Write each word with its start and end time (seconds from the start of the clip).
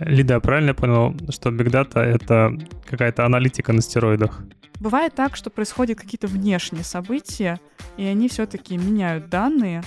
Лида, 0.00 0.34
я 0.34 0.40
правильно 0.40 0.74
понял, 0.74 1.14
что 1.30 1.50
Big 1.50 1.70
Data— 1.70 2.00
это 2.00 2.56
какая-то 2.88 3.26
аналитика 3.26 3.72
на 3.72 3.82
стероидах? 3.82 4.42
Бывает 4.80 5.14
так, 5.14 5.36
что 5.36 5.50
происходят 5.50 5.98
какие-то 5.98 6.26
внешние 6.26 6.84
события, 6.84 7.60
и 7.98 8.04
они 8.04 8.28
все-таки 8.28 8.78
меняют 8.78 9.28
данные, 9.28 9.82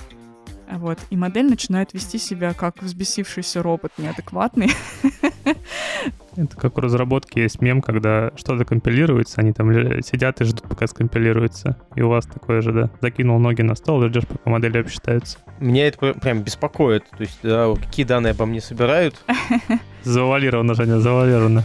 вот, 0.72 1.00
и 1.10 1.18
модель 1.18 1.50
начинает 1.50 1.94
вести 1.94 2.18
себя 2.18 2.54
как 2.54 2.82
взбесившийся 2.82 3.62
робот 3.62 3.92
неадекватный. 3.98 4.72
Это 6.36 6.56
как 6.58 6.78
у 6.78 6.82
разработки 6.82 7.40
есть 7.40 7.62
мем, 7.62 7.82
когда 7.82 8.32
что-то 8.36 8.66
компилируется, 8.66 9.42
они 9.42 9.54
там 9.54 9.72
сидят 10.02 10.42
и 10.42 10.46
ждут, 10.46 10.68
пока 10.68 10.88
скомпилируется. 10.88 11.78
И 11.96 12.02
у 12.02 12.10
вас 12.10 12.26
такое 12.26 12.62
же, 12.62 12.72
да? 12.72 12.90
Закинул 13.02 13.40
ноги 13.40 13.62
на 13.62 13.76
стол 13.76 14.04
и 14.04 14.10
ждешь, 14.10 14.28
пока 14.28 14.50
модели 14.50 14.80
обсчитаются. 14.80 15.38
Меня 15.60 15.88
это 15.88 16.14
прям 16.14 16.42
беспокоит. 16.42 17.08
То 17.12 17.22
есть, 17.22 17.40
да, 17.44 17.72
какие 17.76 18.06
данные 18.06 18.32
обо 18.32 18.46
мне 18.46 18.62
собирают. 18.62 19.24
Завуалировано, 20.04 20.74
Женя, 20.74 21.00
завуалировано. 21.00 21.64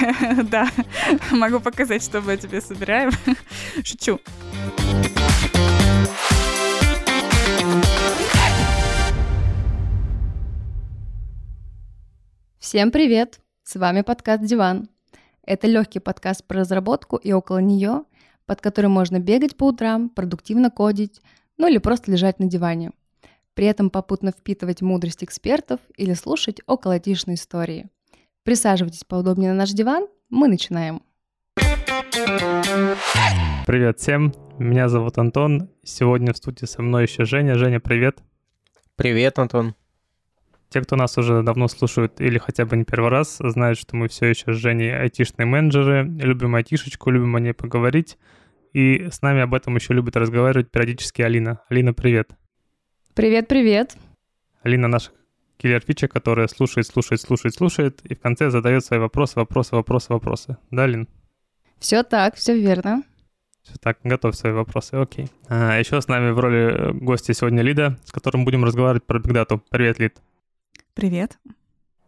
Да, 0.50 0.68
могу 1.32 1.60
показать, 1.60 2.02
что 2.02 2.20
мы 2.20 2.36
тебе 2.36 2.60
собираем. 2.60 3.10
Шучу. 3.84 4.20
Всем 12.70 12.92
привет! 12.92 13.40
С 13.64 13.74
вами 13.74 14.02
подкаст 14.02 14.44
«Диван». 14.44 14.88
Это 15.44 15.66
легкий 15.66 15.98
подкаст 15.98 16.46
про 16.46 16.60
разработку 16.60 17.16
и 17.16 17.32
около 17.32 17.58
нее, 17.58 18.04
под 18.46 18.60
который 18.60 18.86
можно 18.86 19.18
бегать 19.18 19.56
по 19.56 19.64
утрам, 19.64 20.08
продуктивно 20.08 20.70
кодить, 20.70 21.20
ну 21.58 21.66
или 21.66 21.78
просто 21.78 22.12
лежать 22.12 22.38
на 22.38 22.46
диване. 22.46 22.92
При 23.54 23.66
этом 23.66 23.90
попутно 23.90 24.30
впитывать 24.30 24.82
мудрость 24.82 25.24
экспертов 25.24 25.80
или 25.96 26.12
слушать 26.12 26.60
околотишные 26.66 27.34
истории. 27.34 27.88
Присаживайтесь 28.44 29.02
поудобнее 29.02 29.50
на 29.50 29.56
наш 29.56 29.70
диван, 29.70 30.06
мы 30.28 30.46
начинаем. 30.46 31.02
Привет 33.66 33.98
всем, 33.98 34.32
меня 34.60 34.88
зовут 34.88 35.18
Антон. 35.18 35.70
Сегодня 35.82 36.32
в 36.32 36.36
студии 36.36 36.66
со 36.66 36.82
мной 36.82 37.06
еще 37.06 37.24
Женя. 37.24 37.56
Женя, 37.56 37.80
привет. 37.80 38.20
Привет, 38.94 39.40
Антон. 39.40 39.74
Те, 40.70 40.80
кто 40.82 40.94
нас 40.94 41.18
уже 41.18 41.42
давно 41.42 41.66
слушают 41.66 42.20
или 42.20 42.38
хотя 42.38 42.64
бы 42.64 42.76
не 42.76 42.84
первый 42.84 43.10
раз, 43.10 43.38
знают, 43.40 43.76
что 43.76 43.96
мы 43.96 44.06
все 44.08 44.26
еще 44.26 44.54
с 44.54 44.56
Женей 44.56 44.96
айтишные 44.96 45.44
менеджеры, 45.44 46.04
любим 46.04 46.54
айтишечку, 46.54 47.10
любим 47.10 47.34
о 47.34 47.40
ней 47.40 47.52
поговорить. 47.52 48.18
И 48.72 49.08
с 49.10 49.20
нами 49.20 49.40
об 49.40 49.52
этом 49.52 49.74
еще 49.74 49.94
любит 49.94 50.16
разговаривать 50.16 50.70
периодически 50.70 51.22
Алина. 51.22 51.60
Алина, 51.68 51.92
привет. 51.92 52.30
Привет-привет. 53.14 53.96
Алина 54.62 54.86
наша 54.86 55.10
киллер-фича, 55.60 56.06
которая 56.06 56.46
слушает, 56.46 56.86
слушает, 56.86 57.20
слушает, 57.20 57.54
слушает, 57.54 58.00
и 58.04 58.14
в 58.14 58.20
конце 58.20 58.50
задает 58.50 58.84
свои 58.84 59.00
вопросы, 59.00 59.40
вопросы, 59.40 59.74
вопросы, 59.74 60.12
вопросы. 60.12 60.56
Да, 60.70 60.84
Алин? 60.84 61.08
Все 61.80 62.04
так, 62.04 62.36
все 62.36 62.56
верно. 62.56 63.02
Все 63.62 63.74
так, 63.80 63.98
готовь 64.04 64.36
свои 64.36 64.52
вопросы, 64.52 64.94
окей. 64.94 65.28
А, 65.48 65.78
еще 65.78 66.00
с 66.00 66.06
нами 66.06 66.30
в 66.30 66.38
роли 66.38 66.92
гостя 66.92 67.34
сегодня 67.34 67.62
Лида, 67.62 67.98
с 68.04 68.12
которым 68.12 68.44
будем 68.44 68.64
разговаривать 68.64 69.04
про 69.04 69.18
бигдату. 69.18 69.62
Привет, 69.70 69.98
Лид. 69.98 70.16
Привет. 71.00 71.38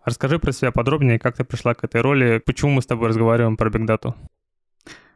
Расскажи 0.05 0.39
про 0.39 0.53
себя 0.53 0.71
подробнее, 0.71 1.19
как 1.19 1.35
ты 1.35 1.45
пришла 1.45 1.73
к 1.73 1.83
этой 1.83 2.03
роли, 2.03 2.43
почему 2.45 2.73
мы 2.73 2.83
с 2.83 2.87
тобой 2.87 3.09
разговариваем 3.09 3.57
про 3.57 3.71
бигдату. 3.71 4.15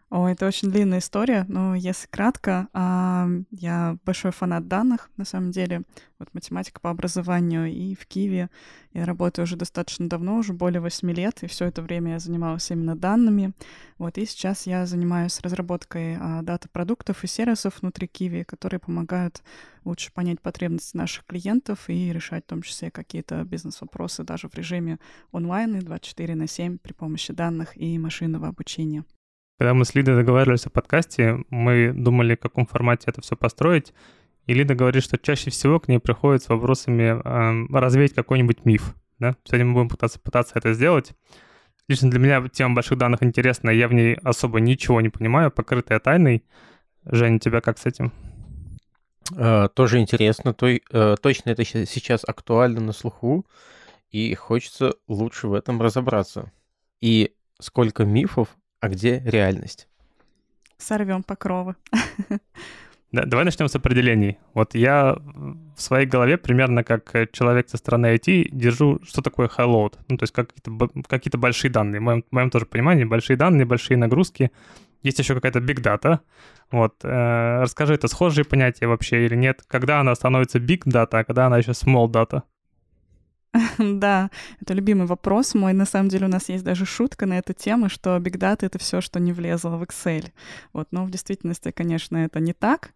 О, 0.09 0.29
это 0.29 0.47
очень 0.47 0.71
длинная 0.71 1.01
история, 1.01 1.45
но 1.49 1.75
если 1.75 2.07
кратко, 2.07 2.69
а, 2.73 3.27
я 3.51 3.99
большой 4.05 4.31
фанат 4.31 4.69
данных, 4.69 5.11
на 5.17 5.25
самом 5.25 5.51
деле. 5.51 5.83
Вот 6.21 6.33
математика 6.33 6.81
по 6.81 6.91
образованию 6.91 7.67
и 7.67 7.97
в 7.97 8.07
Киеве 8.07 8.49
я 8.93 9.05
работаю 9.05 9.43
уже 9.43 9.57
достаточно 9.57 10.09
давно, 10.09 10.37
уже 10.39 10.53
более 10.53 10.81
8 10.81 11.11
лет, 11.11 11.43
и 11.43 11.49
все 11.49 11.65
это 11.65 11.83
время 11.83 12.13
я 12.13 12.19
занималась 12.21 12.71
именно 12.71 12.95
данными. 12.95 13.53
Вот, 13.99 14.17
и 14.17 14.27
сейчас 14.27 14.69
я 14.69 14.87
занимаюсь 14.87 15.41
разработкой 15.41 16.17
а, 16.21 16.41
дата-продуктов 16.43 17.25
и 17.25 17.27
сервисов 17.27 17.81
внутри 17.81 18.07
Киви, 18.07 18.45
которые 18.45 18.79
помогают 18.79 19.43
лучше 19.85 20.13
понять 20.13 20.41
потребности 20.41 20.97
наших 20.97 21.25
клиентов 21.27 21.91
и 21.91 22.13
решать 22.13 22.45
в 22.45 22.49
том 22.49 22.63
числе 22.63 22.93
какие-то 22.93 23.43
бизнес-вопросы 23.43 24.23
даже 24.23 24.49
в 24.49 24.55
режиме 24.55 25.01
онлайн 25.33 25.75
и 25.77 25.81
24 25.81 26.37
на 26.37 26.47
7 26.47 26.79
при 26.79 26.93
помощи 26.93 27.33
данных 27.33 27.77
и 27.77 27.99
машинного 27.99 28.47
обучения. 28.47 29.05
Когда 29.59 29.73
мы 29.73 29.85
с 29.87 29.95
Лидой 29.95 30.17
договаривались 30.17 30.67
о 30.67 30.71
подкасте, 30.71 31.39
мы 31.49 31.93
думали, 31.95 32.35
в 32.35 32.41
каком 32.41 32.67
формате 32.67 33.05
это 33.07 33.23
все 33.23 33.37
построить. 33.37 33.95
И 34.47 34.53
Лида 34.53 34.75
говорит, 34.75 35.03
что 35.03 35.19
чаще 35.19 35.51
всего 35.51 35.81
к 35.81 35.89
ней 35.89 35.99
приходят 35.99 36.43
с 36.43 36.49
вопросами 36.49 37.03
э, 37.03 37.67
развеять 37.73 38.15
какой-нибудь 38.15 38.65
миф. 38.65 38.95
Да? 39.19 39.35
Сегодня 39.45 39.67
мы 39.67 39.73
будем 39.75 39.89
пытаться, 39.89 40.21
пытаться 40.21 40.53
это 40.57 40.75
сделать. 40.75 41.13
Лично 41.89 42.11
для 42.11 42.21
меня 42.21 42.47
тема 42.49 42.75
больших 42.75 42.99
данных 42.99 43.23
интересна, 43.23 43.71
я 43.71 43.89
в 43.89 43.93
ней 43.93 44.15
особо 44.23 44.61
ничего 44.61 45.01
не 45.01 45.09
понимаю, 45.09 45.51
покрытая 45.51 46.01
тайной. 46.01 46.45
Женя, 47.05 47.39
тебя 47.39 47.61
как 47.61 47.79
с 47.79 47.87
этим? 47.87 48.13
А, 49.37 49.69
тоже 49.69 49.99
интересно. 49.99 50.55
А, 50.93 51.17
точно 51.17 51.51
это 51.51 51.65
сейчас 51.65 52.25
актуально 52.27 52.81
на 52.81 52.93
слуху, 52.93 53.47
и 54.11 54.35
хочется 54.35 54.95
лучше 55.09 55.49
в 55.49 55.55
этом 55.55 55.81
разобраться. 55.81 56.53
И 57.01 57.35
сколько 57.59 58.05
мифов 58.05 58.49
а 58.81 58.89
где 58.89 59.23
реальность? 59.25 59.89
Сорвем 60.79 61.23
покровы. 61.23 61.75
Да, 63.13 63.25
давай 63.25 63.45
начнем 63.45 63.69
с 63.69 63.77
определений. 63.77 64.39
Вот 64.53 64.75
я 64.75 65.17
в 65.77 65.81
своей 65.81 66.07
голове 66.07 66.37
примерно 66.37 66.83
как 66.83 67.31
человек 67.33 67.69
со 67.69 67.77
стороны 67.77 68.15
IT 68.17 68.49
держу, 68.51 69.01
что 69.05 69.23
такое 69.23 69.49
high 69.49 69.67
load. 69.67 69.95
Ну, 70.09 70.19
то 70.19 70.25
есть 70.25 70.35
какие-то, 70.35 70.91
какие 71.07 71.31
большие 71.41 71.71
данные. 71.71 72.01
В 72.01 72.03
моем, 72.03 72.25
в 72.29 72.35
моем 72.35 72.51
тоже 72.51 72.67
понимании 72.67 73.05
большие 73.05 73.37
данные, 73.37 73.65
большие 73.65 73.97
нагрузки. 73.97 74.51
Есть 75.03 75.21
еще 75.21 75.35
какая-то 75.35 75.61
big 75.61 75.81
data. 75.81 76.19
Вот. 76.73 76.97
Э, 77.05 77.61
расскажи, 77.63 77.95
это 77.95 78.09
схожие 78.09 78.45
понятия 78.45 78.89
вообще 78.89 79.25
или 79.25 79.37
нет? 79.37 79.63
Когда 79.69 80.01
она 80.01 80.15
становится 80.15 80.59
big 80.59 80.83
data, 80.85 81.21
а 81.21 81.25
когда 81.25 81.47
она 81.47 81.59
еще 81.59 81.71
small 81.71 82.09
data? 82.09 82.43
Да, 83.79 84.31
это 84.61 84.75
любимый 84.75 85.07
вопрос 85.07 85.55
мой. 85.55 85.73
На 85.73 85.87
самом 85.87 86.09
деле 86.09 86.27
у 86.27 86.31
нас 86.31 86.49
есть 86.49 86.65
даже 86.65 86.87
шутка 86.87 87.27
на 87.27 87.39
эту 87.39 87.53
тему, 87.53 87.89
что 87.89 88.17
Big 88.17 88.39
Data— 88.39 88.59
это 88.67 88.79
все, 88.79 89.01
что 89.01 89.21
не 89.21 89.33
влезло 89.33 89.77
в 89.77 89.83
Excel. 89.83 90.31
Вот, 90.73 90.89
но 90.91 91.05
в 91.05 91.11
действительности, 91.11 91.71
конечно, 91.71 92.17
это 92.19 92.41
не 92.41 92.53
так. 92.53 92.91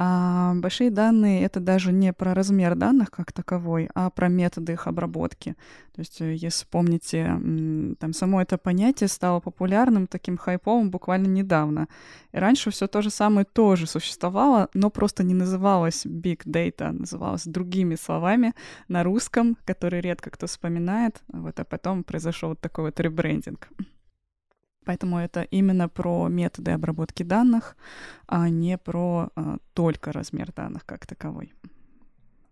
А 0.00 0.54
большие 0.54 0.90
данные— 0.90 1.42
это 1.44 1.58
даже 1.58 1.92
не 1.92 2.12
про 2.12 2.32
размер 2.32 2.76
данных 2.76 3.10
как 3.10 3.32
таковой, 3.32 3.90
а 3.94 4.10
про 4.10 4.28
методы 4.28 4.74
их 4.74 4.86
обработки. 4.86 5.56
То 5.92 6.00
есть, 6.00 6.20
э, 6.20 6.34
если 6.34 6.66
помните, 6.66 7.24
там 7.98 8.12
само 8.12 8.40
это 8.40 8.58
понятие 8.58 9.08
стало 9.08 9.40
популярным, 9.40 10.06
таким 10.06 10.36
хайповым 10.36 10.92
буквально 10.92 11.26
недавно. 11.26 11.88
И 12.30 12.38
раньше 12.38 12.70
все 12.70 12.86
то 12.86 13.02
же 13.02 13.10
самое 13.10 13.44
тоже 13.44 13.88
существовало, 13.88 14.68
но 14.72 14.88
просто 14.88 15.24
не 15.24 15.34
называлось 15.34 16.06
Big 16.06 16.44
Data, 16.44 16.92
называлось 16.92 17.44
другими 17.44 17.96
словами 17.96 18.54
на 18.86 19.02
русском, 19.02 19.56
который 19.64 20.00
редко 20.00 20.30
кто 20.30 20.46
вспоминает. 20.46 21.20
Вот, 21.26 21.58
а 21.58 21.64
потом 21.64 22.04
произошел 22.04 22.50
вот 22.50 22.60
такой 22.60 22.84
вот 22.84 23.00
ребрендинг. 23.00 23.68
Поэтому 24.88 25.18
это 25.18 25.42
именно 25.42 25.86
про 25.90 26.28
методы 26.28 26.70
обработки 26.70 27.22
данных, 27.22 27.76
а 28.26 28.48
не 28.48 28.78
про 28.78 29.28
а, 29.36 29.58
только 29.74 30.12
размер 30.12 30.50
данных 30.56 30.86
как 30.86 31.06
таковой. 31.06 31.52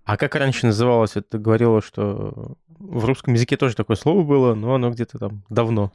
А 0.04 0.18
как 0.18 0.34
раньше 0.34 0.66
называлось? 0.66 1.16
Это 1.16 1.38
говорило, 1.38 1.80
что 1.80 2.58
в 2.68 3.06
русском 3.06 3.32
языке 3.32 3.56
тоже 3.56 3.74
такое 3.74 3.96
слово 3.96 4.22
было, 4.22 4.54
но 4.54 4.74
оно 4.74 4.90
где-то 4.90 5.18
там 5.18 5.44
давно 5.48 5.92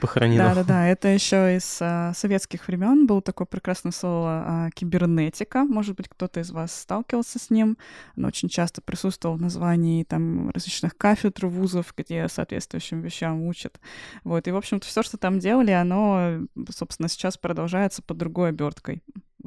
похоронено. 0.00 0.44
Да-да-да, 0.44 0.88
это 0.88 1.08
еще 1.08 1.56
из 1.56 1.78
а, 1.80 2.12
советских 2.14 2.66
времен 2.66 3.06
было 3.06 3.22
такое 3.22 3.46
прекрасное 3.46 3.92
слово 3.92 4.44
а, 4.46 4.70
кибернетика. 4.70 5.64
Может 5.64 5.96
быть, 5.96 6.08
кто-то 6.08 6.40
из 6.40 6.50
вас 6.50 6.74
сталкивался 6.74 7.38
с 7.38 7.50
ним. 7.50 7.76
Оно 8.16 8.28
очень 8.28 8.48
часто 8.48 8.80
присутствовало 8.80 9.36
в 9.36 9.40
названии 9.40 10.04
там 10.04 10.50
различных 10.50 10.96
кафедр 10.96 11.46
вузов, 11.46 11.94
где 11.96 12.28
соответствующим 12.28 13.00
вещам 13.00 13.42
учат. 13.42 13.80
Вот, 14.24 14.48
и, 14.48 14.50
в 14.50 14.56
общем-то, 14.56 14.86
все, 14.86 15.02
что 15.02 15.16
там 15.16 15.38
делали, 15.38 15.72
оно, 15.72 16.40
собственно, 16.70 17.08
сейчас 17.08 17.36
продолжается 17.36 18.02
под 18.02 18.18
другой 18.18 18.50
оберткой 18.50 19.02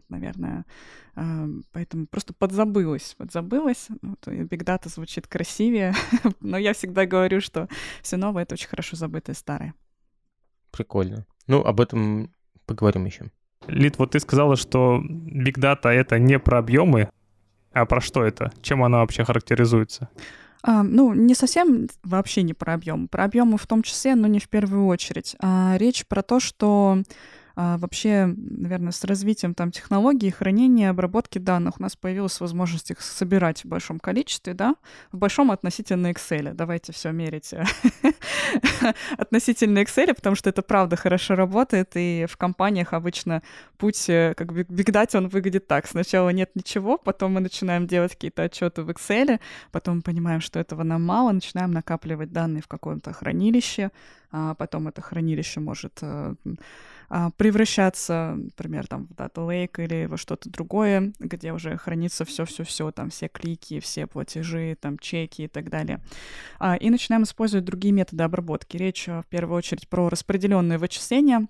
наверное, 0.09 0.65
а, 1.15 1.47
поэтому 1.71 2.07
просто 2.07 2.33
подзабылась, 2.33 3.15
подзабылась. 3.17 3.87
Big 4.25 4.63
Data 4.63 4.89
звучит 4.89 5.27
красивее, 5.27 5.93
но 6.39 6.57
я 6.57 6.73
всегда 6.73 7.05
говорю, 7.05 7.41
что 7.41 7.67
все 8.01 8.17
новое— 8.17 8.43
это 8.43 8.53
очень 8.53 8.67
хорошо 8.67 8.95
забытое 8.95 9.35
старое. 9.35 9.73
Прикольно. 10.73 11.25
Ну, 11.47 11.61
об 11.61 11.79
этом 11.79 12.33
поговорим 12.65 13.05
еще. 13.05 13.31
Лид, 13.67 13.97
вот 13.97 14.11
ты 14.11 14.19
сказала, 14.19 14.55
что 14.57 15.01
Big 15.01 15.57
Data— 15.57 15.87
это 15.89 16.19
не 16.19 16.39
про 16.39 16.57
объемы, 16.57 17.09
а 17.71 17.85
про 17.85 18.01
что 18.01 18.23
это? 18.23 18.51
Чем 18.61 18.83
она 18.83 18.99
вообще 18.99 19.23
характеризуется? 19.23 20.09
А, 20.63 20.83
ну, 20.83 21.13
не 21.13 21.35
совсем 21.35 21.87
вообще 22.03 22.41
не 22.41 22.53
про 22.53 22.73
объем. 22.73 23.07
Про 23.07 23.25
объемы 23.25 23.57
в 23.57 23.67
том 23.67 23.83
числе, 23.83 24.15
но 24.15 24.27
не 24.27 24.39
в 24.39 24.49
первую 24.49 24.87
очередь. 24.87 25.35
А 25.41 25.75
речь 25.77 26.05
про 26.07 26.21
то, 26.23 26.39
что 26.39 27.03
а, 27.55 27.77
вообще, 27.77 28.33
наверное, 28.35 28.91
с 28.91 29.03
развитием 29.03 29.53
там 29.53 29.71
технологий 29.71 30.31
хранения, 30.31 30.89
обработки 30.89 31.37
данных 31.37 31.79
у 31.79 31.83
нас 31.83 31.95
появилась 31.95 32.39
возможность 32.39 32.89
их 32.89 33.01
собирать 33.01 33.63
в 33.63 33.67
большом 33.67 33.99
количестве, 33.99 34.53
да, 34.55 34.75
в 35.11 35.17
большом 35.17 35.51
относительно 35.51 36.11
Excel. 36.11 36.53
Давайте 36.53 36.93
все 36.93 37.11
мерить 37.11 37.53
относительно 39.17 39.79
Excel, 39.79 40.15
потому 40.15 40.35
что 40.35 40.49
это 40.49 40.63
правда 40.63 40.95
хорошо 40.95 41.35
работает, 41.35 41.91
и 41.95 42.25
в 42.27 42.37
компаниях 42.37 42.93
обычно 42.93 43.43
путь 43.77 44.09
э, 44.09 44.33
как 44.35 44.51
бы 44.51 44.61
Data, 44.63 45.17
он 45.17 45.27
выглядит 45.27 45.67
так. 45.67 45.85
Сначала 45.87 46.29
нет 46.29 46.51
ничего, 46.55 46.97
потом 46.97 47.33
мы 47.33 47.39
начинаем 47.39 47.85
делать 47.85 48.13
какие-то 48.13 48.43
отчеты 48.43 48.81
в 48.81 48.89
Excel, 48.89 49.39
потом 49.71 50.01
понимаем, 50.01 50.41
что 50.41 50.59
этого 50.59 50.81
нам 50.81 51.03
мало, 51.03 51.31
начинаем 51.31 51.71
накапливать 51.71 52.31
данные 52.31 52.63
в 52.63 52.67
каком-то 52.67 53.13
хранилище, 53.13 53.91
а 54.31 54.55
потом 54.55 54.87
это 54.87 55.01
хранилище 55.01 55.59
может 55.59 55.99
э, 56.01 56.33
превращаться, 57.37 58.33
например, 58.35 58.87
там 58.87 59.07
в 59.07 59.11
Data 59.11 59.47
Lake 59.47 59.83
или 59.83 60.05
во 60.05 60.17
что-то 60.17 60.49
другое, 60.49 61.13
где 61.19 61.53
уже 61.53 61.77
хранится 61.77 62.25
все-все-все, 62.25 62.91
там 62.91 63.09
все 63.09 63.27
клики, 63.27 63.79
все 63.79 64.07
платежи, 64.07 64.75
там 64.79 64.97
чеки 64.97 65.43
и 65.43 65.47
так 65.47 65.69
далее. 65.69 66.01
А, 66.59 66.75
и 66.75 66.89
начинаем 66.89 67.23
использовать 67.23 67.65
другие 67.65 67.93
методы 67.93 68.23
обработки. 68.23 68.77
Речь 68.77 69.07
э, 69.07 69.21
в 69.21 69.27
первую 69.27 69.57
очередь 69.57 69.87
про 69.87 70.09
распределенные 70.09 70.77
вычисления, 70.77 71.47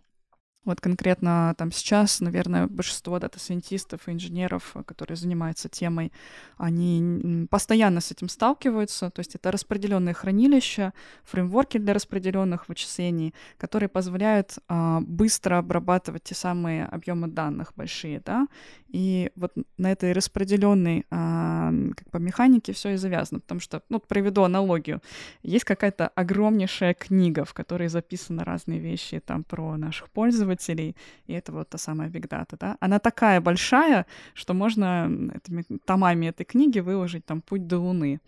вот 0.65 0.79
конкретно 0.79 1.53
там 1.57 1.71
сейчас, 1.71 2.21
наверное, 2.21 2.67
большинство 2.67 3.19
дата-сайентистов 3.19 4.07
и 4.07 4.11
инженеров, 4.11 4.75
которые 4.85 5.17
занимаются 5.17 5.69
темой, 5.69 6.11
они 6.57 7.47
постоянно 7.49 7.99
с 7.99 8.11
этим 8.11 8.29
сталкиваются. 8.29 9.09
То 9.09 9.19
есть 9.19 9.35
это 9.35 9.51
распределенные 9.51 10.13
хранилища, 10.13 10.93
фреймворки 11.23 11.77
для 11.77 11.93
распределенных 11.93 12.69
вычислений, 12.69 13.33
которые 13.57 13.89
позволяют 13.89 14.57
а, 14.67 15.01
быстро 15.01 15.57
обрабатывать 15.57 16.23
те 16.23 16.35
самые 16.35 16.85
объемы 16.85 17.27
данных 17.27 17.73
большие, 17.75 18.21
да. 18.25 18.47
И 18.93 19.31
вот 19.35 19.51
на 19.77 19.91
этой 19.91 20.13
распределенной 20.13 21.05
а, 21.09 21.73
как 21.97 22.09
бы 22.11 22.19
механике 22.19 22.73
все 22.73 22.89
и 22.89 22.95
завязано, 22.95 23.39
потому 23.39 23.59
что, 23.59 23.81
ну, 23.89 23.99
приведу 23.99 24.43
аналогию. 24.43 25.01
Есть 25.41 25.65
какая-то 25.65 26.09
огромнейшая 26.09 26.93
книга, 26.93 27.43
в 27.43 27.55
которой 27.55 27.87
записаны 27.87 28.43
разные 28.43 28.79
вещи 28.79 29.19
там 29.19 29.43
про 29.43 29.77
наших 29.77 30.11
пользователей, 30.11 30.95
и 31.25 31.33
это 31.33 31.51
вот 31.51 31.69
та 31.69 31.79
самая 31.79 32.09
Big 32.09 32.27
Data, 32.27 32.55
да, 32.59 32.77
она 32.79 32.99
такая 32.99 33.41
большая, 33.41 34.05
что 34.35 34.53
можно 34.53 35.09
этими 35.33 35.65
томами 35.85 36.27
этой 36.27 36.45
книги 36.45 36.79
выложить 36.79 37.25
там 37.25 37.41
«Путь 37.41 37.65
до 37.65 37.79
Луны». 37.79 38.19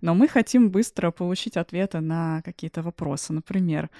Но 0.00 0.14
мы 0.14 0.26
хотим 0.26 0.70
быстро 0.70 1.10
получить 1.10 1.58
ответы 1.58 2.00
на 2.00 2.40
какие-то 2.42 2.80
вопросы, 2.80 3.34
например, 3.34 3.90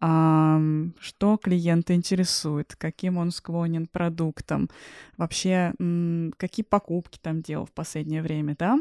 а, 0.00 0.60
что 0.98 1.36
клиента 1.36 1.94
интересует, 1.94 2.74
каким 2.76 3.18
он 3.18 3.30
склонен 3.30 3.86
продуктам, 3.86 4.68
вообще 5.16 5.73
какие 6.36 6.64
покупки 6.64 7.18
там 7.20 7.42
делал 7.42 7.66
в 7.66 7.72
последнее 7.72 8.22
время, 8.22 8.56
да, 8.58 8.78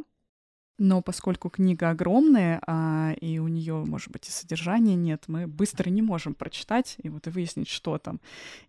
но 0.80 1.02
поскольку 1.02 1.50
книга 1.50 1.92
огромная, 1.92 2.60
а, 2.66 3.14
и 3.22 3.38
у 3.38 3.48
нее, 3.48 3.84
может 3.86 4.12
быть, 4.12 4.28
и 4.28 4.32
содержания 4.32 4.96
нет, 4.96 5.26
мы 5.28 5.46
быстро 5.48 5.90
не 5.90 6.02
можем 6.02 6.34
прочитать 6.34 6.96
и 7.04 7.10
вот 7.10 7.28
и 7.28 7.30
выяснить, 7.30 7.70
что 7.70 8.00
там. 8.00 8.20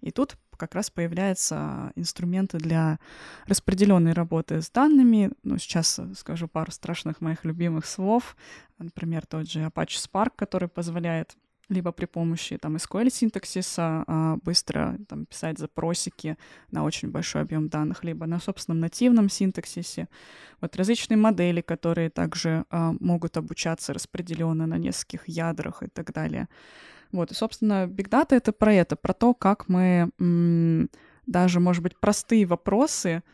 И 0.02 0.10
тут 0.10 0.36
как 0.56 0.74
раз 0.74 0.90
появляются 0.90 1.92
инструменты 1.96 2.58
для 2.58 2.98
распределенной 3.46 4.12
работы 4.12 4.60
с 4.60 4.70
данными. 4.70 5.32
Ну, 5.42 5.56
сейчас 5.56 5.98
скажу 6.16 6.46
пару 6.46 6.70
страшных 6.72 7.20
моих 7.22 7.44
любимых 7.44 7.86
слов. 7.86 8.36
Например, 8.78 9.24
тот 9.26 9.50
же 9.50 9.60
Apache 9.60 9.98
Spark, 9.98 10.32
который 10.36 10.68
позволяет 10.68 11.36
либо 11.68 11.92
при 11.92 12.06
помощи 12.06 12.58
там 12.58 12.76
SQL 12.76 13.10
синтаксиса 13.10 14.04
а, 14.06 14.36
быстро 14.42 14.98
там, 15.08 15.26
писать 15.26 15.58
запросики 15.58 16.36
на 16.70 16.84
очень 16.84 17.10
большой 17.10 17.42
объем 17.42 17.68
данных, 17.68 18.04
либо 18.04 18.26
на 18.26 18.40
собственном 18.40 18.80
нативном 18.80 19.28
синтаксисе. 19.28 20.08
Вот 20.60 20.76
различные 20.76 21.16
модели, 21.16 21.60
которые 21.60 22.10
также 22.10 22.64
а, 22.70 22.92
могут 23.00 23.36
обучаться 23.36 23.92
распределенно 23.92 24.66
на 24.66 24.78
нескольких 24.78 25.28
ядрах 25.28 25.82
и 25.82 25.88
так 25.88 26.12
далее. 26.12 26.48
Вот, 27.12 27.30
и, 27.30 27.34
собственно, 27.34 27.86
Big 27.86 28.08
Data— 28.08 28.28
это 28.30 28.52
про 28.52 28.72
это, 28.72 28.96
про 28.96 29.12
то, 29.12 29.34
как 29.34 29.68
мы 29.68 30.10
даже, 31.26 31.60
может 31.60 31.82
быть, 31.82 31.96
простые 31.98 32.44
вопросы— 32.44 33.22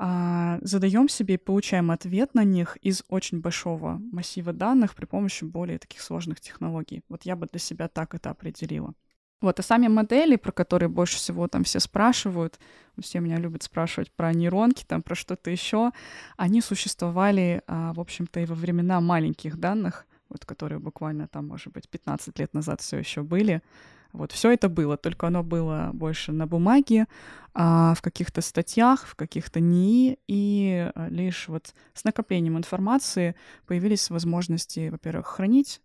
а, 0.00 0.58
задаем 0.62 1.08
себе 1.08 1.34
и 1.34 1.38
получаем 1.38 1.90
ответ 1.90 2.32
на 2.32 2.44
них 2.44 2.76
из 2.82 3.02
очень 3.08 3.40
большого 3.40 4.00
массива 4.12 4.52
данных 4.52 4.94
при 4.94 5.06
помощи 5.06 5.42
более 5.42 5.80
таких 5.80 6.00
сложных 6.00 6.40
технологий. 6.40 7.02
Вот 7.08 7.24
я 7.24 7.34
бы 7.34 7.46
для 7.46 7.58
себя 7.58 7.88
так 7.88 8.14
это 8.14 8.30
определила. 8.30 8.94
Вот, 9.40 9.58
и 9.58 9.62
сами 9.62 9.88
модели, 9.88 10.36
про 10.36 10.52
которые 10.52 10.88
больше 10.88 11.16
всего 11.16 11.48
там 11.48 11.64
все 11.64 11.80
спрашивают, 11.80 12.58
все 13.00 13.18
меня 13.18 13.38
любят 13.38 13.64
спрашивать 13.64 14.12
про 14.12 14.32
нейронки, 14.32 14.84
там 14.84 15.02
про 15.02 15.14
что-то 15.16 15.50
еще, 15.50 15.90
они 16.36 16.60
существовали, 16.60 17.62
а, 17.66 17.92
в 17.92 18.00
общем-то, 18.00 18.40
и 18.40 18.46
во 18.46 18.54
времена 18.54 19.00
маленьких 19.00 19.56
данных, 19.56 20.06
вот, 20.28 20.44
которые 20.44 20.78
буквально 20.78 21.26
там, 21.26 21.48
может 21.48 21.72
быть, 21.72 21.88
15 21.88 22.38
лет 22.38 22.54
назад 22.54 22.80
все 22.80 22.98
еще 22.98 23.22
были. 23.22 23.62
Вот 24.18 24.32
все 24.32 24.50
это 24.50 24.68
было, 24.68 24.96
только 24.96 25.28
оно 25.28 25.42
было 25.42 25.90
больше 25.92 26.32
на 26.32 26.46
бумаге, 26.46 27.06
а 27.54 27.94
в 27.94 28.02
каких-то 28.02 28.40
статьях, 28.40 29.06
в 29.06 29.14
каких-то 29.14 29.60
НИИ, 29.60 30.18
и 30.26 30.90
а, 30.94 31.08
лишь 31.08 31.48
вот 31.48 31.74
с 31.94 32.04
накоплением 32.04 32.58
информации 32.58 33.36
появились 33.66 34.10
возможности, 34.10 34.88
во-первых, 34.90 35.26
хранить 35.26 35.80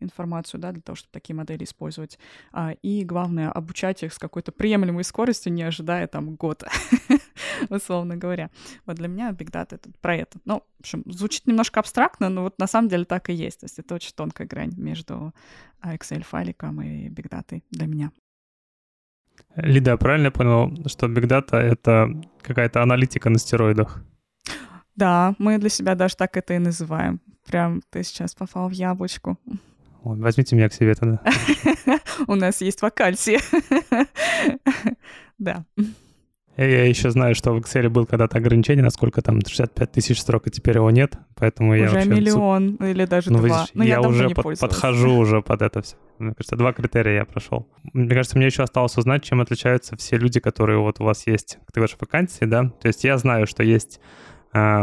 информацию, 0.00 0.60
да, 0.60 0.72
для 0.72 0.82
того, 0.82 0.96
чтобы 0.96 1.12
такие 1.12 1.34
модели 1.34 1.64
использовать. 1.64 2.18
А, 2.52 2.72
и 2.82 3.04
главное, 3.04 3.50
обучать 3.50 4.02
их 4.02 4.12
с 4.12 4.18
какой-то 4.18 4.52
приемлемой 4.52 5.04
скоростью, 5.04 5.52
не 5.52 5.62
ожидая 5.62 6.06
там 6.06 6.34
года, 6.34 6.68
условно 7.70 8.16
говоря. 8.16 8.50
Вот 8.84 8.96
для 8.96 9.08
меня 9.08 9.30
Big 9.30 9.50
Data— 9.50 9.68
это 9.76 9.90
про 10.00 10.16
это. 10.16 10.38
Ну, 10.44 10.62
в 10.78 10.80
общем, 10.80 11.02
звучит 11.06 11.46
немножко 11.46 11.80
абстрактно, 11.80 12.28
но 12.28 12.42
вот 12.42 12.58
на 12.58 12.66
самом 12.66 12.88
деле 12.88 13.04
так 13.04 13.30
и 13.30 13.34
есть. 13.34 13.60
То 13.60 13.64
есть 13.64 13.78
это 13.78 13.94
очень 13.94 14.12
тонкая 14.14 14.46
грань 14.46 14.74
между 14.76 15.32
а, 15.80 15.94
Excel-файликом 15.94 16.82
и 16.82 17.08
Big 17.08 17.28
Data 17.28 17.62
для 17.70 17.86
меня. 17.86 18.10
Лида, 19.56 19.92
я 19.92 19.96
правильно 19.96 20.30
понял, 20.30 20.74
что 20.86 21.06
Big 21.06 21.26
Data— 21.26 21.56
это 21.56 22.10
какая-то 22.42 22.82
аналитика 22.82 23.30
на 23.30 23.38
стероидах? 23.38 24.02
Да, 24.94 25.34
мы 25.38 25.58
для 25.58 25.68
себя 25.68 25.94
даже 25.94 26.16
так 26.16 26.36
это 26.36 26.54
и 26.54 26.58
называем. 26.58 27.20
Прям 27.46 27.82
ты 27.90 28.02
сейчас 28.02 28.34
попал 28.34 28.68
в 28.68 28.72
яблочку. 28.72 29.38
Вот, 30.06 30.20
возьмите 30.20 30.54
меня 30.54 30.68
к 30.68 30.72
себе 30.72 30.94
тогда. 30.94 31.20
У 32.28 32.36
нас 32.36 32.60
есть 32.60 32.80
вакансии. 32.80 33.38
Да. 35.38 35.66
Я 36.56 36.86
еще 36.86 37.10
знаю, 37.10 37.34
что 37.34 37.52
в 37.52 37.58
Excel 37.58 37.90
был 37.90 38.06
когда-то 38.06 38.38
ограничение, 38.38 38.82
насколько 38.82 39.20
там 39.20 39.40
65 39.44 39.92
тысяч 39.92 40.18
строк, 40.18 40.46
а 40.46 40.50
теперь 40.50 40.76
его 40.76 40.90
нет, 40.90 41.18
поэтому 41.34 41.72
уже 41.72 41.82
я 41.82 41.90
вообще... 41.90 42.08
миллион 42.08 42.76
или 42.76 43.04
даже 43.04 43.30
ну, 43.30 43.40
два. 43.40 43.66
Но 43.74 43.84
я, 43.84 43.96
я 43.96 44.00
уже 44.00 44.30
под, 44.30 44.58
подхожу 44.58 45.14
уже 45.14 45.42
под 45.42 45.60
это 45.60 45.82
все. 45.82 45.96
Мне 46.18 46.32
кажется, 46.32 46.56
два 46.56 46.72
критерия 46.72 47.16
я 47.16 47.24
прошел. 47.26 47.68
Мне 47.92 48.08
кажется, 48.08 48.38
мне 48.38 48.46
еще 48.46 48.62
осталось 48.62 48.96
узнать, 48.96 49.24
чем 49.24 49.42
отличаются 49.42 49.94
все 49.98 50.16
люди, 50.16 50.40
которые 50.40 50.78
вот 50.78 51.00
у 51.00 51.04
вас 51.04 51.26
есть, 51.26 51.58
ты 51.66 51.80
говоришь, 51.80 51.96
вакансии, 52.00 52.46
да? 52.46 52.70
То 52.80 52.88
есть 52.88 53.04
я 53.04 53.18
знаю, 53.18 53.46
что 53.46 53.62
есть 53.62 54.00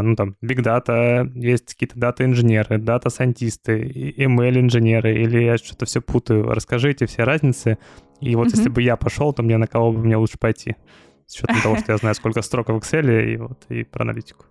ну, 0.02 0.14
там, 0.14 0.36
big 0.42 0.62
data, 0.62 1.30
есть 1.34 1.74
какие-то 1.74 1.98
дата-инженеры, 1.98 2.78
дата-сайентисты, 2.78 4.14
ML-инженеры, 4.18 5.14
или 5.14 5.42
я 5.44 5.56
что-то 5.56 5.86
все 5.86 6.00
путаю. 6.00 6.50
Расскажите 6.50 7.06
все 7.06 7.24
разницы, 7.24 7.78
и 8.20 8.36
вот 8.36 8.48
mm-hmm. 8.48 8.56
если 8.56 8.68
бы 8.68 8.82
я 8.82 8.96
пошел, 8.96 9.32
то 9.32 9.42
мне 9.42 9.56
на 9.56 9.66
кого 9.66 9.92
бы 9.92 9.98
мне 9.98 10.16
лучше 10.16 10.38
пойти? 10.38 10.76
С 11.26 11.36
учетом 11.36 11.60
того, 11.62 11.76
что 11.78 11.92
я 11.92 11.98
знаю, 11.98 12.14
сколько 12.14 12.42
строк 12.42 12.68
в 12.68 12.76
Excel 12.76 13.32
и, 13.32 13.36
вот, 13.36 13.64
и 13.68 13.84
про 13.84 14.02
аналитику. 14.02 14.44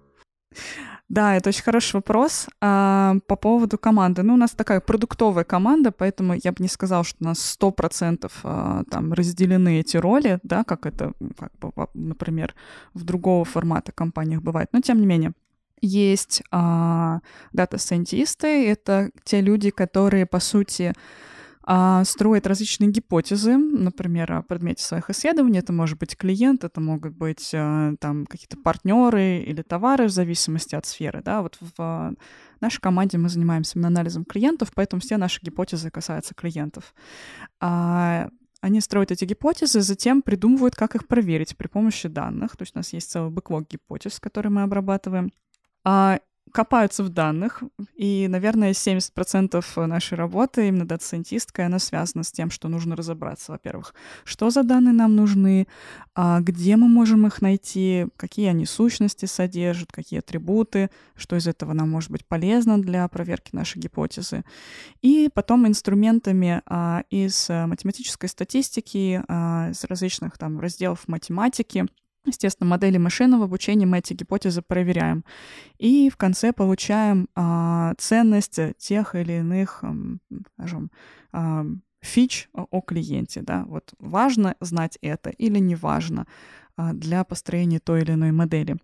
Да, 1.10 1.36
это 1.36 1.50
очень 1.50 1.64
хороший 1.64 1.96
вопрос. 1.96 2.48
А, 2.62 3.16
по 3.28 3.36
поводу 3.36 3.78
команды. 3.78 4.24
Ну, 4.24 4.34
у 4.34 4.38
нас 4.38 4.52
такая 4.52 4.80
продуктовая 4.80 5.44
команда, 5.44 5.92
поэтому 5.92 6.34
я 6.44 6.52
бы 6.52 6.58
не 6.64 6.70
сказала, 6.70 7.04
что 7.04 7.18
у 7.22 7.26
нас 7.26 7.58
100% 7.60 8.32
а, 8.44 8.84
там 8.90 9.14
разделены 9.14 9.80
эти 9.80 9.98
роли, 9.98 10.40
да, 10.44 10.64
как 10.64 10.86
это, 10.86 11.14
как 11.38 11.52
бы, 11.60 11.88
например, 11.94 12.56
в 12.94 13.04
другого 13.04 13.46
формата 13.46 13.92
компаниях 13.92 14.42
бывает. 14.42 14.70
Но, 14.72 14.82
тем 14.82 15.00
не 15.00 15.06
менее, 15.06 15.34
есть 15.82 16.42
а, 16.52 17.20
дата-сайентисты, 17.52 18.70
это 18.70 19.12
те 19.26 19.42
люди, 19.42 19.70
которые, 19.70 20.26
по 20.26 20.40
сути, 20.40 20.94
строит 22.06 22.46
различные 22.46 22.90
гипотезы, 22.90 23.56
например, 23.56 24.34
о 24.34 24.42
предмете 24.42 24.84
своих 24.84 25.10
исследований. 25.10 25.60
Это 25.60 25.72
может 25.72 25.98
быть 25.98 26.18
клиент, 26.18 26.64
это 26.64 26.82
могут 26.82 27.14
быть 27.14 27.52
а, 27.54 27.94
там 28.00 28.26
какие-то 28.26 28.58
партнеры 28.58 29.40
или 29.40 29.62
товары 29.62 30.08
в 30.08 30.12
зависимости 30.12 30.76
от 30.76 30.86
сферы. 30.86 31.22
Да? 31.24 31.42
Вот 31.42 31.58
в 31.78 32.16
нашей 32.60 32.82
команде 32.82 33.18
мы 33.18 33.30
занимаемся 33.30 33.80
анализом 33.80 34.26
клиентов, 34.26 34.72
поэтому 34.74 35.02
все 35.02 35.18
наши 35.18 35.40
гипотезы 35.42 35.90
касаются 35.90 36.34
клиентов. 36.34 36.94
А, 37.62 38.30
они 38.60 38.80
строят 38.82 39.12
эти 39.12 39.26
гипотезы, 39.26 39.82
затем 39.82 40.22
придумывают, 40.22 40.76
как 40.76 40.96
их 40.96 41.08
проверить 41.08 41.58
при 41.58 41.68
помощи 41.68 42.08
данных. 42.08 42.56
То 42.58 42.64
есть 42.64 42.76
у 42.76 42.80
нас 42.80 42.94
есть 42.94 43.12
целый 43.12 43.30
бэклог 43.30 43.68
гипотез, 43.70 44.20
которые 44.20 44.52
мы 44.52 44.64
обрабатываем. 44.64 45.32
Копаются 46.52 47.04
в 47.04 47.10
данных, 47.10 47.64
и, 47.96 48.28
наверное, 48.28 48.72
70% 48.72 49.86
нашей 49.88 50.16
работы, 50.16 50.68
именно 50.68 50.88
дата-сайентистская, 50.88 51.66
она 51.66 51.80
связана 51.80 52.24
с 52.24 52.32
тем, 52.32 52.52
что 52.52 52.68
нужно 52.68 52.96
разобраться, 52.96 53.54
во-первых, 53.54 53.96
что 54.24 54.50
за 54.50 54.64
данные 54.64 54.94
нам 54.94 55.16
нужны, 55.16 55.68
а 56.16 56.42
где 56.42 56.76
мы 56.76 56.88
можем 56.88 57.26
их 57.26 57.42
найти, 57.42 58.08
какие 58.18 58.48
они 58.48 58.66
сущности 58.66 59.26
содержат, 59.26 59.92
какие 59.92 60.20
атрибуты, 60.20 60.92
что 61.16 61.36
из 61.36 61.48
этого 61.48 61.74
нам 61.74 61.90
может 61.90 62.12
быть 62.12 62.26
полезно 62.26 62.80
для 62.80 63.08
проверки 63.08 63.50
нашей 63.56 63.80
гипотезы. 63.80 64.44
И 65.02 65.30
потом 65.34 65.68
инструментами 65.68 66.62
а, 66.66 67.04
из 67.10 67.50
математической 67.50 68.28
статистики, 68.28 69.24
а, 69.28 69.70
из 69.72 69.84
различных 69.86 70.38
там 70.38 70.60
разделов 70.60 71.08
математики— 71.08 71.86
Естественно, 72.26 72.70
модели 72.70 72.98
машинного 72.98 73.46
обучения 73.46 73.86
мы 73.86 74.00
эти 74.00 74.14
гипотезы 74.14 74.62
проверяем. 74.62 75.26
И 75.78 76.10
в 76.10 76.16
конце 76.16 76.54
получаем 76.54 77.28
а, 77.36 77.94
ценность 77.98 78.60
тех 78.78 79.16
или 79.16 79.34
иных, 79.34 79.84
скажем, 80.56 80.90
а, 81.34 81.66
фич 82.02 82.50
о 82.54 82.82
клиенте. 82.82 83.42
Да? 83.42 83.66
Вот 83.68 83.94
важно 84.00 84.56
знать 84.62 84.98
это 85.02 85.32
или 85.32 85.60
не 85.60 85.76
важно 85.76 86.28
а, 86.78 86.94
для 86.94 87.24
построения 87.24 87.80
той 87.80 88.02
или 88.02 88.14
иной 88.14 88.32
модели. 88.32 88.78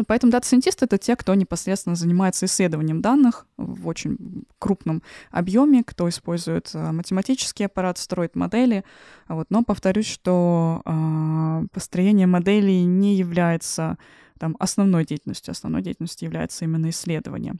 Вот 0.00 0.06
поэтому 0.06 0.32
дата-сайентисты— 0.32 0.84
это 0.86 0.96
те, 0.96 1.14
кто 1.14 1.34
непосредственно 1.34 1.94
занимается 1.94 2.46
исследованием 2.46 3.02
данных 3.02 3.46
в 3.58 3.86
очень 3.86 4.46
крупном 4.58 5.02
объеме, 5.30 5.84
кто 5.84 6.08
использует 6.08 6.70
э, 6.72 6.90
математический 6.90 7.66
аппарат, 7.66 7.98
строит 7.98 8.34
модели. 8.34 8.82
Вот. 9.28 9.48
Но 9.50 9.62
повторюсь, 9.62 10.06
что 10.06 10.80
э, 10.86 11.66
построение 11.70 12.26
моделей 12.26 12.82
не 12.86 13.14
является 13.14 13.98
там, 14.38 14.56
основной 14.58 15.04
деятельностью. 15.04 15.52
Основной 15.52 15.82
деятельностью 15.82 16.24
является 16.24 16.64
именно 16.64 16.88
исследование. 16.88 17.56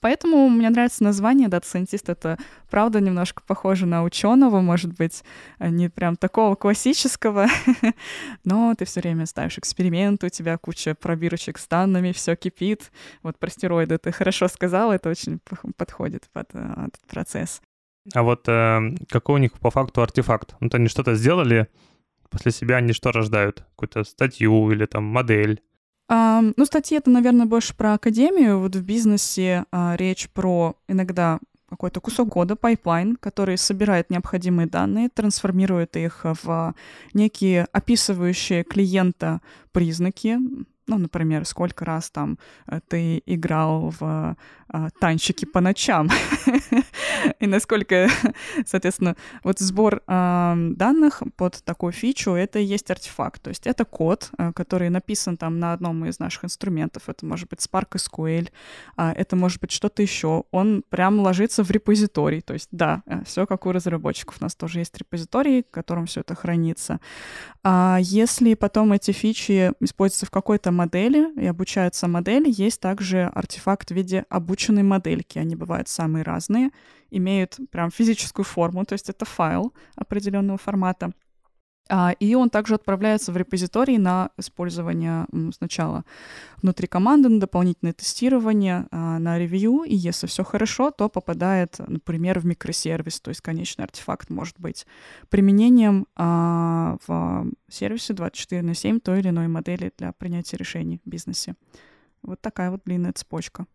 Поэтому 0.00 0.48
мне 0.48 0.70
нравится 0.70 1.02
название 1.02 1.48
Scientist. 1.48 2.04
Это, 2.10 2.38
правда, 2.70 3.00
немножко 3.00 3.42
похоже 3.46 3.86
на 3.86 4.02
ученого, 4.04 4.60
может 4.60 4.92
быть, 4.92 5.24
э, 5.58 5.68
не 5.68 5.88
прям 5.88 6.16
такого 6.16 6.54
классического, 6.54 7.46
но 8.44 8.74
ты 8.74 8.84
все 8.84 9.00
время 9.00 9.26
ставишь 9.26 9.58
эксперименты, 9.58 10.26
у 10.26 10.30
тебя 10.30 10.58
куча 10.58 10.94
пробирочек 10.94 11.58
с 11.58 11.66
данными, 11.66 12.12
все 12.12 12.36
кипит. 12.36 12.92
Вот 13.22 13.38
про 13.38 13.50
стероиды 13.50 13.98
ты 13.98 14.12
хорошо 14.12 14.48
сказал, 14.48 14.92
это 14.92 15.08
очень 15.08 15.40
подходит 15.76 16.28
под 16.32 16.48
э, 16.52 16.72
этот 16.88 17.00
процесс. 17.06 17.60
А 18.14 18.22
вот 18.22 18.46
э, 18.48 18.80
какой 19.08 19.36
у 19.36 19.38
них 19.38 19.52
по 19.54 19.70
факту 19.70 20.02
артефакт? 20.02 20.54
Вот 20.60 20.74
они 20.74 20.88
что-то 20.88 21.14
сделали, 21.14 21.68
после 22.30 22.52
себя 22.52 22.76
они 22.76 22.92
что 22.92 23.12
рождают? 23.12 23.64
Какую-то 23.70 24.04
статью 24.04 24.70
или 24.70 24.86
там 24.86 25.04
модель? 25.04 25.62
А, 26.08 26.42
ну, 26.56 26.64
статьи 26.64 26.96
это, 26.96 27.10
наверное, 27.10 27.46
больше 27.46 27.74
про 27.74 27.94
академию. 27.94 28.60
Вот 28.60 28.76
в 28.76 28.82
бизнесе 28.82 29.64
а, 29.72 29.96
речь 29.96 30.28
про 30.30 30.76
иногда 30.88 31.40
какой-то 31.68 32.00
кусок 32.00 32.32
кода, 32.32 32.54
pipeline, 32.54 33.16
который 33.16 33.58
собирает 33.58 34.08
необходимые 34.08 34.68
данные, 34.68 35.08
трансформирует 35.08 35.96
их 35.96 36.20
в 36.24 36.74
некие 37.12 37.66
описывающие 37.72 38.62
клиента 38.62 39.40
признаки, 39.72 40.38
ну, 40.86 40.98
например, 40.98 41.44
сколько 41.44 41.84
раз 41.84 42.10
там 42.10 42.38
э, 42.66 42.80
ты 42.88 43.22
играл 43.26 43.92
в 43.98 44.36
а, 44.68 44.88
танчики 44.98 45.44
по 45.44 45.60
ночам, 45.60 46.10
и 47.40 47.46
насколько, 47.46 48.08
соответственно, 48.66 49.16
вот 49.44 49.60
сбор 49.60 50.02
а, 50.08 50.56
данных 50.56 51.22
под 51.36 51.62
такую 51.64 51.92
фичу— 51.92 52.30
это 52.32 52.58
и 52.58 52.64
есть 52.64 52.90
артефакт, 52.90 53.42
то 53.42 53.50
есть 53.50 53.66
это 53.66 53.84
код, 53.84 54.30
а, 54.36 54.52
который 54.52 54.90
написан 54.90 55.36
там 55.36 55.60
на 55.60 55.72
одном 55.72 56.04
из 56.06 56.18
наших 56.18 56.46
инструментов, 56.46 57.08
это 57.08 57.24
может 57.24 57.48
быть 57.48 57.60
Spark 57.60 57.90
SQL, 57.94 58.50
а, 58.96 59.12
это 59.12 59.36
может 59.36 59.60
быть 59.60 59.70
что-то 59.70 60.02
еще, 60.02 60.42
он 60.50 60.82
прям 60.88 61.20
ложится 61.20 61.62
в 61.62 61.70
репозиторий, 61.70 62.40
то 62.40 62.52
есть 62.52 62.68
да, 62.72 63.02
э, 63.06 63.22
все 63.24 63.46
как 63.46 63.66
у 63.66 63.72
разработчиков, 63.72 64.38
у 64.40 64.44
нас 64.44 64.56
тоже 64.56 64.80
есть 64.80 64.98
репозиторий, 64.98 65.62
в 65.62 65.70
котором 65.70 66.06
все 66.06 66.22
это 66.22 66.34
хранится. 66.34 67.00
А 67.62 67.98
если 68.00 68.54
потом 68.54 68.92
эти 68.92 69.12
фичи 69.12 69.72
используются 69.80 70.26
в 70.26 70.30
какой-то 70.30 70.72
модели 70.76 71.32
и 71.40 71.46
обучаются 71.46 72.06
модели, 72.08 72.48
есть 72.48 72.80
также 72.80 73.24
артефакт 73.34 73.90
в 73.90 73.94
виде 73.94 74.24
обученной 74.28 74.82
модельки. 74.82 75.38
Они 75.38 75.56
бывают 75.56 75.88
самые 75.88 76.22
разные, 76.22 76.70
имеют 77.10 77.58
прям 77.70 77.90
физическую 77.90 78.44
форму, 78.44 78.84
то 78.84 78.92
есть 78.92 79.08
это 79.08 79.24
файл 79.24 79.72
определенного 79.96 80.58
формата. 80.58 81.12
А, 81.88 82.12
и 82.18 82.34
он 82.34 82.50
также 82.50 82.74
отправляется 82.74 83.32
в 83.32 83.36
репозиторий 83.36 83.98
на 83.98 84.30
использование 84.36 85.26
сначала 85.56 86.04
внутри 86.60 86.88
команды, 86.88 87.28
на 87.28 87.38
дополнительное 87.38 87.92
тестирование, 87.92 88.86
а, 88.90 89.18
на 89.18 89.38
ревью, 89.38 89.82
и 89.84 89.94
если 89.94 90.26
все 90.26 90.42
хорошо, 90.42 90.90
то 90.90 91.08
попадает, 91.08 91.76
например, 91.78 92.40
в 92.40 92.46
микросервис, 92.46 93.20
то 93.20 93.28
есть 93.28 93.40
конечный 93.40 93.84
артефакт 93.84 94.30
может 94.30 94.58
быть 94.58 94.86
применением 95.28 96.06
а, 96.16 96.96
в 97.06 97.46
сервисе 97.68 98.14
24 98.14 98.62
на 98.62 98.74
7 98.74 99.00
той 99.00 99.20
или 99.20 99.28
иной 99.28 99.48
модели 99.48 99.92
для 99.96 100.12
принятия 100.12 100.56
решений 100.56 101.00
в 101.04 101.08
бизнесе. 101.08 101.54
Вот 102.22 102.40
такая 102.40 102.70
вот 102.70 102.82
длинная 102.84 103.12
цепочка. 103.12 103.66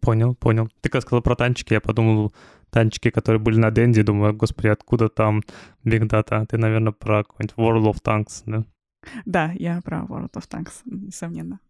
Понял, 0.00 0.34
понял. 0.34 0.68
Ты 0.80 0.88
когда 0.88 1.00
сказал 1.00 1.22
про 1.22 1.34
танчики, 1.34 1.72
я 1.72 1.80
подумал, 1.80 2.32
танчики, 2.70 3.10
которые 3.10 3.40
были 3.40 3.58
на 3.58 3.70
Денди, 3.70 4.02
думаю, 4.02 4.34
господи, 4.34 4.68
откуда 4.68 5.08
там 5.08 5.42
Big 5.84 6.02
Data? 6.08 6.46
Ты, 6.46 6.58
наверное, 6.58 6.92
про 6.92 7.24
какой-нибудь 7.24 7.56
World 7.56 7.92
of 7.92 8.02
Tanks, 8.02 8.42
да? 8.46 8.64
Да, 9.24 9.52
я 9.54 9.80
про 9.82 9.98
World 9.98 10.32
of 10.32 10.48
Tanks, 10.48 10.82
несомненно. 10.84 11.60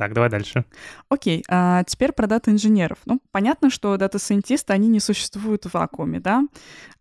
Так, 0.00 0.14
давай 0.14 0.30
дальше. 0.30 0.64
Окей, 1.10 1.44
а 1.50 1.84
теперь 1.84 2.12
про 2.12 2.26
дата-инженеров. 2.26 2.96
Ну, 3.04 3.20
понятно, 3.32 3.68
что 3.68 3.98
дата-сайентисты, 3.98 4.72
они 4.72 4.88
не 4.88 4.98
существуют 4.98 5.66
в 5.66 5.74
вакууме, 5.74 6.20
да? 6.20 6.46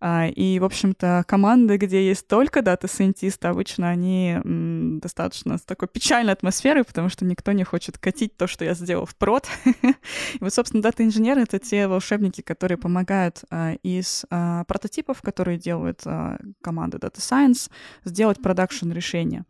А, 0.01 0.27
и, 0.27 0.59
в 0.59 0.65
общем-то, 0.65 1.23
команды, 1.25 1.77
где 1.77 2.05
есть 2.05 2.27
только 2.27 2.61
дата-сайентисты, 2.61 3.47
обычно 3.47 3.87
они 3.87 4.31
м, 4.43 4.99
достаточно 4.99 5.57
с 5.57 5.61
такой 5.61 5.87
печальной 5.87 6.33
атмосферой, 6.33 6.83
потому 6.83 7.07
что 7.07 7.23
никто 7.23 7.53
не 7.53 7.63
хочет 7.63 7.97
катить 7.97 8.35
то, 8.35 8.47
что 8.47 8.65
я 8.65 8.73
сделал 8.73 9.05
в 9.05 9.15
prod. 9.15 9.47
И 9.63 9.93
вот, 10.41 10.53
собственно, 10.53 10.83
дата-инженеры— 10.83 11.41
это 11.43 11.57
те 11.57 11.87
волшебники, 11.87 12.41
которые 12.41 12.77
помогают 12.77 13.45
а, 13.49 13.75
из 13.81 14.25
а, 14.29 14.65
прототипов, 14.65 15.21
которые 15.21 15.57
делают 15.57 16.03
команды 16.61 16.97
Data 16.97 17.19
Science, 17.19 17.71
сделать 18.03 18.41
продакшн-решения. 18.41 19.45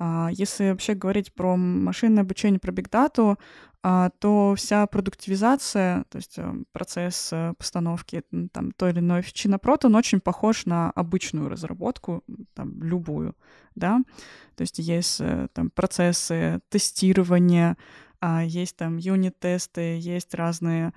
А, 0.00 0.30
если 0.32 0.70
вообще 0.70 0.94
говорить 0.94 1.34
про 1.34 1.56
машинное 1.56 2.22
обучение, 2.22 2.58
про 2.58 2.72
бигдату, 2.72 3.38
то 3.82 4.54
вся 4.58 4.86
продуктивизация, 4.86 6.04
то 6.10 6.16
есть 6.16 6.34
э, 6.36 6.52
процесс 6.72 7.30
э, 7.32 7.54
постановки 7.56 8.22
там, 8.52 8.72
той 8.72 8.90
или 8.90 8.98
иной 8.98 9.22
фичи 9.22 9.48
на 9.48 9.58
прот, 9.58 9.86
очень 9.86 10.20
похож 10.20 10.66
на 10.66 10.90
обычную 10.90 11.48
разработку, 11.48 12.22
там, 12.52 12.82
любую, 12.82 13.34
да, 13.74 14.00
то 14.54 14.60
есть 14.60 14.78
есть 14.80 15.22
э, 15.22 15.48
там 15.54 15.70
процессы 15.70 16.60
тестирования, 16.68 17.78
а, 18.20 18.44
есть 18.44 18.76
там 18.76 18.98
юнит-тесты, 18.98 19.98
есть 19.98 20.34
разные 20.34 20.92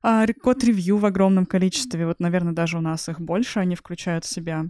а, 0.00 0.24
код-ревью 0.40 0.98
в 0.98 1.06
огромном 1.06 1.46
количестве, 1.46 2.06
вот, 2.06 2.20
наверное, 2.20 2.52
даже 2.52 2.78
у 2.78 2.80
нас 2.80 3.08
их 3.08 3.20
больше, 3.20 3.58
они 3.58 3.74
включают 3.74 4.24
в 4.24 4.32
себя 4.32 4.66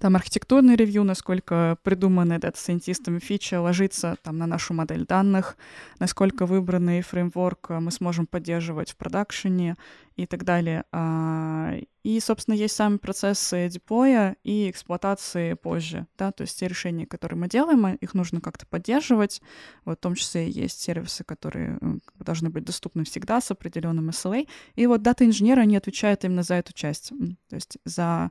там 0.00 0.16
архитектурный 0.16 0.76
ревью, 0.76 1.04
насколько 1.04 1.76
придуманная 1.82 2.38
дата-сайентистами 2.38 3.18
фича 3.18 3.60
ложится 3.60 4.16
там 4.22 4.38
на 4.38 4.46
нашу 4.46 4.74
модель 4.74 5.04
данных, 5.04 5.56
насколько 5.98 6.46
выбранный 6.46 7.02
фреймворк 7.02 7.70
мы 7.70 7.90
сможем 7.90 8.26
поддерживать 8.26 8.92
в 8.92 8.96
продакшене 8.96 9.76
и 10.16 10.26
так 10.26 10.44
далее. 10.44 10.84
А, 10.92 11.74
и, 12.02 12.18
собственно, 12.20 12.54
есть 12.54 12.74
сами 12.74 12.96
процессы 12.96 13.68
деплоя 13.68 14.36
и 14.42 14.70
эксплуатации 14.70 15.54
позже, 15.54 16.06
да, 16.18 16.32
то 16.32 16.42
есть 16.42 16.58
те 16.58 16.68
решения, 16.68 17.06
которые 17.06 17.38
мы 17.38 17.48
делаем, 17.48 17.86
их 17.86 18.14
нужно 18.14 18.40
как-то 18.40 18.66
поддерживать, 18.66 19.40
вот 19.84 19.98
в 19.98 20.00
том 20.00 20.14
числе 20.14 20.50
есть 20.50 20.80
сервисы, 20.80 21.24
которые 21.24 21.78
должны 22.18 22.50
быть 22.50 22.64
доступны 22.64 23.04
всегда 23.04 23.40
с 23.40 23.50
определенным 23.50 24.10
SLA, 24.10 24.48
и 24.74 24.86
вот 24.86 25.02
дата-инженеры, 25.02 25.62
они 25.62 25.76
отвечают 25.76 26.24
именно 26.24 26.42
за 26.42 26.54
эту 26.54 26.72
часть, 26.72 27.12
то 27.48 27.54
есть 27.54 27.78
за 27.84 28.30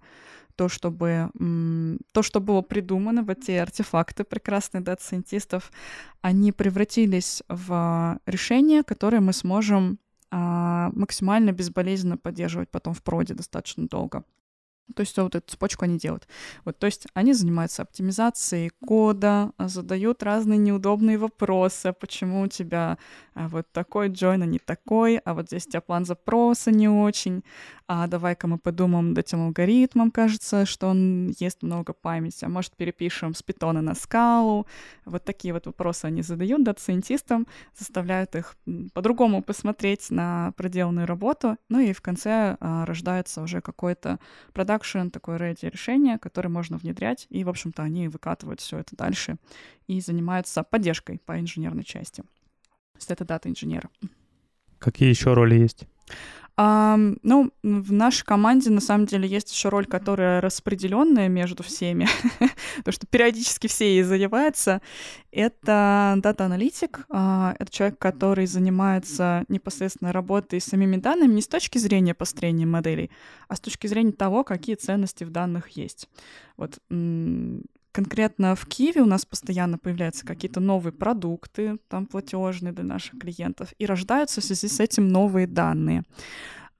то, 0.58 0.68
чтобы 0.68 1.32
то, 2.14 2.22
что 2.22 2.42
было 2.42 2.62
придумано, 2.62 3.24
вот 3.24 3.40
эти 3.40 3.52
артефакты 3.52 4.24
прекрасных 4.24 4.84
дата-сайентистов, 4.84 5.72
они 6.22 6.52
превратились 6.52 7.42
в 7.48 8.20
решения, 8.26 8.84
которые 8.84 9.22
мы 9.22 9.34
сможем 9.34 9.94
а, 9.94 10.11
максимально 10.32 11.52
безболезненно 11.52 12.18
поддерживать 12.18 12.70
потом 12.70 12.94
в 12.94 13.04
проде 13.04 13.34
достаточно 13.34 13.88
долго. 13.88 14.24
То 14.96 15.02
есть 15.02 15.18
вот 15.18 15.36
эту 15.36 15.50
цепочку 15.52 15.86
они 15.86 15.98
делают. 15.98 16.28
Вот, 16.66 16.78
то 16.78 16.86
есть 16.86 17.08
они 17.14 17.34
занимаются 17.34 17.82
оптимизацией 17.82 18.72
кода, 18.86 19.52
задают 19.58 20.24
разные 20.24 20.58
неудобные 20.58 21.18
вопросы, 21.18 21.88
а 21.88 21.94
почему 21.94 22.42
у 22.42 22.48
тебя 22.48 22.98
а, 23.34 23.48
вот 23.48 23.72
такой 23.72 24.10
join, 24.10 24.44
а 24.44 24.46
не 24.46 24.60
такой, 24.60 25.18
а 25.18 25.34
вот 25.34 25.48
здесь 25.48 25.68
у 25.68 25.70
тебя 25.70 25.82
план 25.82 26.06
запроса 26.06 26.72
не 26.72 26.90
очень, 26.90 27.44
а 27.88 28.08
давай-ка 28.08 28.48
мы 28.48 28.58
подумаем 28.58 29.10
над 29.10 29.18
этим 29.18 29.42
алгоритмом, 29.42 30.12
кажется, 30.12 30.66
что 30.66 30.88
он 30.88 31.34
ест 31.40 31.62
много 31.62 31.94
памяти, 31.94 32.46
а 32.46 32.50
может 32.50 32.76
перепишем 32.76 33.34
с 33.34 33.44
питона 33.44 33.82
на 33.82 33.96
скалу. 33.96 34.66
Вот 35.06 35.26
такие 35.26 35.54
вот 35.54 35.66
вопросы 35.66 36.06
они 36.06 36.22
задают 36.22 36.64
дата-сайентистам, 36.64 37.48
заставляют 37.78 38.36
их 38.36 38.56
по-другому 38.94 39.44
посмотреть 39.44 40.10
на 40.10 40.54
проделанную 40.56 41.06
работу, 41.06 41.58
ну 41.68 41.80
и 41.80 41.92
в 41.92 42.02
конце 42.02 42.56
а, 42.60 42.86
рождается 42.86 43.42
уже 43.42 43.60
какой-то 43.60 44.20
production, 44.82 45.10
такое 45.10 45.38
ready 45.38 45.70
решение, 45.70 46.18
которое 46.18 46.50
можно 46.50 46.78
внедрять, 46.78 47.28
и, 47.30 47.44
в 47.44 47.50
общем-то, 47.50 47.84
они 47.84 48.08
выкатывают 48.08 48.60
все 48.60 48.80
это 48.80 48.96
дальше 48.96 49.38
и 49.88 50.02
занимаются 50.02 50.64
поддержкой 50.64 51.20
по 51.20 51.40
инженерной 51.40 51.84
части. 51.84 52.22
То 52.22 52.98
есть 52.98 53.12
это 53.12 53.26
дата 53.26 53.50
инженера. 53.50 53.90
Какие 54.80 55.10
еще 55.10 55.34
роли 55.34 55.56
есть? 55.56 55.86
А, 56.58 56.98
ну, 57.24 57.52
в 57.64 57.94
нашей 57.94 58.26
команде 58.26 58.70
на 58.70 58.82
самом 58.82 59.06
деле 59.06 59.28
есть 59.28 59.52
еще 59.54 59.70
роль, 59.70 59.86
которая 59.86 60.42
распределенная 60.42 61.30
между 61.30 61.64
всеми, 61.64 62.08
то 62.84 62.92
что 62.92 63.08
периодически 63.08 63.68
все 63.68 63.96
ей 63.96 64.04
занимаются. 64.04 64.82
Это 65.32 66.16
дата-аналитик, 66.18 67.06
а, 67.10 67.56
это 67.58 67.72
человек, 67.72 67.98
который 68.00 68.46
занимается 68.48 69.46
непосредственно 69.48 70.12
работой 70.12 70.60
с 70.60 70.66
самими 70.66 70.98
данными 70.98 71.34
не 71.34 71.42
с 71.42 71.48
точки 71.48 71.78
зрения 71.78 72.14
построения 72.14 72.66
моделей, 72.66 73.12
а 73.48 73.56
с 73.56 73.60
точки 73.62 73.88
зрения 73.88 74.12
того, 74.12 74.44
какие 74.44 74.76
ценности 74.76 75.24
в 75.24 75.30
данных 75.30 75.70
есть. 75.70 76.10
Вот 76.58 76.80
конкретно 77.92 78.56
в 78.56 78.66
Киеве 78.66 79.02
у 79.02 79.06
нас 79.06 79.26
постоянно 79.26 79.78
появляются 79.78 80.26
какие-то 80.26 80.60
новые 80.60 80.94
продукты, 80.94 81.78
там 81.88 82.06
платежные 82.06 82.74
для 82.74 82.84
наших 82.84 83.20
клиентов, 83.20 83.74
и 83.78 83.86
рождаются 83.86 84.42
в 84.42 84.44
связи 84.44 84.68
с 84.68 84.80
этим 84.80 85.08
новые 85.08 85.48
данные. 85.48 86.04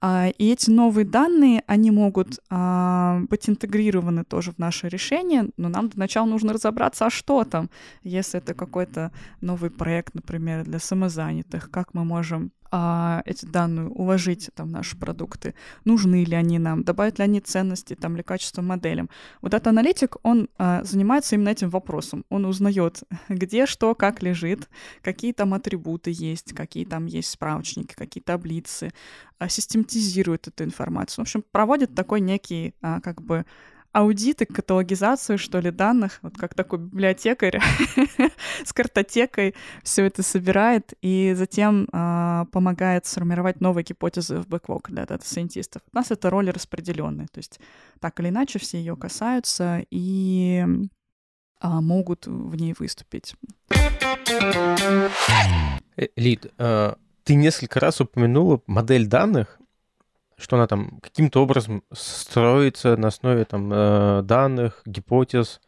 А, 0.04 0.30
и 0.36 0.50
эти 0.50 0.68
новые 0.68 1.04
данные, 1.04 1.62
они 1.68 1.92
могут 1.92 2.40
а, 2.50 3.20
быть 3.30 3.48
интегрированы 3.48 4.24
тоже 4.24 4.50
в 4.50 4.58
наше 4.58 4.88
решение, 4.88 5.50
но 5.56 5.68
нам 5.68 5.88
для 5.88 6.00
начала 6.00 6.26
нужно 6.26 6.52
разобраться, 6.52 7.06
а 7.06 7.10
что 7.10 7.44
там, 7.44 7.70
если 8.02 8.40
это 8.40 8.54
какой-то 8.54 9.12
новый 9.40 9.70
проект, 9.70 10.14
например, 10.14 10.64
для 10.64 10.80
самозанятых, 10.80 11.70
как 11.70 11.94
мы 11.94 12.04
можем 12.04 12.50
а, 12.74 13.22
эти 13.26 13.44
данные 13.44 13.88
уложить 13.88 14.50
там, 14.54 14.70
наши 14.70 14.96
продукты, 14.96 15.54
нужны 15.84 16.24
ли 16.24 16.34
они 16.34 16.58
нам, 16.58 16.84
добавят 16.84 17.18
ли 17.18 17.24
они 17.24 17.40
ценности 17.40 17.94
там, 17.94 18.14
или 18.14 18.22
качество 18.22 18.62
моделям. 18.62 19.10
Вот 19.42 19.52
этот 19.52 19.66
аналитик, 19.66 20.16
он 20.22 20.48
а, 20.56 20.82
занимается 20.82 21.34
именно 21.34 21.50
этим 21.50 21.68
вопросом. 21.68 22.24
Он 22.30 22.46
узнает, 22.46 23.02
где 23.28 23.66
что, 23.66 23.94
как 23.94 24.22
лежит, 24.22 24.70
какие 25.02 25.34
там 25.34 25.52
атрибуты 25.52 26.10
есть, 26.14 26.54
какие 26.54 26.86
там 26.86 27.04
есть 27.04 27.28
справочники, 27.28 27.94
какие 27.94 28.22
таблицы, 28.22 28.90
а, 29.38 29.50
систематизирует 29.50 30.48
эту 30.48 30.64
информацию. 30.64 31.24
В 31.24 31.28
общем, 31.28 31.44
проводит 31.52 31.94
такой 31.94 32.20
некий 32.20 32.74
а, 32.80 33.00
как 33.00 33.20
бы 33.20 33.44
аудит 33.92 34.42
и 34.42 34.46
каталогизацию, 34.46 35.38
что 35.38 35.60
ли, 35.60 35.70
данных, 35.70 36.18
вот 36.22 36.36
как 36.36 36.54
такой 36.54 36.78
библиотекарь 36.78 37.60
с 38.64 38.72
картотекой 38.72 39.54
все 39.82 40.06
это 40.06 40.22
собирает 40.22 40.94
и 41.02 41.34
затем 41.36 41.88
э, 41.92 42.44
помогает 42.50 43.06
сформировать 43.06 43.60
новые 43.60 43.84
гипотезы 43.84 44.38
в 44.38 44.48
backlog 44.48 44.90
для 44.90 45.04
дата-сайентистов. 45.04 45.82
У 45.92 45.96
нас 45.96 46.10
это 46.10 46.30
роли 46.30 46.50
распределенные, 46.50 47.28
то 47.28 47.38
есть 47.38 47.60
так 48.00 48.18
или 48.20 48.30
иначе 48.30 48.58
все 48.58 48.78
ее 48.78 48.96
касаются 48.96 49.84
и 49.90 50.64
э, 51.60 51.68
могут 51.68 52.26
в 52.26 52.56
ней 52.56 52.74
выступить. 52.78 53.34
Э, 55.96 56.06
Лид, 56.16 56.46
э, 56.56 56.94
ты 57.24 57.34
несколько 57.34 57.78
раз 57.80 58.00
упомянула 58.00 58.62
модель 58.66 59.06
данных, 59.06 59.58
что 60.42 60.56
она 60.56 60.66
там 60.66 60.98
каким-то 61.00 61.42
образом 61.42 61.84
строится 61.92 62.96
на 62.96 63.08
основе 63.08 63.44
там 63.44 63.70
э, 63.72 64.22
данных, 64.22 64.82
гипотез. 64.84 65.60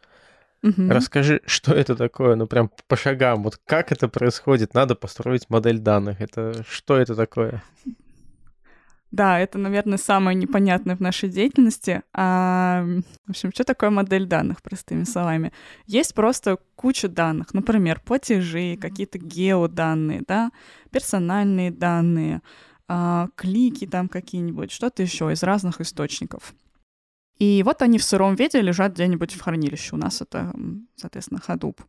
Угу. 0.63 0.89
Расскажи, 0.89 1.41
что 1.45 1.73
это 1.73 1.95
такое, 1.95 2.35
ну 2.35 2.47
прям 2.47 2.69
по 2.87 2.95
шагам, 2.95 3.43
вот 3.43 3.57
как 3.65 3.91
это 3.91 4.07
происходит, 4.07 4.73
надо 4.73 4.95
построить 4.95 5.49
модель 5.49 5.79
данных, 5.79 6.21
это 6.21 6.63
что 6.67 6.97
это 6.97 7.15
такое? 7.15 7.63
Да, 9.11 9.39
это, 9.39 9.57
наверное, 9.57 9.97
самое 9.97 10.35
непонятное 10.35 10.97
в 10.97 10.99
нашей 10.99 11.29
деятельности. 11.29 12.01
А, 12.11 12.83
в 13.25 13.29
общем, 13.29 13.51
что 13.53 13.63
такое 13.63 13.89
модель 13.89 14.25
данных, 14.25 14.61
простыми 14.61 15.05
словами? 15.05 15.53
Есть 15.85 16.13
просто 16.13 16.57
куча 16.75 17.07
данных, 17.07 17.53
например, 17.53 18.01
платежи, 18.03 18.75
какие-то 18.75 19.17
геоданные, 19.17 20.21
да, 20.27 20.51
персональные 20.91 21.71
данные, 21.71 22.41
клики 23.35 23.87
там 23.87 24.07
какие-нибудь, 24.07 24.71
что-то 24.71 25.01
еще 25.01 25.31
из 25.31 25.41
разных 25.43 25.81
источников. 25.81 26.53
И 27.37 27.63
вот 27.63 27.81
они 27.81 27.97
в 27.97 28.03
сыром 28.03 28.35
виде 28.35 28.61
лежат 28.61 28.93
где-нибудь 28.93 29.33
в 29.33 29.41
хранилище. 29.41 29.95
У 29.95 29.97
нас 29.97 30.21
это, 30.21 30.53
соответственно, 30.95 31.41
Hadoop. 31.45 31.79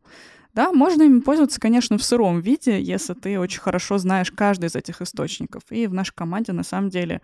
Да, 0.57 0.73
можно 0.73 1.03
ими 1.03 1.21
пользоваться, 1.21 1.61
конечно, 1.61 1.99
в 1.99 2.03
сыром 2.03 2.41
виде, 2.41 2.81
если 2.81 3.13
ты 3.13 3.39
очень 3.39 3.61
хорошо 3.61 3.99
знаешь 3.99 4.33
каждый 4.33 4.67
из 4.67 4.75
этих 4.75 5.03
источников. 5.03 5.63
И 5.69 5.87
в 5.87 5.93
нашей 5.93 6.15
команде, 6.15 6.53
на 6.53 6.63
самом 6.63 6.89
деле, 6.89 7.21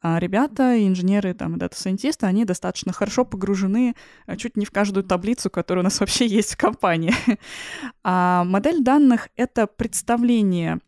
а, 0.00 0.20
ребята, 0.20 0.86
инженеры 0.86 1.34
там, 1.34 1.58
дата-сайентисты, 1.58 2.26
они 2.26 2.44
достаточно 2.44 2.92
хорошо 2.92 3.24
погружены 3.24 3.96
а, 4.26 4.36
чуть 4.36 4.56
не 4.56 4.64
в 4.64 4.70
каждую 4.70 5.02
таблицу, 5.02 5.50
которая 5.50 5.82
у 5.82 5.84
нас 5.84 5.98
вообще 6.00 6.26
есть 6.26 6.54
в 6.54 6.58
компании. 6.58 7.12
А 8.04 8.44
модель 8.44 8.84
данных— 8.84 9.30
это 9.36 9.66
представление 9.66 10.78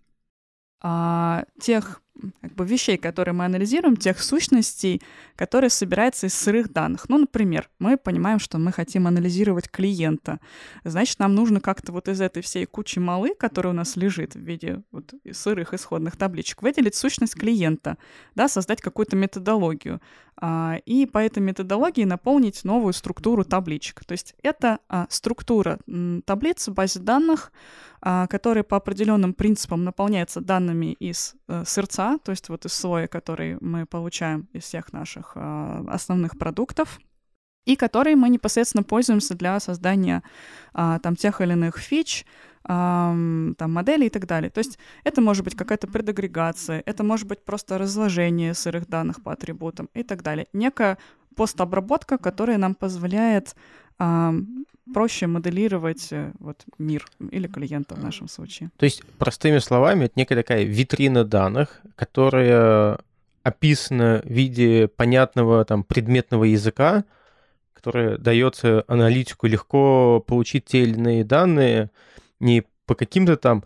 а, 0.80 1.46
тех 1.60 2.00
как 2.40 2.54
бы, 2.54 2.66
вещей, 2.66 2.96
которые 2.96 3.34
мы 3.34 3.44
анализируем, 3.44 3.96
тех 3.96 4.22
сущностей, 4.22 5.02
которые 5.36 5.70
собираются 5.70 6.26
из 6.26 6.34
сырых 6.34 6.72
данных. 6.72 7.08
Ну, 7.08 7.18
например, 7.18 7.68
мы 7.78 7.96
понимаем, 7.96 8.38
что 8.38 8.58
мы 8.58 8.72
хотим 8.72 9.06
анализировать 9.06 9.70
клиента. 9.70 10.40
Значит, 10.84 11.18
нам 11.18 11.34
нужно 11.34 11.60
как-то 11.60 11.92
вот 11.92 12.08
из 12.08 12.20
этой 12.20 12.42
всей 12.42 12.66
кучи 12.66 12.98
малы, 12.98 13.34
которая 13.38 13.72
у 13.72 13.76
нас 13.76 13.96
лежит 13.96 14.34
в 14.34 14.40
виде 14.40 14.82
вот 14.90 15.14
сырых 15.32 15.74
исходных 15.74 16.16
табличек, 16.16 16.62
выделить 16.62 16.94
сущность 16.94 17.34
клиента, 17.34 17.96
да, 18.34 18.48
создать 18.48 18.80
какую-то 18.80 19.16
методологию. 19.16 20.00
А, 20.40 20.76
и 20.86 21.04
по 21.06 21.18
этой 21.18 21.40
методологии 21.40 22.04
наполнить 22.04 22.64
новую 22.64 22.92
структуру 22.92 23.44
табличек. 23.44 24.04
То 24.04 24.12
есть 24.12 24.36
это 24.42 24.78
а, 24.88 25.06
структура 25.10 25.78
таблиц 26.24 26.68
в 26.68 26.74
базе 26.74 27.00
данных, 27.00 27.52
а, 28.00 28.28
которые 28.28 28.62
по 28.62 28.76
определенным 28.76 29.34
принципам 29.34 29.82
наполняются 29.82 30.40
данными 30.40 30.92
из 30.92 31.34
э, 31.48 31.64
сырца, 31.66 32.18
то 32.18 32.30
есть 32.30 32.48
вот 32.48 32.64
из 32.64 32.72
слоя, 32.72 33.08
который 33.08 33.58
мы 33.60 33.86
получаем 33.86 34.48
из 34.52 34.64
всех 34.64 34.92
наших 34.92 35.36
основных 35.36 36.38
продуктов 36.38 37.00
и 37.66 37.74
которые 37.74 38.14
мы 38.14 38.28
непосредственно 38.28 38.84
пользуемся 38.84 39.34
для 39.34 39.58
создания 39.60 40.22
там 40.72 41.16
тех 41.16 41.40
или 41.40 41.52
иных 41.52 41.78
фич, 41.78 42.24
там 42.68 43.72
моделей 43.72 44.06
и 44.06 44.10
так 44.10 44.26
далее. 44.26 44.50
То 44.50 44.58
есть 44.58 44.78
это 45.02 45.20
может 45.22 45.42
быть 45.44 45.56
какая-то 45.56 45.86
предагрегация, 45.86 46.82
это 46.84 47.02
может 47.02 47.26
быть 47.26 47.42
просто 47.42 47.78
разложение 47.78 48.52
сырых 48.52 48.86
данных 48.88 49.22
по 49.22 49.32
атрибутам 49.32 49.88
и 49.94 50.02
так 50.02 50.22
далее. 50.22 50.46
Некая 50.52 50.98
постобработка, 51.34 52.18
которая 52.18 52.58
нам 52.58 52.74
позволяет 52.74 53.56
проще 54.94 55.26
моделировать 55.26 56.08
э, 56.12 56.32
вот 56.38 56.64
мир 56.78 57.06
или 57.30 57.46
клиента 57.46 57.94
в 57.94 58.02
нашем 58.02 58.28
случае. 58.28 58.70
То 58.76 58.84
есть, 58.84 59.02
простыми 59.18 59.58
словами, 59.58 60.04
это 60.04 60.14
некая 60.16 60.36
такая 60.36 60.64
витрина 60.64 61.24
данных, 61.24 61.82
которая 61.94 62.98
описана 63.42 64.22
в 64.24 64.28
виде 64.28 64.88
понятного 64.88 65.64
там 65.64 65.84
предметного 65.84 66.44
языка, 66.44 67.04
которая 67.74 68.18
дается 68.18 68.84
аналитику 68.88 69.46
легко 69.46 70.24
получить 70.26 70.64
те 70.66 70.82
или 70.82 70.94
иные 70.94 71.24
данные 71.24 71.90
не 72.40 72.64
по 72.86 72.94
каким-то 72.94 73.36
там 73.36 73.64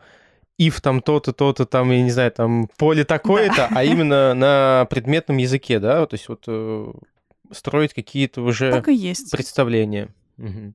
if 0.61 0.81
там 0.81 1.01
то-то, 1.01 1.33
то-то, 1.33 1.65
там, 1.65 1.91
я 1.91 2.03
не 2.03 2.11
знаю, 2.11 2.31
там 2.31 2.69
поле 2.77 3.05
такое-то, 3.05 3.57
да. 3.57 3.69
а 3.75 3.85
именно 3.85 4.35
на 4.35 4.87
предметном 4.91 5.39
языке, 5.39 5.79
да, 5.79 6.07
то 6.07 6.15
есть 6.15 6.29
вот 6.29 6.45
э, 6.47 6.93
строить 7.51 7.95
какие-то 7.95 8.43
уже 8.43 8.71
так 8.71 8.89
и 8.89 8.95
есть. 8.95 9.31
представления. 9.31 10.09
Угу. 10.39 10.75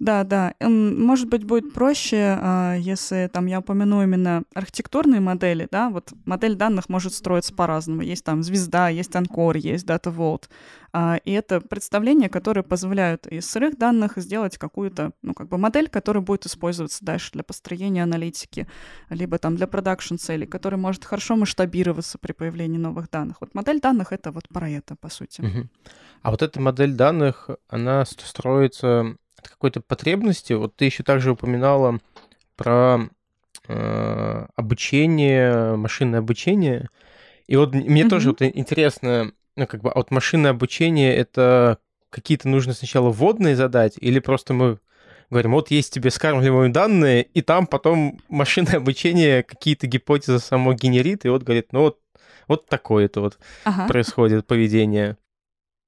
Да, 0.00 0.24
да. 0.24 0.54
Может 0.60 1.28
быть, 1.28 1.44
будет 1.44 1.72
проще, 1.72 2.36
а, 2.40 2.74
если 2.74 3.30
там 3.32 3.46
я 3.46 3.60
упомяну 3.60 4.02
именно 4.02 4.42
архитектурные 4.52 5.20
модели, 5.20 5.68
да, 5.70 5.88
вот 5.88 6.12
модель 6.24 6.56
данных 6.56 6.88
может 6.88 7.14
строиться 7.14 7.54
по-разному. 7.54 8.02
Есть 8.02 8.24
там 8.24 8.42
звезда, 8.42 8.88
есть 8.88 9.14
анкор, 9.14 9.56
есть 9.56 9.86
Data 9.86 10.14
Vault. 10.14 10.48
А, 10.92 11.16
и 11.24 11.30
это 11.32 11.60
представления, 11.60 12.28
которые 12.28 12.64
позволяют 12.64 13.26
из 13.28 13.48
сырых 13.48 13.78
данных 13.78 14.12
сделать 14.16 14.58
какую-то, 14.58 15.12
ну, 15.22 15.32
как 15.32 15.48
бы 15.48 15.58
модель, 15.58 15.88
которая 15.88 16.22
будет 16.22 16.46
использоваться 16.46 17.04
дальше 17.04 17.30
для 17.32 17.44
построения 17.44 18.02
аналитики, 18.02 18.66
либо 19.10 19.38
там 19.38 19.56
для 19.56 19.68
продакшн 19.68 20.16
целей, 20.16 20.46
которая 20.46 20.80
может 20.80 21.04
хорошо 21.04 21.36
масштабироваться 21.36 22.18
при 22.18 22.32
появлении 22.32 22.78
новых 22.78 23.10
данных. 23.10 23.38
Вот 23.40 23.54
модель 23.54 23.80
данных— 23.80 24.08
это 24.12 24.32
вот 24.32 24.48
про 24.48 24.68
это, 24.68 24.96
по 24.96 25.08
сути. 25.08 25.40
Угу. 25.40 25.68
А 26.22 26.30
вот 26.30 26.42
эта 26.42 26.60
модель 26.60 26.92
данных, 26.94 27.50
она 27.68 28.04
строится 28.04 29.16
от 29.44 29.50
какой-то 29.50 29.80
потребности. 29.80 30.52
Вот 30.54 30.76
ты 30.76 30.86
еще 30.86 31.02
также 31.02 31.32
упоминала 31.32 32.00
про 32.56 33.08
э, 33.68 34.46
обучение, 34.56 35.76
машинное 35.76 36.20
обучение. 36.20 36.88
И 37.46 37.56
вот 37.56 37.74
мне 37.74 38.02
mm-hmm. 38.02 38.08
тоже 38.08 38.28
вот 38.30 38.42
интересно, 38.42 39.32
ну, 39.56 39.66
как 39.66 39.82
бы, 39.82 39.90
а 39.90 39.94
вот 39.96 40.10
машинное 40.10 40.52
обучение 40.52 41.14
это 41.14 41.78
какие-то 42.10 42.48
нужно 42.48 42.72
сначала 42.72 43.10
вводные 43.10 43.56
задать, 43.56 43.94
или 43.96 44.20
просто 44.20 44.54
мы 44.54 44.78
говорим, 45.30 45.52
вот 45.52 45.70
есть 45.70 45.92
тебе 45.92 46.10
скармливаемые 46.10 46.70
данные, 46.70 47.22
и 47.22 47.42
там 47.42 47.66
потом 47.66 48.20
машинное 48.28 48.76
обучение 48.76 49.42
какие-то 49.42 49.86
гипотезы 49.86 50.38
само 50.38 50.74
генерит, 50.74 51.24
и 51.24 51.28
вот 51.28 51.42
говорит, 51.42 51.72
ну 51.72 51.80
вот, 51.80 51.98
вот 52.46 52.66
такое-то 52.66 53.20
вот 53.20 53.38
ага. 53.64 53.88
происходит 53.88 54.46
поведение. 54.46 55.16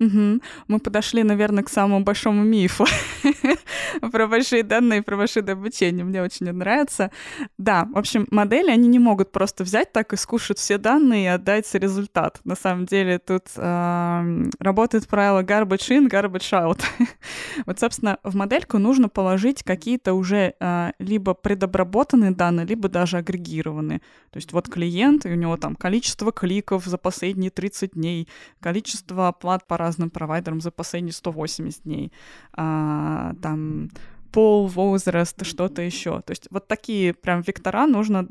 Угу. 0.01 0.41
Мы 0.69 0.79
подошли, 0.79 1.23
наверное, 1.23 1.65
к 1.65 1.71
самому 1.71 2.05
большому 2.05 2.45
мифу 2.45 2.87
про 4.13 4.27
большие 4.27 4.63
данные, 4.63 5.03
про 5.03 5.17
машинное 5.17 5.55
обучение. 5.55 6.05
Мне 6.05 6.23
очень 6.23 6.51
нравится. 6.53 7.11
Да, 7.59 7.89
в 7.93 7.99
общем, 7.99 8.27
модели, 8.31 8.71
они 8.71 8.89
не 8.89 8.99
могут 8.99 9.33
просто 9.33 9.65
взять 9.65 9.93
так 9.93 10.13
и 10.13 10.17
скушать 10.17 10.59
все 10.59 10.79
данные 10.79 11.25
и 11.25 11.29
отдать 11.29 11.73
результат. 11.75 12.41
На 12.45 12.55
самом 12.55 12.87
деле 12.87 13.19
тут 13.19 13.45
э, 13.57 14.45
работает 14.59 15.07
правило 15.09 15.43
garbage 15.43 15.89
in, 15.91 16.09
garbage 16.09 16.53
out. 16.53 16.83
вот, 17.67 17.79
собственно, 17.79 18.19
в 18.23 18.35
модельку 18.35 18.79
нужно 18.79 19.09
положить 19.09 19.63
какие-то 19.63 20.15
уже 20.15 20.55
э, 20.59 20.93
либо 20.99 21.35
предобработанные 21.35 22.31
данные, 22.31 22.67
либо 22.67 22.89
даже 22.89 23.19
агрегированные. 23.19 24.01
То 24.31 24.37
есть 24.37 24.53
вот 24.53 24.69
клиент, 24.69 25.27
и 25.27 25.31
у 25.31 25.35
него 25.35 25.57
там 25.57 25.77
количество 25.77 26.33
кликов 26.33 26.85
за 26.85 26.99
последние 26.99 27.51
30 27.51 27.93
дней, 27.93 28.29
количество 28.61 29.29
оплат 29.29 29.67
по 29.67 29.77
разным 29.77 30.11
провайдерам 30.11 30.61
за 30.61 30.71
последние 30.71 31.13
180 31.13 31.83
дней, 31.85 32.13
а, 32.53 33.35
там 33.41 33.86
пол, 34.33 34.67
возраст, 34.67 35.45
что-то 35.45 35.83
еще. 35.83 36.21
То 36.21 36.33
есть 36.33 36.47
вот 36.51 36.69
такие 36.69 37.15
прям 37.15 37.41
вектора 37.41 37.87
нужно, 37.87 38.29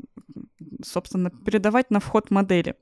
собственно, 0.84 1.30
передавать 1.30 1.90
на 1.90 2.00
вход 2.00 2.30
модели. 2.30 2.76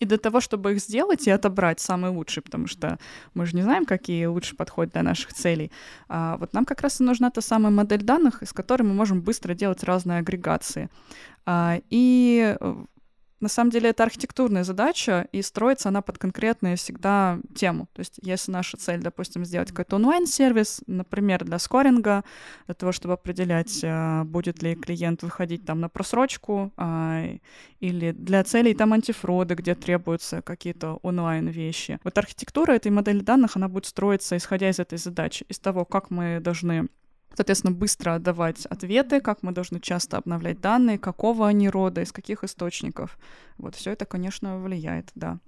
И 0.00 0.06
для 0.06 0.18
того, 0.18 0.40
чтобы 0.40 0.72
их 0.72 0.80
сделать 0.80 1.26
и 1.26 1.30
отобрать 1.30 1.80
самые 1.80 2.10
лучшие, 2.10 2.42
потому 2.42 2.66
что 2.66 2.98
мы 3.32 3.46
же 3.46 3.54
не 3.54 3.62
знаем, 3.62 3.86
какие 3.86 4.26
лучше 4.26 4.56
подходят 4.56 4.92
для 4.92 5.02
наших 5.02 5.32
целей, 5.32 5.70
а 6.08 6.36
вот 6.38 6.52
нам 6.52 6.64
как 6.64 6.80
раз 6.80 7.00
и 7.00 7.04
нужна 7.04 7.30
та 7.30 7.40
самая 7.40 7.70
модель 7.70 8.02
данных, 8.02 8.42
из 8.42 8.52
которой 8.52 8.82
мы 8.82 8.94
можем 8.94 9.22
быстро 9.22 9.54
делать 9.54 9.84
разные 9.84 10.18
агрегации. 10.18 10.88
А, 11.46 11.78
и 11.90 12.56
э, 12.58 12.84
на 13.44 13.50
самом 13.50 13.70
деле 13.70 13.90
это 13.90 14.04
архитектурная 14.04 14.64
задача, 14.64 15.28
и 15.30 15.42
строится 15.42 15.90
она 15.90 16.00
под 16.00 16.16
конкретную 16.16 16.78
всегда 16.78 17.38
тему. 17.54 17.88
То 17.92 18.00
есть 18.00 18.18
если 18.22 18.50
наша 18.50 18.78
цель, 18.78 19.02
допустим, 19.02 19.44
сделать 19.44 19.68
какой-то 19.68 19.96
онлайн-сервис, 19.96 20.82
например, 20.86 21.44
для 21.44 21.58
скоринга, 21.58 22.24
для 22.64 22.74
того, 22.74 22.90
чтобы 22.92 23.14
определять, 23.14 23.82
а, 23.84 24.24
будет 24.24 24.62
ли 24.62 24.74
клиент 24.74 25.22
выходить 25.22 25.66
там 25.66 25.80
на 25.80 25.90
просрочку, 25.90 26.72
а, 26.78 27.22
или 27.80 28.12
для 28.12 28.42
целей 28.44 28.72
там 28.72 28.94
антифрода, 28.94 29.54
где 29.54 29.74
требуются 29.74 30.40
какие-то 30.40 30.94
онлайн-вещи. 31.02 31.98
Вот 32.02 32.16
архитектура 32.16 32.72
этой 32.72 32.90
модели 32.90 33.20
данных, 33.20 33.56
она 33.56 33.68
будет 33.68 33.84
строиться, 33.84 34.38
исходя 34.38 34.70
из 34.70 34.78
этой 34.78 34.96
задачи, 34.96 35.44
из 35.50 35.58
того, 35.58 35.84
как 35.84 36.10
мы 36.10 36.40
должны 36.40 36.88
соответственно, 37.36 37.72
быстро 37.72 38.14
отдавать 38.14 38.66
ответы, 38.66 39.20
как 39.20 39.42
мы 39.42 39.52
должны 39.52 39.80
часто 39.80 40.16
обновлять 40.16 40.60
данные, 40.60 40.98
какого 40.98 41.46
они 41.46 41.68
рода, 41.68 42.00
из 42.00 42.12
каких 42.12 42.44
источников. 42.44 43.18
Вот 43.58 43.74
все 43.74 43.92
это, 43.92 44.04
конечно, 44.04 44.58
влияет, 44.58 45.10
да. 45.14 45.38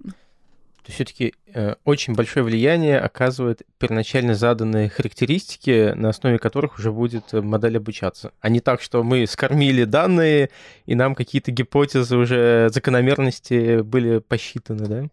То 0.87 0.93
все-таки 0.93 1.33
э, 1.53 1.75
очень 1.83 2.13
большое 2.13 2.45
влияние 2.45 2.97
оказывает 2.97 3.63
первоначально 3.77 4.35
заданные 4.35 4.87
характеристики, 4.87 5.91
на 5.93 6.09
основе 6.09 6.39
которых 6.39 6.79
уже 6.79 6.93
будет 6.93 7.33
э, 7.33 7.41
модель 7.41 7.75
обучаться. 7.75 8.31
А 8.39 8.47
не 8.47 8.61
так, 8.61 8.81
что 8.81 9.03
мы 9.03 9.27
скормили 9.27 9.83
данные, 9.83 10.49
и 10.85 10.95
нам 10.95 11.13
какие-то 11.13 11.51
гипотезы 11.51 12.15
уже 12.15 12.69
закономерности 12.71 13.81
были 13.81 14.19
посчитаны, 14.19 14.87
да? 14.87 15.07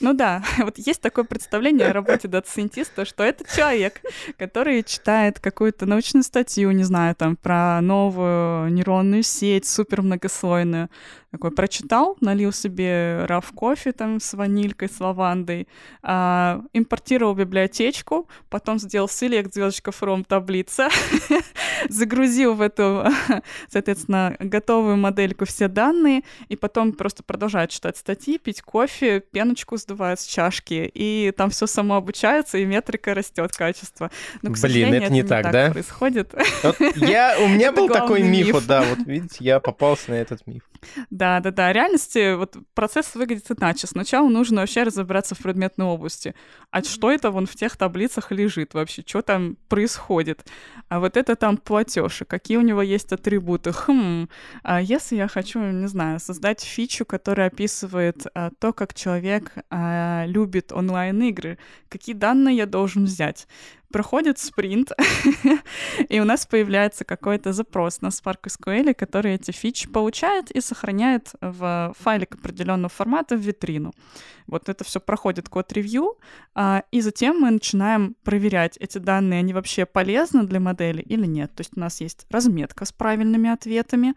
Ну 0.00 0.14
да, 0.14 0.42
вот 0.58 0.78
есть 0.78 1.02
такое 1.02 1.24
представление 1.24 1.88
о 1.88 1.92
работе 1.92 2.26
дата-сайентиста, 2.26 3.04
что 3.04 3.22
это 3.22 3.44
человек, 3.54 4.00
который 4.38 4.82
читает 4.82 5.38
какую-то 5.38 5.84
научную 5.86 6.24
статью, 6.24 6.70
не 6.72 6.84
знаю, 6.84 7.14
там, 7.14 7.36
про 7.36 7.80
новую 7.82 8.72
нейронную 8.72 9.22
сеть, 9.22 9.66
супер 9.66 10.00
многослойную, 10.00 10.88
такой 11.30 11.52
прочитал, 11.52 12.16
налил 12.20 12.52
себе 12.52 13.24
раф 13.26 13.52
кофе 13.52 13.92
там 13.92 14.20
с 14.20 14.34
ванилькой, 14.34 14.88
с 14.88 14.98
лавандой, 15.00 15.68
а, 16.02 16.62
импортировал 16.72 17.34
библиотечку, 17.34 18.28
потом 18.48 18.78
сделал 18.78 19.06
select 19.06 19.52
звездочка 19.52 19.90
from 19.90 20.24
таблица, 20.26 20.88
загрузил 21.88 22.54
в 22.54 22.60
эту, 22.60 23.06
соответственно, 23.68 24.36
готовую 24.40 24.96
модельку 24.96 25.44
все 25.44 25.68
данные, 25.68 26.22
и 26.48 26.56
потом 26.56 26.92
просто 26.92 27.22
продолжает 27.22 27.70
читать 27.70 27.96
статьи, 27.96 28.38
пить 28.38 28.62
кофе, 28.62 29.20
пеночку 29.20 29.76
сдувает 29.76 30.18
с 30.18 30.26
чашки, 30.26 30.90
и 30.92 31.32
там 31.36 31.50
все 31.50 31.66
само 31.66 31.94
обучается, 31.94 32.58
и 32.58 32.64
метрика 32.64 33.14
растет, 33.14 33.52
качество. 33.52 34.10
Но, 34.42 34.52
к 34.52 34.60
Блин, 34.60 34.94
это, 34.94 35.04
это 35.04 35.12
не 35.12 35.22
так, 35.22 35.44
так 35.44 35.52
да? 35.52 35.70
происходит. 35.70 36.34
Вот 36.62 36.76
я, 36.96 37.36
у 37.40 37.48
меня 37.48 37.72
был 37.72 37.88
такой 37.88 38.22
миф, 38.22 38.48
миф, 38.48 38.66
да, 38.66 38.82
вот 38.82 39.06
видите, 39.06 39.36
я 39.40 39.60
попался 39.60 40.10
на 40.10 40.14
этот 40.14 40.46
миф. 40.46 40.62
Да, 41.10 41.40
да, 41.40 41.50
да. 41.50 41.70
В 41.70 41.72
реальности 41.74 42.34
вот 42.34 42.56
процесс 42.74 43.14
выглядит 43.14 43.50
иначе. 43.50 43.86
Сначала 43.86 44.28
нужно 44.28 44.60
вообще 44.62 44.82
разобраться 44.82 45.34
в 45.34 45.38
предметной 45.38 45.86
области. 45.86 46.34
А 46.70 46.82
что 46.82 47.10
это 47.10 47.30
вон 47.30 47.46
в 47.46 47.54
тех 47.54 47.76
таблицах 47.76 48.32
лежит 48.32 48.74
вообще? 48.74 49.02
Что 49.06 49.22
там 49.22 49.56
происходит? 49.68 50.46
А 50.88 51.00
вот 51.00 51.16
это 51.16 51.36
там 51.36 51.56
платеж, 51.56 52.22
и 52.22 52.24
какие 52.24 52.56
у 52.56 52.62
него 52.62 52.82
есть 52.82 53.12
атрибуты? 53.12 53.72
Хм, 53.72 54.28
а 54.62 54.80
если 54.80 55.16
я 55.16 55.28
хочу, 55.28 55.60
не 55.60 55.86
знаю, 55.86 56.20
создать 56.20 56.62
фичу, 56.62 57.04
которая 57.04 57.48
описывает 57.48 58.26
а, 58.34 58.50
то, 58.58 58.72
как 58.72 58.94
человек 58.94 59.52
а, 59.70 60.24
любит 60.26 60.72
онлайн-игры, 60.72 61.58
какие 61.88 62.14
данные 62.14 62.56
я 62.56 62.66
должен 62.66 63.04
взять? 63.04 63.46
Проходит 63.90 64.38
спринт, 64.38 64.92
и 66.08 66.20
у 66.20 66.24
нас 66.24 66.46
появляется 66.46 67.04
какой-то 67.04 67.52
запрос 67.52 68.00
на 68.00 68.08
Spark 68.08 68.44
SQL, 68.46 68.94
который 68.94 69.34
эти 69.34 69.50
фичи 69.50 69.88
получает 69.88 70.50
и 70.50 70.60
сохраняет 70.60 71.32
в 71.40 71.94
файлик 71.98 72.34
определенного 72.34 72.88
формата 72.88 73.36
в 73.36 73.40
витрину. 73.40 73.92
Вот 74.46 74.68
это 74.68 74.82
все 74.84 74.98
проходит 74.98 75.48
код-ревью, 75.48 76.18
а, 76.54 76.82
и 76.90 77.00
затем 77.00 77.38
мы 77.40 77.50
начинаем 77.50 78.16
проверять, 78.24 78.76
эти 78.78 78.98
данные, 78.98 79.40
они 79.40 79.52
вообще 79.52 79.86
полезны 79.86 80.44
для 80.44 80.58
модели 80.58 81.02
или 81.02 81.26
нет. 81.26 81.54
То 81.54 81.60
есть 81.60 81.72
у 81.76 81.80
нас 81.80 82.00
есть 82.00 82.26
разметка 82.30 82.84
с 82.84 82.92
правильными 82.92 83.48
ответами, 83.48 84.14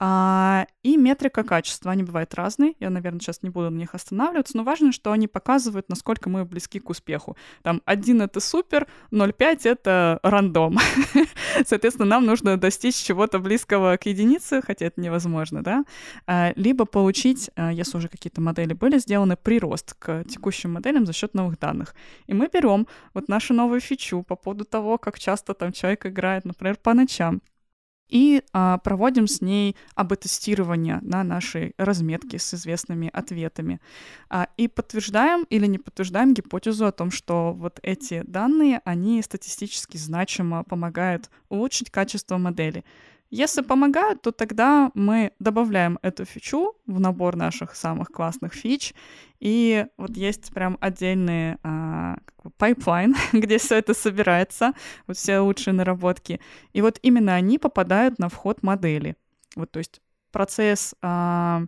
а, 0.00 0.66
и 0.82 0.96
метрика 0.96 1.42
качества. 1.42 1.90
Они 1.90 2.04
бывают 2.04 2.34
разные. 2.34 2.74
Я, 2.78 2.90
наверное, 2.90 3.20
сейчас 3.20 3.42
не 3.42 3.50
буду 3.50 3.70
на 3.70 3.76
них 3.76 3.94
останавливаться, 3.94 4.56
но 4.56 4.62
важно, 4.62 4.92
что 4.92 5.10
они 5.10 5.26
показывают, 5.26 5.88
насколько 5.88 6.30
мы 6.30 6.44
близки 6.44 6.78
к 6.78 6.90
успеху. 6.90 7.36
Там 7.62 7.82
1— 7.84 8.22
это 8.22 8.38
супер, 8.38 8.86
0,5— 9.10 9.60
это 9.64 10.20
рандом. 10.22 10.78
Соответственно, 11.66 12.08
нам 12.08 12.26
нужно 12.26 12.56
достичь 12.56 12.96
чего-то 12.96 13.38
близкого 13.38 13.96
к 13.96 14.06
единице, 14.06 14.60
хотя 14.64 14.86
это 14.86 15.00
невозможно, 15.00 15.62
да? 15.62 15.84
А, 16.26 16.52
либо 16.56 16.84
получить, 16.84 17.50
а, 17.56 17.72
если 17.72 17.96
уже 17.96 18.08
какие-то 18.08 18.40
модели 18.40 18.74
были 18.74 18.98
сделаны, 18.98 19.36
прирост 19.36 19.94
к 19.98 20.24
текущим 20.24 20.72
моделям 20.72 21.06
за 21.06 21.12
счет 21.12 21.34
новых 21.34 21.58
данных. 21.58 21.94
И 22.26 22.34
мы 22.34 22.48
берем 22.52 22.86
вот 23.14 23.28
нашу 23.28 23.54
новую 23.54 23.80
фичу 23.80 24.22
по 24.22 24.36
поводу 24.36 24.64
того, 24.64 24.98
как 24.98 25.18
часто 25.18 25.54
там 25.54 25.72
человек 25.72 26.06
играет, 26.06 26.44
например, 26.44 26.76
по 26.76 26.94
ночам 26.94 27.40
и 28.08 28.42
а, 28.52 28.78
проводим 28.78 29.26
с 29.26 29.40
ней 29.40 29.76
АБ-тестирование 29.94 30.98
на 31.02 31.24
нашей 31.24 31.74
разметке 31.76 32.38
с 32.38 32.54
известными 32.54 33.10
ответами. 33.12 33.80
А, 34.30 34.48
и 34.56 34.68
подтверждаем 34.68 35.44
или 35.50 35.66
не 35.66 35.78
подтверждаем 35.78 36.34
гипотезу 36.34 36.86
о 36.86 36.92
том, 36.92 37.10
что 37.10 37.52
вот 37.52 37.78
эти 37.82 38.22
данные, 38.26 38.80
они 38.84 39.22
статистически 39.22 39.96
значимо 39.96 40.64
помогают 40.64 41.30
улучшить 41.48 41.90
качество 41.90 42.38
модели. 42.38 42.84
Если 43.30 43.60
помогают, 43.60 44.22
то 44.22 44.32
тогда 44.32 44.90
мы 44.94 45.32
добавляем 45.38 45.98
эту 46.00 46.24
фичу 46.24 46.74
в 46.86 46.98
набор 46.98 47.36
наших 47.36 47.76
самых 47.76 48.08
классных 48.08 48.54
фич, 48.54 48.94
и 49.38 49.86
вот 49.98 50.16
есть 50.16 50.50
прям 50.54 50.78
отдельный 50.80 51.58
а, 51.62 52.18
pipeline, 52.56 53.14
где 53.32 53.58
все 53.58 53.76
это 53.76 53.92
собирается, 53.92 54.72
вот 55.06 55.18
все 55.18 55.40
лучшие 55.40 55.74
наработки, 55.74 56.40
и 56.72 56.80
вот 56.80 56.98
именно 57.02 57.34
они 57.34 57.58
попадают 57.58 58.18
на 58.18 58.30
вход 58.30 58.62
модели. 58.62 59.16
Вот, 59.56 59.70
то 59.72 59.78
есть 59.78 60.00
процесс 60.32 60.94
а, 61.02 61.64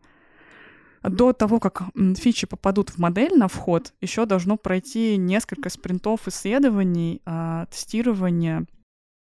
до 1.03 1.35
того, 1.35 1.61
как 1.61 1.83
фичи 2.17 2.47
попадут 2.47 2.89
в 2.89 2.99
модель 2.99 3.37
на 3.37 3.49
вход, 3.49 3.93
еще 4.01 4.25
должно 4.25 4.57
пройти 4.57 5.19
несколько 5.19 5.69
спринтов 5.69 6.27
исследований, 6.27 7.21
а, 7.27 7.67
тестирования, 7.67 8.67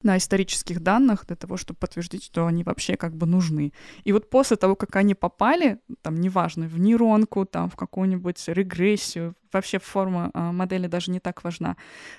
на 0.02 0.16
исторических 0.16 0.80
данных 0.80 1.26
для 1.26 1.36
того, 1.36 1.56
чтобы 1.56 1.78
подтвердить, 1.78 2.24
что 2.24 2.46
они 2.46 2.64
вообще 2.64 2.96
как 2.96 3.14
бы 3.14 3.26
нужны. 3.26 3.72
И 4.04 4.12
вот 4.12 4.30
после 4.30 4.56
того, 4.56 4.76
как 4.76 4.96
они 4.96 5.14
попали, 5.14 5.78
там, 6.02 6.20
неважно, 6.20 6.66
в 6.66 6.78
нейронку, 6.78 7.44
там, 7.44 7.68
в 7.68 7.76
какую-нибудь 7.76 8.48
регрессию, 8.48 9.34
вообще 9.52 9.78
форма 9.78 10.30
а, 10.34 10.52
модели 10.52 10.86
даже 10.86 11.10
не 11.10 11.20
так 11.20 11.44
важна. 11.44 11.76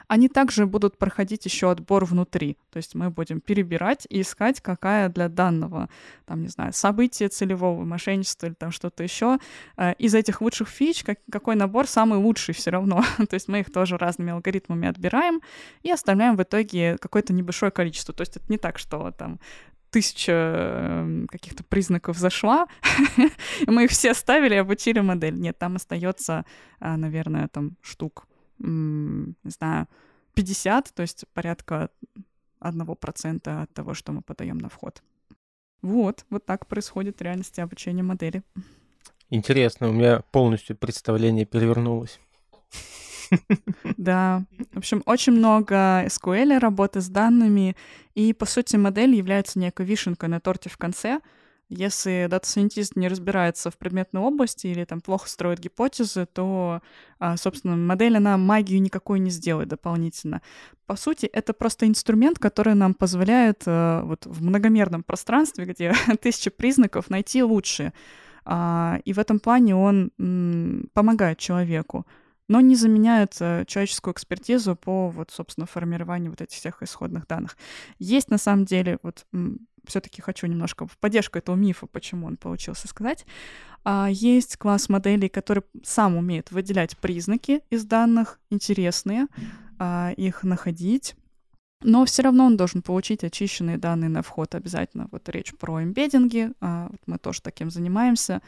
Они 0.08 0.30
также 0.30 0.65
будут 0.65 0.98
проходить 0.98 1.46
еще 1.46 1.72
отбор 1.72 2.06
внутри. 2.06 2.58
То 2.72 2.78
есть 2.78 2.96
мы 2.96 3.10
будем 3.10 3.41
перебирать 3.41 4.08
и 4.10 4.22
искать, 4.22 4.62
какая 4.62 5.10
для 5.10 5.30
данного, 5.30 5.89
там, 6.26 6.41
не 6.41 6.48
знаю, 6.48 6.74
события 6.74 7.28
целевого 7.28 7.84
мошенничества 7.84 8.48
или 8.48 8.54
там 8.54 8.72
что-то 8.72 9.04
еще, 9.04 9.38
а, 9.78 9.91
из 9.91 10.15
этих 10.15 10.41
лучших 10.41 10.67
фич, 10.67 11.04
как, 11.04 11.20
какой 11.32 11.56
набор 11.56 11.88
самый 11.88 12.20
лучший 12.20 12.54
все 12.54 12.72
равно. 12.72 13.04
То 13.30 13.34
есть 13.34 13.48
мы 13.48 13.62
их 13.62 13.72
тоже 13.72 13.98
разными 13.98 14.32
алгоритмами 14.32 14.88
отбираем 14.88 15.41
и 15.84 15.91
оставляем 15.91 16.36
в 16.36 16.44
итоге 16.44 16.98
какое-то 17.00 17.34
небольшое 17.34 17.72
количество. 17.72 18.13
То 18.13 18.22
есть 18.22 18.38
это 18.38 18.46
не 18.50 18.58
так, 18.58 18.78
что 18.78 19.12
там 19.12 19.39
тысяча 19.91 20.32
эм, 20.32 21.27
каких-то 21.27 21.63
признаков 21.63 22.17
зашла, 22.17 22.67
мы 23.67 23.84
их 23.84 23.91
все 23.91 24.13
ставили 24.13 24.56
обучили 24.56 25.01
модель. 25.01 25.36
Нет, 25.36 25.58
там 25.60 25.75
остается, 25.75 26.45
а, 26.80 26.97
наверное, 26.97 27.47
там 27.47 27.77
штук, 27.82 28.27
не 28.58 29.36
знаю, 29.43 29.88
50, 30.34 30.93
то 30.93 31.01
есть 31.01 31.25
порядка 31.34 31.89
одного 32.60 32.95
процента 32.95 33.63
от 33.63 33.73
того, 33.73 33.93
что 33.93 34.12
мы 34.12 34.21
подаем 34.21 34.58
на 34.58 34.69
вход. 34.69 35.04
Вот, 35.82 36.25
вот 36.30 36.45
так 36.45 36.67
происходит 36.67 37.19
в 37.19 37.21
реальности 37.23 37.60
обучение 37.60 38.04
модели. 38.04 38.43
Интересно, 39.30 39.89
у 39.89 39.93
меня 39.93 40.21
полностью 40.32 40.75
представление 40.75 41.45
перевернулось. 41.45 42.19
Да, 43.98 44.44
в 44.74 44.78
общем, 44.78 45.04
очень 45.06 45.34
много 45.34 46.06
SQL, 46.06 46.60
работы 46.60 47.02
с 47.02 47.10
данными, 47.10 47.76
и, 48.15 48.34
по 48.34 48.46
сути, 48.46 48.76
модель 48.76 49.15
является 49.15 49.60
некой 49.60 49.86
вишенкой 49.86 50.30
на 50.30 50.39
торте 50.39 50.70
в 50.70 50.78
конце. 50.78 51.20
Если 51.70 52.28
дата-сайентист 52.30 52.98
не 52.98 53.08
разбирается 53.08 53.72
в 53.72 53.78
предметной 53.78 54.22
области 54.22 54.67
или 54.67 54.84
там 54.84 55.00
плохо 55.00 55.30
строит 55.30 55.60
гипотезы, 55.60 56.26
то, 56.26 56.82
а, 57.17 57.38
собственно, 57.38 57.78
модель, 57.78 58.17
она 58.17 58.38
магию 58.38 58.82
никакой 58.82 59.20
не 59.20 59.30
сделает 59.30 59.70
дополнительно. 59.70 60.41
По 60.86 60.98
сути, 60.98 61.28
это 61.28 61.54
просто 61.54 61.88
инструмент, 61.88 62.39
который 62.39 62.74
нам 62.74 62.94
позволяет 62.94 63.63
э, 63.65 64.02
вот 64.04 64.26
в 64.26 64.44
многомерном 64.44 65.04
пространстве, 65.04 65.63
где 65.63 65.94
тысячи 66.22 66.50
признаков, 66.50 67.10
найти 67.10 67.41
лучшие. 67.41 67.94
А, 68.44 69.00
и 69.06 69.13
в 69.13 69.20
этом 69.20 69.39
плане 69.39 69.74
он 69.74 70.12
помогает 70.94 71.38
человеку 71.38 72.06
но 72.52 72.60
не 72.60 72.76
заменяют 72.76 73.38
э, 73.40 73.64
человеческую 73.66 74.14
экспертизу 74.14 74.76
по, 74.76 75.10
вот, 75.10 75.32
собственно, 75.32 75.66
формированию 75.66 76.32
вот 76.32 76.42
этих 76.42 76.58
всех 76.58 76.84
исходных 76.84 77.26
данных. 77.26 77.56
Есть, 77.98 78.30
на 78.30 78.38
самом 78.38 78.66
деле, 78.66 79.00
вот 79.04 79.26
все-таки 79.88 80.22
хочу 80.22 80.48
немножко 80.48 80.86
в 80.86 80.98
поддержку 80.98 81.38
этого 81.38 81.56
мифа, 81.56 81.88
почему 81.88 82.28
он 82.28 82.36
получился 82.36 82.90
сказать. 82.90 83.26
А, 83.86 84.10
есть 84.12 84.58
класс 84.58 84.90
моделей, 84.90 85.30
который 85.30 85.64
сам 85.82 86.18
умеет 86.18 86.52
выделять 86.52 86.98
признаки 86.98 87.62
из 87.70 87.86
данных, 87.86 88.38
интересные, 88.50 89.28
а, 89.80 90.12
их 90.18 90.44
находить, 90.44 91.16
но 91.84 92.06
все 92.06 92.24
равно 92.24 92.46
он 92.46 92.58
должен 92.58 92.82
получить 92.82 93.24
очищенные 93.24 93.78
данные 93.78 94.10
на 94.10 94.22
вход 94.22 94.56
обязательно. 94.56 95.08
Вот 95.12 95.28
речь 95.30 95.54
про 95.54 95.84
эмбеддинги, 95.84 96.52
а, 96.62 96.89
мы 97.06 97.17
тоже 97.17 97.41
таким 97.41 97.72
занимаемся. 97.72 98.41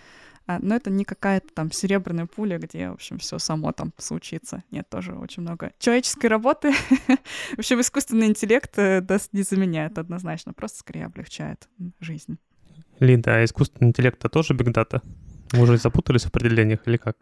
А, 0.46 0.60
но 0.60 0.76
это 0.76 0.90
не 0.90 1.06
какая-то 1.06 1.48
там 1.54 1.72
серебряная 1.72 2.26
пуля, 2.26 2.58
где, 2.58 2.90
в 2.90 2.94
общем, 2.94 3.18
все 3.18 3.40
само 3.40 3.72
там 3.72 3.94
случится. 3.98 4.64
Нет, 4.72 4.90
тоже 4.90 5.14
очень 5.14 5.42
много 5.42 5.72
человеческой 5.80 6.28
работы. 6.28 6.72
в 7.54 7.60
общем, 7.60 7.80
искусственный 7.80 8.28
интеллект 8.28 8.78
э, 8.78 9.06
не 9.32 9.44
заменяет 9.44 9.98
однозначно, 9.98 10.54
просто 10.54 10.80
скорее 10.80 11.06
облегчает 11.06 11.70
жизнь. 12.00 12.38
Лида, 13.00 13.38
а 13.38 13.44
искусственный 13.46 13.90
интеллект 13.90 14.20
это 14.20 14.30
тоже 14.30 14.54
бигдата? 14.54 15.02
Мы 15.54 15.62
уже 15.62 15.78
запутались 15.78 16.24
в 16.24 16.28
определениях 16.28 16.80
или 16.88 16.98
как? 16.98 17.18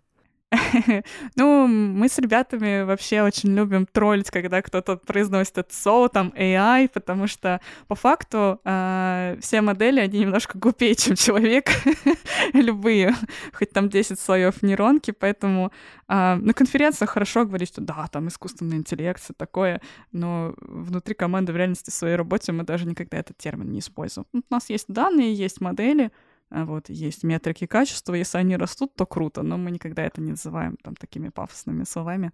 Ну, 1.36 1.68
мы 1.68 2.10
с 2.10 2.18
ребятами 2.18 2.84
вообще 2.84 3.22
очень 3.22 3.56
любим 3.56 3.86
троллить, 3.86 4.30
когда 4.30 4.62
кто-то 4.62 4.98
произносит 4.98 5.58
это 5.58 5.74
слово, 5.74 6.10
там, 6.10 6.34
AI, 6.38 6.90
потому 6.90 7.28
что 7.28 7.62
по 7.88 7.96
факту 7.96 8.60
э, 8.64 9.38
все 9.40 9.62
модели, 9.62 10.00
они 10.00 10.20
немножко 10.20 10.58
глупее, 10.58 10.96
чем 11.02 11.16
человек, 11.16 11.70
любые, 12.54 13.16
хоть 13.54 13.72
там 13.72 13.90
10 13.90 14.20
слоев 14.20 14.62
нейронки, 14.62 15.12
поэтому 15.12 15.72
э, 16.08 16.36
на 16.36 16.54
конференциях 16.54 17.12
хорошо 17.12 17.46
говорить, 17.46 17.70
что 17.70 17.82
да, 17.82 18.08
там 18.12 18.28
искусственный 18.28 18.78
интеллект, 18.78 19.22
все 19.22 19.34
такое, 19.34 19.82
но 20.12 20.54
внутри 20.58 21.16
команды 21.16 21.54
в 21.54 21.58
реальности 21.58 21.90
своей 21.90 22.16
работе 22.16 22.52
мы 22.52 22.64
даже 22.64 22.86
никогда 22.86 23.18
этот 23.18 23.38
термин 23.38 23.72
не 23.72 23.80
используем. 23.80 24.28
У 24.34 24.42
нас 24.50 24.70
есть 24.70 24.86
данные, 24.90 25.34
есть 25.34 25.62
модели, 25.62 26.06
а 26.06 26.12
вот 26.52 26.90
есть 26.90 27.24
метрики 27.24 27.66
качества, 27.66 28.14
если 28.14 28.38
они 28.38 28.58
растут, 28.58 28.94
то 28.96 29.06
круто, 29.06 29.42
но 29.42 29.58
мы 29.58 29.72
никогда 29.72 30.04
это 30.04 30.22
не 30.22 30.32
называем 30.32 30.78
там 30.84 30.96
такими 30.96 31.30
пафосными 31.30 31.86
словами. 31.86 32.32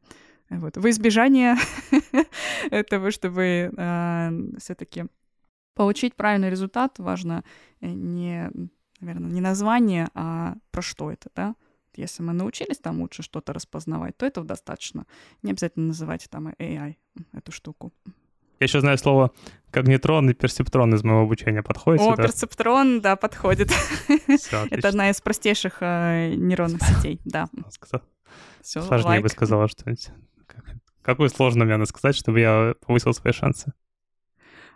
Вот. 0.49 0.77
В 0.77 0.89
избежание 0.89 1.55
того, 2.89 3.11
чтобы 3.11 3.71
а, 3.77 4.31
все-таки 4.57 5.05
получить 5.75 6.15
правильный 6.15 6.49
результат, 6.49 6.99
важно 6.99 7.43
э, 7.81 7.87
не, 7.87 8.49
наверное, 8.99 9.29
не 9.29 9.41
название, 9.41 10.09
а 10.15 10.55
про 10.71 10.81
что 10.81 11.11
это, 11.11 11.29
да? 11.35 11.55
Если 11.95 12.23
мы 12.23 12.33
научились 12.33 12.77
там 12.77 13.01
лучше 13.01 13.23
что-то 13.23 13.53
распознавать, 13.53 14.17
то 14.17 14.25
этого 14.25 14.45
достаточно. 14.45 15.05
Не 15.41 15.51
обязательно 15.51 15.87
называть 15.87 16.27
там 16.29 16.49
AI 16.49 16.95
эту 17.33 17.51
штуку. 17.51 17.91
Я 18.59 18.65
еще 18.65 18.79
знаю 18.81 18.97
слово 18.97 19.31
когнитрон 19.71 20.29
и 20.29 20.33
персептрон 20.33 20.93
из 20.95 21.03
моего 21.03 21.21
обучения. 21.21 21.61
Подходит 21.61 22.01
О, 22.01 22.11
сюда? 22.11 22.23
персептрон, 22.23 23.01
да, 23.01 23.15
подходит. 23.15 23.69
Все, 24.39 24.65
Это 24.71 24.87
одна 24.87 25.09
из 25.09 25.21
простейших 25.21 25.77
э, 25.81 26.33
нейронных 26.35 26.81
сетей, 26.81 27.19
да. 27.25 27.47
Все, 28.61 28.81
Сложнее 28.81 29.21
бы 29.21 29.29
сказала 29.29 29.67
что-нибудь. 29.67 30.09
Какую 31.01 31.29
сложно 31.29 31.63
мне 31.63 31.77
надо 31.77 31.87
сказать, 31.87 32.17
чтобы 32.17 32.39
я 32.41 32.73
повысил 32.85 33.13
свои 33.13 33.31
шансы? 33.31 33.71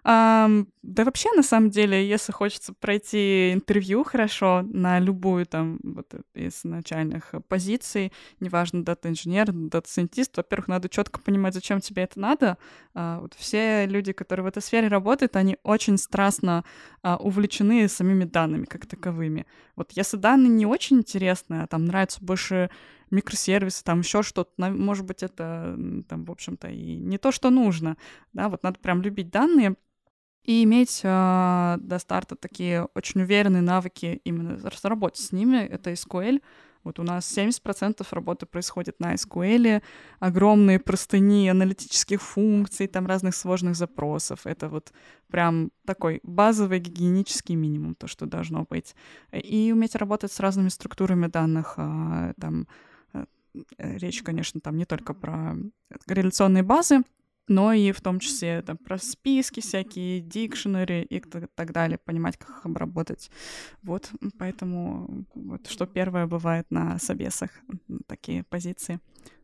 Эм, 0.03 0.67
да 0.81 1.05
вообще, 1.05 1.29
на 1.35 1.43
самом 1.43 1.69
деле, 1.69 2.07
если 2.07 2.31
хочется 2.31 2.73
пройти 2.73 3.53
интервью 3.53 4.03
хорошо 4.03 4.63
на 4.63 4.99
любую 4.99 5.45
там 5.45 5.79
вот 5.83 6.11
из 6.33 6.63
начальных 6.63 7.35
позиций, 7.47 8.11
неважно, 8.39 8.83
дата-инженер, 8.83 9.51
дата-сайентист, 9.51 10.37
во-первых, 10.37 10.67
надо 10.69 10.89
четко 10.89 11.19
понимать, 11.19 11.53
зачем 11.53 11.81
тебе 11.81 12.03
это 12.03 12.19
надо. 12.19 12.57
Uh, 12.95 13.21
вот 13.21 13.35
все 13.35 13.85
люди, 13.85 14.11
которые 14.11 14.43
в 14.43 14.47
этой 14.47 14.63
сфере 14.63 14.87
работают, 14.87 15.35
они 15.35 15.57
очень 15.61 15.99
страстно 15.99 16.65
uh, 17.03 17.17
увлечены 17.17 17.87
самими 17.87 18.23
данными 18.23 18.65
как 18.65 18.87
таковыми. 18.87 19.45
Вот 19.75 19.91
если 19.91 20.17
данные 20.17 20.49
не 20.49 20.65
очень 20.65 20.97
интересные, 20.97 21.61
а 21.63 21.67
там 21.67 21.85
нравится 21.85 22.23
больше 22.23 22.71
микросервисы, 23.11 23.83
там 23.83 23.99
еще 23.99 24.23
что-то, 24.23 24.51
может 24.57 25.05
быть, 25.05 25.21
это 25.21 25.77
там, 26.07 26.25
в 26.25 26.31
общем-то, 26.31 26.69
и 26.69 26.95
не 26.95 27.17
то, 27.17 27.31
что 27.31 27.49
нужно, 27.49 27.97
да, 28.33 28.49
вот 28.49 28.63
надо 28.63 28.79
прям 28.79 29.01
любить 29.01 29.29
данные, 29.29 29.75
и 30.43 30.63
иметь 30.63 31.01
э, 31.03 31.77
до 31.79 31.99
старта 31.99 32.35
такие 32.35 32.87
очень 32.95 33.21
уверенные 33.21 33.61
навыки 33.61 34.21
именно 34.23 34.57
в 34.57 34.85
работе 34.85 35.21
с 35.21 35.31
ними. 35.31 35.57
Это 35.57 35.91
SQL. 35.91 36.41
Вот 36.83 36.99
у 36.99 37.03
нас 37.03 37.37
70% 37.37 38.05
работы 38.09 38.47
происходит 38.47 38.99
на 38.99 39.13
SQL, 39.13 39.83
огромные 40.19 40.79
простыни 40.79 41.47
аналитических 41.47 42.19
функций, 42.21 42.87
там 42.87 43.05
разных 43.05 43.35
сложных 43.35 43.75
запросов. 43.75 44.47
Это 44.47 44.67
вот 44.67 44.91
прям 45.27 45.69
такой 45.85 46.21
базовый 46.23 46.79
гигиенический 46.79 47.53
минимум, 47.53 47.93
то, 47.93 48.07
что 48.07 48.25
должно 48.25 48.65
быть. 48.67 48.95
И 49.31 49.71
уметь 49.71 49.95
работать 49.95 50.31
с 50.31 50.39
разными 50.39 50.69
структурами 50.69 51.27
данных, 51.27 51.75
а, 51.77 52.33
там 52.41 52.67
э, 53.13 53.25
речь, 53.77 54.23
конечно, 54.23 54.59
там 54.59 54.75
не 54.75 54.85
только 54.85 55.13
про 55.13 55.55
корреляционные 56.07 56.63
базы, 56.63 57.03
но 57.51 57.73
и 57.73 57.91
в 57.91 57.99
том 57.99 58.19
числе 58.19 58.61
там, 58.61 58.77
про 58.77 58.97
списки 58.97 59.59
всякие, 59.59 60.21
дикшенери 60.21 61.03
и 61.03 61.19
так 61.19 61.73
далее, 61.73 61.97
понимать, 61.97 62.37
как 62.37 62.49
их 62.49 62.65
обработать. 62.65 63.29
Вот, 63.83 64.09
поэтому 64.39 65.25
вот 65.35 65.67
что 65.67 65.85
первое 65.85 66.27
бывает 66.27 66.65
на 66.69 66.97
собесах, 66.97 67.49
такие 68.07 68.43
позиции. 68.43 68.99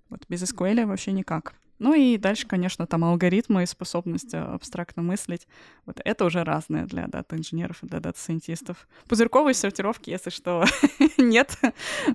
Вот 0.09 0.23
без 0.29 0.41
SQL 0.43 0.85
вообще 0.85 1.11
никак. 1.11 1.55
Ну 1.79 1.93
и 1.93 2.17
дальше, 2.17 2.47
конечно, 2.47 2.87
там 2.87 3.03
алгоритмы 3.03 3.63
и 3.63 3.65
способность 3.67 4.33
э, 4.33 4.39
абстрактно 4.39 5.03
мыслить. 5.03 5.47
Вот 5.85 6.01
это 6.03 6.25
уже 6.25 6.43
разное 6.43 6.85
для 6.85 7.07
дата-инженеров 7.07 7.83
и 7.83 7.87
для 7.87 7.99
дата-сайентистов. 7.99 8.87
Пузырьковой 9.07 9.53
сортировки, 9.53 10.09
если 10.09 10.31
что, 10.31 10.63
нет. 11.17 11.59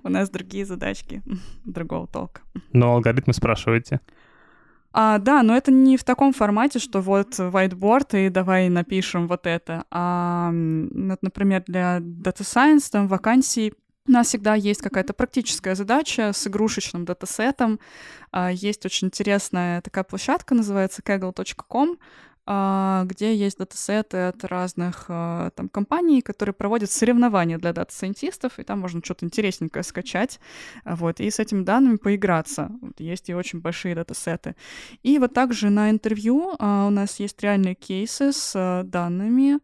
У 0.02 0.08
нас 0.08 0.30
другие 0.30 0.64
задачки 0.64 1.22
другого 1.64 2.08
толка. 2.08 2.40
Но 2.72 2.94
алгоритмы 2.94 3.34
спрашиваете? 3.34 4.00
А, 4.92 5.18
да, 5.18 5.42
но 5.42 5.56
это 5.56 5.70
не 5.72 5.96
в 5.96 6.04
таком 6.04 6.32
формате, 6.32 6.78
что 6.78 7.00
вот 7.00 7.38
whiteboard 7.38 8.26
и 8.26 8.28
давай 8.28 8.68
напишем 8.68 9.26
вот 9.28 9.46
это. 9.46 9.84
А, 9.90 10.50
вот, 10.52 11.22
например, 11.22 11.62
для 11.66 11.98
Data 11.98 12.42
Science 12.42 12.90
там 12.90 13.08
вакансий 13.08 13.74
у 14.08 14.10
нас 14.10 14.28
всегда 14.28 14.54
есть 14.54 14.82
какая-то 14.82 15.12
практическая 15.12 15.76
задача 15.76 16.32
с 16.32 16.46
игрушечным 16.46 17.04
датасетом. 17.04 17.78
А, 18.32 18.50
есть 18.50 18.84
очень 18.84 19.08
интересная 19.08 19.80
такая 19.80 20.04
площадка, 20.04 20.54
называется 20.54 21.02
kaggle.com, 21.02 21.98
где 22.44 23.34
есть 23.36 23.58
датасеты 23.58 24.16
от 24.28 24.44
разных 24.44 25.04
а, 25.08 25.50
там 25.50 25.68
компаний, 25.68 26.22
которые 26.22 26.54
проводят 26.54 26.90
соревнования 26.90 27.56
для 27.58 27.72
дата-сайентистов, 27.72 28.58
и 28.58 28.64
там 28.64 28.80
можно 28.80 29.00
что-то 29.04 29.24
интересненькое 29.24 29.84
скачать, 29.84 30.40
вот, 30.84 31.20
и 31.20 31.30
с 31.30 31.38
этими 31.38 31.62
данными 31.62 31.96
поиграться. 31.96 32.72
Есть 32.98 33.28
и 33.28 33.34
очень 33.34 33.60
большие 33.60 33.94
датасеты. 33.94 34.56
И 35.02 35.18
вот 35.18 35.34
также 35.34 35.70
на 35.70 35.90
интервью 35.90 36.54
у 36.58 36.90
нас 36.90 37.20
есть 37.20 37.40
реальные 37.42 37.76
кейсы 37.76 38.32
с 38.32 38.82
данными, 38.84 39.60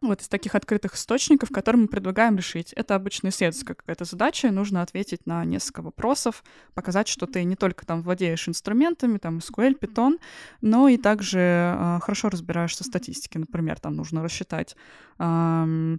вот 0.00 0.22
из 0.22 0.28
таких 0.28 0.54
открытых 0.54 0.94
источников, 0.94 1.50
которые 1.50 1.82
мы 1.82 1.88
предлагаем 1.88 2.36
решить. 2.36 2.72
Это 2.74 2.94
обычно 2.94 3.28
исследовательская 3.28 3.74
какая-то 3.74 4.04
задача, 4.04 4.50
нужно 4.50 4.82
ответить 4.82 5.26
на 5.26 5.44
несколько 5.44 5.82
вопросов, 5.82 6.44
показать, 6.74 7.08
что 7.08 7.26
ты 7.26 7.44
не 7.44 7.56
только 7.56 7.84
там 7.84 8.02
владеешь 8.02 8.48
инструментами, 8.48 9.18
там 9.18 9.38
SQL, 9.38 9.78
Python, 9.78 10.18
но 10.60 10.88
и 10.88 10.96
также 10.96 11.38
э, 11.38 11.98
хорошо 12.00 12.28
разбираешься 12.28 12.84
в 12.84 12.86
статистике. 12.86 13.38
Например, 13.38 13.80
там 13.80 13.94
нужно 13.94 14.22
рассчитать 14.22 14.76
э, 15.18 15.96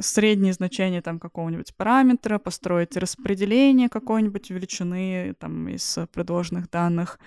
среднее 0.00 0.52
значение 0.52 1.02
там 1.02 1.18
какого-нибудь 1.18 1.74
параметра, 1.74 2.38
построить 2.38 2.96
распределение 2.96 3.88
какой-нибудь 3.88 4.50
величины 4.50 5.34
там 5.38 5.68
из 5.68 5.98
предложенных 6.12 6.70
данных, 6.70 7.18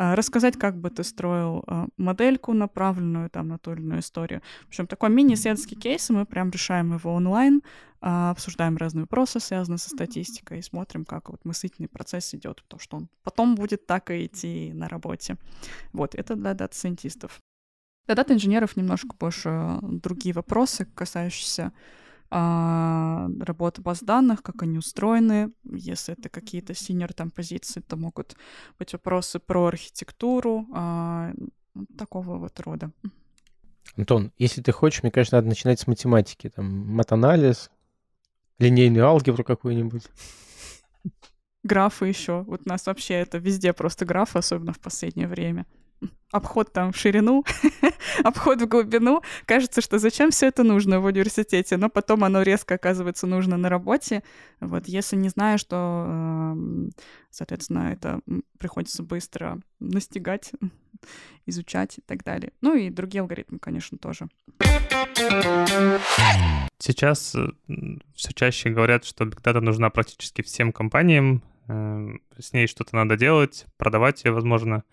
а, 0.00 0.14
рассказать, 0.14 0.56
как 0.56 0.78
бы 0.78 0.90
ты 0.90 1.02
строил 1.02 1.64
а, 1.66 1.86
модельку, 1.96 2.52
направленную 2.52 3.28
там 3.30 3.48
на 3.48 3.58
ту 3.58 3.72
или 3.72 3.80
иную 3.80 4.00
историю. 4.00 4.42
В 4.64 4.68
общем, 4.68 4.86
такой 4.86 5.10
мини-исследовательский 5.10 5.76
кейс, 5.76 6.08
и 6.08 6.12
мы 6.12 6.24
прям 6.24 6.50
решаем 6.50 6.94
его 6.94 7.12
онлайн, 7.12 7.62
а, 8.00 8.30
обсуждаем 8.30 8.76
разные 8.76 9.02
вопросы, 9.02 9.40
связанные 9.40 9.78
со 9.78 9.90
статистикой, 9.90 10.60
и 10.60 10.62
смотрим, 10.62 11.04
как 11.04 11.30
вот 11.30 11.44
мыслительный 11.44 11.88
процесс 11.88 12.32
идет, 12.32 12.62
потому 12.62 12.78
что 12.80 12.96
он 12.96 13.08
потом 13.24 13.56
будет 13.56 13.86
так 13.86 14.12
и 14.12 14.26
идти 14.26 14.72
на 14.72 14.88
работе. 14.88 15.36
Вот, 15.92 16.14
это 16.14 16.36
для 16.36 16.54
дата-сайентистов. 16.54 17.40
Для 18.06 18.14
дата-инженеров 18.14 18.76
немножко 18.76 19.16
больше 19.18 19.78
другие 19.82 20.32
вопросы, 20.32 20.86
касающиеся 20.94 21.72
а, 22.30 23.28
работа 23.40 23.80
баз 23.82 24.00
данных, 24.00 24.42
как 24.42 24.62
они 24.62 24.78
устроены. 24.78 25.52
Если 25.64 26.14
это 26.14 26.28
какие-то 26.28 26.74
senior 26.74 27.12
там 27.12 27.30
позиции, 27.30 27.80
то 27.80 27.96
могут 27.96 28.36
быть 28.78 28.92
вопросы 28.92 29.38
про 29.38 29.66
архитектуру, 29.66 30.66
а, 30.74 31.32
такого 31.96 32.38
вот 32.38 32.58
рода. 32.60 32.90
Антон, 33.96 34.32
если 34.38 34.62
ты 34.62 34.72
хочешь, 34.72 35.02
мне 35.02 35.10
кажется, 35.10 35.36
надо 35.36 35.48
начинать 35.48 35.80
с 35.80 35.86
математики. 35.86 36.50
Там 36.50 36.94
матанализ, 36.94 37.70
линейную 38.58 39.06
алгебру 39.06 39.44
какую-нибудь. 39.44 40.04
Графы 41.62 42.06
еще. 42.06 42.42
Вот 42.42 42.62
у 42.66 42.68
нас 42.68 42.86
вообще 42.86 43.14
это 43.14 43.38
везде 43.38 43.72
просто 43.72 44.04
графы, 44.04 44.38
особенно 44.38 44.72
в 44.72 44.80
последнее 44.80 45.28
время 45.28 45.66
обход 46.30 46.72
там 46.72 46.92
в 46.92 46.96
ширину, 46.96 47.44
обход 48.24 48.60
в 48.60 48.66
глубину. 48.66 49.22
Кажется, 49.46 49.80
что 49.80 49.98
зачем 49.98 50.30
все 50.30 50.46
это 50.46 50.62
нужно 50.62 51.00
в 51.00 51.06
университете, 51.06 51.76
но 51.76 51.88
потом 51.88 52.24
оно 52.24 52.42
резко 52.42 52.74
оказывается 52.74 53.26
нужно 53.26 53.56
на 53.56 53.68
работе. 53.68 54.22
Вот, 54.60 54.88
если 54.88 55.16
не 55.16 55.28
знаешь, 55.28 55.64
то, 55.64 56.04
эм, 56.06 56.90
соответственно, 57.30 57.92
это 57.92 58.20
приходится 58.58 59.02
быстро 59.02 59.60
настигать, 59.80 60.52
изучать 61.46 61.98
и 61.98 62.02
так 62.02 62.24
далее. 62.24 62.52
Ну 62.60 62.74
и 62.74 62.90
другие 62.90 63.22
алгоритмы, 63.22 63.58
конечно, 63.58 63.98
тоже. 63.98 64.28
Сейчас 66.80 67.34
э, 67.34 67.48
все 68.14 68.32
чаще 68.34 68.70
говорят, 68.70 69.04
что 69.04 69.24
Data 69.24 69.60
нужна 69.60 69.90
практически 69.90 70.42
всем 70.42 70.72
компаниям, 70.72 71.42
эм, 71.68 72.20
с 72.38 72.52
ней 72.52 72.66
что-то 72.66 72.94
надо 72.94 73.16
делать, 73.16 73.66
продавать 73.76 74.24
ее, 74.24 74.32
возможно. 74.32 74.84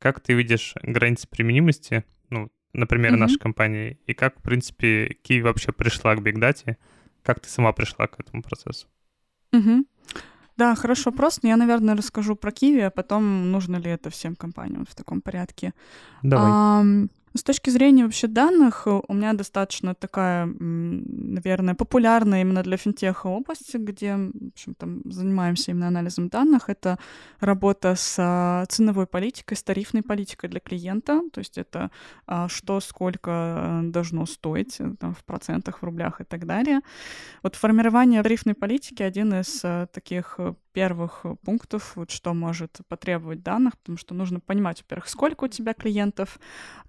Как 0.00 0.18
ты 0.18 0.32
видишь 0.32 0.74
границы 0.82 1.28
применимости, 1.28 2.04
ну, 2.30 2.50
например, 2.72 3.12
mm-hmm. 3.12 3.18
нашей 3.18 3.38
компании, 3.38 4.00
и 4.06 4.14
как, 4.14 4.38
в 4.38 4.42
принципе, 4.42 5.16
Киев 5.22 5.44
вообще 5.44 5.72
пришла 5.72 6.16
к 6.16 6.22
бигдате? 6.22 6.78
Как 7.22 7.38
ты 7.38 7.48
сама 7.48 7.72
пришла 7.72 8.06
к 8.06 8.18
этому 8.18 8.42
процессу? 8.42 8.88
Mm-hmm. 9.52 9.84
Да, 10.56 10.74
хороший 10.74 11.06
вопрос. 11.06 11.38
Я, 11.42 11.56
наверное, 11.56 11.96
расскажу 11.96 12.34
про 12.34 12.50
Киви, 12.50 12.80
а 12.80 12.90
потом 12.90 13.50
нужно 13.50 13.76
ли 13.76 13.90
это 13.90 14.08
всем 14.10 14.36
компаниям 14.36 14.84
в 14.84 14.94
таком 14.94 15.20
порядке. 15.20 15.74
Давай. 16.22 16.50
А, 16.50 16.82
с 17.34 17.42
точки 17.42 17.70
зрения 17.70 18.04
вообще 18.04 18.26
данных, 18.26 18.86
э, 18.86 19.00
у 19.06 19.14
меня 19.14 19.32
достаточно 19.34 19.94
такая, 19.94 20.46
наверное, 20.46 21.74
популярная 21.74 22.40
именно 22.40 22.62
для 22.62 22.76
финтеха 22.76 23.28
область, 23.28 23.74
где, 23.74 24.16
в 24.16 24.48
общем, 24.52 24.74
там 24.74 25.02
занимаемся 25.04 25.70
именно 25.70 25.88
анализом 25.88 26.28
данных. 26.28 26.68
Это 26.68 26.98
работа 27.40 27.94
с 27.94 28.16
а, 28.18 28.64
ценовой 28.66 29.06
политикой, 29.06 29.54
с 29.54 29.62
тарифной 29.62 30.02
политикой 30.02 30.48
для 30.48 30.60
клиента. 30.60 31.22
То 31.32 31.38
есть 31.38 31.58
это 31.58 31.90
а, 32.26 32.48
что, 32.48 32.80
сколько 32.80 33.30
э, 33.30 33.90
должно 33.90 34.26
стоить 34.26 34.80
э, 34.80 34.94
там, 34.98 35.14
в 35.14 35.24
процентах, 35.24 35.82
в 35.82 35.84
рублях 35.84 36.20
и 36.20 36.24
так 36.24 36.46
далее. 36.46 36.80
Вот 37.42 37.54
формирование 37.54 38.22
тарифной 38.22 38.54
политики 38.54 39.04
один 39.04 39.34
из 39.34 39.60
таких 39.92 40.38
первых 40.72 41.24
пунктов, 41.44 41.96
вот 41.96 42.10
что 42.10 42.34
может 42.34 42.80
потребовать 42.88 43.42
данных, 43.42 43.78
потому 43.78 43.98
что 43.98 44.14
нужно 44.14 44.40
понимать, 44.40 44.82
во-первых, 44.82 45.08
сколько 45.08 45.44
у 45.44 45.48
тебя 45.48 45.74
клиентов, 45.74 46.38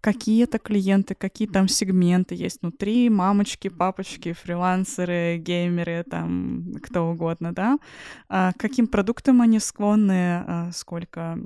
какие 0.02 0.44
это 0.44 0.60
клиенты, 0.60 1.16
какие 1.16 1.48
там 1.48 1.68
сегменты 1.68 2.36
есть 2.36 2.62
внутри, 2.62 3.10
мамочки, 3.10 3.68
папочки, 3.68 4.34
фрилансеры, 4.34 5.38
геймеры, 5.38 6.04
там, 6.10 6.74
кто 6.82 7.10
угодно, 7.10 7.54
да, 7.54 7.78
а, 8.30 8.52
каким 8.58 8.88
продуктам 8.88 9.42
они 9.42 9.60
склонны, 9.60 10.44
а, 10.46 10.70
сколько 10.74 11.38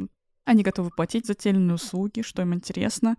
они 0.45 0.63
готовы 0.63 0.91
платить 0.91 1.25
за 1.25 1.33
те 1.33 1.51
услуги, 1.51 2.21
что 2.21 2.41
им 2.41 2.53
интересно. 2.53 3.17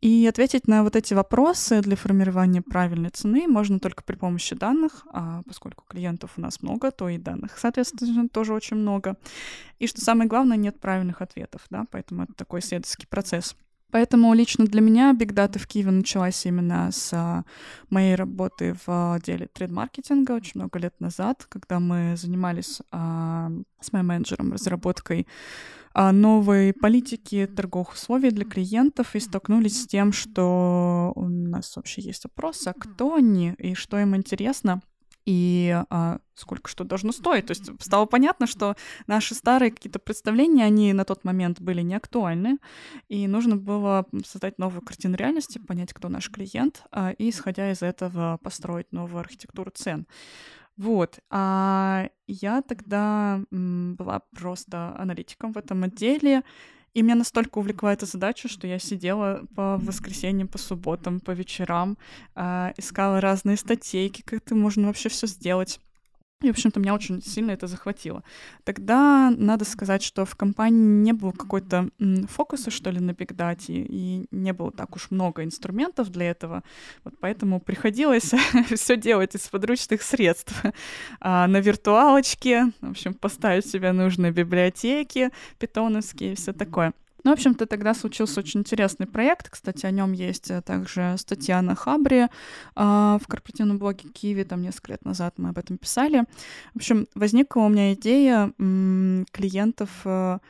И 0.00 0.26
ответить 0.26 0.66
на 0.66 0.82
вот 0.82 0.96
эти 0.96 1.14
вопросы 1.14 1.80
для 1.80 1.96
формирования 1.96 2.62
правильной 2.62 3.10
цены 3.10 3.46
можно 3.46 3.78
только 3.78 4.02
при 4.02 4.16
помощи 4.16 4.54
данных, 4.54 5.06
а 5.12 5.42
поскольку 5.46 5.84
клиентов 5.88 6.32
у 6.36 6.40
нас 6.40 6.62
много, 6.62 6.90
то 6.90 7.08
и 7.08 7.18
данных, 7.18 7.58
соответственно, 7.58 8.28
тоже 8.28 8.52
очень 8.52 8.76
много. 8.76 9.16
И 9.78 9.86
что 9.86 10.00
самое 10.00 10.28
главное, 10.28 10.56
нет 10.56 10.80
правильных 10.80 11.22
ответов, 11.22 11.62
да, 11.70 11.84
поэтому 11.90 12.24
это 12.24 12.34
такой 12.34 12.60
исследовательский 12.60 13.06
процесс. 13.06 13.56
Поэтому 13.94 14.34
лично 14.34 14.64
для 14.64 14.80
меня 14.80 15.12
Big 15.12 15.32
Data 15.32 15.56
в 15.56 15.68
Киеве 15.68 15.92
началась 15.92 16.44
именно 16.46 16.90
с 16.90 17.10
а, 17.12 17.44
моей 17.90 18.16
работы 18.16 18.74
в 18.84 19.14
отделе 19.14 19.46
трейд-маркетинга 19.46 20.32
очень 20.32 20.52
много 20.56 20.80
лет 20.80 20.98
назад, 20.98 21.46
когда 21.48 21.78
мы 21.78 22.16
занимались 22.16 22.80
а, 22.90 23.52
с 23.80 23.92
моим 23.92 24.08
менеджером 24.08 24.52
разработкой 24.52 25.28
новой 25.94 26.72
политики 26.72 27.46
торговых 27.46 27.92
условий 27.92 28.30
для 28.30 28.44
клиентов 28.44 29.14
и 29.14 29.20
столкнулись 29.20 29.82
с 29.82 29.86
тем, 29.86 30.12
что 30.12 31.12
у 31.14 31.28
нас 31.28 31.76
вообще 31.76 32.02
есть 32.02 32.24
вопрос, 32.24 32.66
а 32.66 32.72
кто 32.72 33.14
они 33.14 33.54
и 33.58 33.74
что 33.74 33.98
им 33.98 34.16
интересно 34.16 34.82
и 35.26 35.82
а, 35.90 36.18
сколько 36.34 36.68
что 36.68 36.84
должно 36.84 37.12
стоить. 37.12 37.46
То 37.46 37.52
есть 37.52 37.70
стало 37.80 38.06
понятно, 38.06 38.46
что 38.46 38.76
наши 39.06 39.34
старые 39.34 39.70
какие-то 39.70 39.98
представления, 39.98 40.64
они 40.64 40.92
на 40.92 41.04
тот 41.04 41.24
момент 41.24 41.60
были 41.60 41.80
не 41.82 41.94
актуальны, 41.94 42.58
и 43.08 43.26
нужно 43.26 43.56
было 43.56 44.06
создать 44.26 44.58
новую 44.58 44.82
картину 44.82 45.16
реальности, 45.16 45.58
понять, 45.58 45.92
кто 45.92 46.08
наш 46.08 46.30
клиент, 46.30 46.82
а, 46.90 47.12
и, 47.12 47.30
исходя 47.30 47.70
из 47.70 47.82
этого, 47.82 48.38
построить 48.42 48.92
новую 48.92 49.20
архитектуру 49.20 49.70
цен. 49.74 50.06
Вот. 50.76 51.20
А 51.30 52.08
я 52.26 52.62
тогда 52.62 53.40
была 53.50 54.22
просто 54.36 54.94
аналитиком 54.98 55.52
в 55.52 55.58
этом 55.58 55.84
отделе, 55.84 56.42
и 56.94 57.02
меня 57.02 57.16
настолько 57.16 57.58
увлекла 57.58 57.92
эта 57.92 58.06
задача, 58.06 58.48
что 58.48 58.66
я 58.66 58.78
сидела 58.78 59.44
по 59.56 59.78
воскресеньям, 59.78 60.46
по 60.46 60.58
субботам, 60.58 61.20
по 61.20 61.32
вечерам, 61.32 61.98
э, 62.36 62.72
искала 62.76 63.20
разные 63.20 63.56
статейки, 63.56 64.22
как 64.22 64.42
это 64.42 64.54
можно 64.54 64.86
вообще 64.86 65.08
все 65.08 65.26
сделать. 65.26 65.80
И, 66.42 66.48
в 66.48 66.50
общем-то, 66.50 66.78
меня 66.78 66.94
очень 66.94 67.22
сильно 67.22 67.52
это 67.52 67.66
захватило. 67.66 68.22
Тогда 68.64 69.32
надо 69.34 69.64
сказать, 69.64 70.02
что 70.02 70.26
в 70.26 70.34
компании 70.36 71.02
не 71.02 71.12
было 71.12 71.30
какой-то 71.32 71.88
фокуса, 72.28 72.70
что 72.70 72.90
ли, 72.90 73.00
на 73.00 73.12
бигдате, 73.14 73.72
и 73.72 74.26
не 74.30 74.52
было 74.52 74.70
так 74.70 74.94
уж 74.96 75.10
много 75.10 75.42
инструментов 75.42 76.10
для 76.10 76.30
этого. 76.30 76.62
Вот 77.04 77.14
поэтому 77.18 77.60
приходилось 77.60 78.32
все 78.74 78.96
делать 78.96 79.34
из 79.34 79.48
подручных 79.48 80.02
средств. 80.02 80.54
А 81.20 81.46
на 81.46 81.60
виртуалочке, 81.60 82.72
в 82.80 82.90
общем, 82.90 83.14
поставить 83.14 83.66
себе 83.66 83.92
нужные 83.92 84.32
библиотеки 84.32 85.30
питоновские 85.58 86.32
и 86.32 86.36
все 86.36 86.52
такое. 86.52 86.92
Ну, 87.24 87.30
в 87.30 87.32
общем-то, 87.32 87.66
тогда 87.66 87.94
случился 87.94 88.40
очень 88.40 88.60
интересный 88.60 89.06
проект. 89.06 89.48
Кстати, 89.48 89.86
о 89.86 89.90
нем 89.90 90.12
есть 90.12 90.50
э, 90.50 90.60
также 90.60 91.16
статья 91.18 91.62
на 91.62 91.74
Хабре 91.74 92.24
э, 92.24 92.28
в 92.76 93.22
корпоративном 93.26 93.78
блоге 93.78 94.10
Киви, 94.10 94.44
там 94.44 94.60
несколько 94.60 94.92
лет 94.92 95.04
назад 95.06 95.34
мы 95.38 95.48
об 95.48 95.58
этом 95.58 95.78
писали. 95.78 96.24
В 96.74 96.76
общем, 96.76 97.06
возникла 97.14 97.60
у 97.60 97.68
меня 97.70 97.94
идея 97.94 98.52
клиентов 99.32 99.88
э, 100.04 100.08
а, 100.10 100.40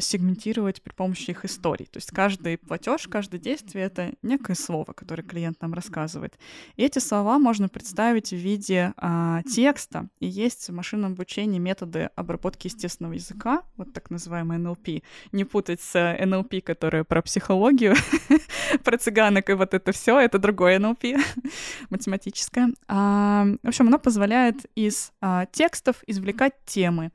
сегментировать 0.00 0.82
при 0.82 0.92
помощи 0.92 1.30
их 1.30 1.44
историй. 1.44 1.86
То 1.86 1.98
есть 1.98 2.10
каждый 2.10 2.58
платеж, 2.58 3.06
каждое 3.08 3.38
действие— 3.38 3.84
это 3.86 4.12
некое 4.22 4.54
слово, 4.54 4.92
которое 4.92 5.22
клиент 5.22 5.60
нам 5.60 5.74
рассказывает. 5.74 6.38
И 6.76 6.82
эти 6.82 6.98
слова 6.98 7.38
можно 7.38 7.68
представить 7.68 8.30
в 8.30 8.36
виде 8.36 8.94
а, 8.96 9.42
текста. 9.42 10.08
И 10.20 10.26
есть 10.26 10.68
в 10.68 10.72
машинном 10.72 11.12
обучении 11.12 11.58
методы 11.58 12.10
обработки 12.16 12.66
естественного 12.66 13.14
языка, 13.14 13.62
вот 13.76 13.92
так 13.92 14.10
называемый 14.10 14.58
NLP. 14.58 15.02
Не 15.32 15.44
путать 15.44 15.80
с 15.80 15.94
NLP, 15.94 16.62
которая 16.62 17.04
про 17.04 17.22
психологию, 17.22 17.94
про 18.84 18.98
цыганок 18.98 19.50
и 19.50 19.52
вот 19.54 19.74
это 19.74 19.92
все, 19.92 20.18
это 20.18 20.38
другое 20.38 20.78
NLP, 20.78 21.20
математическое. 21.90 22.70
А, 22.88 23.46
в 23.62 23.68
общем, 23.68 23.88
оно 23.88 23.98
позволяет 23.98 24.66
из 24.74 25.12
а, 25.20 25.46
текстов 25.46 25.96
извлекать 26.06 26.54
темы. 26.64 27.10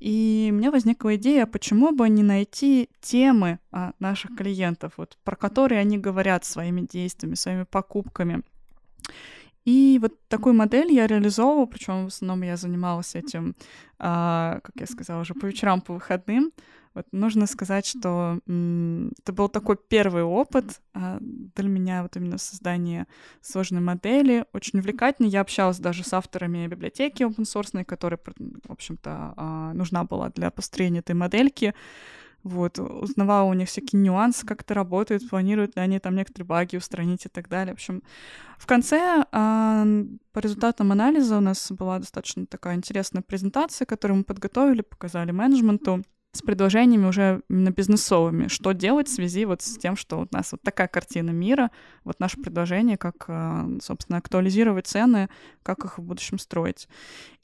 И 0.00 0.50
мне 0.52 0.70
возникла 0.70 1.16
идея, 1.16 1.46
почему 1.46 1.92
бы 1.92 2.08
не 2.08 2.22
найти 2.22 2.88
темы 3.00 3.58
а, 3.72 3.92
наших 3.98 4.36
клиентов, 4.36 4.92
вот, 4.96 5.18
про 5.24 5.34
которые 5.34 5.80
они 5.80 5.98
говорят 5.98 6.44
своими 6.44 6.82
действиями, 6.82 7.34
своими 7.34 7.64
покупками. 7.64 8.42
И 9.68 9.98
вот 10.00 10.14
такую 10.28 10.54
модель 10.54 10.90
я 10.90 11.06
реализовывала, 11.06 11.66
причем 11.66 12.04
в 12.04 12.06
основном 12.06 12.40
я 12.40 12.56
занималась 12.56 13.14
этим, 13.14 13.54
а, 13.98 14.60
как 14.64 14.74
я 14.80 14.86
сказала 14.86 15.20
уже, 15.20 15.34
по 15.34 15.44
вечерам, 15.44 15.82
по 15.82 15.92
выходным. 15.92 16.52
Вот 16.94 17.04
нужно 17.12 17.46
сказать, 17.46 17.84
что 17.84 18.40
это 18.46 19.32
был 19.34 19.50
такой 19.50 19.76
первый 19.76 20.22
опыт 20.22 20.80
а, 20.94 21.18
для 21.20 21.68
меня, 21.68 22.02
вот 22.02 22.16
именно 22.16 22.38
создание 22.38 23.06
сложной 23.42 23.82
модели. 23.82 24.46
Очень 24.54 24.78
увлекательно. 24.78 25.26
Я 25.26 25.42
общалась 25.42 25.78
даже 25.78 26.02
с 26.02 26.14
авторами 26.14 26.66
библиотеки 26.66 27.24
open 27.24 27.44
source, 27.44 27.84
которая, 27.84 28.18
в 28.64 28.72
общем-то, 28.72 29.34
а, 29.36 29.72
нужна 29.74 30.04
была 30.04 30.30
для 30.30 30.50
построения 30.50 31.00
этой 31.00 31.14
модельки. 31.14 31.74
Вот, 32.44 32.78
узнавала 32.78 33.48
у 33.48 33.52
них 33.52 33.68
всякие 33.68 34.00
нюансы, 34.00 34.46
как 34.46 34.62
это 34.62 34.72
работает, 34.72 35.28
планируют 35.28 35.76
ли 35.76 35.82
они 35.82 35.98
там 35.98 36.14
некоторые 36.14 36.46
баги 36.46 36.76
устранить 36.76 37.26
и 37.26 37.28
так 37.28 37.48
далее. 37.48 37.74
В 37.74 37.78
общем, 37.78 38.02
в 38.58 38.66
конце 38.66 39.24
а, 39.32 39.84
по 40.32 40.38
результатам 40.38 40.92
анализа 40.92 41.36
у 41.36 41.40
нас 41.40 41.70
была 41.72 41.98
достаточно 41.98 42.46
такая 42.46 42.76
интересная 42.76 43.22
презентация, 43.22 43.86
которую 43.86 44.18
мы 44.18 44.24
подготовили, 44.24 44.82
показали 44.82 45.32
менеджменту 45.32 46.04
с 46.32 46.42
предложениями 46.42 47.06
уже 47.06 47.42
именно 47.48 47.70
бизнесовыми, 47.70 48.48
что 48.48 48.72
делать 48.72 49.08
в 49.08 49.14
связи 49.14 49.46
вот 49.46 49.62
с 49.62 49.78
тем, 49.78 49.96
что 49.96 50.20
у 50.20 50.28
нас 50.30 50.52
вот 50.52 50.60
такая 50.62 50.86
картина 50.86 51.30
мира, 51.30 51.70
вот 52.04 52.20
наше 52.20 52.36
предложение, 52.40 52.98
как, 52.98 53.24
э, 53.28 53.78
собственно, 53.82 54.18
актуализировать 54.18 54.86
цены, 54.86 55.30
как 55.62 55.84
их 55.84 55.98
в 55.98 56.02
будущем 56.02 56.38
строить. 56.38 56.86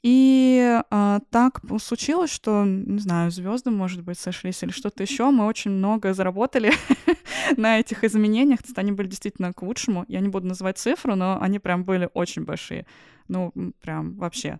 И 0.03 0.81
а, 0.91 1.19
так 1.31 1.61
случилось, 1.81 2.29
что, 2.29 2.63
не 2.63 2.99
знаю, 2.99 3.31
звезды, 3.31 3.71
может 3.71 4.03
быть, 4.03 4.19
сошлись 4.19 4.61
или 4.61 4.69
что-то 4.69 5.01
еще. 5.01 5.31
Мы 5.31 5.47
очень 5.47 5.71
много 5.71 6.13
заработали 6.13 6.71
на 7.57 7.79
этих 7.79 8.03
изменениях. 8.03 8.59
Они 8.75 8.91
были 8.91 9.07
действительно 9.07 9.51
к 9.51 9.63
лучшему. 9.63 10.05
Я 10.07 10.19
не 10.19 10.29
буду 10.29 10.45
называть 10.45 10.77
цифру, 10.77 11.15
но 11.15 11.41
они 11.41 11.57
прям 11.57 11.83
были 11.83 12.07
очень 12.13 12.43
большие. 12.43 12.85
Ну, 13.27 13.51
прям 13.81 14.15
вообще. 14.17 14.59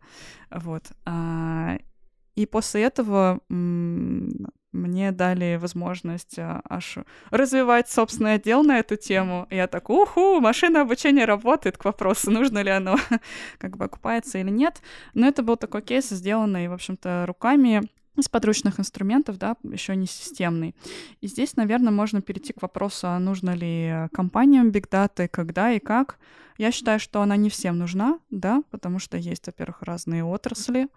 Вот. 0.49 0.85
И 2.35 2.45
после 2.45 2.83
этого 2.83 3.39
мне 4.75 5.11
дали 5.11 5.55
возможность 5.55 6.37
а, 6.37 6.61
аж 6.69 6.97
развивать 7.31 7.89
собственный 7.89 8.33
отдел 8.33 8.63
на 8.63 8.79
эту 8.79 8.97
тему. 8.97 9.47
Я 9.49 9.67
так, 9.67 9.89
уху, 9.89 10.39
машина 10.41 10.81
обучения 10.81 11.25
работает, 11.25 11.77
к 11.77 11.85
вопросу, 11.85 12.29
нужно 12.29 12.61
ли 12.61 12.71
оно, 12.71 12.97
как 13.57 13.77
бы 13.77 13.85
окупается 13.85 14.37
или 14.37 14.49
нет. 14.49 14.81
Но 15.13 15.27
это 15.27 15.43
был 15.43 15.55
такой 15.55 15.81
кейс, 15.81 16.09
сделанный, 16.09 16.67
в 16.67 16.73
общем-то, 16.73 17.23
руками 17.25 17.83
из 18.17 18.29
подручных 18.29 18.79
инструментов, 18.79 19.37
да, 19.37 19.55
еще 19.63 19.95
не 19.95 20.07
системный. 20.07 20.75
И 21.21 21.27
здесь, 21.27 21.55
наверное, 21.55 21.91
можно 21.91 22.21
перейти 22.21 22.53
к 22.53 22.61
вопросу, 22.61 23.07
а 23.07 23.19
нужно 23.19 23.51
ли 23.51 24.09
компаниям 24.13 24.69
Big 24.69 24.89
Data, 24.89 25.27
когда 25.27 25.71
и 25.71 25.79
как. 25.79 26.17
Я 26.57 26.71
считаю, 26.71 26.99
что 26.99 27.21
она 27.21 27.35
не 27.35 27.49
всем 27.49 27.77
нужна, 27.77 28.19
да, 28.29 28.63
потому 28.71 28.99
что 28.99 29.17
есть, 29.17 29.47
во-первых, 29.47 29.81
разные 29.81 30.23
отрасли, 30.23 30.87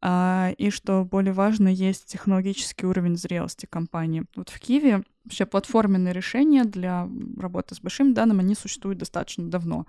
а, 0.00 0.52
и 0.58 0.70
что 0.70 1.04
более 1.04 1.32
важно, 1.32 1.68
есть 1.68 2.06
технологический 2.06 2.86
уровень 2.86 3.16
зрелости 3.16 3.66
компании. 3.66 4.24
Вот 4.36 4.48
в 4.50 4.60
Киеве 4.60 5.02
вообще 5.24 5.44
платформенные 5.44 6.14
решения 6.14 6.64
для 6.64 7.08
работы 7.38 7.74
с 7.74 7.80
большими 7.80 8.12
данными, 8.12 8.40
они 8.40 8.54
существуют 8.54 8.98
достаточно 8.98 9.50
давно. 9.50 9.86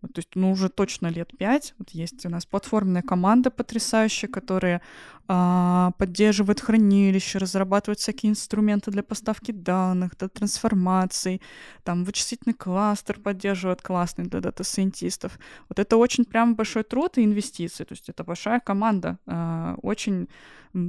Вот, 0.00 0.12
то 0.12 0.18
есть, 0.18 0.30
ну, 0.34 0.50
уже 0.50 0.68
точно 0.68 1.06
лет 1.06 1.36
пять. 1.36 1.74
Вот 1.78 1.90
есть 1.90 2.26
у 2.26 2.28
нас 2.28 2.44
платформенная 2.46 3.02
команда 3.02 3.50
потрясающая, 3.50 4.28
которая 4.28 4.82
а, 5.28 5.92
поддерживает 5.98 6.60
хранилище, 6.60 7.38
разрабатывает 7.38 8.00
всякие 8.00 8.30
инструменты 8.30 8.90
для 8.90 9.04
поставки 9.04 9.52
данных, 9.52 10.16
для 10.18 10.28
трансформаций, 10.28 11.40
там 11.84 12.04
вычислительный 12.04 12.54
кластер 12.54 13.20
поддерживает 13.20 13.82
классный 13.82 14.24
для 14.24 14.40
дата-сайентистов. 14.40 15.38
Вот 15.68 15.78
это 15.78 15.96
очень 15.96 16.24
прям 16.24 16.56
большой 16.56 16.82
труд 16.82 17.18
и 17.18 17.24
инвестиции. 17.24 17.84
То 17.84 17.92
есть 17.92 18.08
это 18.08 18.24
большая 18.24 18.58
команда, 18.58 19.18
а, 19.26 19.76
очень 19.82 20.28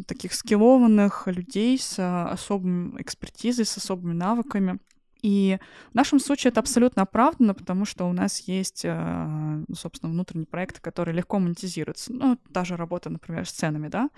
таких 0.08 0.34
скиллованных 0.34 1.28
людей 1.28 1.78
с 1.78 1.96
а, 2.00 2.30
особой 2.30 3.02
экспертизой, 3.02 3.66
с 3.66 3.78
особыми 3.78 4.14
навыками. 4.14 4.80
И 5.24 5.58
в 5.92 5.96
нашем 5.96 6.20
случае 6.20 6.52
это 6.52 6.60
абсолютно 6.60 7.04
оправдано, 7.04 7.54
потому 7.54 7.86
что 7.86 8.10
у 8.10 8.14
нас 8.14 8.42
есть, 8.42 8.82
э, 8.84 9.64
ну, 9.68 9.74
собственно, 9.74 10.12
внутренний 10.12 10.46
проект, 10.46 10.82
который 10.82 11.14
легко 11.14 11.40
монетизируется. 11.40 12.14
Ну, 12.14 12.38
та 12.52 12.66
же 12.66 12.76
работа, 12.76 13.10
например, 13.10 13.48
с 13.48 13.52
ценами, 13.52 13.88
да. 13.88 14.10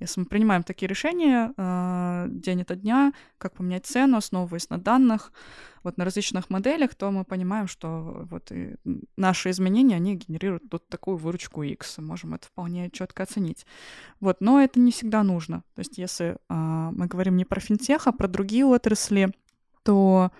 Если 0.00 0.20
мы 0.20 0.26
принимаем 0.26 0.62
такие 0.62 0.88
решения 0.88 1.52
э, 1.54 2.26
день 2.30 2.62
ото 2.62 2.76
дня, 2.76 3.12
как 3.36 3.52
поменять 3.54 3.84
цену, 3.84 4.16
основываясь 4.16 4.70
на 4.70 4.78
данных, 4.78 5.32
вот 5.82 5.98
на 5.98 6.04
различных 6.06 6.48
моделях, 6.48 6.94
то 6.94 7.10
мы 7.10 7.24
понимаем, 7.24 7.68
что 7.68 8.26
вот 8.30 8.50
наши 9.16 9.50
изменения, 9.50 9.96
они 9.96 10.16
генерируют 10.16 10.70
тут 10.70 10.88
такую 10.88 11.18
выручку 11.18 11.62
X. 11.62 11.98
Можем 11.98 12.32
это 12.32 12.46
вполне 12.46 12.90
четко 12.90 13.24
оценить. 13.24 13.66
Вот, 14.18 14.40
но 14.40 14.62
это 14.62 14.80
не 14.80 14.92
всегда 14.92 15.22
нужно. 15.22 15.62
То 15.74 15.80
есть 15.80 15.98
если 15.98 16.38
а, 16.48 16.90
мы 16.90 17.06
говорим 17.06 17.36
не 17.36 17.44
про 17.44 17.60
финтех, 17.60 18.06
а 18.06 18.12
про 18.12 18.28
другие 18.28 18.64
отрасли, 18.64 19.30
то 19.82 20.32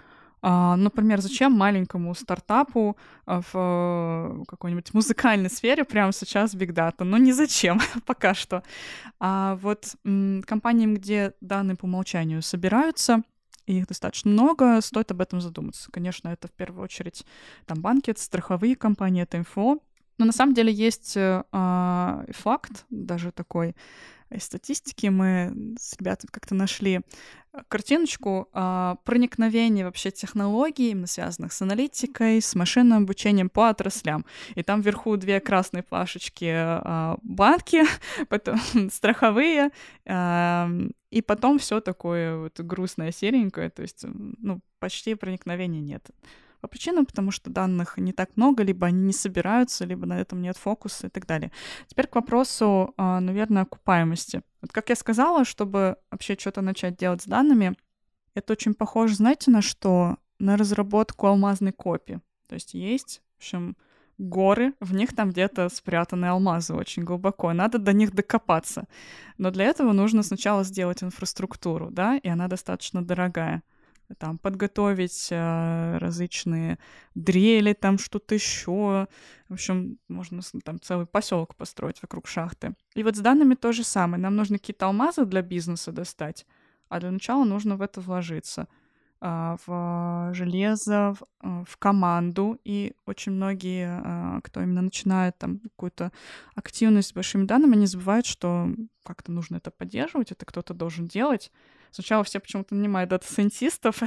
например, 0.77 1.21
зачем 1.23 1.53
маленькому 1.53 2.15
стартапу 2.15 2.99
а, 3.25 3.41
в 3.41 3.55
э, 3.55 4.45
какой-нибудь 4.47 4.93
музыкальной 4.93 5.49
сфере 5.49 5.85
прямо 5.85 6.13
сейчас 6.13 6.55
Big 6.55 6.73
Data? 6.73 7.05
Ну, 7.05 7.17
не 7.17 7.33
зачем 7.33 7.81
пока 8.07 8.35
что. 8.35 8.63
А 9.21 9.57
вот 9.63 9.97
компаниям, 10.47 10.95
где 10.95 11.33
данные 11.41 11.77
по 11.77 11.87
умолчанию 11.87 12.43
собираются, 12.43 13.23
их 13.65 13.87
достаточно 13.87 14.31
много, 14.31 14.83
стоит 14.83 15.11
об 15.11 15.23
этом 15.23 15.41
задуматься. 15.41 15.91
Конечно, 15.91 16.29
это 16.29 16.49
в 16.49 16.53
первую 16.53 16.85
очередь 16.85 17.25
там 17.65 17.81
банки, 17.81 18.11
это 18.11 18.21
страховые 18.21 18.77
компании, 18.77 19.23
это 19.23 19.39
инфо. 19.39 19.79
Но 20.19 20.27
на 20.27 20.33
самом 20.33 20.53
деле 20.53 20.71
есть 20.71 21.17
э, 21.17 21.43
факт, 21.53 22.85
даже 22.91 23.33
такой, 23.33 23.75
из 24.37 24.45
статистики 24.45 25.07
мы 25.07 25.75
с 25.79 25.97
ребятами 25.99 26.31
как-то 26.31 26.55
нашли 26.55 27.01
э, 27.53 27.59
картиночку 27.69 28.49
э, 28.53 28.97
проникновения 29.05 29.85
вообще 29.85 30.11
технологий, 30.11 30.91
именно 30.91 31.07
связанных 31.07 31.53
с 31.53 31.63
аналитикой, 31.63 32.41
с 32.41 32.55
машинным 32.55 33.05
обучением 33.05 33.49
по 33.49 33.69
отраслям. 33.69 34.25
И 34.55 34.63
там 34.63 34.81
вверху 34.81 35.17
две 35.17 35.41
красные 35.41 35.83
плашечки 35.83 36.51
э, 36.53 37.17
банки, 37.23 37.83
потом 38.29 38.59
страховые, 38.91 39.71
э, 40.05 40.67
и 41.11 41.23
потом 41.23 41.59
все 41.59 41.81
такое 41.81 42.37
вот 42.37 42.59
грустное, 42.61 43.13
серенькое, 43.13 43.71
то 43.71 43.83
есть 43.83 44.05
ну, 44.05 44.61
почти 44.81 45.15
проникновения 45.15 45.81
нет. 45.81 46.11
По 46.65 46.69
причинам, 46.69 47.05
потому 47.05 47.31
что 47.31 47.51
данных 47.51 47.99
не 47.99 48.15
так 48.15 48.31
много, 48.37 48.63
либо 48.63 48.87
они 48.87 49.03
не 49.03 49.13
собираются, 49.13 49.85
либо 49.85 50.07
на 50.07 50.19
этом 50.19 50.41
нет 50.41 50.57
фокуса 50.57 51.09
и 51.09 51.11
так 51.11 51.27
далее. 51.27 51.53
Теперь 51.89 52.07
к 52.07 52.15
вопросу, 52.15 52.95
а, 52.97 53.21
наверное, 53.21 53.65
окупаемости. 53.65 54.41
Вот 54.63 54.73
как 54.73 54.89
я 54.89 54.97
сказала, 54.97 55.45
чтобы 55.45 55.99
вообще 56.11 56.39
что-то 56.41 56.63
начать 56.63 56.97
делать 56.97 57.21
с 57.21 57.27
данными, 57.27 57.77
это 58.33 58.55
очень 58.55 58.73
похоже, 58.73 59.17
знаете, 59.17 59.51
на 59.51 59.61
что? 59.61 60.17
На 60.39 60.57
разработку 60.57 61.27
алмазной 61.27 61.73
копии. 61.73 62.23
То 62.49 62.55
есть 62.55 62.73
есть, 62.73 63.21
в 63.35 63.41
общем, 63.41 63.77
горы, 64.17 64.73
в 64.81 64.95
них 64.95 65.15
там 65.15 65.33
где-то 65.33 65.69
спрятаны 65.69 66.25
алмазы 66.25 66.73
очень 66.73 67.05
глубоко, 67.05 67.53
надо 67.53 67.79
до 67.79 67.93
них 67.93 68.15
докопаться. 68.15 68.89
Но 69.37 69.51
для 69.51 69.67
этого 69.67 69.93
нужно 69.93 70.23
сначала 70.23 70.65
сделать 70.65 71.03
инфраструктуру, 71.03 71.91
да, 71.91 72.17
и 72.17 72.29
она 72.29 72.49
достаточно 72.49 73.05
дорогая. 73.05 73.63
Там 74.19 74.39
подготовить 74.39 75.29
э, 75.31 75.99
различные 75.99 76.79
дрели, 77.15 77.73
там 77.73 77.99
что-то 77.99 78.35
еще. 78.35 79.09
В 79.49 79.53
общем, 79.53 79.99
можно 80.09 80.41
там 80.63 80.81
целый 80.81 81.07
поселок 81.07 81.57
построить 81.57 82.03
вокруг 82.03 82.27
шахты. 82.27 82.75
И 82.95 83.03
вот 83.03 83.17
с 83.17 83.21
данными 83.21 83.55
то 83.55 83.73
же 83.73 83.85
самое. 83.85 84.23
Нам 84.23 84.37
нужны 84.37 84.59
какие-то 84.59 84.87
алмазы 84.87 85.25
для 85.25 85.43
бизнеса 85.43 85.93
достать, 85.93 86.47
а 86.89 87.01
для 87.01 87.11
начала 87.11 87.45
нужно 87.45 87.77
в 87.77 87.83
это 87.83 88.01
вложиться— 88.01 88.69
а, 89.27 89.57
в 89.67 90.35
железо, 90.35 91.15
в, 91.15 91.23
а, 91.41 91.65
в 91.65 91.79
команду, 91.79 92.61
и 92.63 92.93
очень 93.07 93.33
многие, 93.33 93.89
а, 93.89 94.41
кто 94.43 94.61
именно 94.61 94.83
начинает 94.83 95.39
там 95.39 95.61
какую-то 95.61 96.13
активность 96.55 97.09
с 97.09 97.13
большими 97.15 97.47
данными, 97.47 97.75
не 97.75 97.87
забывают, 97.87 98.27
что 98.27 98.69
как-то 99.03 99.33
нужно 99.33 99.57
это 99.57 99.71
поддерживать, 99.71 100.31
это 100.31 100.45
кто-то 100.45 100.75
должен 100.75 101.07
делать. 101.07 101.51
Сначала 101.95 102.25
все 102.25 102.41
почему-то 102.41 102.75
нанимают 102.75 103.11
дата-сайентистов, 103.11 104.03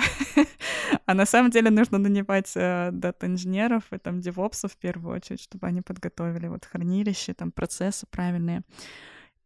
а 1.06 1.14
на 1.14 1.26
самом 1.26 1.52
деле 1.52 1.70
нужно 1.70 1.98
нанимать 1.98 2.52
э, 2.56 2.90
дата-инженеров 2.92 3.84
и 3.92 3.98
там 3.98 4.20
девопсов 4.20 4.74
в 4.74 4.78
первую 4.78 5.16
очередь, 5.16 5.42
чтобы 5.42 5.68
они 5.68 5.82
подготовили 5.82 6.48
вот 6.48 6.66
хранилище, 6.66 7.34
там 7.34 7.52
процессы 7.52 8.06
правильные. 8.08 8.64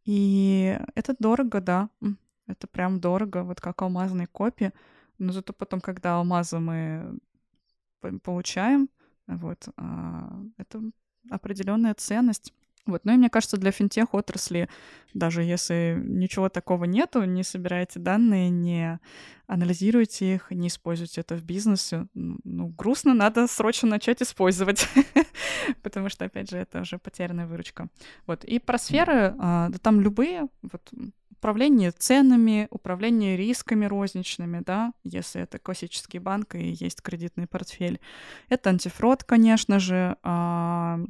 И 0.04 0.76
это 0.96 1.14
дорого, 1.18 1.60
да, 1.60 1.88
это 2.48 2.66
прям 2.66 3.00
дорого, 3.00 3.44
вот 3.44 3.60
как 3.60 3.80
алмазные 3.82 4.26
копии 4.26 4.72
но 5.22 5.32
зато 5.32 5.52
потом, 5.52 5.80
когда 5.80 6.16
алмазы 6.16 6.58
мы 6.58 7.18
получаем, 8.22 8.88
вот, 9.26 9.68
а, 9.76 10.42
это 10.56 10.82
определенная 11.30 11.94
ценность. 11.94 12.52
Вот. 12.86 13.04
Ну 13.04 13.14
и 13.14 13.16
мне 13.16 13.30
кажется, 13.30 13.56
для 13.56 13.70
финтех 13.70 14.12
отрасли, 14.12 14.68
даже 15.14 15.42
если 15.42 16.00
ничего 16.04 16.48
такого 16.48 16.84
нету, 16.84 17.22
не 17.24 17.44
собираете 17.44 18.00
данные, 18.00 18.50
не 18.50 18.98
анализируете 19.46 20.34
их, 20.34 20.50
не 20.50 20.68
используете 20.68 21.20
это 21.20 21.36
в 21.36 21.44
бизнесе, 21.44 22.06
ну, 22.14 22.68
грустно, 22.68 23.14
надо 23.14 23.46
срочно 23.46 23.88
начать 23.88 24.22
использовать, 24.22 24.88
потому 25.82 26.08
что, 26.08 26.24
опять 26.24 26.50
же, 26.50 26.58
это 26.58 26.80
уже 26.80 26.98
потерянная 26.98 27.46
выручка. 27.46 27.88
Вот. 28.26 28.44
И 28.44 28.58
про 28.58 28.78
сферы, 28.78 29.34
а, 29.38 29.68
да 29.68 29.78
там 29.78 30.00
любые, 30.00 30.48
вот 30.62 30.90
управление 31.42 31.90
ценами, 31.90 32.68
управление 32.70 33.36
рисками 33.36 33.84
розничными, 33.86 34.62
да, 34.64 34.92
если 35.02 35.42
это 35.42 35.58
классический 35.58 36.20
банк 36.20 36.54
и 36.54 36.70
есть 36.70 37.02
кредитный 37.02 37.48
портфель. 37.48 37.98
Это 38.48 38.70
антифрод, 38.70 39.24
конечно 39.24 39.80
же, 39.80 40.16
а, 40.22 41.00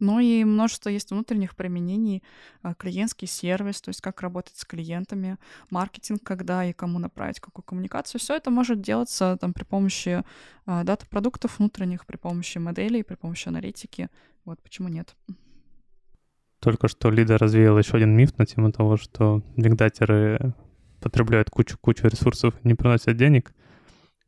но 0.00 0.20
и 0.20 0.44
множество 0.44 0.88
есть 0.88 1.10
внутренних 1.10 1.56
применений, 1.56 2.22
а, 2.62 2.74
клиентский 2.74 3.26
сервис, 3.28 3.80
то 3.80 3.90
есть 3.90 4.00
как 4.00 4.20
работать 4.20 4.56
с 4.56 4.64
клиентами, 4.64 5.36
маркетинг, 5.70 6.22
когда 6.22 6.64
и 6.64 6.72
кому 6.72 6.98
направить 6.98 7.40
какую 7.40 7.64
коммуникацию. 7.64 8.20
Все 8.20 8.36
это 8.36 8.50
может 8.50 8.80
делаться 8.80 9.36
там, 9.40 9.52
при 9.52 9.64
помощи 9.64 10.22
а, 10.66 10.84
дата-продуктов 10.84 11.58
внутренних, 11.58 12.06
при 12.06 12.16
помощи 12.16 12.58
моделей, 12.58 13.02
при 13.02 13.14
помощи 13.14 13.48
аналитики. 13.48 14.08
Вот 14.44 14.62
почему 14.62 14.88
нет. 14.88 15.16
Только 16.60 16.88
что 16.88 17.10
Лида 17.10 17.38
развеял 17.38 17.78
еще 17.78 17.96
один 17.96 18.16
миф 18.16 18.36
на 18.38 18.46
тему 18.46 18.72
того, 18.72 18.96
что 18.96 19.42
бигдатеры 19.56 20.54
потребляют 21.00 21.50
кучу-кучу 21.50 22.08
ресурсов 22.08 22.54
не 22.64 22.74
приносят 22.74 23.16
денег. 23.16 23.52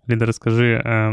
Лида, 0.07 0.27
расскажи, 0.27 0.81
э, 0.85 1.11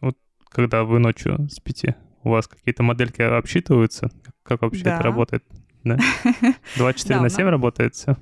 вот 0.00 0.16
когда 0.48 0.84
вы 0.84 1.00
ночью 1.00 1.48
спите, 1.50 1.96
у 2.24 2.30
вас 2.30 2.48
какие-то 2.48 2.82
модельки 2.82 3.22
обсчитываются? 3.22 4.10
Как 4.42 4.62
вообще 4.62 4.84
да. 4.84 4.94
это 4.94 5.04
работает? 5.04 5.44
Да? 5.84 5.98
24 6.76 7.20
на 7.20 7.28
7 7.28 7.46
работает 7.46 7.94
все? 7.94 8.16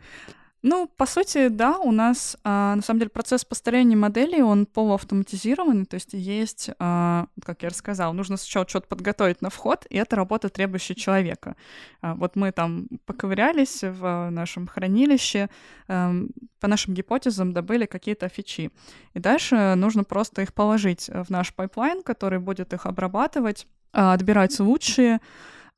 Ну, 0.65 0.89
по 0.97 1.07
сути, 1.07 1.49
да, 1.49 1.77
у 1.79 1.91
нас, 1.91 2.37
а, 2.45 2.77
на 2.77 2.83
самом 2.83 3.01
деле, 3.01 3.11
процесс 3.11 3.45
построения 3.45 3.97
модели, 3.97 4.41
он 4.41 4.67
полуавтоматизированный, 4.67 5.87
то 5.87 5.95
есть 5.95 6.13
есть, 6.13 6.71
а, 6.79 7.27
как 7.45 7.65
я 7.65 7.69
рассказала, 7.69 8.13
нужно 8.13 8.37
сначала 8.37 8.69
что-то 8.69 8.87
подготовить 8.87 9.43
на 9.43 9.51
вход, 9.51 9.87
и 9.91 9.97
это 9.97 10.15
работа, 10.15 10.49
требующая 10.51 10.95
человека. 10.95 11.57
А, 12.01 12.15
вот 12.15 12.37
мы 12.37 12.53
там 12.53 12.87
поковырялись 13.07 13.83
в 13.83 14.31
нашем 14.31 14.69
хранилище, 14.69 15.51
а, 15.89 16.15
по 16.61 16.69
нашим 16.69 16.95
гипотезам 16.95 17.53
добыли 17.53 17.87
какие-то 17.87 18.29
фичи, 18.29 18.71
и 19.15 19.19
дальше 19.19 19.75
нужно 19.75 20.05
просто 20.05 20.43
их 20.43 20.55
положить 20.55 21.11
в 21.13 21.29
наш 21.29 21.53
пайплайн, 21.53 22.05
который 22.05 22.39
будет 22.39 22.73
их 22.73 22.87
обрабатывать, 22.87 23.67
отбирать 23.93 24.59
лучшие, 24.61 25.21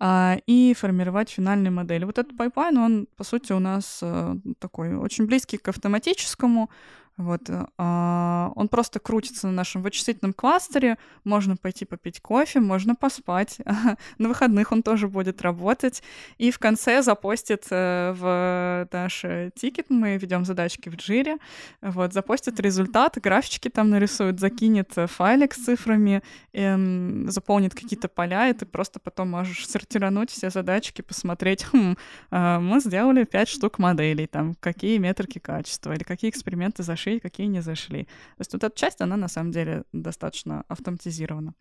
а, 0.00 0.38
и 0.46 0.74
формировать 0.74 1.30
финальную 1.30 1.72
модель. 1.72 2.04
Вот 2.04 2.18
этот 2.18 2.36
пайплайн, 2.36 2.76
он, 2.78 3.08
по 3.16 3.24
сути, 3.24 3.52
у 3.52 3.60
нас 3.60 4.00
э, 4.02 4.36
такой 4.58 4.96
очень 4.96 5.26
близкий 5.26 5.56
к 5.56 5.68
автоматическому, 5.68 6.68
вот, 7.16 7.48
э, 7.48 7.64
а, 7.78 8.52
он 8.56 8.68
просто 8.68 8.98
крутится 8.98 9.46
на 9.46 9.52
нашем 9.52 9.82
вычислительном 9.82 10.32
кластере, 10.32 10.98
можно 11.24 11.56
пойти 11.56 11.84
попить 11.84 12.20
кофе, 12.20 12.60
можно 12.60 12.94
поспать. 12.94 13.58
на 14.18 14.28
выходных 14.28 14.72
он 14.72 14.82
тоже 14.82 15.08
будет 15.08 15.42
работать. 15.42 16.02
И 16.38 16.50
в 16.50 16.58
конце 16.58 17.02
запостит 17.02 17.66
э, 17.70 18.14
в 18.16 18.88
наш 18.92 19.24
тикет, 19.54 19.90
мы 19.90 20.16
ведем 20.16 20.44
задачки 20.44 20.88
в 20.88 20.96
джире, 20.96 21.38
вот, 21.80 22.12
запостит 22.12 22.60
результат, 22.60 23.18
графички 23.22 23.68
там 23.68 23.90
нарисует, 23.90 24.40
закинет 24.40 24.92
файлик 25.06 25.54
с 25.54 25.64
цифрами, 25.64 26.22
эм, 26.52 27.30
заполнит 27.30 27.74
какие-то 27.74 28.08
поля, 28.08 28.48
и 28.48 28.52
ты 28.52 28.66
просто 28.66 28.98
потом 29.00 29.30
можешь 29.30 29.66
сортировать 29.68 30.30
все 30.30 30.50
задачки, 30.50 31.02
посмотреть, 31.02 31.64
хм, 31.64 31.96
э, 32.30 32.58
мы 32.58 32.80
сделали 32.80 33.24
5 33.24 33.48
штук 33.48 33.78
моделей, 33.78 34.26
там, 34.26 34.54
какие 34.60 34.98
метрики 34.98 35.38
качества, 35.38 35.92
или 35.92 36.02
какие 36.02 36.30
эксперименты 36.30 36.82
зашли 36.82 37.03
зашли, 37.04 37.20
какие 37.20 37.46
не 37.46 37.60
зашли. 37.60 38.04
То 38.04 38.40
есть 38.40 38.52
вот 38.52 38.64
эта 38.64 38.78
часть, 38.78 39.00
она 39.00 39.16
на 39.16 39.28
самом 39.28 39.52
деле 39.52 39.84
достаточно 39.92 40.64
автоматизирована. 40.68 41.54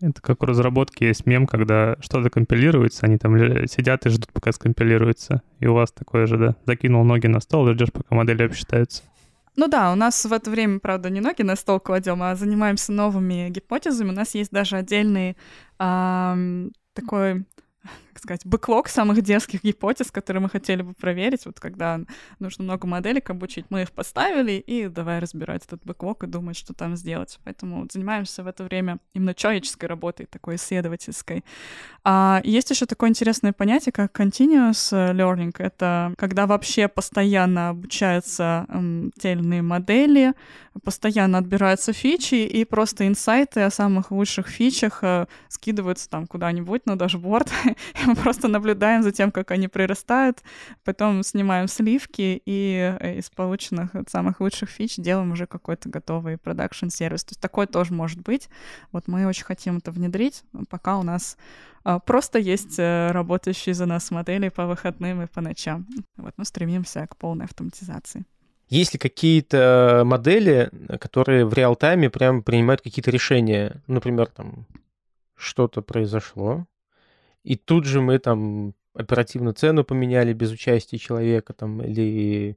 Это 0.00 0.20
как 0.20 0.42
у 0.42 0.46
разработки 0.46 1.04
есть 1.04 1.26
мем, 1.26 1.46
когда 1.46 1.96
что-то 2.00 2.28
компилируется, 2.28 3.06
они 3.06 3.18
там 3.18 3.36
сидят 3.68 4.04
и 4.06 4.10
ждут, 4.10 4.32
пока 4.32 4.50
скомпилируется. 4.50 5.42
И 5.60 5.66
у 5.66 5.74
вас 5.74 5.92
такое 5.92 6.26
же, 6.26 6.38
да? 6.38 6.56
Закинул 6.66 7.04
ноги 7.04 7.28
на 7.28 7.40
стол 7.40 7.68
и 7.68 7.74
ждешь, 7.74 7.92
пока 7.92 8.14
модели 8.14 8.42
обсчитаются. 8.42 9.04
Ну 9.54 9.68
да, 9.68 9.92
у 9.92 9.94
нас 9.94 10.24
в 10.24 10.32
это 10.32 10.50
время, 10.50 10.80
правда, 10.80 11.10
не 11.10 11.20
ноги 11.20 11.42
на 11.42 11.56
стол 11.56 11.78
кладем, 11.78 12.22
а 12.22 12.34
занимаемся 12.34 12.90
новыми 12.90 13.50
гипотезами. 13.50 14.08
У 14.08 14.14
нас 14.14 14.34
есть 14.34 14.50
даже 14.50 14.76
отдельный 14.76 15.36
эм, 15.78 16.72
такой 16.94 17.44
как 18.12 18.22
сказать, 18.22 18.46
бэклог 18.46 18.88
самых 18.88 19.22
дерзких 19.22 19.64
гипотез, 19.64 20.10
которые 20.10 20.42
мы 20.42 20.48
хотели 20.48 20.82
бы 20.82 20.94
проверить. 20.94 21.46
Вот 21.46 21.60
когда 21.60 22.00
нужно 22.38 22.64
много 22.64 22.86
моделек 22.86 23.30
обучить, 23.30 23.66
мы 23.70 23.82
их 23.82 23.92
поставили, 23.92 24.52
и 24.52 24.88
давай 24.88 25.18
разбирать 25.18 25.64
этот 25.64 25.82
бэклог 25.84 26.24
и 26.24 26.26
думать, 26.26 26.56
что 26.56 26.74
там 26.74 26.96
сделать. 26.96 27.38
Поэтому 27.44 27.82
вот 27.82 27.92
занимаемся 27.92 28.42
в 28.42 28.46
это 28.46 28.64
время 28.64 28.98
именно 29.14 29.34
человеческой 29.34 29.86
работой, 29.86 30.26
такой 30.26 30.56
исследовательской. 30.56 31.44
А 32.04 32.40
есть 32.44 32.70
еще 32.70 32.86
такое 32.86 33.10
интересное 33.10 33.52
понятие, 33.52 33.92
как 33.92 34.18
continuous 34.18 34.92
learning. 34.92 35.54
Это 35.58 36.14
когда 36.18 36.46
вообще 36.46 36.88
постоянно 36.88 37.70
обучаются 37.70 38.66
эм, 38.68 39.12
те 39.18 39.36
модели, 39.36 40.34
постоянно 40.84 41.38
отбираются 41.38 41.92
фичи, 41.92 42.46
и 42.46 42.64
просто 42.64 43.06
инсайты 43.06 43.60
о 43.60 43.70
самых 43.70 44.10
лучших 44.10 44.48
фичах 44.48 44.98
э, 45.02 45.26
скидываются 45.48 46.08
там 46.08 46.26
куда-нибудь 46.26 46.86
на 46.86 46.96
дашборд, 46.96 47.50
мы 48.06 48.14
просто 48.22 48.48
наблюдаем 48.48 49.02
за 49.02 49.12
тем, 49.12 49.30
как 49.30 49.50
они 49.50 49.68
прирастают, 49.68 50.42
потом 50.84 51.22
снимаем 51.22 51.68
сливки 51.68 52.42
и 52.44 52.96
э, 53.00 53.18
из 53.18 53.30
полученных 53.30 53.90
самых 54.08 54.40
лучших 54.40 54.68
фич 54.68 54.96
делаем 54.96 55.32
уже 55.32 55.46
какой-то 55.46 55.88
готовый 55.88 56.38
продакшн-сервис. 56.38 57.24
То 57.24 57.30
есть 57.32 57.40
такое 57.40 57.66
тоже 57.66 57.92
может 57.92 58.20
быть. 58.20 58.48
Вот 58.92 59.08
мы 59.08 59.26
очень 59.26 59.44
хотим 59.44 59.78
это 59.78 59.90
внедрить, 59.90 60.42
пока 60.68 60.98
у 60.98 61.02
нас 61.02 61.36
а, 61.84 61.98
просто 61.98 62.38
есть 62.38 62.78
э, 62.78 63.10
работающие 63.10 63.74
за 63.74 63.86
нас 63.86 64.10
модели 64.10 64.48
по 64.48 64.66
выходным 64.66 65.22
и 65.22 65.26
по 65.26 65.40
ночам. 65.40 65.86
Вот, 66.16 66.34
мы 66.36 66.44
стремимся 66.44 67.06
к 67.06 67.16
полной 67.16 67.46
автоматизации. 67.46 68.24
Есть 68.68 68.94
ли 68.94 68.98
какие-то 68.98 70.02
модели, 70.06 70.70
которые 70.98 71.44
в 71.44 71.52
реал-тайме 71.52 72.08
прям 72.08 72.42
принимают 72.42 72.80
какие-то 72.80 73.10
решения? 73.10 73.82
Например, 73.86 74.26
там 74.26 74.66
что-то 75.36 75.82
произошло, 75.82 76.66
и 77.44 77.56
тут 77.56 77.84
же 77.84 78.00
мы 78.00 78.18
там 78.18 78.74
оперативно 78.94 79.52
цену 79.52 79.84
поменяли 79.84 80.32
без 80.32 80.50
участия 80.50 80.98
человека 80.98 81.52
там 81.52 81.82
или 81.82 82.56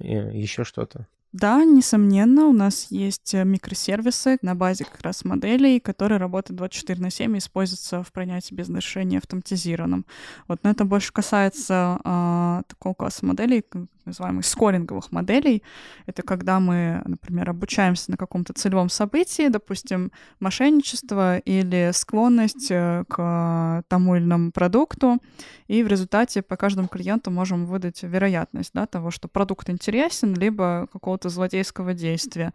э, 0.00 0.36
еще 0.36 0.64
что-то. 0.64 1.06
Да, 1.32 1.62
несомненно, 1.62 2.46
у 2.46 2.54
нас 2.54 2.86
есть 2.90 3.34
э, 3.34 3.44
микросервисы 3.44 4.38
на 4.40 4.54
базе 4.54 4.84
как 4.84 5.02
раз 5.02 5.24
моделей, 5.26 5.78
которые 5.78 6.18
работают 6.18 6.56
24 6.56 7.00
на 7.02 7.10
7 7.10 7.34
и 7.34 7.38
используются 7.38 8.02
в 8.02 8.12
принятии 8.12 8.54
бизнес-решения 8.54 9.18
автоматизированном. 9.18 10.06
Вот, 10.48 10.60
но 10.62 10.70
это 10.70 10.86
больше 10.86 11.12
касается 11.12 12.00
а, 12.02 12.62
такого 12.66 12.94
класса 12.94 13.26
моделей, 13.26 13.62
называемых 14.08 14.44
скоринговых 14.44 15.12
моделей. 15.12 15.62
Это 16.06 16.22
когда 16.22 16.60
мы, 16.60 17.02
например, 17.04 17.50
обучаемся 17.50 18.10
на 18.10 18.16
каком-то 18.16 18.52
целевом 18.52 18.88
событии, 18.88 19.48
допустим, 19.48 20.12
мошенничество 20.40 21.38
или 21.38 21.90
склонность 21.92 22.70
э, 22.70 23.04
к 23.08 23.84
тому 23.88 24.16
или 24.16 24.24
иному 24.24 24.52
продукту, 24.52 25.18
и 25.66 25.82
в 25.82 25.86
результате 25.86 26.42
по 26.42 26.56
каждому 26.56 26.88
клиенту 26.88 27.30
можем 27.30 27.66
выдать 27.66 28.02
вероятность 28.02 28.72
да, 28.74 28.86
того, 28.86 29.10
что 29.10 29.28
продукт 29.28 29.70
интересен, 29.70 30.34
либо 30.34 30.88
какого-то 30.92 31.28
злодейского 31.28 31.94
действия. 31.94 32.52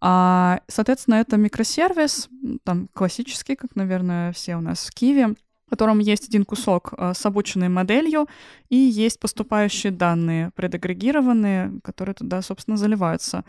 А, 0.00 0.60
соответственно, 0.68 1.14
это 1.16 1.36
микросервис, 1.38 2.28
там 2.64 2.88
классический, 2.92 3.56
как, 3.56 3.74
наверное, 3.74 4.32
все 4.32 4.56
у 4.56 4.60
нас 4.60 4.86
в 4.86 4.90
Киеве, 4.92 5.34
котором 5.74 5.98
есть 5.98 6.28
один 6.28 6.44
кусок 6.44 6.94
э, 6.96 7.12
с 7.14 7.26
обученной 7.26 7.68
моделью, 7.68 8.26
и 8.68 8.76
есть 8.76 9.18
поступающие 9.18 9.92
данные, 9.92 10.50
предагрегированные, 10.54 11.72
которые 11.82 12.14
туда, 12.14 12.42
собственно, 12.42 12.76
заливаются. 12.76 13.44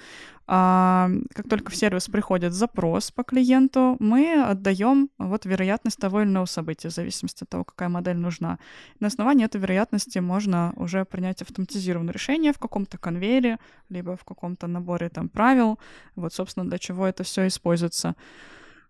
А, 0.47 1.09
как 1.34 1.47
только 1.49 1.71
в 1.71 1.76
сервис 1.76 2.07
приходит 2.07 2.53
запрос 2.53 3.11
по 3.11 3.23
клиенту, 3.23 3.95
мы 3.99 4.43
отдаем 4.43 5.09
вот 5.17 5.45
вероятность 5.45 5.99
того 5.99 6.21
или 6.21 6.30
иного 6.30 6.45
события, 6.45 6.89
в 6.89 6.93
зависимости 6.93 7.43
от 7.43 7.49
того, 7.49 7.63
какая 7.63 7.89
модель 7.89 8.17
нужна. 8.17 8.57
На 8.99 9.07
основании 9.07 9.45
этой 9.45 9.61
вероятности 9.61 10.19
можно 10.19 10.73
уже 10.76 11.05
принять 11.05 11.41
автоматизированное 11.41 12.13
решение 12.13 12.53
в 12.53 12.59
каком-то 12.59 12.97
конвейере, 12.97 13.57
либо 13.89 14.15
в 14.15 14.23
каком-то 14.23 14.67
наборе 14.67 15.09
там 15.09 15.30
правил. 15.30 15.80
Вот, 16.15 16.34
собственно, 16.34 16.67
для 16.69 16.80
чего 16.80 17.05
это 17.05 17.23
все 17.23 17.47
используется. 17.47 18.15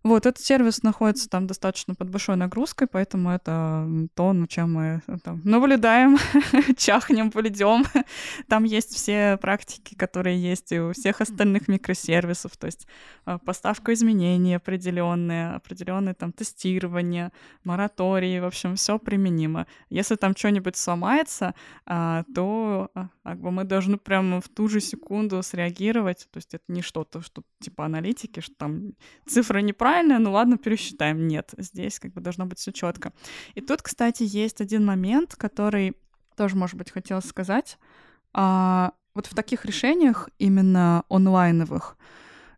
Вот, 0.05 0.27
этот 0.27 0.45
сервис 0.45 0.83
находится 0.83 1.27
там 1.27 1.47
достаточно 1.47 1.95
под 1.95 2.11
большой 2.11 2.35
нагрузкой, 2.35 2.87
поэтому 2.87 3.31
это 3.31 3.89
то, 4.13 4.33
над 4.33 4.47
чем 4.51 4.73
мы 4.73 5.01
э, 5.07 5.17
там 5.23 5.41
наблюдаем, 5.43 6.19
чахнем, 6.77 7.31
полидем. 7.31 7.83
Там 8.47 8.65
есть 8.65 8.93
все 8.93 9.37
практики, 9.41 9.95
которые 9.95 10.39
есть 10.39 10.71
и 10.71 10.79
у 10.79 10.93
всех 10.93 11.21
остальных 11.21 11.67
микросервисов, 11.67 12.55
то 12.55 12.67
есть 12.67 12.85
э, 13.25 13.39
поставка 13.43 13.93
изменений 13.93 14.53
определенные, 14.53 15.55
определенные 15.55 16.13
там 16.13 16.31
тестирование, 16.31 17.31
моратории, 17.63 18.39
в 18.39 18.45
общем, 18.45 18.75
все 18.75 18.99
применимо. 18.99 19.65
Если 19.89 20.17
там 20.17 20.35
что-нибудь 20.35 20.77
сломается, 20.77 21.55
а, 21.87 22.25
то 22.35 22.91
а, 22.93 23.09
как 23.23 23.39
бы 23.39 23.49
мы 23.49 23.63
должны 23.63 23.97
прямо 23.97 24.39
в 24.39 24.49
ту 24.49 24.67
же 24.67 24.81
секунду 24.81 25.41
среагировать, 25.41 26.27
то 26.31 26.37
есть 26.37 26.53
это 26.53 26.63
не 26.67 26.83
что-то, 26.83 27.21
что 27.21 27.41
типа 27.59 27.85
аналитики, 27.85 28.41
что 28.41 28.53
там 28.55 28.93
цифры 29.25 29.63
неправильные, 29.63 29.94
неправильное, 29.95 30.19
ну 30.19 30.31
ладно, 30.31 30.57
пересчитаем. 30.57 31.27
Нет, 31.27 31.53
здесь 31.57 31.99
как 31.99 32.13
бы 32.13 32.21
должно 32.21 32.45
быть 32.45 32.59
все 32.59 32.71
четко. 32.71 33.13
И 33.53 33.61
тут, 33.61 33.81
кстати, 33.81 34.23
есть 34.23 34.61
один 34.61 34.85
момент, 34.85 35.35
который 35.35 35.95
тоже, 36.35 36.55
может 36.55 36.75
быть, 36.75 36.91
хотелось 36.91 37.25
сказать. 37.25 37.77
А, 38.33 38.91
вот 39.13 39.27
в 39.27 39.33
таких 39.33 39.65
решениях, 39.65 40.29
именно 40.37 41.03
онлайновых, 41.09 41.97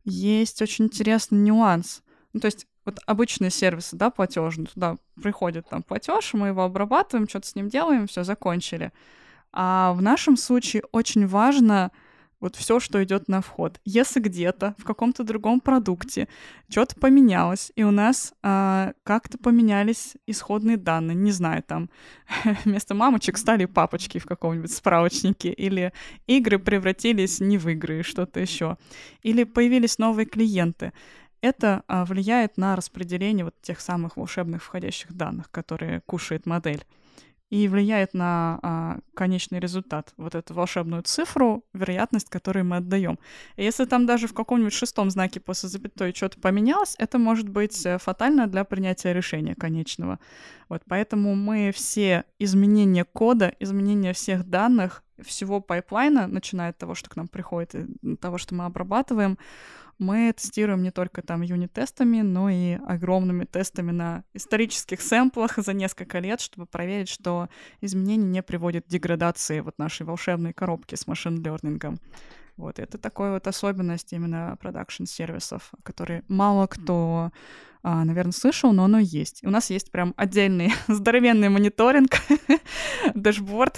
есть 0.04 0.62
очень 0.62 0.86
интересный 0.86 1.40
нюанс. 1.40 2.02
Ну, 2.34 2.40
то 2.40 2.48
есть 2.48 2.68
вот 2.86 3.00
обычные 3.06 3.52
сервисы, 3.52 3.96
да, 3.96 4.10
платежные, 4.10 4.68
туда 4.68 4.96
приходит 5.22 5.70
там 5.70 5.84
платеж, 5.84 6.34
мы 6.34 6.48
его 6.48 6.64
обрабатываем, 6.64 7.28
что-то 7.28 7.48
с 7.48 7.56
ним 7.56 7.70
делаем, 7.70 8.08
все, 8.08 8.24
закончили. 8.24 8.92
А 9.52 9.94
в 9.94 10.02
нашем 10.02 10.38
случае 10.38 10.84
очень 10.92 11.28
важно 11.28 11.92
вот 12.40 12.56
все, 12.56 12.80
что 12.80 13.04
идет 13.04 13.28
на 13.28 13.42
вход. 13.42 13.80
Если 13.84 14.20
где-то 14.20 14.76
в 14.78 14.84
каком-то 14.84 15.24
другом 15.24 15.60
продукте 15.60 16.28
что-то 16.70 16.96
поменялось, 16.96 17.72
и 17.76 17.84
у 17.84 17.92
нас 17.92 18.34
а, 18.44 18.94
как-то 19.04 19.38
поменялись 19.38 20.16
исходные 20.28 20.78
данные, 20.78 21.16
не 21.16 21.32
знаю, 21.32 21.64
там 21.64 21.90
вместо 22.66 22.94
мамочек 22.94 23.38
стали 23.38 23.66
папочки 23.66 24.20
в 24.20 24.26
каком-нибудь 24.26 24.72
справочнике, 24.72 25.50
или 25.50 25.94
игры 26.28 26.60
превратились 26.60 27.40
не 27.40 27.58
в 27.58 27.68
игры, 27.70 28.04
что-то 28.04 28.40
еще, 28.40 28.78
или 29.24 29.44
появились 29.44 29.98
новые 29.98 30.26
клиенты. 30.26 30.94
Это 31.42 31.84
а, 31.88 32.06
влияет 32.06 32.58
на 32.58 32.76
распределение 32.76 33.46
вот 33.46 33.56
тех 33.62 33.80
самых 33.80 34.18
волшебных 34.18 34.64
входящих 34.64 35.14
данных, 35.14 35.50
которые 35.52 36.02
кушает 36.02 36.46
модель 36.46 36.84
и 37.50 37.68
влияет 37.68 38.14
на 38.14 38.60
а, 38.62 39.00
конечный 39.14 39.60
результат, 39.60 40.14
вот 40.18 40.36
эту 40.36 40.54
волшебную 40.54 41.04
цифру, 41.04 41.64
вероятность, 41.74 42.30
которую 42.30 42.66
мы 42.66 42.78
отдаем. 42.78 43.20
Если 43.56 43.86
там 43.86 44.06
даже 44.06 44.28
в 44.28 44.34
каком-нибудь 44.34 44.74
шестом 44.74 45.10
знаке 45.10 45.40
после 45.40 45.70
запятой 45.70 46.14
что-то 46.14 46.40
поменялось, 46.40 46.96
это 46.98 47.18
может 47.18 47.48
быть 47.48 47.86
э, 47.86 47.98
фатально 48.00 48.48
для 48.48 48.66
принятия 48.66 49.14
решения 49.14 49.56
конечного. 49.56 50.20
Вот 50.68 50.84
поэтому 50.88 51.36
мы 51.36 51.72
все 51.74 52.26
изменения 52.38 53.06
кода, 53.06 53.54
изменения 53.60 54.12
всех 54.12 54.44
данных, 54.44 55.04
всего 55.24 55.62
пайплайна, 55.62 56.28
начиная 56.28 56.72
от 56.72 56.78
того, 56.78 56.96
что 56.96 57.10
к 57.10 57.16
нам 57.16 57.28
приходит, 57.28 57.76
и 57.76 58.16
того, 58.18 58.38
что 58.38 58.56
мы 58.56 58.66
обрабатываем, 58.66 59.38
мы 60.00 60.34
тестируем 60.34 60.84
не 60.84 60.92
только 60.92 61.22
там 61.22 61.42
юнит-тестами, 61.42 62.22
но 62.22 62.50
и 62.50 62.74
огромными 62.86 63.46
тестами 63.46 63.92
на 63.92 64.24
исторических 64.34 65.02
сэмплах 65.02 65.58
за 65.58 65.74
несколько 65.74 66.20
лет, 66.20 66.40
чтобы 66.40 66.68
проверить, 66.68 67.10
что 67.10 67.50
изменения 67.82 68.26
не 68.26 68.44
приводят 68.44 68.86
к 68.86 68.90
деградации 68.90 69.60
вот 69.60 69.78
нашей 69.80 70.06
волшебной 70.06 70.54
коробки 70.54 70.96
с 70.96 71.08
машин-лернингом. 71.08 72.00
Вот, 72.58 72.80
это 72.80 72.98
такая 72.98 73.34
вот 73.34 73.46
особенность 73.48 74.14
именно 74.14 74.58
продакшн-сервисов, 74.60 75.72
которые 75.84 76.24
мало 76.28 76.66
кто, 76.66 77.32
а, 77.90 78.04
наверное, 78.04 78.34
слышал, 78.34 78.74
но 78.74 78.84
оно 78.84 79.00
есть. 79.00 79.44
И 79.44 79.48
у 79.48 79.50
нас 79.50 79.70
есть 79.70 79.92
прям 79.92 80.14
отдельный 80.18 80.74
здоровенный 80.90 81.48
мониторинг, 81.48 82.18
дашборд 83.16 83.78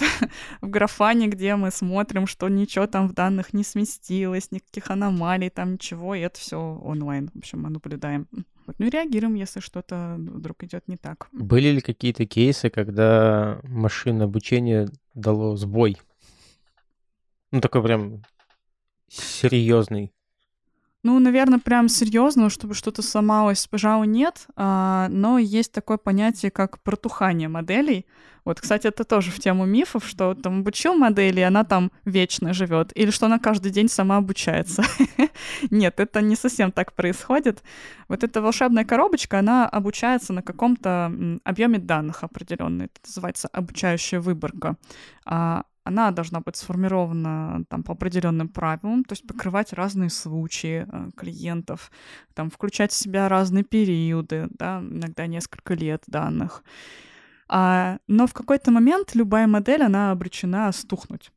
в 0.60 0.68
графане, 0.68 1.28
где 1.28 1.54
мы 1.54 1.70
смотрим, 1.70 2.26
что 2.26 2.48
ничего 2.48 2.88
там 2.88 3.06
в 3.06 3.12
данных 3.12 3.54
не 3.54 3.62
сместилось, 3.62 4.50
никаких 4.50 4.90
аномалий 4.90 5.48
там, 5.48 5.74
ничего, 5.74 6.16
и 6.16 6.22
это 6.22 6.40
все 6.40 6.56
онлайн. 6.58 7.30
В 7.32 7.38
общем, 7.38 7.62
мы 7.62 7.70
наблюдаем. 7.70 8.26
Вот, 8.66 8.80
ну 8.80 8.86
и 8.86 8.90
реагируем, 8.90 9.34
если 9.34 9.60
что-то 9.60 10.16
вдруг 10.18 10.64
идет 10.64 10.88
не 10.88 10.96
так. 10.96 11.28
Были 11.30 11.68
ли 11.68 11.80
какие-то 11.80 12.26
кейсы, 12.26 12.68
когда 12.68 13.60
машина 13.62 14.24
обучения 14.24 14.88
дало 15.14 15.54
сбой? 15.54 15.98
Ну, 17.52 17.60
такой 17.60 17.84
прям 17.84 18.24
серьезный? 19.06 20.12
Ну, 21.02 21.18
наверное, 21.18 21.58
прям 21.58 21.88
серьезно, 21.88 22.50
чтобы 22.50 22.74
что-то 22.74 23.00
сломалось, 23.02 23.66
пожалуй, 23.66 24.06
нет. 24.06 24.46
А, 24.56 25.08
но 25.08 25.38
есть 25.38 25.72
такое 25.72 25.96
понятие, 25.96 26.50
как 26.50 26.82
протухание 26.82 27.48
моделей. 27.48 28.06
Вот, 28.44 28.60
кстати, 28.60 28.86
это 28.86 29.04
тоже 29.04 29.30
в 29.30 29.38
тему 29.38 29.66
мифов, 29.66 30.06
что 30.06 30.34
там 30.34 30.60
обучил 30.60 30.94
модели, 30.94 31.40
и 31.40 31.44
она 31.44 31.64
там 31.64 31.90
вечно 32.04 32.52
живет, 32.52 32.90
или 32.94 33.10
что 33.10 33.26
она 33.26 33.38
каждый 33.38 33.70
день 33.70 33.88
сама 33.88 34.16
обучается. 34.16 34.82
Нет, 35.70 36.00
это 36.00 36.20
не 36.20 36.36
совсем 36.36 36.72
так 36.72 36.94
происходит. 36.94 37.62
Вот 38.08 38.24
эта 38.24 38.40
волшебная 38.40 38.84
коробочка, 38.84 39.38
она 39.38 39.68
обучается 39.68 40.32
на 40.32 40.42
каком-то 40.42 41.12
объеме 41.44 41.78
данных 41.78 42.24
определенный. 42.24 42.86
Это 42.86 43.00
называется 43.06 43.48
обучающая 43.48 44.20
выборка. 44.20 44.76
А 45.24 45.64
она 45.84 46.10
должна 46.10 46.40
быть 46.40 46.56
сформирована 46.56 47.64
там 47.68 47.82
по 47.82 47.92
определенным 47.92 48.48
правилам, 48.48 49.04
то 49.04 49.12
есть 49.12 49.26
покрывать 49.26 49.72
разные 49.72 50.10
случаи 50.10 50.86
э, 50.86 51.10
клиентов, 51.16 51.90
там 52.34 52.50
включать 52.50 52.92
в 52.92 52.96
себя 52.96 53.28
разные 53.28 53.64
периоды, 53.64 54.48
да, 54.50 54.80
иногда 54.80 55.26
несколько 55.26 55.74
лет 55.74 56.02
данных. 56.06 56.62
А, 57.48 57.98
но 58.06 58.26
в 58.26 58.32
какой-то 58.32 58.70
момент 58.70 59.14
любая 59.14 59.46
модель, 59.46 59.82
она 59.82 60.12
обречена 60.12 60.70
стухнуть 60.72 61.32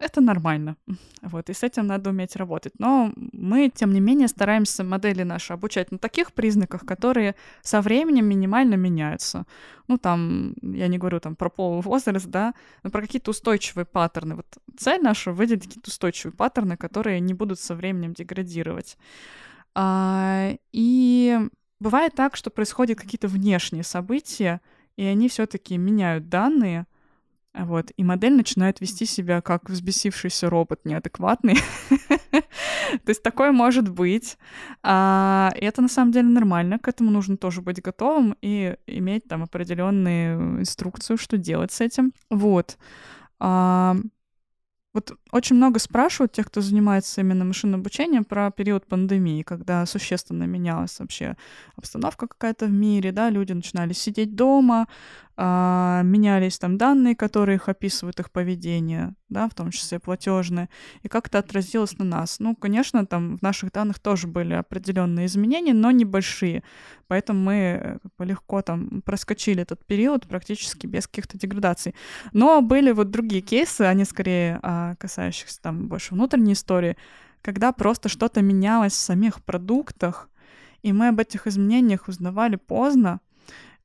это 0.00 0.20
нормально. 0.20 0.76
Вот, 1.22 1.50
и 1.50 1.52
с 1.52 1.62
этим 1.62 1.86
надо 1.86 2.10
уметь 2.10 2.36
работать. 2.36 2.72
Но 2.78 3.12
мы, 3.16 3.68
тем 3.68 3.92
не 3.92 4.00
менее, 4.00 4.26
стараемся 4.26 4.84
модели 4.84 5.22
наши 5.22 5.52
обучать 5.52 5.92
на 5.92 5.98
таких 5.98 6.32
признаках, 6.32 6.86
которые 6.86 7.34
со 7.62 7.82
временем 7.82 8.26
минимально 8.26 8.76
меняются. 8.76 9.44
Ну, 9.86 9.98
там, 9.98 10.54
я 10.62 10.88
не 10.88 10.98
говорю 10.98 11.20
там 11.20 11.36
про 11.36 11.50
пол 11.50 11.82
возраст, 11.82 12.26
да, 12.26 12.54
но 12.82 12.90
про 12.90 13.02
какие-то 13.02 13.30
устойчивые 13.30 13.84
паттерны. 13.84 14.34
Вот 14.34 14.46
цель 14.78 15.02
наша— 15.02 15.32
выделить 15.32 15.64
какие-то 15.64 15.90
устойчивые 15.90 16.32
паттерны, 16.32 16.76
которые 16.76 17.20
не 17.20 17.34
будут 17.34 17.60
со 17.60 17.74
временем 17.74 18.14
деградировать. 18.14 18.96
А, 19.74 20.52
и 20.72 21.38
бывает 21.80 22.14
так, 22.14 22.34
что 22.36 22.50
происходят 22.50 22.98
какие-то 22.98 23.28
внешние 23.28 23.84
события, 23.84 24.60
и 24.96 25.04
они 25.04 25.28
все-таки 25.28 25.76
меняют 25.76 26.28
данные, 26.28 26.86
вот, 27.64 27.90
и 27.96 28.04
модель 28.04 28.34
начинает 28.34 28.80
вести 28.80 29.06
себя 29.06 29.40
как 29.40 29.68
взбесившийся 29.70 30.50
робот 30.50 30.84
неадекватный. 30.84 31.56
То 32.30 33.08
есть 33.08 33.22
такое 33.22 33.52
может 33.52 33.88
быть. 33.88 34.38
А, 34.82 35.52
и 35.56 35.64
это 35.64 35.82
на 35.82 35.88
самом 35.88 36.12
деле 36.12 36.28
нормально. 36.28 36.78
К 36.78 36.88
этому 36.88 37.10
нужно 37.10 37.36
тоже 37.36 37.62
быть 37.62 37.80
готовым 37.82 38.36
и 38.42 38.76
иметь 38.86 39.28
там 39.28 39.42
определенную 39.42 40.60
инструкцию, 40.60 41.16
что 41.16 41.36
делать 41.38 41.72
с 41.72 41.80
этим. 41.80 42.12
Вот. 42.30 42.78
А, 43.38 43.96
Вот 44.92 45.12
очень 45.30 45.54
много 45.56 45.78
спрашивают 45.78 46.32
тех, 46.32 46.46
кто 46.46 46.60
занимается 46.60 47.20
именно 47.20 47.44
машинным 47.44 47.80
обучением, 47.80 48.24
про 48.24 48.50
период 48.50 48.86
пандемии, 48.86 49.42
когда 49.44 49.86
существенно 49.86 50.44
менялась 50.48 50.98
вообще 50.98 51.36
обстановка 51.76 52.26
какая-то 52.26 52.66
в 52.66 52.72
мире, 52.72 53.12
да, 53.12 53.30
люди 53.30 53.52
начинали 53.52 53.92
сидеть 53.92 54.34
дома, 54.34 54.88
а, 55.42 56.02
менялись 56.02 56.58
там 56.58 56.76
данные, 56.76 57.16
которые 57.16 57.56
их 57.56 57.70
описывают, 57.70 58.20
их 58.20 58.30
поведение, 58.30 59.14
да, 59.30 59.48
в 59.48 59.54
том 59.54 59.70
числе 59.70 59.98
платежные, 59.98 60.68
и 61.02 61.08
как 61.08 61.28
это 61.28 61.38
отразилось 61.38 61.96
на 61.96 62.04
нас. 62.04 62.40
Ну, 62.40 62.54
конечно, 62.54 63.06
там 63.06 63.38
в 63.38 63.42
наших 63.42 63.72
данных 63.72 64.00
тоже 64.00 64.26
были 64.26 64.52
определенные 64.52 65.24
изменения, 65.24 65.72
но 65.72 65.92
небольшие, 65.92 66.62
поэтому 67.08 67.40
мы 67.40 67.54
э, 67.54 67.98
легко 68.18 68.60
там 68.60 69.00
проскочили 69.00 69.62
этот 69.62 69.82
период 69.86 70.28
практически 70.28 70.86
без 70.86 71.06
каких-то 71.06 71.38
деградаций. 71.38 71.94
Но 72.34 72.60
были 72.60 72.90
вот 72.90 73.10
другие 73.10 73.40
кейсы, 73.40 73.80
они 73.80 74.04
скорее 74.04 74.60
а, 74.62 74.94
касающихся 74.96 75.62
там 75.62 75.88
больше 75.88 76.12
внутренней 76.12 76.52
истории, 76.52 76.98
когда 77.40 77.72
просто 77.72 78.10
что-то 78.10 78.42
менялось 78.42 78.92
в 78.92 78.96
самих 78.96 79.42
продуктах, 79.42 80.28
и 80.82 80.92
мы 80.92 81.08
об 81.08 81.18
этих 81.18 81.46
изменениях 81.46 82.08
узнавали 82.08 82.56
поздно, 82.56 83.20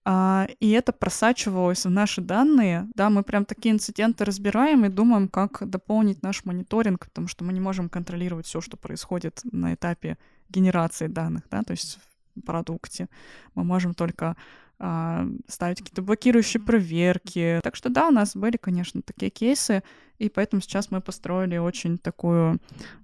а, 0.05 0.47
и 0.59 0.69
это 0.69 0.93
просачивалось 0.93 1.85
в 1.85 1.89
наши 1.89 2.21
данные. 2.21 2.87
Да, 2.93 3.09
мы 3.09 3.23
прям 3.23 3.43
такие 3.43 3.73
инциденты 3.73 4.23
разбираем 4.23 4.85
и 4.85 4.89
думаем, 4.89 5.27
как 5.27 5.67
дополнить 5.67 6.21
наш 6.21 6.45
мониторинг, 6.45 7.07
потому 7.07 7.27
что 7.27 7.43
мы 7.43 7.53
не 7.53 7.59
можем 7.59 7.89
контролировать 7.89 8.45
все, 8.45 8.61
что 8.61 8.77
происходит 8.77 9.41
на 9.51 9.73
этапе 9.73 10.17
генерации 10.49 11.07
данных, 11.07 11.43
да, 11.49 11.63
то 11.63 11.71
есть 11.71 11.97
в 12.35 12.41
продукте. 12.41 13.09
Мы 13.55 13.63
можем 13.63 13.95
только 13.95 14.35
а, 14.77 15.25
ставить 15.47 15.79
какие-то 15.79 16.03
блокирующие 16.03 16.61
проверки. 16.61 17.59
Так 17.63 17.75
что 17.75 17.89
да, 17.89 18.07
у 18.09 18.11
нас 18.11 18.35
были, 18.35 18.57
конечно, 18.57 19.01
такие 19.01 19.31
кейсы, 19.31 19.83
и 20.19 20.29
поэтому 20.29 20.61
сейчас 20.61 20.91
мы 20.91 21.01
построили 21.01 21.57
очень 21.57 21.97
такую 21.97 22.59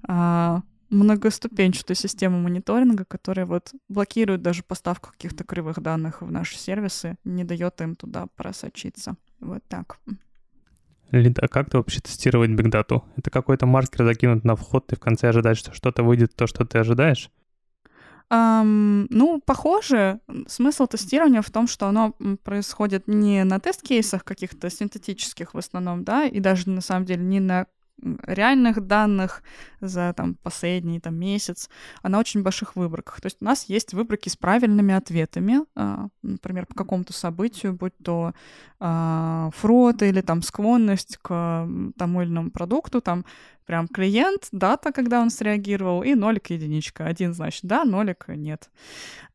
а, 0.07 0.61
многоступенчатую 0.91 1.95
систему 1.95 2.39
мониторинга, 2.39 3.05
которая 3.05 3.45
вот 3.45 3.73
блокирует 3.89 4.41
даже 4.41 4.61
поставку 4.61 5.11
каких-то 5.11 5.43
кривых 5.43 5.79
данных 5.79 6.21
в 6.21 6.29
наши 6.29 6.57
сервисы, 6.57 7.15
не 7.23 7.43
дает 7.43 7.81
им 7.81 7.95
туда 7.95 8.27
просочиться. 8.35 9.15
Вот 9.39 9.63
так. 9.67 9.99
Лида, 11.11 11.41
а 11.43 11.47
как 11.47 11.69
ты 11.69 11.77
вообще 11.77 11.99
тестировать 11.99 12.51
бигдату? 12.51 13.03
Это 13.17 13.29
какой-то 13.29 13.65
маркер 13.65 14.05
закинут 14.05 14.43
на 14.43 14.55
вход, 14.55 14.87
ты 14.87 14.95
в 14.95 14.99
конце 14.99 15.29
ожидаешь, 15.29 15.57
что 15.57 15.73
что-то 15.73 16.03
выйдет 16.03 16.35
то, 16.35 16.47
что 16.47 16.65
ты 16.65 16.77
ожидаешь? 16.77 17.31
Um, 18.31 19.07
ну, 19.09 19.41
похоже, 19.45 20.21
смысл 20.47 20.87
тестирования 20.87 21.41
в 21.41 21.51
том, 21.51 21.67
что 21.67 21.87
оно 21.87 22.15
происходит 22.45 23.09
не 23.09 23.43
на 23.43 23.59
тест-кейсах 23.59 24.23
каких-то 24.23 24.69
синтетических 24.69 25.53
в 25.53 25.57
основном, 25.57 26.05
да, 26.05 26.25
и 26.25 26.39
даже 26.39 26.69
на 26.69 26.79
самом 26.79 27.05
деле 27.05 27.23
не 27.23 27.41
на 27.41 27.65
реальных 28.23 28.81
данных 28.81 29.43
за 29.79 30.13
там, 30.13 30.35
последний 30.35 30.99
там, 30.99 31.15
месяц, 31.15 31.69
а 32.01 32.17
очень 32.17 32.43
больших 32.43 32.75
выборках. 32.75 33.21
То 33.21 33.27
есть 33.27 33.37
у 33.41 33.45
нас 33.45 33.65
есть 33.65 33.93
выборки 33.93 34.29
с 34.29 34.35
правильными 34.35 34.93
ответами, 34.93 35.61
а, 35.75 36.07
например, 36.21 36.65
по 36.65 36.75
какому-то 36.75 37.13
событию, 37.13 37.73
будь 37.73 37.97
то 38.03 38.33
а, 38.79 39.49
фрод 39.55 40.01
или 40.01 40.21
там 40.21 40.41
склонность 40.41 41.17
к 41.21 41.67
тому 41.97 42.21
или 42.21 42.29
иному 42.29 42.51
продукту, 42.51 43.01
там 43.01 43.25
прям 43.65 43.87
клиент, 43.87 44.49
дата, 44.51 44.91
когда 44.91 45.21
он 45.21 45.29
среагировал, 45.29 46.03
и 46.03 46.15
нолик 46.15 46.49
единичка. 46.49 47.05
Один 47.05 47.33
значит 47.33 47.63
да, 47.63 47.85
нолик 47.85 48.25
нет. 48.27 48.69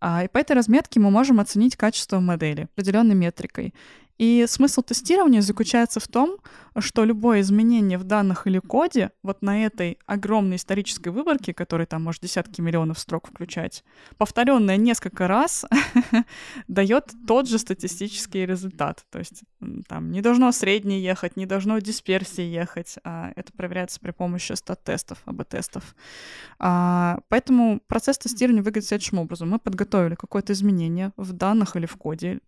А, 0.01 0.25
и 0.25 0.29
по 0.29 0.39
этой 0.39 0.57
разметке 0.57 1.01
мы 1.01 1.11
можем 1.11 1.41
оценить 1.41 1.77
качество 1.77 2.21
модели 2.21 2.69
определенной 2.75 3.15
метрикой. 3.15 3.73
И 4.19 4.47
смысл 4.49 4.83
тестирования 4.83 5.43
заключается 5.43 6.01
в 6.01 6.09
том, 6.09 6.39
что 6.79 7.05
любое 7.05 7.41
изменение 7.41 7.99
в 7.99 8.05
данных 8.05 8.47
или 8.47 8.59
коде 8.59 9.11
вот 9.23 9.43
на 9.43 9.65
этой 9.65 9.99
огромной 10.07 10.57
исторической 10.57 11.09
выборке, 11.09 11.53
которая 11.55 11.87
там 11.87 12.03
может 12.03 12.23
десятки 12.23 12.61
миллионов 12.61 12.99
строк 12.99 13.29
включать, 13.29 13.85
повторенное 14.17 14.77
несколько 14.77 15.29
раз 15.29 15.65
дает 16.69 17.13
тот 17.27 17.49
же 17.49 17.59
статистический 17.59 18.47
результат. 18.47 19.05
То 19.11 19.19
есть 19.19 19.43
там 19.89 20.11
не 20.11 20.23
должно 20.23 20.51
среднее 20.53 21.03
ехать, 21.03 21.37
не 21.37 21.47
должно 21.47 21.79
дисперсии 21.79 22.43
ехать. 22.45 22.97
А 23.05 23.33
это 23.37 23.53
проверяется 23.53 24.01
при 24.01 24.11
помощи 24.11 24.53
стат-тестов, 24.53 25.19
АБ-тестов. 25.25 25.95
А, 26.59 27.21
поэтому 27.29 27.81
процесс 27.87 28.19
тестирования 28.19 28.63
выглядит 28.63 28.89
следующим 28.89 29.19
образом. 29.19 29.51
Мы 29.51 29.59
подготовили 29.59 30.15
какое-то 30.15 30.53
изменение 30.53 31.13
в 31.17 31.33
данных 31.33 31.77
или 31.77 31.87
в 31.87 31.97
коде, 31.97 32.41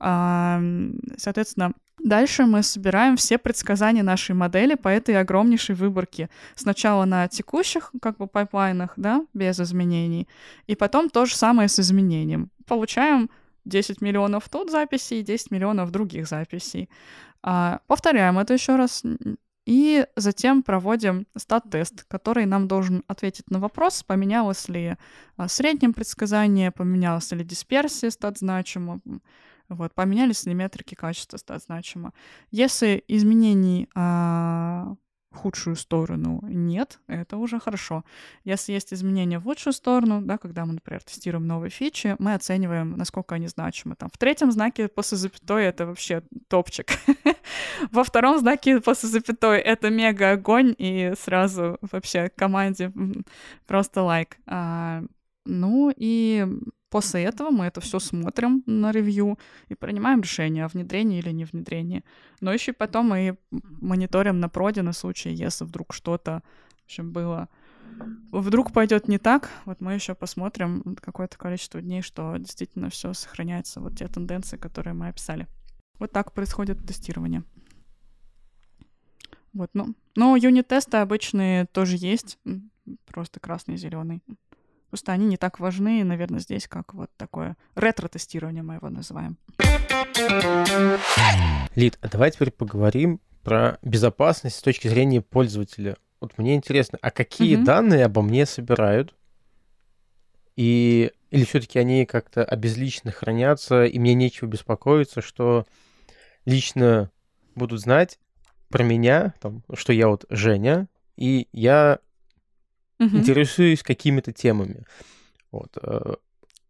Соответственно, 0.00 1.72
Дальше 2.02 2.44
мы 2.44 2.62
собираем 2.62 3.16
все 3.16 3.38
предсказания 3.38 4.02
нашей 4.02 4.34
модели 4.34 4.74
по 4.74 4.88
этой 4.88 5.18
огромнейшей 5.18 5.74
выборке. 5.74 6.30
Сначала 6.54 7.04
на 7.04 7.26
текущих 7.28 7.92
как 8.00 8.18
бы 8.18 8.28
пайплайнах, 8.28 8.92
да, 8.96 9.26
без 9.34 9.58
изменений, 9.58 10.28
и 10.66 10.76
потом 10.76 11.10
то 11.10 11.26
же 11.26 11.34
самое 11.34 11.68
с 11.68 11.80
изменением. 11.80 12.50
Получаем 12.66 13.30
10 13.64 14.00
миллионов 14.00 14.48
тут 14.48 14.70
записей, 14.70 15.22
10 15.22 15.50
миллионов 15.50 15.90
других 15.90 16.28
записей. 16.28 16.88
А, 17.42 17.80
повторяем 17.86 18.38
это 18.38 18.54
еще 18.54 18.76
раз, 18.76 19.02
и 19.66 20.06
затем 20.16 20.62
проводим 20.62 21.26
стат-тест, 21.36 22.04
который 22.08 22.46
нам 22.46 22.68
должен 22.68 23.02
ответить 23.06 23.50
на 23.50 23.58
вопрос, 23.58 24.02
поменялось 24.02 24.68
ли 24.68 24.96
а, 25.36 25.48
среднее 25.48 25.92
предсказание, 25.92 26.70
поменялась 26.70 27.30
ли 27.32 27.44
дисперсия 27.44 28.10
стат 28.10 28.38
значимо, 28.38 29.00
вот, 29.68 29.94
поменялись 29.94 30.46
ли 30.46 30.54
метрики 30.54 30.94
качества 30.94 31.36
стат 31.36 31.62
значимо. 31.62 32.12
Если 32.50 33.04
изменений 33.06 33.88
а, 33.94 34.94
в 35.30 35.36
худшую 35.36 35.76
сторону 35.76 36.40
нет, 36.42 37.00
это 37.06 37.36
уже 37.36 37.60
хорошо. 37.60 38.04
Если 38.44 38.72
есть 38.72 38.94
изменения 38.94 39.38
в 39.38 39.46
лучшую 39.46 39.74
сторону, 39.74 40.22
да, 40.22 40.38
когда 40.38 40.64
мы, 40.64 40.74
например, 40.74 41.02
тестируем 41.02 41.46
новые 41.46 41.70
фичи, 41.70 42.16
мы 42.18 42.34
оцениваем, 42.34 42.96
насколько 42.96 43.34
они 43.34 43.46
значимы. 43.46 43.94
Там, 43.94 44.08
в 44.10 44.16
третьем 44.16 44.50
знаке 44.50 44.88
после 44.88 45.18
запятой 45.18 45.64
это 45.64 45.86
вообще 45.86 46.22
топчик. 46.48 46.88
Во 47.90 48.04
втором 48.04 48.38
знаке 48.38 48.80
после 48.80 49.08
запятой 49.10 49.58
это 49.60 49.90
мега 49.90 50.32
огонь, 50.32 50.74
и 50.78 51.12
сразу 51.18 51.78
вообще 51.82 52.30
команде 52.34 52.92
просто 53.66 54.02
лайк. 54.02 54.38
А, 54.46 55.02
ну 55.44 55.92
и 55.94 56.46
После 56.90 57.24
этого 57.24 57.50
мы 57.50 57.66
это 57.66 57.80
все 57.80 57.98
смотрим 57.98 58.62
на 58.66 58.92
ревью 58.92 59.38
и 59.68 59.74
принимаем 59.74 60.22
решение 60.22 60.64
о 60.64 60.68
внедрении 60.68 61.18
или 61.18 61.30
не 61.30 61.44
внедрении. 61.44 62.04
Но 62.40 62.52
еще 62.52 62.72
потом 62.72 63.08
мы 63.08 63.38
мониторим 63.50 64.40
на 64.40 64.48
проде 64.48 64.82
на 64.82 64.92
случай, 64.92 65.30
если 65.30 65.64
вдруг 65.64 65.92
что-то 65.92 66.42
в 66.80 66.84
общем, 66.84 67.12
было 67.12 67.48
вдруг 68.32 68.72
пойдет 68.72 69.08
не 69.08 69.18
так, 69.18 69.50
вот 69.64 69.80
мы 69.80 69.94
еще 69.94 70.14
посмотрим 70.14 70.96
какое-то 71.00 71.36
количество 71.38 71.80
дней, 71.80 72.02
что 72.02 72.36
действительно 72.36 72.90
все 72.90 73.12
сохраняется, 73.12 73.80
вот 73.80 73.96
те 73.96 74.06
тенденции, 74.06 74.56
которые 74.56 74.94
мы 74.94 75.08
описали. 75.08 75.46
Вот 75.98 76.12
так 76.12 76.32
происходит 76.32 76.84
тестирование. 76.86 77.42
Вот, 79.52 79.70
ну, 79.74 79.94
но 80.14 80.36
юнит-тесты 80.36 80.98
обычные 80.98 81.66
тоже 81.66 81.96
есть, 81.98 82.38
просто 83.06 83.40
красный 83.40 83.74
и 83.74 83.78
зеленый. 83.78 84.22
Просто 84.90 85.12
они 85.12 85.26
не 85.26 85.36
так 85.36 85.60
важны, 85.60 86.02
наверное, 86.04 86.40
здесь, 86.40 86.66
как 86.66 86.94
вот 86.94 87.10
такое 87.16 87.56
ретро-тестирование 87.74 88.62
мы 88.62 88.74
его 88.74 88.88
называем. 88.88 89.36
Лид, 91.74 91.98
а 92.00 92.08
давай 92.08 92.30
теперь 92.30 92.50
поговорим 92.50 93.20
про 93.42 93.78
безопасность 93.82 94.56
с 94.56 94.62
точки 94.62 94.88
зрения 94.88 95.20
пользователя. 95.20 95.96
Вот 96.20 96.36
мне 96.38 96.54
интересно, 96.54 96.98
а 97.00 97.10
какие 97.10 97.56
угу. 97.56 97.64
данные 97.64 98.04
обо 98.04 98.22
мне 98.22 98.46
собирают? 98.46 99.14
И 100.56 101.12
или 101.30 101.44
все-таки 101.44 101.78
они 101.78 102.06
как-то 102.06 102.44
обезлично 102.44 103.10
хранятся, 103.10 103.84
и 103.84 103.98
мне 103.98 104.14
нечего 104.14 104.48
беспокоиться, 104.48 105.20
что 105.20 105.66
лично 106.46 107.10
будут 107.54 107.80
знать 107.80 108.18
про 108.68 108.82
меня, 108.82 109.34
там, 109.40 109.62
что 109.74 109.92
я 109.92 110.08
вот 110.08 110.24
Женя, 110.30 110.88
и 111.16 111.48
я 111.52 111.98
угу. 112.98 113.16
интересуюсь 113.16 113.82
какими-то 113.82 114.32
темами. 114.32 114.84
Вот. 115.50 115.76
Э, 115.82 116.14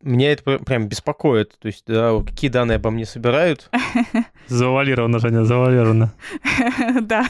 меня 0.02 0.32
это 0.32 0.58
прям 0.60 0.88
беспокоит. 0.88 1.58
То 1.58 1.66
есть, 1.66 1.84
да, 1.86 2.20
какие 2.24 2.50
данные 2.50 2.76
обо 2.76 2.90
мне 2.90 3.04
собирают. 3.04 3.70
Завуалировано, 4.46 5.18
Женя, 5.18 5.44
завуалировано. 5.44 6.14
Да, 7.00 7.26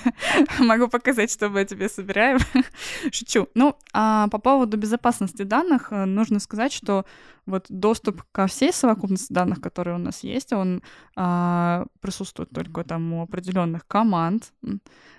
могу 0.58 0.88
показать, 0.88 1.32
что 1.32 1.48
мы 1.48 1.64
тебе 1.64 1.88
собираем. 1.88 2.38
Шучу. 3.12 3.48
Ну, 3.54 3.76
а 3.92 4.28
по 4.28 4.38
поводу 4.38 4.76
безопасности 4.76 5.42
данных 5.42 5.88
э, 5.90 6.04
нужно 6.04 6.40
сказать, 6.40 6.72
что 6.72 7.06
вот 7.48 7.66
доступ 7.68 8.22
ко 8.30 8.46
всей 8.46 8.72
совокупности 8.72 9.32
данных, 9.32 9.60
которые 9.60 9.96
у 9.96 9.98
нас 9.98 10.22
есть, 10.22 10.52
он 10.52 10.82
а, 11.16 11.86
присутствует 12.00 12.50
только 12.50 12.84
там 12.84 13.12
у 13.14 13.22
определенных 13.22 13.86
команд. 13.86 14.52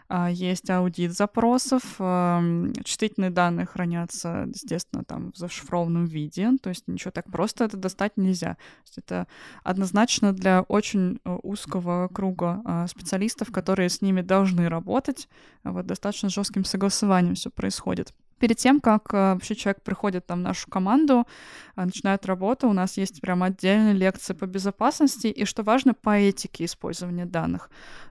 а, 0.07 0.29
есть 0.29 0.69
аудит 0.69 1.11
запросов, 1.13 1.81
эм, 1.99 2.73
чувствительные 2.83 3.31
данные 3.31 3.65
хранятся, 3.65 4.45
естественно, 4.47 5.03
там 5.03 5.31
в 5.33 5.37
зашифрованном 5.37 6.05
виде, 6.05 6.49
то 6.61 6.69
есть 6.69 6.87
ничего 6.87 7.11
так 7.11 7.25
просто 7.31 7.65
это 7.65 7.77
достать 7.77 8.17
нельзя. 8.17 8.57
Это 8.95 9.27
однозначно 9.63 10.33
для 10.33 10.61
очень 10.63 11.19
э, 11.23 11.37
узкого 11.43 12.09
круга 12.09 12.61
а, 12.65 12.87
специалистов, 12.87 13.51
которые 13.51 13.89
с 13.89 14.01
ними 14.01 14.21
должны 14.21 14.67
работать, 14.69 15.29
вот 15.63 15.85
достаточно 15.85 16.29
жестким 16.29 16.63
согласованием 16.65 17.35
все 17.35 17.49
происходит 17.49 18.13
перед 18.39 18.57
тем, 18.57 18.79
как 18.79 19.13
э, 19.13 19.33
вообще 19.33 19.55
человек 19.55 19.83
приходит 19.83 20.25
там 20.25 20.39
в 20.39 20.43
нашу 20.43 20.69
команду, 20.69 21.27
э, 21.75 21.85
начинает 21.85 22.25
работу, 22.25 22.69
у 22.69 22.73
нас 22.73 22.97
есть 22.97 23.21
прям 23.21 23.43
отдельные 23.43 23.93
лекции 23.93 24.33
по 24.33 24.45
безопасности 24.45 25.27
и, 25.27 25.45
что 25.45 25.63
важно, 25.63 25.93
по 25.93 26.17
этике 26.17 26.65
использования 26.65 27.25
данных. 27.25 27.69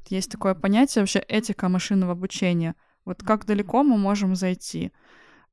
Есть 0.08 0.30
такое 0.30 0.54
понятие 0.54 1.02
вообще 1.02 1.18
этика 1.20 1.68
машинного 1.68 2.12
обучения. 2.12 2.74
Вот 3.04 3.22
как 3.22 3.46
далеко 3.46 3.82
мы 3.82 3.98
можем 3.98 4.34
зайти. 4.36 4.92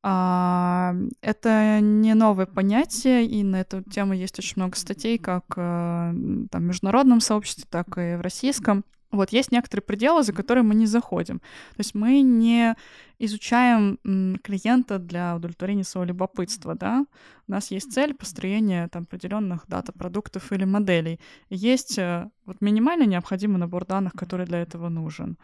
А, 0.07 0.93
это 1.21 1.79
не 1.81 2.13
новое 2.13 2.45
понятие, 2.45 3.25
и 3.25 3.43
на 3.43 3.61
эту 3.61 3.81
тему 3.81 4.13
есть 4.13 4.37
очень 4.37 4.53
много 4.57 4.77
статей, 4.77 5.17
как 5.17 5.45
э, 5.57 6.13
там, 6.51 6.61
в 6.61 6.65
международном 6.65 7.21
сообществе, 7.21 7.65
так 7.69 7.97
и 7.97 8.15
в 8.15 8.21
российском. 8.21 8.85
Вот 9.15 9.31
есть 9.31 9.51
некоторые 9.51 9.83
пределы, 9.83 10.23
за 10.23 10.33
которые 10.33 10.63
мы 10.63 10.75
не 10.75 10.85
заходим. 10.85 11.39
То 11.39 11.79
есть 11.79 11.95
мы 11.95 12.21
не 12.21 12.75
изучаем 13.19 13.97
клиента 14.43 14.99
для 14.99 15.35
удовлетворения 15.35 15.83
своего 15.83 16.07
любопытства, 16.09 16.75
да. 16.75 17.05
У 17.47 17.51
нас 17.51 17.71
есть 17.71 17.93
цель 17.93 18.13
построения 18.13 18.87
там, 18.87 19.03
определенных 19.03 19.67
дата 19.67 19.91
продуктов 19.91 20.51
или 20.51 20.65
моделей. 20.65 21.19
Есть 21.49 21.97
э, 21.97 22.29
вот 22.45 22.61
минимально 22.61 23.03
необходимый 23.03 23.57
набор 23.57 23.85
данных, 23.85 24.13
который 24.13 24.45
для 24.45 24.61
этого 24.61 24.89
нужен. 24.89 25.37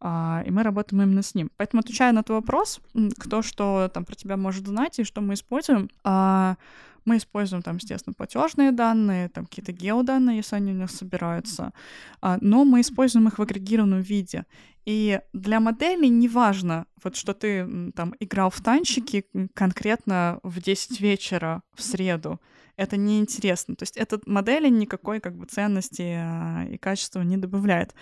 А, 0.00 0.42
и 0.46 0.50
мы 0.50 0.62
работаем 0.62 1.02
именно 1.02 1.22
с 1.22 1.34
ним. 1.34 1.50
Поэтому, 1.56 1.80
отвечая 1.80 2.12
на 2.12 2.22
твой 2.22 2.38
вопрос, 2.38 2.80
кто 3.18 3.42
что 3.42 3.90
там 3.92 4.04
про 4.04 4.14
тебя 4.14 4.36
может 4.36 4.66
знать 4.66 4.98
и 4.98 5.04
что 5.04 5.20
мы 5.20 5.34
используем, 5.34 5.90
а, 6.04 6.56
мы 7.04 7.16
используем 7.16 7.62
там, 7.62 7.76
естественно, 7.76 8.14
платежные 8.14 8.72
данные, 8.72 9.28
там 9.28 9.46
какие-то 9.46 9.72
геоданные, 9.72 10.38
если 10.38 10.56
они 10.56 10.72
у 10.72 10.76
нас 10.76 10.92
собираются, 10.92 11.72
а, 12.20 12.38
но 12.40 12.64
мы 12.64 12.80
используем 12.80 13.28
их 13.28 13.38
в 13.38 13.42
агрегированном 13.42 14.00
виде. 14.00 14.44
И 14.86 15.20
для 15.32 15.60
модели 15.60 16.06
неважно, 16.06 16.86
вот 17.02 17.16
что 17.16 17.34
ты 17.34 17.92
там 17.92 18.14
играл 18.18 18.50
в 18.50 18.60
танчики 18.60 19.24
конкретно 19.54 20.40
в 20.42 20.60
10 20.60 21.00
вечера 21.00 21.62
в 21.74 21.82
среду, 21.82 22.40
это 22.80 22.96
неинтересно. 22.96 23.76
То 23.76 23.82
есть 23.82 23.98
эта 23.98 24.18
модель 24.24 24.66
никакой 24.70 25.20
как 25.20 25.36
бы 25.36 25.44
ценности 25.44 26.14
а, 26.16 26.64
и 26.64 26.78
качества 26.78 27.20
не 27.20 27.36
добавляет. 27.36 27.94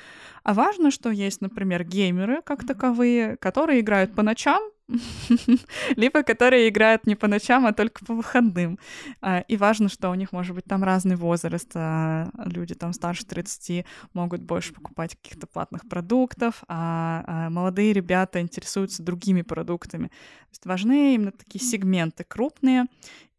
А 0.45 0.55
важно, 0.55 0.93
что 0.93 1.11
есть, 1.11 1.41
например, 1.41 1.83
геймеры 1.83 2.43
как 2.43 2.64
таковые, 2.64 3.37
которые 3.39 3.81
играют 3.81 4.14
по 4.14 4.22
ночам, 4.22 4.62
либо 5.97 6.22
которые 6.22 6.68
играют 6.68 7.07
не 7.07 7.16
по 7.16 7.26
ночам, 7.26 7.66
а 7.66 7.72
только 7.72 8.05
по 8.05 8.14
выходным. 8.14 8.79
А, 9.20 9.41
и 9.41 9.57
важно, 9.57 9.89
что 9.89 10.11
у 10.11 10.14
них 10.14 10.31
может 10.31 10.55
быть 10.55 10.64
там 10.64 10.85
разный 10.85 11.16
возраст. 11.16 11.70
А, 11.74 12.31
люди 12.45 12.76
там 12.76 12.93
старше 12.93 13.26
30 13.26 13.85
могут 14.14 14.43
больше 14.43 14.72
покупать 14.72 15.16
каких-то 15.16 15.49
платных 15.49 15.89
продуктов, 15.89 16.62
а 16.68 17.51
молодые 17.51 17.93
ребята 17.93 18.41
интересуются 18.41 19.03
другими 19.03 19.43
продуктами. 19.43 20.07
То 20.07 20.53
есть 20.53 20.66
важны 20.66 21.14
именно 21.16 21.33
такие 21.33 21.62
сегменты 21.64 22.24
крупные, 22.24 22.87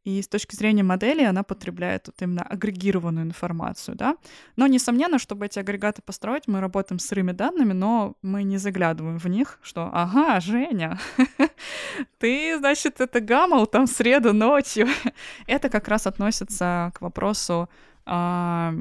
и 0.05 0.21
с 0.21 0.27
точки 0.27 0.55
зрения 0.55 0.83
модели 0.83 1.23
она 1.23 1.43
потребляет 1.43 2.07
вот 2.07 2.21
именно 2.21 2.41
агрегированную 2.43 3.25
информацию, 3.25 3.95
да. 3.95 4.15
Но, 4.55 4.67
несомненно, 4.67 5.19
чтобы 5.19 5.45
эти 5.45 5.59
агрегаты 5.59 6.01
построить, 6.01 6.47
мы 6.47 6.61
работаем 6.61 6.99
с 6.99 7.05
сырыми 7.05 7.33
данными, 7.33 7.73
но 7.73 8.15
мы 8.21 8.43
не 8.43 8.57
заглядываем 8.57 9.17
в 9.17 9.25
них, 9.27 9.59
что 9.61 9.89
«Ага, 9.91 10.39
Женя, 10.39 10.99
ты, 12.17 12.57
значит, 12.57 13.01
это 13.01 13.19
гамал 13.19 13.67
там 13.67 13.87
среду 13.87 14.33
ночью». 14.33 14.87
это 15.47 15.69
как 15.69 15.87
раз 15.87 16.07
относится 16.07 16.91
к 16.95 17.01
вопросу 17.01 17.69
а, 18.05 18.73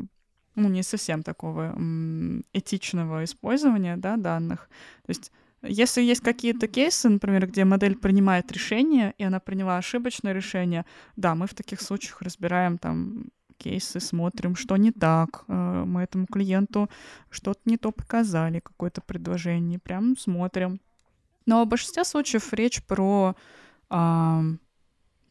ну, 0.55 0.69
не 0.69 0.83
совсем 0.83 1.23
такого 1.23 1.75
этичного 2.53 3.25
использования 3.25 3.97
да, 3.97 4.16
данных. 4.16 4.69
То 5.07 5.11
есть 5.11 5.33
если 5.63 6.03
есть 6.03 6.21
какие-то 6.21 6.69
кейсы, 6.69 7.09
например, 7.09 7.47
где 7.47 7.65
модель 7.65 7.97
принимает 7.97 8.53
решение, 8.53 9.15
и 9.19 9.25
она 9.25 9.41
приняла 9.41 9.79
ошибочное 9.79 10.33
решение, 10.33 10.85
да, 11.17 11.35
мы 11.35 11.47
в 11.47 11.55
таких 11.55 11.81
случаях 11.81 12.23
разбираем 12.23 12.79
там 12.79 13.27
кейсы, 13.57 13.99
смотрим, 14.01 14.55
что 14.55 14.77
не 14.77 14.93
так, 14.93 15.45
э, 15.49 15.85
мы 15.85 16.03
этому 16.03 16.27
клиенту 16.27 16.89
что-то 17.29 17.61
не 17.65 17.77
то 17.77 17.91
показали, 17.91 18.61
какое-то 18.61 19.01
предложение, 19.01 19.79
прям 19.79 20.17
смотрим. 20.17 20.81
Но 21.45 21.65
в 21.65 21.69
большинстве 21.69 22.05
случаев 22.05 22.53
речь 22.53 22.83
про, 22.85 23.35
а, 23.91 24.43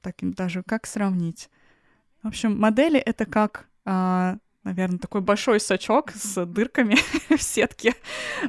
так 0.01 0.15
даже 0.21 0.63
как 0.63 0.87
сравнить. 0.87 1.49
В 2.23 2.27
общем, 2.27 2.59
модели— 2.59 2.99
это 3.05 3.25
как 3.25 3.67
а, 3.85 4.37
наверное, 4.67 4.99
такой 4.99 5.21
большой 5.21 5.59
сачок 5.59 6.11
с 6.11 6.45
дырками 6.45 6.97
в 7.35 7.41
сетке. 7.41 7.95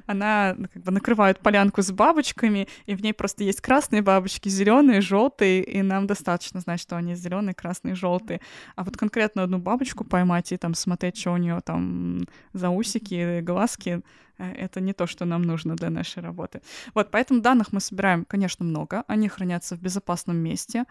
Она 0.06 0.54
ну, 0.58 0.68
как 0.72 0.82
бы 0.82 0.92
накрывает 0.92 1.38
полянку 1.38 1.80
с 1.80 1.92
бабочками, 1.92 2.66
и 2.86 2.94
в 2.94 3.02
ней 3.02 3.12
просто 3.12 3.44
есть 3.44 3.60
красные 3.60 4.02
бабочки, 4.02 4.48
зеленые, 4.48 5.00
желтые, 5.00 5.62
и 5.62 5.82
нам 5.82 6.06
достаточно 6.06 6.60
знать, 6.60 6.80
что 6.80 6.96
они 6.96 7.14
зеленые, 7.14 7.54
красные, 7.54 7.94
желтые. 7.94 8.40
А 8.74 8.82
вот 8.82 8.96
конкретно 8.96 9.44
одну 9.44 9.58
бабочку 9.58 10.04
поймать 10.04 10.50
и 10.52 10.56
там 10.56 10.74
смотреть, 10.74 11.18
что 11.18 11.32
у 11.32 11.36
нее 11.36 11.60
там 11.64 12.26
за 12.52 12.70
усики, 12.70 13.40
глазки, 13.40 14.02
это 14.38 14.80
не 14.80 14.92
то, 14.92 15.06
что 15.06 15.24
нам 15.24 15.42
нужно 15.42 15.76
для 15.76 15.90
нашей 15.90 16.22
работы. 16.22 16.60
Вот, 16.94 17.10
поэтому 17.10 17.40
данных 17.40 17.72
мы 17.72 17.80
собираем, 17.80 18.24
конечно, 18.24 18.64
много. 18.64 19.04
Они 19.06 19.28
хранятся 19.28 19.76
в 19.76 19.80
безопасном 19.80 20.36
месте. 20.36 20.84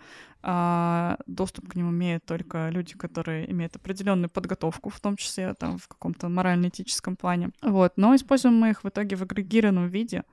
А, 0.44 1.18
доступ 1.28 1.70
к 1.70 1.76
ним 1.76 1.90
имеют 1.90 2.26
только 2.26 2.70
люди, 2.70 2.94
которые 2.96 3.50
имеют 3.52 3.76
определенную 3.76 4.30
подготовку, 4.30 4.90
в 4.90 5.00
том 5.00 5.16
числе 5.16 5.54
там 5.54 5.78
в 5.78 5.88
каком-то 5.88 6.30
морально-этическом 6.30 7.16
плане. 7.16 7.50
Вот, 7.62 7.94
но 7.98 8.16
используем 8.16 8.56
мы 8.56 8.70
их 8.70 8.84
в 8.84 8.90
итоге 8.90 9.16
в 9.16 9.24
агрегированном 9.24 9.88
виде. 9.88 10.24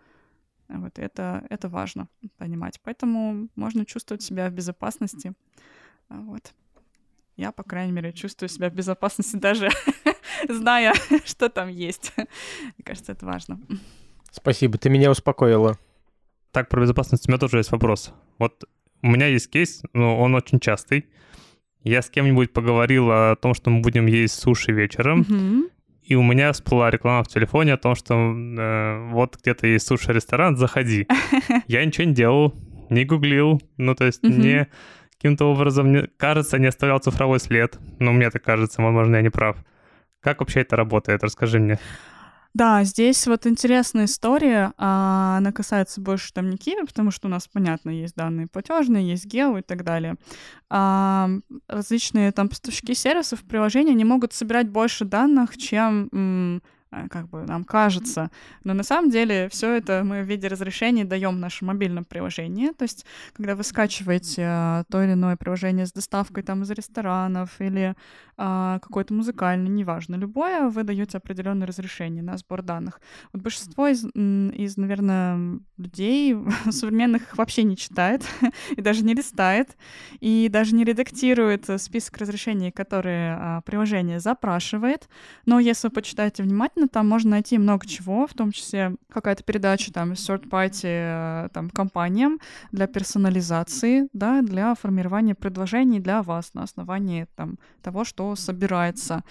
Вот 0.69 0.99
это, 0.99 1.45
это 1.51 1.69
важно 1.69 2.09
понимать. 2.39 2.81
Поэтому 2.83 3.49
можно 3.55 3.85
чувствовать 3.85 4.23
себя 4.23 4.49
в 4.49 4.53
безопасности. 4.53 5.35
Вот. 6.09 6.53
Я, 7.37 7.53
по 7.53 7.62
крайней 7.62 7.93
мере, 7.93 8.12
чувствую 8.12 8.49
себя 8.49 8.71
в 8.71 8.75
безопасности 8.75 9.37
даже 9.41 9.71
зная, 10.49 10.95
что 11.25 11.49
там 11.49 11.69
есть. 11.69 12.13
Мне 12.17 12.85
кажется, 12.85 13.13
это 13.13 13.27
важно. 13.27 13.61
Спасибо, 14.31 14.79
ты 14.79 14.91
меня 14.91 15.11
успокоила. 15.11 15.79
Так, 16.51 16.69
про 16.69 16.81
безопасность 16.81 17.29
у 17.29 17.31
меня 17.31 17.39
тоже 17.39 17.59
есть 17.59 17.73
вопрос. 17.73 18.13
Вот 18.39 18.65
у 19.03 19.09
меня 19.09 19.27
есть 19.27 19.51
кейс, 19.51 19.83
но 19.93 20.19
он 20.19 20.35
очень 20.35 20.61
частый. 20.61 21.07
Я 21.83 22.01
с 22.01 22.09
кем-нибудь 22.09 22.53
поговорил 22.53 23.11
о 23.11 23.37
том, 23.37 23.55
что 23.55 23.71
мы 23.71 23.81
будем 23.81 24.07
есть 24.07 24.41
суши 24.41 24.73
вечером, 24.73 25.21
mm-hmm. 25.21 25.63
и 26.05 26.15
у 26.15 26.23
меня 26.23 26.53
всплыла 26.53 26.91
реклама 26.91 27.23
в 27.23 27.29
телефоне 27.29 27.75
о 27.75 27.77
том, 27.77 27.95
что 27.95 28.15
э, 28.15 29.11
вот 29.11 29.37
где-то 29.37 29.67
есть 29.67 29.87
суши-ресторан, 29.87 30.57
заходи. 30.57 31.07
Я 31.67 31.85
ничего 31.85 32.07
не 32.07 32.15
делал, 32.15 32.55
не 32.89 33.05
гуглил, 33.05 33.61
ну 33.77 33.95
то 33.95 34.07
есть 34.07 34.25
mm-hmm. 34.25 34.41
не 34.41 34.69
каким-то 35.25 35.47
образом, 35.47 35.89
мне 35.89 36.09
кажется, 36.17 36.59
не 36.59 36.67
оставлял 36.67 36.99
цифровой 36.99 37.41
след. 37.41 37.79
Но 37.99 38.13
мне 38.13 38.31
так 38.31 38.43
кажется, 38.43 38.83
возможно, 38.83 39.17
я 39.17 39.23
не 39.23 39.31
прав. 39.31 39.57
Как 40.25 40.41
вообще 40.41 40.61
это 40.61 40.75
работает? 40.75 41.22
Расскажи 41.22 41.61
мне. 41.61 41.79
Да, 42.55 42.85
здесь 42.85 43.27
вот 43.27 43.47
интересная 43.49 44.05
история. 44.05 44.72
А, 44.79 45.39
она 45.39 45.51
касается 45.51 46.01
больше 46.01 46.33
там 46.33 46.51
не 46.51 46.57
Киви, 46.57 46.87
потому 46.87 47.11
что 47.11 47.27
у 47.27 47.31
нас, 47.31 47.49
понятно, 47.49 47.91
есть 47.91 48.14
данные 48.14 48.47
платежные, 48.47 49.09
есть 49.09 49.27
гео 49.27 49.59
и 49.59 49.62
так 49.62 49.83
далее. 49.83 50.14
А, 50.70 51.29
различные 51.68 52.31
там 52.31 52.49
поставщики 52.49 52.95
сервисов, 52.95 53.41
приложения, 53.41 53.91
они 53.91 54.05
могут 54.05 54.33
собирать 54.33 54.68
больше 54.68 55.05
данных, 55.05 55.59
чем 55.59 56.61
Э, 56.95 57.09
как 57.09 57.29
бы 57.29 57.43
нам 57.43 57.64
кажется. 57.64 58.31
Но 58.64 58.75
на 58.75 58.83
самом 58.83 59.11
деле 59.11 59.49
все 59.49 59.72
это 59.72 60.03
мы 60.05 60.22
в 60.22 60.27
виде 60.27 60.49
разрешений 60.49 61.05
даем 61.05 61.37
в 61.37 61.39
нашем 61.39 61.68
мобильном 61.68 62.05
приложении. 62.05 62.70
То 62.70 62.85
есть, 62.85 63.05
когда 63.33 63.57
вы 63.57 63.64
скачиваете 63.64 64.43
э, 64.47 64.85
то 64.91 65.03
или 65.03 65.12
иное 65.12 65.37
приложение 65.37 65.87
с 65.87 65.93
доставкой 65.93 66.43
там 66.43 66.62
из 66.62 66.70
ресторанов 66.70 67.61
или 67.61 67.95
а, 68.34 68.34
какое-то 68.37 69.14
музыкальное, 69.14 69.68
неважно, 69.68 70.16
любое, 70.16 70.68
вы 70.68 70.82
даете 70.82 71.18
определенное 71.18 71.66
разрешение 71.66 72.22
на 72.22 72.37
сбор 72.37 72.62
данных. 72.62 73.01
Вот 73.32 73.43
большинство 73.43 73.87
из, 73.89 74.05
из 74.05 74.76
наверное, 74.76 75.61
людей 75.76 76.37
современных 76.70 77.22
их 77.22 77.39
вообще 77.39 77.62
не 77.62 77.76
читает 77.76 78.24
и 78.76 78.80
даже 78.80 79.05
не 79.05 79.14
листает, 79.14 79.76
и 80.20 80.49
даже 80.51 80.74
не 80.74 80.85
редактирует 80.85 81.68
список 81.80 82.18
разрешений, 82.18 82.70
которые 82.70 83.37
а, 83.39 83.61
приложение 83.62 84.20
запрашивает. 84.20 85.09
Но 85.47 85.59
если 85.59 85.89
вы 85.89 85.93
почитаете 85.93 86.43
внимательно, 86.43 86.89
там 86.89 87.09
можно 87.09 87.30
найти 87.30 87.59
много 87.59 87.87
чего, 87.87 88.26
в 88.26 88.35
том 88.35 88.53
числе 88.53 88.97
какая-то 89.11 89.43
передача 89.43 89.93
там 89.93 90.12
из 90.12 90.28
third 90.28 90.49
party 90.49 90.80
э, 90.85 91.49
там, 91.53 91.70
компаниям 91.70 92.41
для 92.72 92.87
персонализации, 92.87 94.09
да, 94.12 94.43
для 94.43 94.74
формирования 94.74 95.35
предложений 95.35 96.01
для 96.01 96.22
вас 96.22 96.55
на 96.55 96.62
основании 96.62 97.26
там, 97.37 97.59
того, 97.82 98.05
что 98.05 98.24
собирается. 98.35 99.22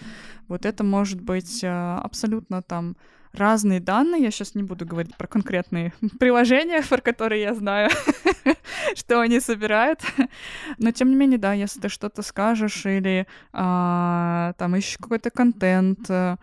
Вот 0.47 0.65
это 0.65 0.83
может 0.83 1.21
быть 1.21 1.63
э, 1.63 1.69
абсолютно 2.03 2.61
там 2.61 2.95
разные 3.33 3.79
данные. 3.79 4.23
Я 4.23 4.31
сейчас 4.31 4.55
не 4.55 4.63
буду 4.63 4.85
говорить 4.85 5.17
про 5.17 5.27
конкретные 5.27 5.93
приложения, 6.19 6.81
про 6.83 7.01
которые 7.01 7.41
я 7.41 7.53
знаю, 7.55 7.89
что 8.95 9.19
они 9.19 9.39
собирают. 9.39 9.99
Но 10.77 10.91
тем 10.91 11.09
не 11.09 11.15
менее, 11.15 11.39
да, 11.39 11.53
если 11.53 11.81
ты 11.81 11.89
что-то 11.89 12.21
скажешь 12.21 12.85
или 12.85 13.27
а, 13.51 14.53
там 14.57 14.75
ищешь 14.75 14.97
какой-то 14.97 15.31
контент, 15.31 16.09
э, 16.09 16.37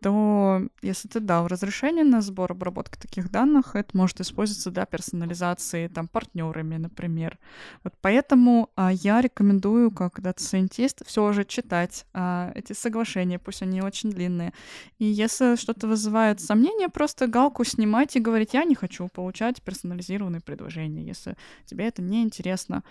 то 0.00 0.62
если 0.82 1.06
ты 1.08 1.20
дал 1.20 1.46
разрешение 1.46 2.04
на 2.04 2.20
сбор 2.22 2.52
обработки 2.52 2.98
таких 2.98 3.30
данных, 3.30 3.76
это 3.76 3.96
может 3.96 4.20
использоваться 4.20 4.70
для 4.70 4.84
персонализации 4.84 5.86
там 5.86 6.08
партнерами, 6.08 6.76
например. 6.76 7.38
Вот 7.84 7.94
поэтому 8.00 8.70
а, 8.74 8.90
я 8.92 9.20
рекомендую, 9.20 9.92
как 9.92 10.20
дата-сайентист, 10.20 11.06
все 11.06 11.32
же 11.32 11.44
читать 11.44 12.04
а, 12.12 12.50
эти 12.56 12.72
соглашения, 12.72 13.38
пусть 13.38 13.62
они 13.62 13.80
очень 13.80 14.10
длинные. 14.10 14.52
И 14.98 15.04
если 15.04 15.54
что-то 15.54 15.86
вызывает 15.86 16.40
сомнения, 16.40 16.88
просто 16.88 17.28
галку 17.28 17.62
снимать 17.64 18.16
и 18.16 18.20
говорить, 18.20 18.54
я 18.54 18.64
не 18.64 18.74
хочу 18.74 19.06
получать 19.06 19.62
персонализированные 19.62 20.40
предложения, 20.40 21.04
если 21.04 21.36
тебе 21.64 21.86
это 21.86 22.02
не 22.02 22.22
интересно. 22.22 22.82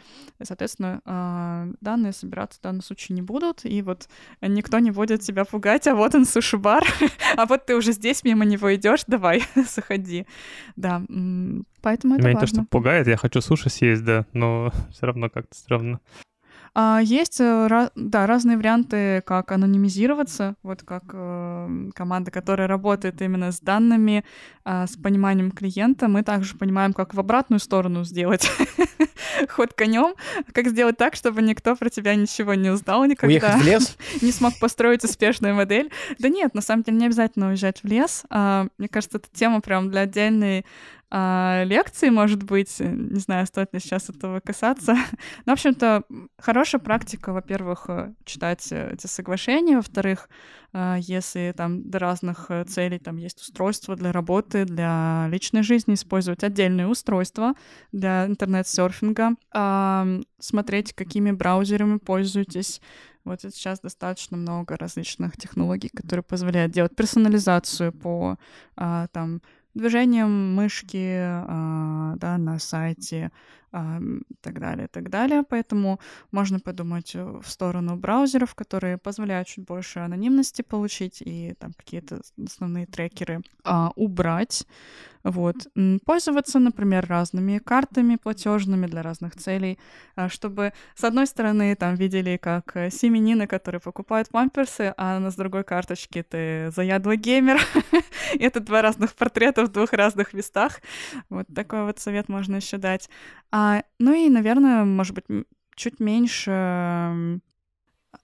Соответственно, 0.41 1.01
а, 1.03 1.67
данные 1.82 2.13
собираться 2.13 2.59
в 2.59 2.63
данном 2.63 2.84
случае 2.84 3.15
не 3.15 3.21
будут, 3.21 3.65
и 3.65 3.82
вот 3.82 4.07
никто 4.41 4.80
не 4.80 4.91
будет 4.91 5.21
тебя 5.21 5.43
пугать, 5.43 5.86
а 5.88 5.95
вот 5.95 6.15
он 6.15 6.23
суши 6.23 6.57
бар, 6.70 6.84
а 7.38 7.45
вот 7.45 7.65
ты 7.65 7.76
уже 7.76 7.91
здесь 7.93 8.24
мимо 8.24 8.45
него 8.45 8.74
идешь, 8.76 9.03
давай, 9.07 9.43
заходи. 9.55 10.26
Да, 10.76 11.01
поэтому 11.82 12.15
это 12.15 12.28
Меня 12.28 12.34
важно. 12.34 12.39
не 12.39 12.39
то, 12.39 12.47
что 12.47 12.63
пугает, 12.70 13.07
я 13.07 13.17
хочу 13.17 13.41
суши 13.41 13.70
съесть, 13.70 14.03
да, 14.03 14.26
но 14.34 14.72
все 14.91 15.05
равно 15.05 15.30
как-то 15.30 15.57
стрёмно. 15.57 15.99
А, 16.74 16.99
есть, 17.01 17.39
э, 17.39 17.89
да, 17.95 18.28
разные 18.28 18.57
варианты, 18.57 19.22
как 19.26 19.51
анонимизироваться, 19.51 20.55
вот 20.63 20.84
как 20.84 21.03
э, 21.13 21.89
команда, 21.95 22.32
которая 22.32 22.67
работает 22.67 23.22
именно 23.22 23.51
с 23.51 23.59
данными, 23.59 24.24
э, 24.65 24.86
с 24.88 24.95
пониманием 24.97 25.51
клиента. 25.51 26.07
Мы 26.07 26.24
также 26.24 26.55
понимаем, 26.55 26.93
как 26.93 27.13
в 27.13 27.20
обратную 27.20 27.59
сторону 27.59 28.03
сделать 28.03 28.49
ход 29.49 29.74
конем, 29.74 30.15
как 30.53 30.67
сделать 30.67 30.97
так, 30.97 31.15
чтобы 31.15 31.41
никто 31.41 31.76
про 31.76 31.89
тебя 31.89 32.15
ничего 32.15 32.53
не 32.53 32.70
узнал 32.70 33.05
никогда. 33.05 33.28
Уехать 33.28 33.61
в 33.61 33.65
лес? 33.65 33.97
не 34.22 34.32
смог 34.32 34.57
построить 34.59 35.03
успешную 35.03 35.55
модель. 35.55 35.91
Да 36.20 36.30
нет, 36.30 36.53
на 36.53 36.61
самом 36.61 36.84
деле 36.84 36.97
не 36.97 37.05
обязательно 37.07 37.49
уезжать 37.49 37.82
в 37.84 37.88
лес. 37.88 38.24
А, 38.30 38.67
мне 38.78 38.88
кажется, 38.88 39.17
это 39.17 39.28
тема 39.34 39.61
прям 39.61 39.89
для 39.89 40.01
отдельной 40.01 40.65
а, 41.12 41.64
лекции, 41.66 42.10
может 42.10 42.43
быть. 42.43 42.80
Не 42.80 43.20
знаю, 43.20 43.47
стоит 43.47 43.74
ли 43.74 43.80
сейчас 43.80 44.10
этого 44.10 44.39
касаться. 44.41 44.93
Но, 45.45 45.51
в 45.51 45.53
общем-то, 45.53 46.03
хорошая 46.38 46.80
практика, 46.80 47.34
во-первых, 47.34 47.86
э, 47.88 48.14
читать 48.26 48.72
э, 48.72 48.93
эти 48.93 49.07
соглашения, 49.07 49.78
во-вторых, 49.78 50.30
а, 50.72 50.97
если 50.99 51.51
там 51.57 51.89
для 51.89 51.99
разных 51.99 52.51
э, 52.51 52.64
целей 52.66 52.99
там 52.99 53.18
есть 53.18 53.41
устройства 53.41 53.95
для 53.95 54.12
работы, 54.12 54.66
для 54.66 55.28
личной 55.32 55.64
жизни, 55.64 55.95
использовать 55.95 56.43
отдельные 56.43 56.88
устройства 56.88 57.53
для 57.91 58.28
интернет-серфинга, 58.28 59.36
смотреть, 60.39 60.93
какими 60.93 61.32
браузерами 61.32 61.97
пользуетесь, 61.97 62.82
вот 63.26 63.41
сейчас 63.41 63.80
достаточно 63.80 64.38
много 64.38 64.78
различных 64.78 65.38
технологий, 65.38 65.89
которые 65.89 66.24
позволяют 66.24 66.72
делать 66.72 66.95
персонализацию 66.95 67.91
по 67.91 68.38
а, 68.76 69.07
там 69.07 69.41
движением 69.74 70.55
мышки 70.55 71.17
а, 71.22 72.15
да, 72.17 72.38
на 72.38 72.59
сайте 72.59 73.32
и 73.74 74.36
так 74.41 74.59
далее, 74.59 74.86
и 74.86 74.89
так 74.89 75.09
далее. 75.09 75.43
Поэтому 75.47 75.99
можно 76.32 76.59
подумать 76.59 77.13
в 77.15 77.43
сторону 77.45 77.95
браузеров, 77.95 78.55
которые 78.55 78.97
позволяют 78.97 79.47
чуть 79.47 79.65
больше 79.65 79.99
анонимности 79.99 80.61
получить 80.61 81.22
и 81.22 81.53
там 81.59 81.74
какие-то 81.74 82.22
основные 82.38 82.86
трекеры 82.86 83.41
а, 83.63 83.91
убрать. 83.95 84.65
Вот. 85.24 85.55
Пользоваться, 86.05 86.59
например, 86.59 87.05
разными 87.05 87.57
картами 87.57 88.15
платежными 88.15 88.88
для 88.88 89.01
разных 89.01 89.36
целей, 89.36 89.78
а, 90.15 90.30
чтобы, 90.30 90.74
с 90.95 91.03
одной 91.03 91.28
стороны, 91.28 91.76
там 91.76 91.95
видели, 91.95 92.38
как 92.38 92.76
э, 92.76 92.89
семенины, 92.89 93.45
которые 93.45 93.82
покупают 93.82 94.30
памперсы, 94.30 94.93
а 94.97 95.20
на 95.20 95.30
с 95.30 95.36
другой 95.36 95.63
карточке 95.63 96.24
ты 96.24 96.72
заядлый 96.72 97.17
геймер. 97.17 97.59
Это 98.39 98.59
два 98.61 98.82
разных 98.82 99.13
портрета 99.13 99.65
в 99.65 99.72
двух 99.72 99.91
разных 99.91 100.34
местах. 100.34 100.82
Вот 101.30 101.47
такой 101.53 101.84
вот 101.84 101.99
совет 101.99 102.30
можно 102.30 102.55
еще 102.55 102.78
дать. 102.78 103.09
А, 103.51 103.59
ну 103.99 104.14
и, 104.14 104.30
наверное, 104.30 104.84
может 104.86 105.16
быть, 105.16 105.26
чуть 105.76 105.99
меньше 105.99 107.41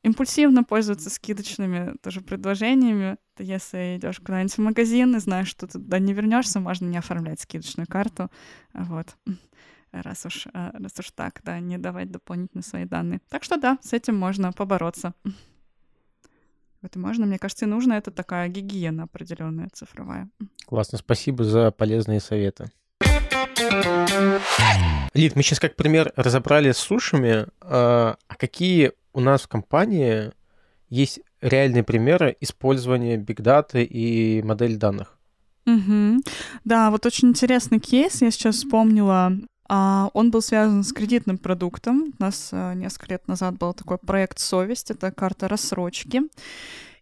импульсивно 0.04 0.64
пользоваться 0.64 1.10
скидочными 1.10 1.96
тоже 2.02 2.22
предложениями. 2.22 3.18
Если 3.38 3.98
идешь 3.98 4.20
куда-нибудь 4.20 4.54
в 4.54 4.60
магазин 4.60 5.16
и 5.16 5.20
знаешь, 5.20 5.48
что 5.48 5.68
ты 5.68 5.74
туда 5.74 6.00
не 6.00 6.14
вернешься, 6.14 6.60
можно 6.60 6.86
не 6.86 6.98
оформлять 6.98 7.40
скидочную 7.40 7.88
карту. 7.88 8.30
Вот. 8.74 9.16
Раз 9.92 10.26
уж, 10.26 10.48
а, 10.54 10.72
раз 10.74 10.94
уж 11.00 11.12
так, 11.12 11.42
да, 11.44 11.60
не 11.60 11.78
давать 11.78 12.12
дополнительные 12.12 12.64
свои 12.64 12.86
данные. 12.86 13.22
Так 13.30 13.44
что 13.44 13.58
да, 13.58 13.78
с 13.82 13.94
этим 13.94 14.18
можно 14.18 14.52
побороться. 14.52 15.14
И 16.94 17.00
можно, 17.00 17.26
мне 17.26 17.40
кажется, 17.40 17.66
и 17.66 17.68
нужно. 17.68 17.94
Это 17.94 18.12
такая 18.12 18.48
гигиена 18.48 19.04
определенная 19.04 19.70
цифровая. 19.74 20.30
Классно, 20.66 20.98
спасибо 20.98 21.44
за 21.44 21.72
полезные 21.72 22.20
советы. 22.20 22.70
Лид, 25.14 25.36
мы 25.36 25.44
сейчас 25.44 25.60
как 25.60 25.76
пример 25.76 26.12
разобрали 26.16 26.72
с 26.72 26.78
сушами. 26.78 27.48
А, 27.62 28.18
а 28.28 28.36
какие 28.36 28.92
у 29.14 29.22
нас 29.22 29.44
в 29.44 29.48
компании 29.48 30.32
есть 30.90 31.22
реальные 31.42 31.84
примеры 31.84 32.36
использования 32.42 33.18
бигдаты 33.18 33.84
и 33.84 34.42
модель 34.44 34.78
данных? 34.78 35.18
Угу. 35.66 36.22
Да, 36.64 36.92
вот 36.92 37.06
очень 37.06 37.30
интересный 37.30 37.80
кейс, 37.80 38.22
я 38.22 38.32
сейчас 38.32 38.58
вспомнила. 38.58 39.34
А, 39.68 40.10
он 40.14 40.32
был 40.32 40.42
связан 40.42 40.84
с 40.84 40.94
кредитным 40.94 41.38
продуктом. 41.38 42.14
У 42.20 42.24
нас 42.24 42.50
а, 42.52 42.74
несколько 42.74 43.14
лет 43.14 43.28
назад 43.28 43.58
был 43.58 43.74
такой 43.74 43.98
проект 43.98 44.40
«Совесть», 44.40 44.92
это 44.92 45.12
карта 45.12 45.48
рассрочки. 45.48 46.22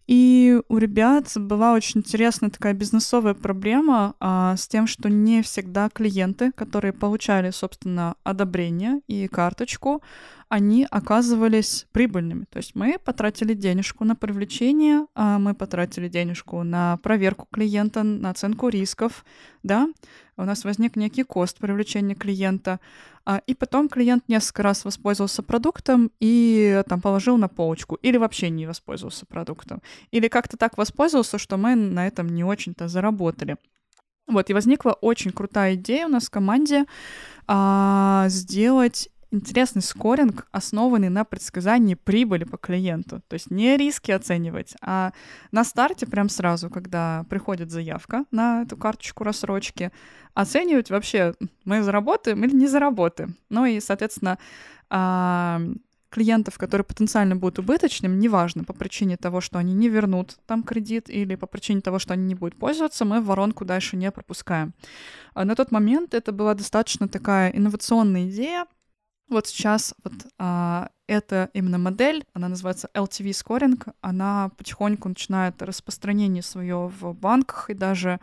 И 0.06 0.60
у 0.68 0.76
ребят 0.76 1.32
была 1.34 1.72
очень 1.72 2.00
интересная 2.00 2.50
такая 2.50 2.74
бизнесовая 2.74 3.32
проблема 3.32 4.14
а, 4.20 4.54
с 4.56 4.68
тем, 4.68 4.86
что 4.86 5.08
не 5.08 5.42
всегда 5.42 5.88
клиенты, 5.88 6.52
которые 6.52 6.92
получали, 6.92 7.50
собственно, 7.50 8.14
одобрение 8.22 9.00
и 9.06 9.26
карточку, 9.28 10.02
они 10.50 10.86
оказывались 10.90 11.86
прибыльными. 11.92 12.44
То 12.50 12.58
есть 12.58 12.74
мы 12.74 12.98
потратили 13.02 13.54
денежку 13.54 14.04
на 14.04 14.14
привлечение, 14.14 15.06
а 15.14 15.38
мы 15.38 15.54
потратили 15.54 16.08
денежку 16.08 16.62
на 16.62 16.98
проверку 16.98 17.48
клиента, 17.50 18.02
на 18.02 18.30
оценку 18.30 18.68
рисков, 18.68 19.24
да, 19.62 19.88
у 20.36 20.44
нас 20.44 20.64
возник 20.64 20.96
некий 20.96 21.22
кост 21.22 21.58
привлечения 21.58 22.14
клиента, 22.14 22.78
и 23.46 23.54
потом 23.54 23.88
клиент 23.88 24.28
несколько 24.28 24.62
раз 24.62 24.84
воспользовался 24.84 25.42
продуктом 25.42 26.10
и 26.20 26.82
там 26.88 27.00
положил 27.00 27.36
на 27.36 27.48
полочку, 27.48 27.96
или 27.96 28.16
вообще 28.16 28.50
не 28.50 28.66
воспользовался 28.66 29.26
продуктом, 29.26 29.82
или 30.10 30.28
как-то 30.28 30.56
так 30.56 30.76
воспользовался, 30.76 31.38
что 31.38 31.56
мы 31.56 31.74
на 31.74 32.06
этом 32.06 32.28
не 32.28 32.44
очень-то 32.44 32.88
заработали. 32.88 33.56
Вот, 34.26 34.48
и 34.48 34.54
возникла 34.54 34.92
очень 34.92 35.32
крутая 35.32 35.74
идея 35.74 36.06
у 36.06 36.10
нас 36.10 36.26
в 36.26 36.30
команде 36.30 36.86
а, 37.46 38.26
сделать 38.28 39.10
интересный 39.34 39.82
скоринг, 39.82 40.46
основанный 40.52 41.08
на 41.08 41.24
предсказании 41.24 41.94
прибыли 41.94 42.44
по 42.44 42.56
клиенту. 42.56 43.20
То 43.28 43.34
есть 43.34 43.50
не 43.50 43.76
риски 43.76 44.12
оценивать, 44.12 44.74
а 44.80 45.12
на 45.50 45.64
старте 45.64 46.06
прям 46.06 46.28
сразу, 46.28 46.70
когда 46.70 47.24
приходит 47.28 47.70
заявка 47.70 48.24
на 48.30 48.62
эту 48.62 48.76
карточку 48.76 49.24
рассрочки, 49.24 49.90
оценивать 50.34 50.90
вообще, 50.90 51.34
мы 51.64 51.82
заработаем 51.82 52.44
или 52.44 52.54
не 52.54 52.66
заработаем. 52.66 53.36
Ну 53.50 53.66
и, 53.66 53.80
соответственно, 53.80 54.38
а, 54.88 55.60
клиентов, 56.14 56.58
которые 56.58 56.84
потенциально 56.84 57.34
будут 57.34 57.58
убыточными, 57.58 58.14
неважно, 58.14 58.62
по 58.62 58.72
причине 58.72 59.16
того, 59.16 59.40
что 59.40 59.58
они 59.58 59.74
не 59.74 59.88
вернут 59.88 60.38
там 60.46 60.62
кредит 60.62 61.10
или 61.10 61.34
по 61.34 61.46
причине 61.46 61.80
того, 61.80 61.98
что 61.98 62.14
они 62.14 62.24
не 62.24 62.36
будут 62.36 62.56
пользоваться, 62.56 63.04
мы 63.04 63.20
воронку 63.20 63.64
дальше 63.64 63.96
не 63.96 64.10
пропускаем. 64.12 64.74
А 65.34 65.44
на 65.44 65.56
тот 65.56 65.72
момент 65.72 66.14
это 66.14 66.30
была 66.30 66.54
достаточно 66.54 67.08
такая 67.08 67.50
инновационная 67.50 68.28
идея, 68.28 68.66
вот 69.34 69.46
сейчас 69.46 69.94
вот 70.02 70.14
а, 70.38 70.88
эта 71.06 71.50
именно 71.52 71.78
модель, 71.78 72.24
она 72.32 72.48
называется 72.48 72.88
LTV 72.94 73.30
scoring, 73.30 73.94
она 74.00 74.50
потихоньку 74.56 75.08
начинает 75.08 75.60
распространение 75.62 76.42
свое 76.42 76.90
в 77.00 77.12
банках, 77.12 77.70
и 77.70 77.74
даже 77.74 78.20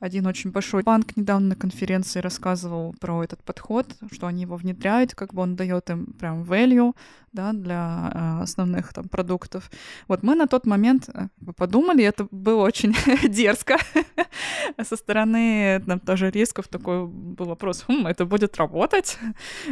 один 0.00 0.26
очень 0.26 0.50
большой 0.50 0.82
банк 0.82 1.16
недавно 1.16 1.50
на 1.50 1.56
конференции 1.56 2.20
рассказывал 2.20 2.94
про 2.98 3.22
этот 3.22 3.44
подход, 3.44 3.86
что 4.10 4.26
они 4.26 4.42
его 4.42 4.56
внедряют, 4.56 5.14
как 5.14 5.32
бы 5.32 5.42
он 5.42 5.54
дает 5.54 5.90
им 5.90 6.06
прям 6.18 6.42
value, 6.42 6.94
да, 7.32 7.52
для 7.52 8.10
э, 8.12 8.42
основных 8.42 8.92
там 8.92 9.08
продуктов. 9.08 9.70
Вот 10.08 10.22
мы 10.22 10.34
на 10.34 10.46
тот 10.46 10.66
момент 10.66 11.08
э, 11.08 11.28
подумали, 11.56 12.02
это 12.02 12.26
было 12.30 12.62
очень 12.62 12.94
дерзко 13.28 13.78
со 14.82 14.96
стороны 14.96 15.80
там 15.86 16.00
тоже 16.00 16.30
рисков 16.30 16.68
такой 16.68 17.06
был 17.06 17.46
вопрос, 17.46 17.84
хм, 17.86 18.06
это 18.06 18.26
будет 18.26 18.56
работать, 18.56 19.18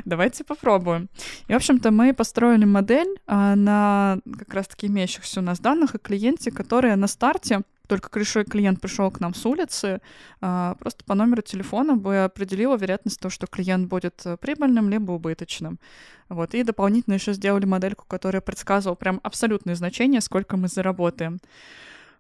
давайте 0.05 0.45
попробуем. 0.45 1.09
И 1.49 1.53
в 1.53 1.57
общем-то 1.57 1.91
мы 1.91 2.15
построили 2.15 2.50
модель 2.59 3.19
э, 3.27 3.55
на 3.55 4.19
как 4.39 4.55
раз-таки 4.55 4.87
имеющихся 4.87 5.41
у 5.41 5.43
нас 5.43 5.61
данных 5.61 5.95
и 5.95 5.99
клиенте, 5.99 6.51
которая 6.51 6.97
на 6.97 7.07
старте 7.07 7.63
только 7.91 8.09
клиент 8.45 8.81
пришел 8.81 9.11
к 9.11 9.19
нам 9.19 9.35
с 9.35 9.45
улицы, 9.45 10.01
а, 10.41 10.77
просто 10.77 11.05
по 11.05 11.15
номеру 11.15 11.43
телефона 11.43 11.97
бы 11.97 12.23
определила 12.23 12.77
вероятность 12.77 13.19
того, 13.19 13.31
что 13.31 13.49
клиент 13.49 13.89
будет 13.89 14.23
э, 14.25 14.37
прибыльным 14.37 14.89
либо 14.89 15.11
убыточным. 15.11 15.81
Вот. 16.29 16.55
И 16.55 16.63
дополнительно 16.63 17.15
еще 17.15 17.33
сделали 17.33 17.65
модельку, 17.65 18.05
которая 18.07 18.43
предсказывала 18.43 18.95
прям 18.95 19.19
абсолютные 19.25 19.75
значения, 19.75 20.21
сколько 20.21 20.57
мы 20.57 20.69
заработаем. 20.69 21.41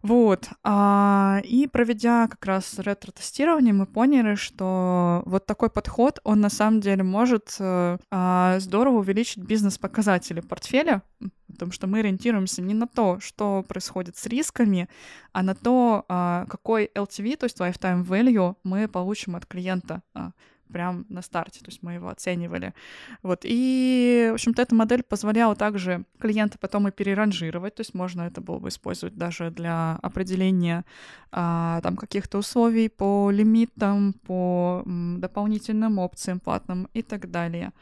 Вот. 0.03 0.48
А, 0.64 1.40
и 1.44 1.66
проведя 1.66 2.26
как 2.28 2.44
раз 2.46 2.78
ретро-тестирование, 2.78 3.74
мы 3.74 3.86
поняли, 3.86 4.34
что 4.34 5.22
вот 5.26 5.44
такой 5.44 5.68
подход, 5.68 6.20
он 6.24 6.40
на 6.40 6.48
самом 6.48 6.80
деле 6.80 7.03
может 7.03 7.57
э, 7.59 7.98
а, 8.11 8.59
здорово 8.61 8.98
увеличить 8.98 9.44
бизнес-показатели 9.44 10.40
портфеля, 10.40 11.03
потому 11.48 11.72
что 11.72 11.86
мы 11.86 11.98
ориентируемся 11.98 12.62
не 12.62 12.72
на 12.72 12.86
то, 12.86 13.20
что 13.20 13.62
происходит 13.62 14.16
с 14.16 14.24
рисками, 14.26 14.88
а 15.32 15.42
на 15.42 15.55
то, 15.55 16.07
а, 16.09 16.46
какой 16.48 16.90
LTV, 16.94 17.36
то 17.36 17.44
есть 17.44 17.59
lifetime 17.59 18.03
value, 18.03 18.57
мы 18.64 18.88
получим 18.88 19.36
от 19.36 19.44
клиента. 19.44 20.03
А, 20.14 20.32
прям 20.71 21.07
на 21.09 21.23
старте, 21.23 21.61
то 21.61 21.68
есть 21.68 21.83
мы 21.83 21.95
его 21.95 22.09
оценивали. 22.09 22.75
Вот, 23.23 23.41
и, 23.45 24.29
в 24.31 24.35
общем-то, 24.35 24.62
эта 24.62 24.75
модель 24.75 25.03
позволяла 25.03 25.55
также 25.55 26.05
клиента 26.18 26.59
потом 26.59 26.89
и 26.89 26.91
переранжировать, 26.91 27.75
то 27.75 27.81
есть 27.81 27.95
можно 27.95 28.23
это 28.23 28.41
было 28.41 28.59
бы 28.59 28.68
использовать 28.68 29.16
даже 29.16 29.51
для 29.51 29.99
определения 30.03 30.85
а, 31.33 31.81
там 31.83 31.97
каких-то 31.97 32.39
условий 32.39 32.89
по 32.89 33.31
лимитам, 33.31 34.14
по 34.27 34.83
дополнительным 34.87 35.99
опциям 35.99 36.41
платным 36.41 36.89
и 36.95 37.03
так 37.03 37.31
далее. 37.31 37.73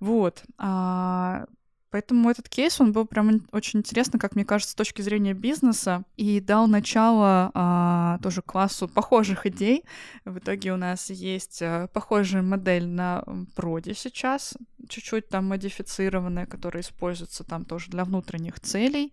Вот. 0.00 0.42
А, 0.58 1.46
Поэтому 1.90 2.30
этот 2.30 2.48
кейс, 2.48 2.80
он 2.80 2.92
был 2.92 3.04
прям 3.04 3.46
очень 3.50 3.80
интересно, 3.80 4.18
как 4.18 4.36
мне 4.36 4.44
кажется, 4.44 4.72
с 4.72 4.76
точки 4.76 5.02
зрения 5.02 5.34
бизнеса, 5.34 6.04
и 6.16 6.40
дал 6.40 6.68
начало 6.68 7.50
а, 7.52 8.18
тоже 8.22 8.42
классу 8.42 8.86
похожих 8.86 9.44
идей. 9.46 9.84
В 10.24 10.38
итоге 10.38 10.72
у 10.72 10.76
нас 10.76 11.10
есть 11.10 11.60
а, 11.62 11.88
похожая 11.88 12.42
модель 12.42 12.86
на 12.86 13.24
проде 13.56 13.94
сейчас, 13.94 14.56
чуть-чуть 14.88 15.28
там 15.28 15.48
модифицированная, 15.48 16.46
которая 16.46 16.82
используется 16.84 17.42
там 17.42 17.64
тоже 17.64 17.90
для 17.90 18.04
внутренних 18.04 18.60
целей. 18.60 19.12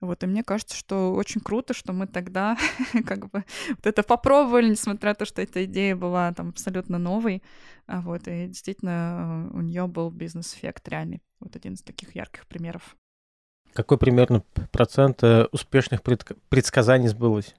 Вот, 0.00 0.22
и 0.24 0.26
мне 0.26 0.42
кажется, 0.42 0.76
что 0.76 1.14
очень 1.14 1.40
круто, 1.40 1.72
что 1.72 1.92
мы 1.92 2.08
тогда 2.08 2.56
как 3.06 3.30
бы 3.30 3.44
вот 3.68 3.86
это 3.86 4.02
попробовали, 4.02 4.70
несмотря 4.70 5.10
на 5.10 5.14
то, 5.14 5.24
что 5.24 5.40
эта 5.40 5.64
идея 5.66 5.94
была 5.94 6.32
там 6.32 6.48
абсолютно 6.48 6.98
новой. 6.98 7.44
А 7.86 8.00
вот, 8.00 8.26
и 8.26 8.48
действительно 8.48 9.50
у 9.52 9.60
нее 9.60 9.86
был 9.86 10.10
бизнес-эффект 10.10 10.88
реальный. 10.88 11.22
Вот 11.40 11.56
один 11.56 11.74
из 11.74 11.82
таких 11.82 12.14
ярких 12.14 12.46
примеров. 12.46 12.96
Какой 13.72 13.98
примерно 13.98 14.42
процент 14.72 15.22
э, 15.22 15.46
успешных 15.52 16.02
предсказаний 16.02 17.08
сбылось? 17.08 17.54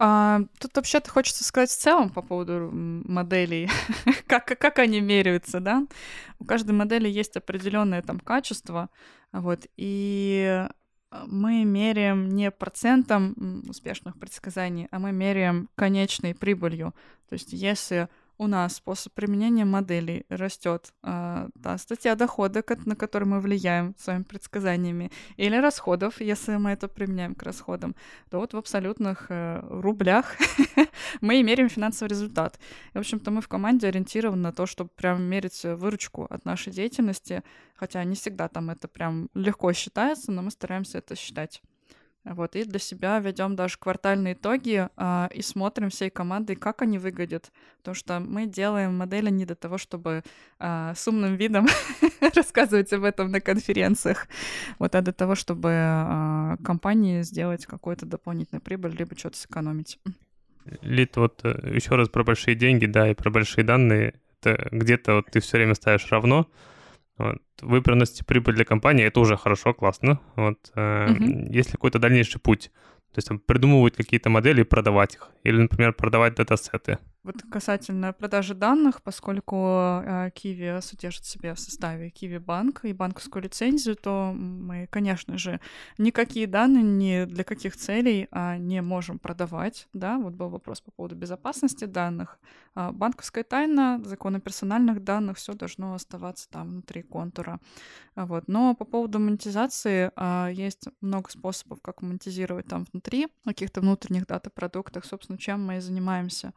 А, 0.00 0.40
тут 0.60 0.76
вообще-то 0.76 1.10
хочется 1.10 1.44
сказать 1.44 1.70
в 1.70 1.76
целом 1.76 2.10
по 2.10 2.22
поводу 2.22 2.70
моделей, 2.72 3.68
как, 4.26 4.46
как 4.46 4.78
они 4.78 5.00
меряются, 5.00 5.60
да. 5.60 5.86
У 6.38 6.44
каждой 6.44 6.72
модели 6.72 7.08
есть 7.08 7.36
определенное 7.36 8.02
там 8.02 8.20
качество, 8.20 8.90
вот, 9.32 9.66
и 9.76 10.66
мы 11.26 11.64
меряем 11.64 12.28
не 12.28 12.50
процентом 12.50 13.64
успешных 13.68 14.18
предсказаний, 14.18 14.88
а 14.90 14.98
мы 14.98 15.10
меряем 15.10 15.68
конечной 15.74 16.34
прибылью. 16.34 16.94
То 17.28 17.32
есть 17.32 17.52
если 17.52 18.08
у 18.38 18.46
нас 18.46 18.76
способ 18.76 19.12
применения 19.12 19.64
моделей 19.64 20.24
растет 20.28 20.92
э, 21.02 21.48
та 21.62 21.78
статья 21.78 22.14
дохода, 22.14 22.64
на 22.86 22.94
которую 22.94 23.28
мы 23.28 23.40
влияем 23.40 23.94
своими 23.98 24.22
предсказаниями, 24.22 25.10
или 25.36 25.56
расходов, 25.56 26.20
если 26.20 26.56
мы 26.56 26.70
это 26.70 26.88
применяем 26.88 27.34
к 27.34 27.42
расходам, 27.42 27.96
то 28.30 28.38
вот 28.38 28.54
в 28.54 28.56
абсолютных 28.56 29.26
э, 29.28 29.60
рублях 29.68 30.36
мы 31.20 31.42
меряем 31.42 31.68
финансовый 31.68 32.08
результат. 32.08 32.58
И, 32.94 32.98
в 32.98 33.00
общем-то, 33.00 33.30
мы 33.32 33.40
в 33.40 33.48
команде 33.48 33.88
ориентированы 33.88 34.42
на 34.42 34.52
то, 34.52 34.66
чтобы 34.66 34.90
прям 34.96 35.22
мерить 35.22 35.64
выручку 35.64 36.26
от 36.30 36.44
нашей 36.44 36.72
деятельности, 36.72 37.42
хотя 37.74 38.04
не 38.04 38.14
всегда 38.14 38.48
там 38.48 38.70
это 38.70 38.86
прям 38.86 39.28
легко 39.34 39.72
считается, 39.72 40.30
но 40.30 40.42
мы 40.42 40.52
стараемся 40.52 40.98
это 40.98 41.16
считать. 41.16 41.60
Вот, 42.34 42.56
и 42.56 42.64
для 42.64 42.78
себя 42.78 43.18
ведем 43.18 43.56
даже 43.56 43.78
квартальные 43.78 44.34
итоги 44.34 44.88
а, 44.96 45.28
и 45.32 45.42
смотрим 45.42 45.90
всей 45.90 46.10
командой, 46.10 46.56
как 46.56 46.82
они 46.82 46.98
выглядят. 46.98 47.50
Потому 47.78 47.94
что 47.94 48.20
мы 48.20 48.46
делаем 48.46 48.96
модели 48.96 49.30
не 49.30 49.46
для 49.46 49.54
того, 49.54 49.78
чтобы 49.78 50.22
а, 50.58 50.94
с 50.94 51.08
умным 51.08 51.36
видом 51.36 51.66
рассказывать 52.34 52.92
об 52.92 53.04
этом 53.04 53.30
на 53.30 53.40
конференциях, 53.40 54.28
вот, 54.78 54.94
а 54.94 55.00
для 55.00 55.12
того, 55.12 55.34
чтобы 55.34 55.70
а, 55.72 56.56
компании 56.64 57.22
сделать 57.22 57.66
какую-то 57.66 58.06
дополнительную 58.06 58.62
прибыль, 58.62 58.94
либо 58.96 59.16
что-то 59.16 59.38
сэкономить. 59.38 59.98
Лид, 60.82 61.16
вот 61.16 61.40
э, 61.44 61.72
еще 61.74 61.96
раз 61.96 62.08
про 62.08 62.24
большие 62.24 62.54
деньги, 62.54 62.86
да, 62.86 63.10
и 63.10 63.14
про 63.14 63.30
большие 63.30 63.64
данные. 63.64 64.14
Это 64.40 64.68
где-то 64.70 65.14
вот 65.14 65.26
ты 65.30 65.40
все 65.40 65.56
время 65.56 65.74
ставишь 65.74 66.10
равно, 66.10 66.48
вот. 67.18 67.38
Вы 67.60 67.82
приносите 67.82 68.24
прибыль 68.24 68.54
для 68.54 68.64
компании, 68.64 69.04
это 69.04 69.20
уже 69.20 69.36
хорошо, 69.36 69.74
классно. 69.74 70.20
Вот. 70.36 70.58
Угу. 70.74 71.52
Есть 71.52 71.70
ли 71.70 71.72
какой-то 71.72 71.98
дальнейший 71.98 72.40
путь? 72.40 72.70
То 73.12 73.18
есть 73.18 73.28
там, 73.28 73.38
придумывать 73.38 73.96
какие-то 73.96 74.30
модели 74.30 74.60
и 74.60 74.64
продавать 74.64 75.14
их. 75.14 75.30
Или, 75.42 75.62
например, 75.62 75.92
продавать 75.92 76.34
датасеты. 76.34 76.98
Вот 77.28 77.42
касательно 77.50 78.14
продажи 78.14 78.54
данных, 78.54 79.02
поскольку 79.02 79.56
э, 79.56 80.30
Kiwi 80.34 80.80
содержит 80.80 81.24
в 81.24 81.28
себе 81.28 81.52
в 81.52 81.60
составе 81.60 82.08
Kiwi 82.08 82.40
Банк 82.40 82.86
и 82.86 82.94
банковскую 82.94 83.42
лицензию, 83.42 83.96
то 83.96 84.32
мы, 84.34 84.86
конечно 84.86 85.36
же, 85.36 85.60
никакие 85.98 86.46
данные 86.46 86.82
ни 86.82 87.26
для 87.26 87.44
каких 87.44 87.76
целей 87.76 88.28
а, 88.30 88.56
не 88.56 88.80
можем 88.80 89.18
продавать. 89.18 89.88
Да, 89.92 90.16
вот 90.16 90.32
был 90.32 90.48
вопрос 90.48 90.80
по 90.80 90.90
поводу 90.90 91.16
безопасности 91.16 91.84
данных. 91.84 92.38
А, 92.74 92.92
банковская 92.92 93.44
тайна, 93.44 94.00
законы 94.06 94.40
персональных 94.40 95.04
данных, 95.04 95.36
все 95.36 95.52
должно 95.52 95.92
оставаться 95.92 96.48
там 96.48 96.68
внутри 96.68 97.02
контура. 97.02 97.60
А, 98.14 98.24
вот. 98.24 98.44
Но 98.48 98.74
по 98.74 98.86
поводу 98.86 99.18
монетизации 99.18 100.10
есть 100.50 100.88
много 101.02 101.30
способов, 101.30 101.82
как 101.82 102.00
монетизировать 102.00 102.68
там 102.68 102.86
внутри 102.90 103.28
каких-то 103.44 103.82
внутренних 103.82 104.26
дата-продуктах, 104.26 105.04
собственно, 105.04 105.36
чем 105.36 105.66
мы 105.66 105.76
и 105.76 105.80
занимаемся. 105.80 106.54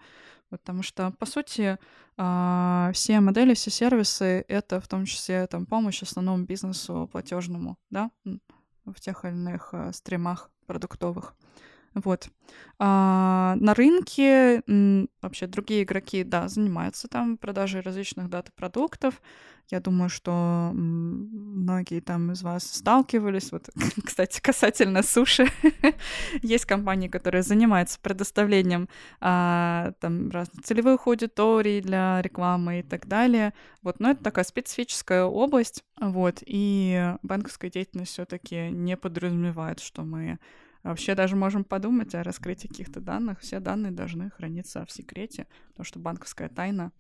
Потому 0.51 0.83
что, 0.83 1.11
по 1.11 1.25
сути, 1.25 1.79
а, 2.17 2.91
все 2.93 3.21
модели, 3.21 3.53
все 3.53 3.71
сервисы— 3.71 4.43
это 4.49 4.81
в 4.81 4.87
том 4.87 5.05
числе 5.05 5.47
там, 5.47 5.65
помощь 5.65 6.03
основному 6.03 6.43
бизнесу 6.43 7.09
платежному, 7.09 7.77
да, 7.89 8.11
в 8.85 8.99
тех 8.99 9.23
или 9.23 9.31
иных 9.31 9.73
а, 9.73 9.93
стримах 9.93 10.51
продуктовых. 10.67 11.35
Вот. 11.93 12.29
А 12.79 13.55
на 13.59 13.73
рынке 13.73 14.63
вообще 15.21 15.47
другие 15.47 15.83
игроки, 15.83 16.23
да, 16.23 16.47
занимаются 16.47 17.07
там 17.07 17.37
продажей 17.37 17.81
различных 17.81 18.29
дат 18.29 18.49
и 18.49 18.51
продуктов. 18.51 19.21
Я 19.69 19.79
думаю, 19.79 20.09
что 20.09 20.71
многие 20.73 22.01
там 22.01 22.31
из 22.31 22.43
вас 22.43 22.63
сталкивались. 22.63 23.51
Вот, 23.51 23.69
кстати, 24.05 24.41
касательно 24.41 25.03
суши, 25.03 25.47
есть 26.41 26.65
компании, 26.65 27.07
которые 27.07 27.41
занимаются 27.43 27.99
предоставлением 28.01 28.89
а, 29.21 29.93
там 29.99 30.29
разных 30.29 30.63
целевых 30.65 31.07
аудиторий 31.07 31.81
для 31.81 32.21
рекламы 32.21 32.79
и 32.79 32.83
так 32.83 33.07
далее. 33.07 33.53
Вот, 33.81 33.99
но 33.99 34.11
это 34.11 34.23
такая 34.23 34.43
специфическая 34.43 35.23
область, 35.23 35.85
вот, 35.99 36.43
и 36.45 37.15
банковская 37.21 37.69
деятельность 37.69 38.11
все-таки 38.11 38.69
не 38.71 38.97
подразумевает, 38.97 39.79
что 39.79 40.03
мы 40.03 40.39
Вообще 40.83 41.13
даже 41.15 41.35
можем 41.35 41.63
подумать 41.63 42.15
о 42.15 42.23
раскрытии 42.23 42.67
каких-то 42.67 42.99
данных. 42.99 43.39
Все 43.39 43.59
данные 43.59 43.91
должны 43.91 44.29
храниться 44.31 44.85
в 44.85 44.91
секрете, 44.91 45.47
потому 45.69 45.85
что 45.85 45.99
банковская 45.99 46.49
тайна. 46.49 46.91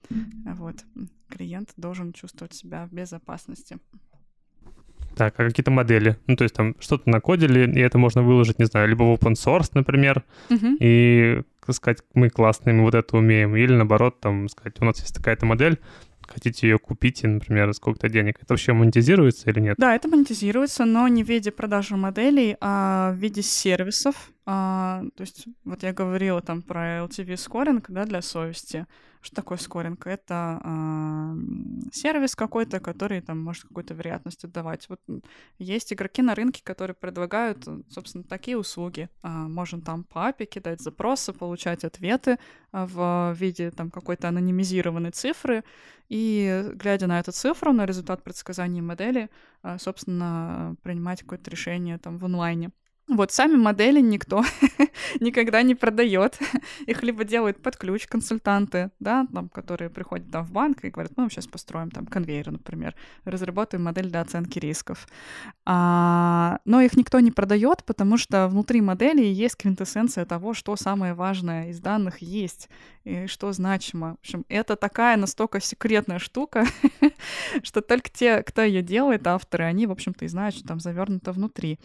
Вот. 0.45 0.85
Клиент 1.29 1.73
должен 1.77 2.13
чувствовать 2.13 2.53
себя 2.53 2.85
в 2.85 2.93
безопасности. 2.93 3.79
Так, 5.15 5.39
а 5.39 5.45
какие-то 5.45 5.71
модели? 5.71 6.17
Ну, 6.27 6.35
то 6.35 6.43
есть 6.43 6.55
там 6.55 6.75
что-то 6.79 7.09
накодили, 7.09 7.69
и 7.69 7.79
это 7.79 7.97
можно 7.97 8.23
выложить, 8.23 8.59
не 8.59 8.65
знаю, 8.65 8.87
либо 8.87 9.03
в 9.03 9.13
open 9.13 9.33
source, 9.33 9.71
например, 9.73 10.23
uh-huh. 10.49 10.77
и 10.79 11.41
сказать, 11.69 12.03
мы 12.13 12.29
классные, 12.29 12.73
мы 12.73 12.83
вот 12.83 12.95
это 12.95 13.17
умеем, 13.17 13.55
или 13.55 13.73
наоборот, 13.73 14.21
там, 14.21 14.47
сказать, 14.47 14.79
у 14.79 14.85
нас 14.85 14.99
есть 15.01 15.13
такая-то 15.13 15.45
модель, 15.45 15.79
хотите 16.31 16.67
ее 16.67 16.77
купить, 16.77 17.23
например, 17.23 17.73
сколько-то 17.73 18.09
денег, 18.09 18.37
это 18.41 18.53
вообще 18.53 18.73
монетизируется 18.73 19.49
или 19.49 19.59
нет? 19.59 19.75
Да, 19.77 19.95
это 19.95 20.07
монетизируется, 20.07 20.85
но 20.85 21.07
не 21.07 21.23
в 21.23 21.29
виде 21.29 21.51
продажи 21.51 21.95
моделей, 21.95 22.57
а 22.59 23.11
в 23.13 23.17
виде 23.17 23.41
сервисов. 23.41 24.31
А, 24.45 25.03
то 25.15 25.21
есть, 25.21 25.47
вот 25.65 25.83
я 25.83 25.93
говорила 25.93 26.41
там 26.41 26.61
про 26.61 26.99
LTV 26.99 27.37
скоринг, 27.37 27.89
да, 27.89 28.05
для 28.05 28.21
совести. 28.21 28.87
Что 29.21 29.35
такое 29.35 29.59
скоринг? 29.59 30.07
Это 30.07 30.59
а, 30.63 31.35
сервис 31.91 32.35
какой-то, 32.35 32.79
который 32.79 33.21
там 33.21 33.39
может 33.39 33.63
какую-то 33.63 33.93
вероятность 33.93 34.43
отдавать. 34.43 34.89
Вот 34.89 34.99
есть 35.59 35.93
игроки 35.93 36.23
на 36.23 36.33
рынке, 36.33 36.63
которые 36.63 36.95
предлагают, 36.95 37.67
собственно, 37.89 38.23
такие 38.23 38.57
услуги. 38.57 39.09
А, 39.21 39.47
можно 39.47 39.79
там 39.79 40.03
по 40.05 40.29
API 40.29 40.45
кидать 40.45 40.81
запросы, 40.81 41.33
получать 41.33 41.83
ответы 41.83 42.39
а, 42.71 42.87
в 42.87 43.35
виде 43.39 43.69
там 43.69 43.91
какой-то 43.91 44.27
анонимизированной 44.29 45.11
цифры, 45.11 45.63
и 46.09 46.65
глядя 46.73 47.07
на 47.07 47.19
эту 47.19 47.31
цифру, 47.31 47.71
на 47.71 47.85
результат 47.85 48.23
предсказания 48.23 48.81
модели, 48.81 49.29
а, 49.61 49.77
собственно, 49.77 50.75
принимать 50.81 51.21
какое-то 51.21 51.49
решение 51.51 51.99
там 51.99 52.17
в 52.17 52.25
онлайне. 52.25 52.71
Вот 53.07 53.31
сами 53.31 53.57
модели 53.57 53.99
никто 53.99 54.43
никогда 55.19 55.63
не 55.63 55.75
продает. 55.75 56.39
Их 56.85 57.03
либо 57.03 57.23
делают 57.25 57.61
под 57.61 57.75
ключ 57.75 58.07
консультанты, 58.07 58.91
да, 58.99 59.27
там, 59.33 59.49
которые 59.49 59.89
приходят 59.89 60.31
там 60.31 60.45
в 60.45 60.51
банк 60.51 60.85
и 60.85 60.89
говорят, 60.89 61.13
ну, 61.17 61.29
сейчас 61.29 61.45
построим 61.47 61.91
там 61.91 62.05
конвейер, 62.05 62.51
например, 62.51 62.95
разработаем 63.25 63.83
модель 63.83 64.09
для 64.09 64.21
оценки 64.21 64.59
рисков. 64.59 65.07
А, 65.65 66.59
но 66.63 66.79
их 66.81 66.95
никто 66.95 67.19
не 67.19 67.31
продает, 67.31 67.83
потому 67.85 68.17
что 68.17 68.47
внутри 68.47 68.79
модели 68.81 69.23
есть 69.23 69.57
квинтэссенция 69.57 70.25
того, 70.25 70.53
что 70.53 70.75
самое 70.77 71.13
важное 71.13 71.69
из 71.69 71.79
данных 71.79 72.19
есть 72.19 72.69
и 73.03 73.27
что 73.27 73.51
значимо. 73.51 74.15
В 74.15 74.19
общем, 74.19 74.45
это 74.47 74.75
такая 74.75 75.17
настолько 75.17 75.59
секретная 75.59 76.19
штука, 76.19 76.65
что 77.63 77.81
только 77.81 78.09
те, 78.09 78.43
кто 78.43 78.61
ее 78.61 78.81
делает, 78.81 79.27
авторы, 79.27 79.65
они, 79.65 79.87
в 79.87 79.91
общем-то, 79.91 80.25
и 80.25 80.27
знают, 80.27 80.55
что 80.55 80.67
там 80.67 80.79
завернуто 80.79 81.31
внутри. 81.31 81.79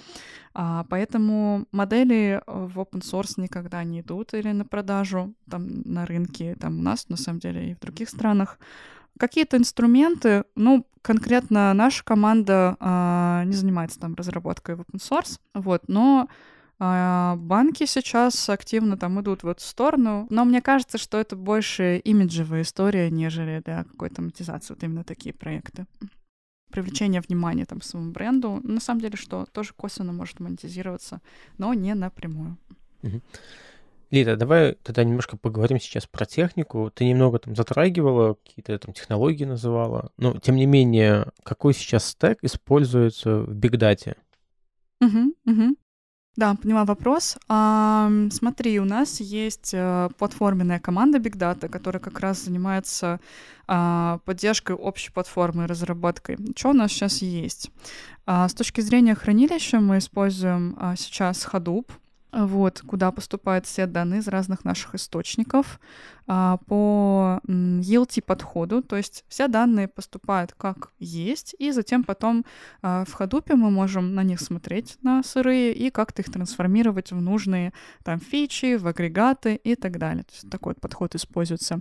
А, 0.59 0.84
поэтому 0.88 1.66
модели 1.70 2.40
в 2.46 2.78
open 2.78 3.02
source 3.02 3.34
никогда 3.36 3.84
не 3.84 4.00
идут 4.00 4.32
или 4.32 4.52
на 4.52 4.64
продажу 4.64 5.34
там 5.50 5.82
на 5.84 6.07
рынке, 6.07 6.57
там 6.59 6.78
у 6.78 6.82
нас, 6.82 7.11
на 7.11 7.18
самом 7.18 7.40
деле, 7.40 7.70
и 7.70 7.74
в 7.74 7.80
других 7.80 8.09
странах. 8.09 8.59
Какие-то 9.18 9.59
инструменты, 9.59 10.44
ну, 10.54 10.86
конкретно 11.02 11.74
наша 11.74 12.02
команда 12.04 12.74
а, 12.80 13.44
не 13.44 13.52
занимается 13.52 14.00
там 14.00 14.14
разработкой 14.14 14.76
в 14.76 14.80
open 14.80 14.96
source, 14.98 15.38
вот, 15.52 15.88
но 15.88 16.26
а, 16.78 17.36
банки 17.36 17.84
сейчас 17.84 18.48
активно 18.48 18.96
там 18.96 19.20
идут 19.20 19.42
в 19.42 19.48
эту 19.48 19.61
сторону, 19.61 20.26
но 20.30 20.46
мне 20.46 20.62
кажется, 20.62 20.96
что 20.96 21.18
это 21.18 21.36
больше 21.36 21.98
имиджевая 21.98 22.62
история, 22.62 23.11
нежели 23.11 23.62
да, 23.62 23.84
какой-то 23.84 24.22
монетизации, 24.22 24.72
вот 24.72 24.82
именно 24.82 25.04
такие 25.04 25.34
проекты 25.34 25.84
привлечение 26.76 27.22
внимания 27.22 27.64
там 27.64 27.80
своему 27.80 28.12
бренду, 28.12 28.61
на 28.62 28.80
самом 28.80 29.00
деле, 29.00 29.16
что 29.16 29.46
тоже 29.53 29.72
косвенно 29.74 30.12
может 30.12 30.40
монетизироваться, 30.40 31.22
но 31.57 31.72
не 31.72 31.94
напрямую. 31.94 32.58
Лида, 34.11 34.36
давай 34.36 34.74
тогда 34.82 35.03
немножко 35.04 35.38
поговорим 35.38 35.80
сейчас 35.80 36.07
про 36.07 36.26
технику. 36.26 36.92
Ты 36.94 37.07
немного 37.07 37.38
там 37.38 37.57
затрагивала, 37.57 38.34
какие-то 38.34 38.78
там 38.78 38.92
технологии 38.92 39.44
называла, 39.44 40.11
но 40.18 40.38
тем 40.38 40.57
не 40.57 40.66
менее, 40.66 41.32
какой 41.42 41.72
сейчас 41.72 42.11
стек 42.11 42.38
используется 42.42 43.38
в 43.38 43.54
бигдате? 43.54 44.16
Угу, 45.00 45.34
угу. 45.46 45.76
Да, 46.37 46.54
поняла 46.54 46.84
вопрос. 46.84 47.38
А, 47.49 48.11
смотри, 48.30 48.79
у 48.79 48.84
нас 48.84 49.21
есть 49.21 49.72
а, 49.75 50.11
платформенная 50.18 50.79
команда 50.79 51.18
Big 51.18 51.37
Data, 51.37 51.67
которая 51.68 52.00
как 52.00 52.21
раз 52.21 52.45
занимается 52.45 53.21
а, 53.67 54.18
поддержкой 54.26 54.76
общей 54.76 55.11
платформы, 55.11 55.67
разработкой. 55.67 56.37
Что 56.54 56.71
у 56.71 56.72
нас 56.75 56.92
сейчас 56.92 57.22
есть? 57.22 57.71
А, 58.26 58.49
с 58.49 58.54
точки 58.54 58.83
зрения 58.83 59.14
хранилища 59.14 59.80
мы 59.80 59.96
используем 59.99 60.76
а, 60.79 60.95
сейчас 60.96 61.49
Hadoop, 61.50 61.91
вот, 62.32 62.82
куда 62.86 63.12
поступают 63.12 63.66
все 63.66 63.86
данные 63.86 64.20
из 64.20 64.28
разных 64.28 64.64
наших 64.64 64.94
источников 64.94 65.80
а, 66.26 66.58
по 66.66 67.40
ELT 67.46 68.22
подходу, 68.22 68.82
то 68.82 68.96
есть 68.96 69.24
все 69.28 69.48
данные 69.48 69.88
поступают 69.88 70.53
как 70.53 70.90
есть, 70.98 71.54
и 71.58 71.70
затем 71.70 72.04
потом 72.04 72.44
а, 72.82 73.04
в 73.04 73.18
Hadoop 73.18 73.54
мы 73.54 73.70
можем 73.70 74.14
на 74.14 74.22
них 74.22 74.40
смотреть, 74.40 74.98
на 75.03 75.22
сырые, 75.22 75.72
и 75.72 75.90
как-то 75.90 76.22
их 76.22 76.30
трансформировать 76.30 77.12
в 77.12 77.20
нужные 77.20 77.72
там 78.04 78.20
фичи, 78.20 78.76
в 78.76 78.86
агрегаты 78.86 79.54
и 79.54 79.76
так 79.76 79.98
далее. 79.98 80.24
То 80.24 80.32
есть 80.32 80.50
такой 80.50 80.72
вот 80.74 80.80
подход 80.80 81.14
используется. 81.14 81.80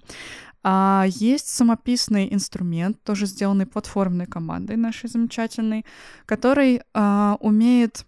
А 0.63 1.05
есть 1.07 1.47
самописный 1.47 2.34
инструмент, 2.34 3.01
тоже 3.03 3.26
сделанный 3.26 3.65
платформной 3.65 4.26
командой 4.26 4.77
нашей 4.77 5.09
замечательной, 5.09 5.85
который 6.26 6.81
а, 6.93 7.38
умеет 7.39 8.05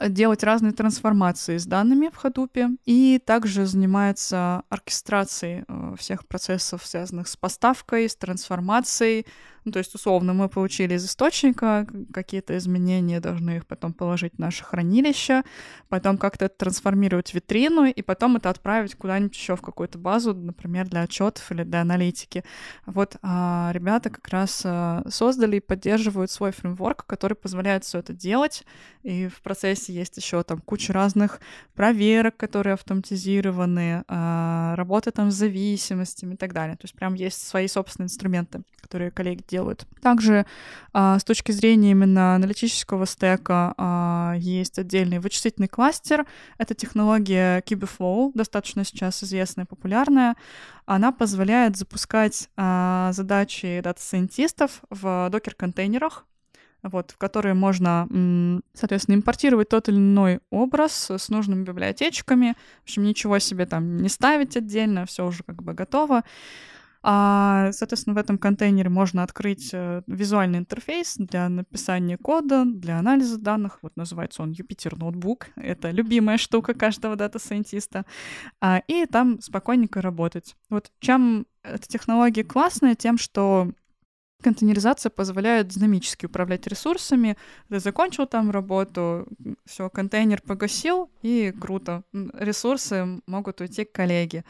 делать 0.00 0.44
разные 0.44 0.72
трансформации 0.72 1.56
с 1.56 1.66
данными 1.66 2.10
в 2.12 2.24
Hadoop 2.24 2.78
и 2.84 3.20
также 3.24 3.66
занимается 3.66 4.62
оркестрацией 4.68 5.64
э, 5.66 5.94
всех 5.98 6.26
процессов, 6.26 6.86
связанных 6.86 7.28
с 7.28 7.36
поставкой, 7.36 8.08
с 8.08 8.16
трансформацией, 8.16 9.26
ну, 9.68 9.72
то 9.72 9.80
есть, 9.80 9.94
условно, 9.94 10.32
мы 10.32 10.48
получили 10.48 10.94
из 10.94 11.04
источника 11.04 11.86
какие-то 12.10 12.56
изменения, 12.56 13.20
должны 13.20 13.58
их 13.58 13.66
потом 13.66 13.92
положить 13.92 14.32
в 14.36 14.38
наше 14.38 14.64
хранилище, 14.64 15.42
потом 15.90 16.16
как-то 16.16 16.48
трансформировать 16.48 17.32
в 17.32 17.34
витрину, 17.34 17.84
и 17.84 18.00
потом 18.00 18.36
это 18.36 18.48
отправить 18.48 18.94
куда-нибудь 18.94 19.36
еще 19.36 19.56
в 19.56 19.60
какую-то 19.60 19.98
базу, 19.98 20.32
например, 20.32 20.88
для 20.88 21.02
отчетов 21.02 21.52
или 21.52 21.64
для 21.64 21.82
аналитики. 21.82 22.44
Вот 22.86 23.16
а, 23.20 23.70
ребята 23.74 24.08
как 24.08 24.26
раз 24.28 24.62
а, 24.64 25.02
создали 25.10 25.56
и 25.56 25.60
поддерживают 25.60 26.30
свой 26.30 26.52
фреймворк, 26.52 27.04
который 27.04 27.34
позволяет 27.34 27.84
все 27.84 27.98
это 27.98 28.14
делать. 28.14 28.64
И 29.02 29.28
в 29.28 29.42
процессе 29.42 29.92
есть 29.92 30.16
еще 30.16 30.42
там 30.44 30.60
куча 30.60 30.94
разных 30.94 31.40
проверок, 31.74 32.38
которые 32.38 32.72
автоматизированы, 32.72 34.02
а, 34.08 34.74
работа 34.76 35.12
там 35.12 35.30
с 35.30 35.34
зависимостями 35.34 36.34
и 36.34 36.36
так 36.38 36.54
далее. 36.54 36.76
То 36.76 36.84
есть 36.84 36.94
прям 36.94 37.12
есть 37.12 37.46
свои 37.46 37.68
собственные 37.68 38.06
инструменты, 38.06 38.62
которые 38.80 39.10
коллеги 39.10 39.42
делают 39.46 39.57
делают. 39.58 39.86
Также 40.00 40.46
а, 40.92 41.18
с 41.18 41.24
точки 41.24 41.52
зрения 41.52 41.90
именно 41.90 42.36
аналитического 42.36 43.06
стека 43.06 43.74
а, 43.76 44.34
есть 44.38 44.78
отдельный 44.78 45.18
вычислительный 45.18 45.68
кластер. 45.68 46.26
Это 46.58 46.74
технология 46.74 47.60
Kubeflow, 47.62 48.30
достаточно 48.34 48.84
сейчас 48.84 49.24
известная 49.24 49.64
популярная. 49.64 50.36
Она 50.86 51.10
позволяет 51.10 51.76
запускать 51.76 52.48
а, 52.56 53.10
задачи 53.12 53.80
дата-сайентистов 53.82 54.82
в 54.90 55.28
докер-контейнерах, 55.30 56.24
вот, 56.82 57.10
в 57.10 57.18
которые 57.18 57.54
можно, 57.54 58.06
соответственно, 58.72 59.16
импортировать 59.16 59.68
тот 59.68 59.88
или 59.88 59.96
иной 59.96 60.38
образ 60.50 61.10
с 61.10 61.28
нужными 61.28 61.64
библиотечками. 61.64 62.54
В 62.80 62.82
общем, 62.84 63.02
ничего 63.02 63.40
себе 63.40 63.66
там 63.66 63.96
не 63.96 64.08
ставить 64.08 64.56
отдельно, 64.56 65.04
все 65.04 65.26
уже 65.26 65.42
как 65.42 65.60
бы 65.62 65.74
готово. 65.74 66.22
А, 67.02 67.70
соответственно, 67.72 68.14
в 68.14 68.18
этом 68.18 68.38
контейнере 68.38 68.90
можно 68.90 69.22
открыть 69.22 69.70
э, 69.72 70.02
визуальный 70.06 70.58
интерфейс 70.58 71.14
для 71.16 71.48
написания 71.48 72.16
кода, 72.16 72.64
для 72.64 72.98
анализа 72.98 73.38
данных. 73.38 73.78
Вот 73.82 73.96
называется 73.96 74.42
он 74.42 74.52
Jupyter 74.52 74.96
Notebook. 74.96 75.46
Это 75.56 75.90
любимая 75.90 76.38
штука 76.38 76.74
каждого 76.74 77.16
дата-сайентиста. 77.16 78.04
А, 78.60 78.82
и 78.86 79.06
там 79.06 79.40
спокойненько 79.40 80.02
работать. 80.02 80.56
Вот 80.70 80.90
чем 81.00 81.46
эта 81.62 81.86
технология 81.86 82.44
классная, 82.44 82.94
тем, 82.94 83.18
что 83.18 83.70
Контейнеризация 84.40 85.10
позволяет 85.10 85.66
динамически 85.66 86.26
управлять 86.26 86.66
ресурсами. 86.68 87.36
Ты 87.68 87.80
закончил 87.80 88.26
там 88.26 88.52
работу, 88.52 89.26
все, 89.66 89.90
контейнер 89.90 90.40
погасил, 90.42 91.10
и 91.22 91.52
круто. 91.60 92.04
Ресурсы 92.12 93.20
могут 93.26 93.60
уйти 93.60 93.84
к 93.84 93.90
коллеге. 93.90 94.44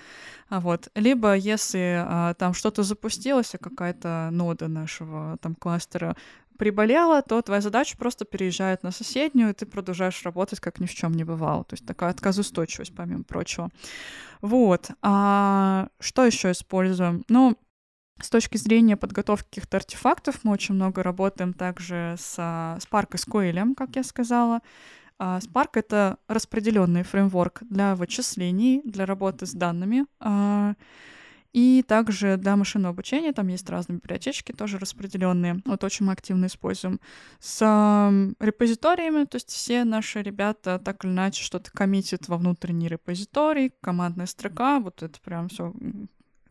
А 0.50 0.60
вот. 0.60 0.90
Либо 0.94 1.34
если 1.34 2.04
а, 2.06 2.34
там 2.34 2.52
что-то 2.52 2.82
запустилось, 2.82 3.54
а 3.54 3.58
какая-то 3.58 4.28
нода 4.30 4.68
нашего 4.68 5.38
там 5.40 5.54
кластера 5.54 6.16
приболела, 6.58 7.22
то 7.22 7.40
твоя 7.40 7.62
задача 7.62 7.96
просто 7.96 8.26
переезжает 8.26 8.82
на 8.82 8.90
соседнюю, 8.90 9.50
и 9.50 9.54
ты 9.54 9.64
продолжаешь 9.64 10.22
работать, 10.24 10.60
как 10.60 10.80
ни 10.80 10.86
в 10.86 10.94
чем 10.94 11.12
не 11.12 11.24
бывало. 11.24 11.64
То 11.64 11.74
есть 11.74 11.86
такая 11.86 12.10
отказоустойчивость, 12.10 12.94
помимо 12.94 13.24
прочего. 13.24 13.70
Вот. 14.42 14.90
А 15.00 15.88
что 15.98 16.26
еще 16.26 16.50
используем? 16.50 17.24
Ну, 17.28 17.56
с 18.20 18.30
точки 18.30 18.56
зрения 18.56 18.96
подготовки 18.96 19.46
каких-то 19.48 19.76
артефактов 19.76 20.40
мы 20.42 20.52
очень 20.52 20.74
много 20.74 21.02
работаем 21.02 21.52
также 21.52 22.16
с 22.18 22.38
Spark 22.38 23.10
SQL, 23.12 23.74
как 23.74 23.96
я 23.96 24.02
сказала. 24.02 24.60
А, 25.18 25.38
Spark— 25.38 25.70
это 25.74 26.18
распределенный 26.28 27.02
фреймворк 27.02 27.62
для 27.68 27.94
вычислений, 27.94 28.82
для 28.84 29.06
работы 29.06 29.46
с 29.46 29.52
данными. 29.52 30.06
А, 30.20 30.74
и 31.52 31.82
также 31.86 32.36
для 32.36 32.56
машинного 32.56 32.92
обучения 32.92 33.32
там 33.32 33.48
есть 33.48 33.68
разные 33.70 33.98
библиотечки, 33.98 34.52
тоже 34.52 34.78
распределенные. 34.78 35.62
Вот 35.64 35.82
очень 35.82 36.06
мы 36.06 36.12
активно 36.12 36.46
используем. 36.46 37.00
С 37.40 37.60
репозиториями, 38.38 39.24
то 39.24 39.36
есть 39.36 39.48
все 39.48 39.84
наши 39.84 40.22
ребята 40.22 40.78
так 40.78 41.04
или 41.04 41.12
иначе 41.12 41.42
что-то 41.42 41.70
коммитят 41.72 42.28
во 42.28 42.36
внутренний 42.36 42.88
репозиторий, 42.88 43.72
командная 43.80 44.26
строка, 44.26 44.78
вот 44.78 45.02
это 45.02 45.18
прям 45.20 45.48
все 45.48 45.72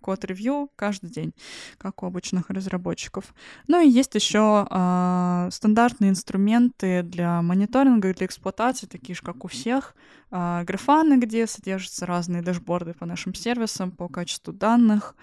код-ревью 0.02 0.70
каждый 0.76 1.10
день, 1.10 1.34
как 1.78 2.04
у 2.04 2.06
обычных 2.06 2.50
разработчиков. 2.50 3.34
Ну 3.68 3.82
и 3.82 3.90
есть 3.90 4.16
еще 4.16 4.68
э, 4.70 5.50
стандартные 5.52 6.12
инструменты 6.12 7.04
для 7.04 7.42
мониторинга 7.42 8.14
для 8.14 8.26
эксплуатации, 8.26 8.88
такие 8.88 9.16
же, 9.16 9.22
как 9.22 9.46
у 9.46 9.48
всех. 9.48 9.96
Э, 10.32 10.64
графаны, 10.66 11.18
где 11.18 11.48
содержатся 11.48 12.06
разные 12.06 12.42
дашборды 12.42 12.94
по 12.94 13.06
нашим 13.06 13.34
сервисам, 13.34 13.92
по 13.92 14.08
качеству 14.08 14.54
данных, 14.54 15.16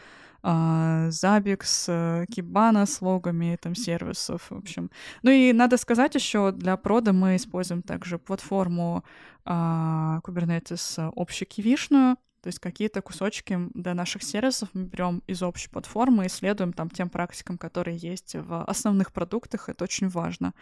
Zabbix, 0.45 2.27
Kibana 2.27 2.85
с 2.85 3.01
логами 3.01 3.57
там 3.61 3.75
сервисов, 3.75 4.51
в 4.51 4.57
общем. 4.57 4.91
Ну 5.23 5.31
и 5.31 5.55
надо 5.55 5.79
сказать 5.79 6.15
еще, 6.15 6.53
для 6.53 6.77
прода 6.77 7.15
мы 7.15 7.37
используем 7.37 7.83
также 7.83 8.19
платформу 8.19 9.05
Kubernetes 9.47 11.13
общекивишную, 11.17 12.17
То 12.45 12.49
есть 12.49 12.59
какие-то 12.59 13.01
кусочки 13.01 13.59
для 13.73 13.95
наших 13.95 14.23
сервисов 14.23 14.69
мы 14.75 14.85
берем 14.85 15.23
из 15.27 15.43
общей 15.43 15.71
платформы 15.71 16.27
и 16.27 16.29
следуем 16.29 16.75
там 16.75 16.91
тем 16.91 17.09
практикам, 17.09 17.57
которые 17.57 17.97
есть 17.97 18.35
в 18.35 18.65
основных 18.65 19.15
продуктах. 19.15 19.71
Это 19.71 19.85
очень 19.85 20.11
важно. 20.11 20.53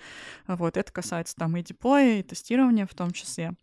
Вот, 0.47 0.77
это 0.77 0.93
касается 0.93 1.35
там 1.35 1.57
и 1.57 1.63
деплоя, 1.65 2.21
и 2.21 2.23
тестирования 2.23 2.87
в 2.87 2.95
том 2.95 3.11
числе. 3.11 3.55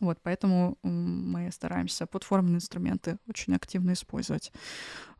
Вот, 0.00 0.20
поэтому 0.22 0.78
мы 0.82 1.50
стараемся 1.52 2.06
платформенные 2.06 2.56
инструменты 2.56 3.18
очень 3.28 3.54
активно 3.54 3.92
использовать. 3.92 4.50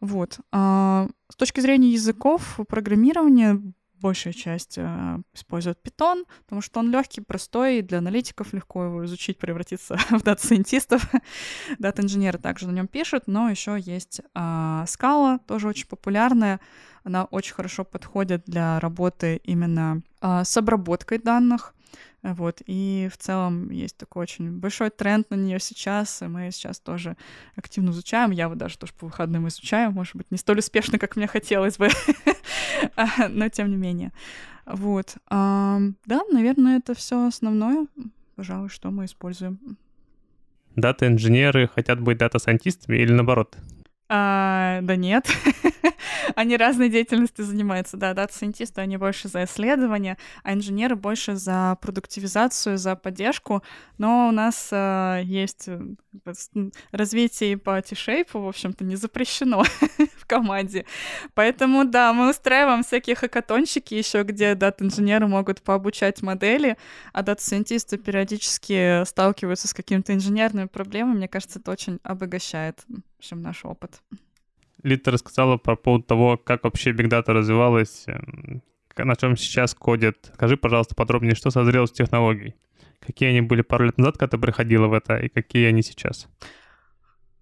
Вот. 0.01 0.41
А 0.51 1.09
с 1.31 1.37
точки 1.37 1.61
зрения 1.61 1.91
языков 1.91 2.59
программирования 2.71 3.61
большая 4.05 4.35
часть 4.35 4.75
э, 4.77 5.19
использует 5.33 5.79
Python, 5.83 6.25
потому 6.43 6.61
что 6.61 6.81
он 6.81 6.91
легкий, 6.91 7.23
простой, 7.23 7.81
для 7.81 7.99
аналитиков 7.99 8.53
легко 8.53 8.85
его 8.85 9.07
изучить, 9.07 9.39
превратиться 9.39 9.97
в 10.11 10.23
дата-сайентистов. 10.23 11.11
Дата-инженеры 11.79 12.39
также 12.39 12.67
на 12.67 12.73
нем 12.73 12.87
пишут, 12.87 13.23
но 13.29 13.49
еще 13.49 13.79
есть 13.81 14.21
э, 14.21 14.25
Scala, 14.35 15.41
тоже 15.47 15.69
очень 15.69 15.87
популярная. 15.87 16.61
Она 17.03 17.25
очень 17.25 17.55
хорошо 17.55 17.85
подходит 17.85 18.43
для 18.45 18.79
работы 18.79 19.41
именно 19.43 20.03
э, 20.21 20.45
с 20.45 20.55
обработкой 20.55 21.17
данных. 21.17 21.75
Вот, 22.25 22.63
и 22.65 23.11
в 23.13 23.19
целом 23.19 23.71
есть 23.71 23.99
такой 23.99 24.23
очень 24.23 24.51
большой 24.51 24.89
тренд 24.89 25.29
на 25.29 25.35
нее 25.35 25.61
сейчас, 25.61 26.23
и 26.23 26.27
мы 26.27 26.51
сейчас 26.53 26.81
тоже 26.81 27.19
активно 27.55 27.91
изучаем. 27.91 28.31
Я 28.31 28.49
вот 28.49 28.57
даже 28.57 28.79
тоже 28.79 28.95
по 28.99 29.07
выходным 29.07 29.47
изучаю, 29.49 29.93
может 29.93 30.17
быть, 30.17 30.31
не 30.31 30.39
столь 30.39 30.61
успешно, 30.61 30.99
как 30.99 31.17
мне 31.17 31.27
хотелось 31.27 31.77
бы, 31.77 31.91
но 33.29 33.49
тем 33.49 33.71
не 33.71 33.77
менее. 33.77 34.13
Вот. 34.67 35.17
Да, 35.29 36.21
наверное, 36.33 36.79
это 36.79 36.95
все 36.95 37.27
основное, 37.27 37.87
пожалуй, 38.37 38.69
что 38.69 38.91
мы 38.91 39.05
используем. 39.05 39.59
Дата-инженеры 40.77 41.69
хотят 41.69 42.01
быть 42.01 42.19
дата-сайентистами 42.19 42.97
или 42.97 43.13
наоборот? 43.13 43.57
А, 44.09 44.81
да 44.83 44.97
нет. 44.97 45.29
они 46.35 46.57
разной 46.57 46.89
деятельностью 46.89 47.45
занимаются. 47.45 47.97
Да, 47.97 48.15
дата-сайентисты, 48.15 48.81
они 48.81 48.97
больше 48.97 49.29
за 49.29 49.45
исследования, 49.45 50.19
а 50.43 50.53
инженеры 50.53 50.97
больше 50.97 51.37
за 51.37 51.79
продуктивизацию, 51.81 52.79
за 52.79 52.97
поддержку. 52.97 53.63
Но 53.99 54.29
у 54.29 54.33
нас 54.33 54.69
э, 54.73 55.23
есть 55.25 55.69
развитие 56.93 57.57
по 57.57 57.81
T-Shape, 57.81 58.29
в 58.33 58.49
общем-то, 58.49 58.85
не 58.85 58.97
запрещено 58.97 59.65
команде. 60.27 60.85
Поэтому, 61.35 61.85
да, 61.85 62.13
мы 62.13 62.31
устраиваем 62.31 62.83
всякие 62.83 63.17
хакатончики 63.17 63.95
еще, 63.95 64.23
где 64.23 64.55
дата-инженеры 64.55 65.27
могут 65.27 65.63
пообучать 65.63 66.23
модели, 66.23 66.77
а 67.13 67.23
дата-сайентисты 67.23 67.99
периодически 67.99 69.05
сталкиваются 69.05 69.69
с 69.69 69.75
какими-то 69.75 70.15
инженерными 70.15 70.67
проблемами. 70.67 71.17
Мне 71.17 71.29
кажется, 71.29 71.59
это 71.59 71.71
очень 71.71 72.01
обогащает 72.03 72.85
в 72.87 73.37
наш 73.37 73.65
опыт. 73.65 74.01
Лита 74.83 75.11
рассказала 75.11 75.57
по 75.57 75.77
поводу 75.77 76.05
того, 76.05 76.37
как 76.37 76.65
вообще 76.65 76.91
Big 76.91 77.09
Data 77.09 77.33
развивалась, 77.33 78.05
эм, 78.07 78.63
на 78.97 79.17
чем 79.17 79.37
сейчас 79.37 79.75
кодит. 79.75 80.31
Скажи, 80.35 80.57
пожалуйста, 80.57 80.95
подробнее, 80.95 81.35
что 81.35 81.51
со 81.51 81.65
зрелостью 81.65 82.05
технологий? 82.05 82.55
Какие 83.01 83.31
они 83.31 83.41
были 83.41 83.63
пару 83.63 83.87
лет 83.87 83.99
назад, 83.99 84.19
когда 84.19 84.37
ты 84.37 84.39
приходила 84.39 84.87
в 84.87 84.93
это, 84.93 85.17
и 85.17 85.29
какие 85.29 85.67
они 85.67 85.83
сейчас? 85.83 86.29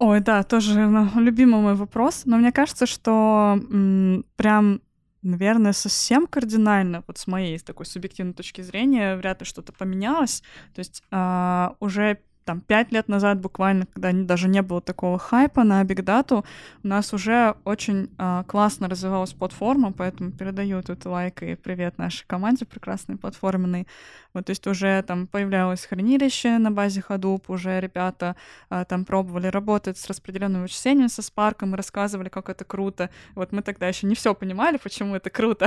Ой, 0.04 0.18
да, 0.18 0.42
тоже 0.42 0.80
ну, 0.88 1.20
любимый 1.20 1.60
мой 1.60 1.74
вопрос. 1.76 2.22
Но 2.24 2.36
мне 2.36 2.50
кажется, 2.50 2.86
что 2.86 3.56
м, 3.70 4.24
прям 4.34 4.80
наверное, 5.22 5.72
совсем 5.72 6.26
кардинально, 6.26 7.04
вот 7.06 7.18
с 7.18 7.28
моей 7.28 7.56
такой 7.60 7.86
субъективной 7.86 8.34
точки 8.34 8.62
зрения, 8.62 9.14
вряд 9.14 9.38
ли 9.38 9.46
что-то 9.46 9.72
поменялось. 9.72 10.42
То 10.74 10.80
есть 10.80 11.04
э, 11.12 11.68
уже 11.78 12.18
там 12.44 12.60
пять 12.60 12.92
лет 12.92 13.08
назад 13.08 13.40
буквально, 13.40 13.86
когда 13.86 14.12
даже 14.12 14.48
не 14.48 14.62
было 14.62 14.80
такого 14.80 15.18
хайпа 15.18 15.64
на 15.64 15.82
Data, 15.82 16.44
у 16.82 16.86
нас 16.86 17.12
уже 17.12 17.54
очень 17.64 18.10
э, 18.18 18.44
классно 18.46 18.88
развивалась 18.88 19.32
платформа, 19.32 19.92
поэтому 19.92 20.32
передаю 20.32 20.82
тут 20.82 21.04
лайк 21.04 21.42
и 21.42 21.54
привет 21.54 21.98
нашей 21.98 22.26
команде 22.26 22.64
прекрасной 22.64 23.16
платформенной. 23.16 23.86
Вот, 24.34 24.46
то 24.46 24.50
есть 24.50 24.66
уже 24.66 25.02
там 25.02 25.26
появлялось 25.26 25.84
хранилище 25.84 26.58
на 26.58 26.70
базе 26.70 27.04
Hadoop, 27.06 27.44
уже 27.48 27.80
ребята 27.80 28.36
э, 28.70 28.84
там 28.88 29.04
пробовали 29.04 29.48
работать 29.48 29.98
с 29.98 30.06
распределенным 30.06 30.62
вычислением 30.62 31.08
со 31.08 31.20
Spark, 31.20 31.68
и 31.68 31.74
рассказывали, 31.74 32.28
как 32.28 32.48
это 32.48 32.64
круто. 32.64 33.10
Вот 33.34 33.52
мы 33.52 33.62
тогда 33.62 33.88
еще 33.88 34.06
не 34.06 34.14
все 34.14 34.34
понимали, 34.34 34.78
почему 34.82 35.14
это 35.16 35.30
круто, 35.30 35.66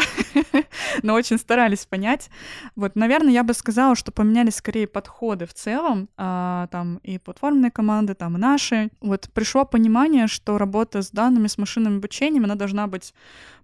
но 1.03 1.13
очень 1.13 1.37
старались 1.37 1.85
понять. 1.85 2.29
Вот, 2.75 2.95
наверное, 2.95 3.33
я 3.33 3.43
бы 3.43 3.53
сказала, 3.53 3.95
что 3.95 4.11
поменялись 4.11 4.55
скорее 4.55 4.87
подходы 4.87 5.45
в 5.45 5.53
целом, 5.53 6.09
э, 6.17 6.64
там 6.67 6.99
и 7.03 7.17
платформенные 7.17 7.71
команды, 7.71 8.13
там 8.13 8.35
и 8.35 8.39
наши. 8.39 8.89
Вот 9.01 9.29
пришло 9.33 9.65
понимание, 9.65 10.27
что 10.27 10.57
работа 10.57 11.01
с 11.01 11.11
данными, 11.11 11.47
с 11.47 11.57
машинным 11.57 11.97
обучением, 11.97 12.45
она 12.45 12.55
должна 12.55 12.87
быть, 12.87 13.13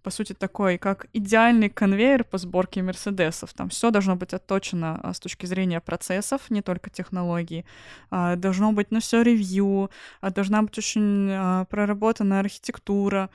по 0.03 0.09
сути, 0.09 0.33
такой, 0.33 0.77
как 0.77 1.07
идеальный 1.13 1.69
конвейер 1.69 2.23
по 2.23 2.37
сборке 2.37 2.81
мерседесов. 2.81 3.53
Там 3.53 3.69
все 3.69 3.91
должно 3.91 4.15
быть 4.15 4.33
отточено 4.33 4.99
а, 5.01 5.13
с 5.13 5.19
точки 5.19 5.45
зрения 5.45 5.79
процессов, 5.79 6.49
не 6.49 6.61
только 6.61 6.89
технологий. 6.89 7.65
А, 8.09 8.35
должно 8.35 8.71
быть 8.71 8.91
на 8.91 8.99
все 8.99 9.21
ревью, 9.21 9.89
а, 10.21 10.31
должна 10.31 10.61
быть 10.61 10.77
очень 10.77 11.65
проработана 11.69 12.39
архитектура, 12.39 13.29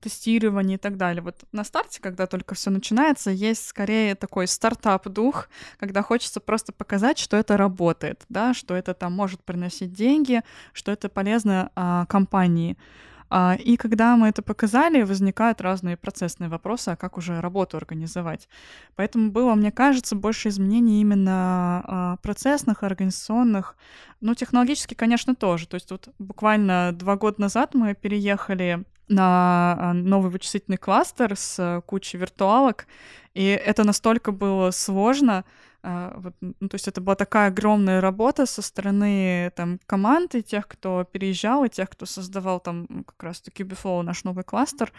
тестирование 0.00 0.76
и 0.76 0.78
так 0.78 0.96
далее. 0.96 1.22
Вот 1.22 1.44
на 1.52 1.64
старте, 1.64 2.00
когда 2.00 2.26
только 2.26 2.54
все 2.54 2.70
начинается, 2.70 3.30
есть 3.30 3.66
скорее 3.66 4.14
такой 4.14 4.46
стартап-дух, 4.46 5.48
когда 5.78 6.02
хочется 6.02 6.40
просто 6.40 6.72
показать, 6.72 7.18
что 7.18 7.36
это 7.36 7.56
работает, 7.56 8.24
да, 8.28 8.54
что 8.54 8.74
это 8.74 8.94
там 8.94 9.12
может 9.12 9.42
приносить 9.44 9.92
деньги, 9.92 10.42
что 10.72 10.92
это 10.92 11.08
полезно 11.08 11.70
а, 11.74 12.06
компании. 12.06 12.76
А, 13.28 13.56
и 13.58 13.76
когда 13.76 14.16
мы 14.16 14.28
это 14.28 14.42
показали, 14.42 15.02
возникают 15.02 15.60
разные 15.60 15.96
процессные 15.96 16.48
вопросы, 16.48 16.90
а 16.90 16.96
как 16.96 17.18
уже 17.18 17.40
работу 17.40 17.76
организовать. 17.76 18.48
Поэтому 18.94 19.30
было, 19.30 19.54
мне 19.54 19.72
кажется, 19.72 20.14
больше 20.14 20.48
изменений 20.48 21.00
именно 21.00 21.82
а, 21.84 22.16
процессных, 22.22 22.82
организационных. 22.82 23.76
Ну, 24.20 24.34
технологически, 24.34 24.94
конечно, 24.94 25.34
тоже. 25.34 25.66
То 25.66 25.74
есть 25.74 25.90
вот 25.90 26.08
буквально 26.18 26.92
два 26.92 27.16
года 27.16 27.40
назад 27.40 27.74
мы 27.74 27.94
переехали 27.94 28.84
на 29.08 29.76
а, 29.78 29.92
новый 29.92 30.30
вычислительный 30.30 30.78
кластер 30.78 31.36
с 31.36 31.58
э, 31.58 31.80
кучей 31.86 32.18
виртуалок, 32.18 32.86
и 33.34 33.44
это 33.44 33.84
настолько 33.84 34.32
было 34.32 34.70
сложно, 34.70 35.44
а, 35.82 36.14
вот, 36.16 36.34
ну, 36.40 36.68
то 36.68 36.74
есть 36.74 36.88
это 36.88 37.00
была 37.00 37.14
такая 37.14 37.48
огромная 37.48 38.00
работа 38.00 38.44
со 38.46 38.60
стороны 38.60 39.52
там 39.54 39.78
команды, 39.86 40.42
тех, 40.42 40.66
кто 40.66 41.04
переезжал, 41.04 41.64
и 41.64 41.68
тех, 41.68 41.88
кто 41.88 42.06
создавал 42.06 42.58
там 42.58 43.04
как 43.06 43.22
раз-таки 43.22 43.62
Cubeflow, 43.62 44.02
наш 44.02 44.24
новый 44.24 44.42
кластер, 44.42 44.92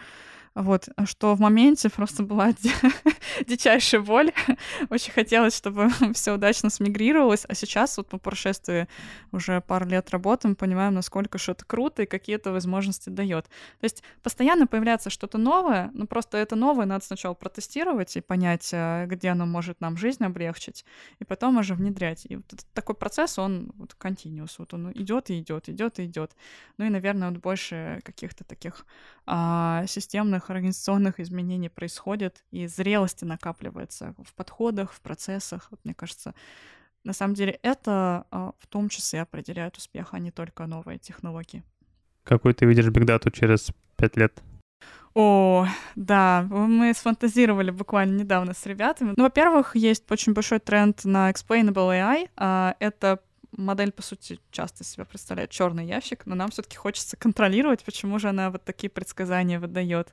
вот, 0.54 0.88
что 1.04 1.34
в 1.34 1.40
моменте 1.40 1.88
просто 1.88 2.22
была 2.22 2.52
дичайшая 3.46 4.00
боль. 4.00 4.32
Очень 4.90 5.12
хотелось, 5.12 5.56
чтобы 5.56 5.90
все 6.14 6.34
удачно 6.34 6.70
смигрировалось, 6.70 7.44
а 7.48 7.54
сейчас 7.54 7.96
вот 7.96 8.08
по 8.08 8.18
прошествии 8.18 8.88
уже 9.32 9.60
пару 9.60 9.86
лет 9.86 10.10
работы 10.10 10.48
мы 10.48 10.54
понимаем, 10.54 10.94
насколько 10.94 11.38
что 11.38 11.52
это 11.52 11.64
круто 11.64 12.02
и 12.02 12.06
какие 12.06 12.36
это 12.36 12.52
возможности 12.52 13.10
дает. 13.10 13.44
То 13.44 13.84
есть 13.84 14.02
постоянно 14.22 14.66
появляется 14.66 15.10
что-то 15.10 15.38
новое, 15.38 15.90
но 15.94 16.06
просто 16.06 16.38
это 16.38 16.56
новое 16.56 16.86
надо 16.86 17.04
сначала 17.04 17.34
протестировать 17.34 18.16
и 18.16 18.20
понять, 18.20 18.70
э, 18.72 19.06
где 19.06 19.28
оно 19.28 19.46
может 19.46 19.80
нам 19.80 19.96
жизнь 19.96 20.24
облегчить, 20.24 20.84
и 21.18 21.24
потом 21.24 21.58
уже 21.58 21.74
внедрять. 21.74 22.26
И 22.28 22.36
вот 22.36 22.46
такой 22.74 22.94
процесс, 22.94 23.38
он 23.38 23.72
вот 23.76 23.96
continuous, 23.98 24.54
вот 24.58 24.74
он 24.74 24.92
идет 24.92 25.30
и 25.30 25.38
идет, 25.40 25.68
идет 25.68 25.98
и 25.98 26.06
идет. 26.06 26.32
Ну 26.78 26.86
и, 26.86 26.88
наверное, 26.88 27.30
вот 27.30 27.38
больше 27.38 28.00
каких-то 28.04 28.44
таких 28.44 28.86
а, 29.30 29.84
системных 29.86 30.48
организационных 30.48 31.20
изменений 31.20 31.68
происходит, 31.68 32.44
и 32.50 32.66
зрелости 32.66 33.26
накапливается 33.26 34.14
в 34.24 34.34
подходах, 34.34 34.92
в 34.92 35.00
процессах. 35.02 35.68
Вот, 35.70 35.80
мне 35.84 35.94
кажется, 35.94 36.34
на 37.04 37.12
самом 37.12 37.34
деле 37.34 37.58
это 37.62 38.24
а, 38.30 38.52
в 38.58 38.66
том 38.66 38.88
числе 38.88 39.20
определяет 39.20 39.76
успех, 39.76 40.08
а 40.12 40.18
не 40.18 40.30
только 40.30 40.66
новые 40.66 40.98
технологии. 40.98 41.62
Какой 42.24 42.54
ты 42.54 42.64
видишь 42.64 42.88
бигдату 42.88 43.30
через 43.30 43.70
пять 43.96 44.16
лет? 44.16 44.42
О, 45.14 45.66
да, 45.94 46.46
мы 46.48 46.94
сфантазировали 46.94 47.70
буквально 47.70 48.20
недавно 48.20 48.54
с 48.54 48.64
ребятами. 48.64 49.12
Ну, 49.16 49.24
во-первых, 49.24 49.76
есть 49.76 50.10
очень 50.10 50.32
большой 50.32 50.58
тренд 50.58 51.04
на 51.04 51.30
explainable 51.30 51.90
AI. 51.90 52.30
А, 52.36 52.76
это 52.78 53.20
модель, 53.52 53.92
по 53.92 54.02
сути, 54.02 54.40
часто 54.50 54.84
себя 54.84 55.04
представляет 55.04 55.50
черный 55.50 55.86
ящик, 55.86 56.26
но 56.26 56.34
нам 56.34 56.50
все-таки 56.50 56.76
хочется 56.76 57.16
контролировать, 57.16 57.84
почему 57.84 58.18
же 58.18 58.28
она 58.28 58.50
вот 58.50 58.64
такие 58.64 58.90
предсказания 58.90 59.58
выдает. 59.58 60.12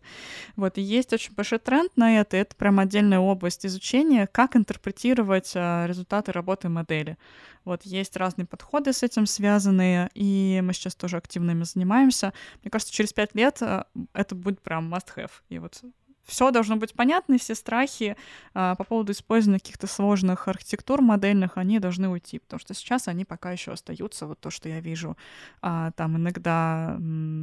Вот, 0.56 0.78
и 0.78 0.82
есть 0.82 1.14
очень 1.14 1.34
большой 1.34 1.60
тренд 1.60 1.96
на 1.98 2.20
это, 2.20 2.38
это 2.38 2.56
прям 2.56 2.80
отдельная 2.80 3.20
область 3.20 3.66
изучения, 3.66 4.28
как 4.28 4.56
интерпретировать 4.56 5.52
а, 5.56 5.86
результаты 5.86 6.32
работы 6.32 6.70
модели. 6.70 7.18
Вот, 7.66 7.84
есть 7.84 8.16
разные 8.16 8.46
подходы 8.46 8.94
с 8.94 9.04
этим 9.04 9.26
связанные, 9.26 10.10
и 10.14 10.62
мы 10.64 10.74
сейчас 10.74 10.96
тоже 10.96 11.18
активно 11.18 11.52
ими 11.52 11.64
занимаемся. 11.64 12.34
Мне 12.64 12.72
кажется, 12.72 12.94
через 12.94 13.12
пять 13.12 13.36
лет 13.36 13.62
а, 13.62 13.88
это 14.14 14.36
будет 14.36 14.62
прям 14.62 14.94
must-have. 14.94 15.32
И 15.50 15.60
вот 15.60 15.82
все 16.26 16.52
должно 16.52 16.76
быть 16.76 16.94
понятно, 16.94 17.38
все 17.38 17.56
страхи 17.56 18.18
а, 18.54 18.76
по 18.76 18.84
поводу 18.84 19.12
использования 19.12 19.60
каких-то 19.60 19.88
сложных 19.88 20.48
архитектур 20.48 21.02
модельных, 21.02 21.58
они 21.58 21.80
должны 21.80 22.10
уйти, 22.10 22.40
потому 22.40 22.60
что 22.60 22.74
сейчас 22.74 23.08
они 23.08 23.26
пока 23.26 23.52
еще 23.52 23.72
остаются, 23.72 24.26
вот 24.26 24.40
то, 24.40 24.50
что 24.50 24.68
я 24.68 24.80
вижу 24.80 25.18
а, 25.62 25.92
там 25.92 26.18
иногда 26.18 26.98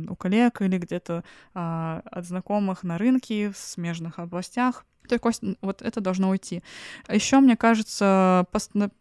у 0.09 0.17
коллег 0.17 0.63
или 0.63 0.79
где-то 0.79 1.25
а, 1.55 2.03
от 2.05 2.27
знакомых 2.27 2.83
на 2.83 2.99
рынке 2.99 3.51
в 3.51 3.57
смежных 3.57 4.19
областях, 4.19 4.85
то 5.09 5.19
есть 5.25 5.43
вот 5.61 5.83
это 5.83 6.01
должно 6.01 6.31
уйти. 6.31 6.63
Еще, 7.09 7.41
мне 7.41 7.57
кажется, 7.57 8.47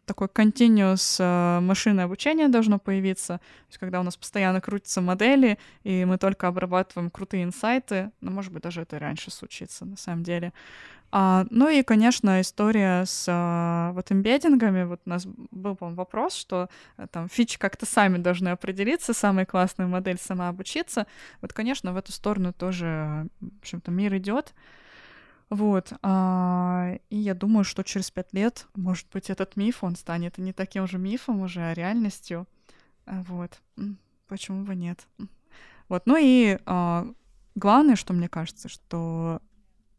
такой 0.05 0.27
continuous 0.27 1.17
э, 1.19 1.59
машинное 1.61 2.05
обучение 2.05 2.47
должно 2.47 2.79
появиться, 2.79 3.37
то 3.37 3.67
есть 3.69 3.77
когда 3.77 3.99
у 3.99 4.03
нас 4.03 4.17
постоянно 4.17 4.61
крутятся 4.61 5.01
модели, 5.01 5.57
и 5.83 6.05
мы 6.05 6.17
только 6.17 6.47
обрабатываем 6.47 7.09
крутые 7.09 7.43
инсайты, 7.43 8.11
ну, 8.21 8.31
может 8.31 8.51
быть, 8.51 8.63
даже 8.63 8.81
это 8.81 8.99
раньше 8.99 9.31
случится, 9.31 9.85
на 9.85 9.97
самом 9.97 10.23
деле. 10.23 10.53
А, 11.13 11.45
ну 11.49 11.67
и, 11.67 11.83
конечно, 11.83 12.39
история 12.39 13.03
с 13.05 13.25
а, 13.27 13.91
вот 13.91 14.11
эмбеддингами. 14.11 14.83
Вот 14.83 15.01
у 15.05 15.09
нас 15.09 15.25
был, 15.25 15.75
по 15.75 15.89
вопрос, 15.89 16.33
что 16.35 16.69
а, 16.95 17.07
там 17.07 17.27
фичи 17.27 17.59
как-то 17.59 17.85
сами 17.85 18.17
должны 18.17 18.49
определиться, 18.49 19.13
самая 19.13 19.45
классная 19.45 19.87
модель 19.87 20.17
сама 20.17 20.47
обучиться. 20.47 21.07
Вот, 21.41 21.51
конечно, 21.51 21.91
в 21.91 21.97
эту 21.97 22.13
сторону 22.13 22.53
тоже, 22.53 23.27
в 23.41 23.59
общем-то, 23.59 23.91
мир 23.91 24.15
идет. 24.15 24.53
Вот. 25.51 25.91
А, 26.01 26.97
и 27.09 27.17
я 27.17 27.33
думаю, 27.33 27.65
что 27.65 27.83
через 27.83 28.09
пять 28.09 28.31
лет, 28.31 28.67
может 28.73 29.05
быть, 29.11 29.29
этот 29.29 29.57
миф, 29.57 29.83
он 29.83 29.97
станет 29.97 30.37
не 30.37 30.53
таким 30.53 30.87
же 30.87 30.97
мифом 30.97 31.41
уже, 31.41 31.59
а 31.59 31.73
реальностью. 31.73 32.47
А, 33.05 33.21
вот. 33.23 33.59
Почему 34.27 34.63
бы 34.63 34.75
нет? 34.75 35.05
Вот. 35.89 36.03
Ну 36.05 36.15
и 36.17 36.57
а, 36.65 37.05
главное, 37.55 37.97
что 37.97 38.13
мне 38.13 38.29
кажется, 38.29 38.69
что 38.69 39.41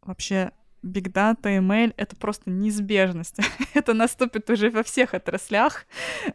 вообще 0.01 0.53
Big 0.81 1.11
Data, 1.11 1.43
ML— 1.43 1.93
это 1.97 2.15
просто 2.15 2.49
неизбежность. 2.49 3.37
это 3.75 3.93
наступит 3.93 4.49
уже 4.49 4.71
во 4.71 4.81
всех 4.81 5.13
отраслях. 5.13 5.85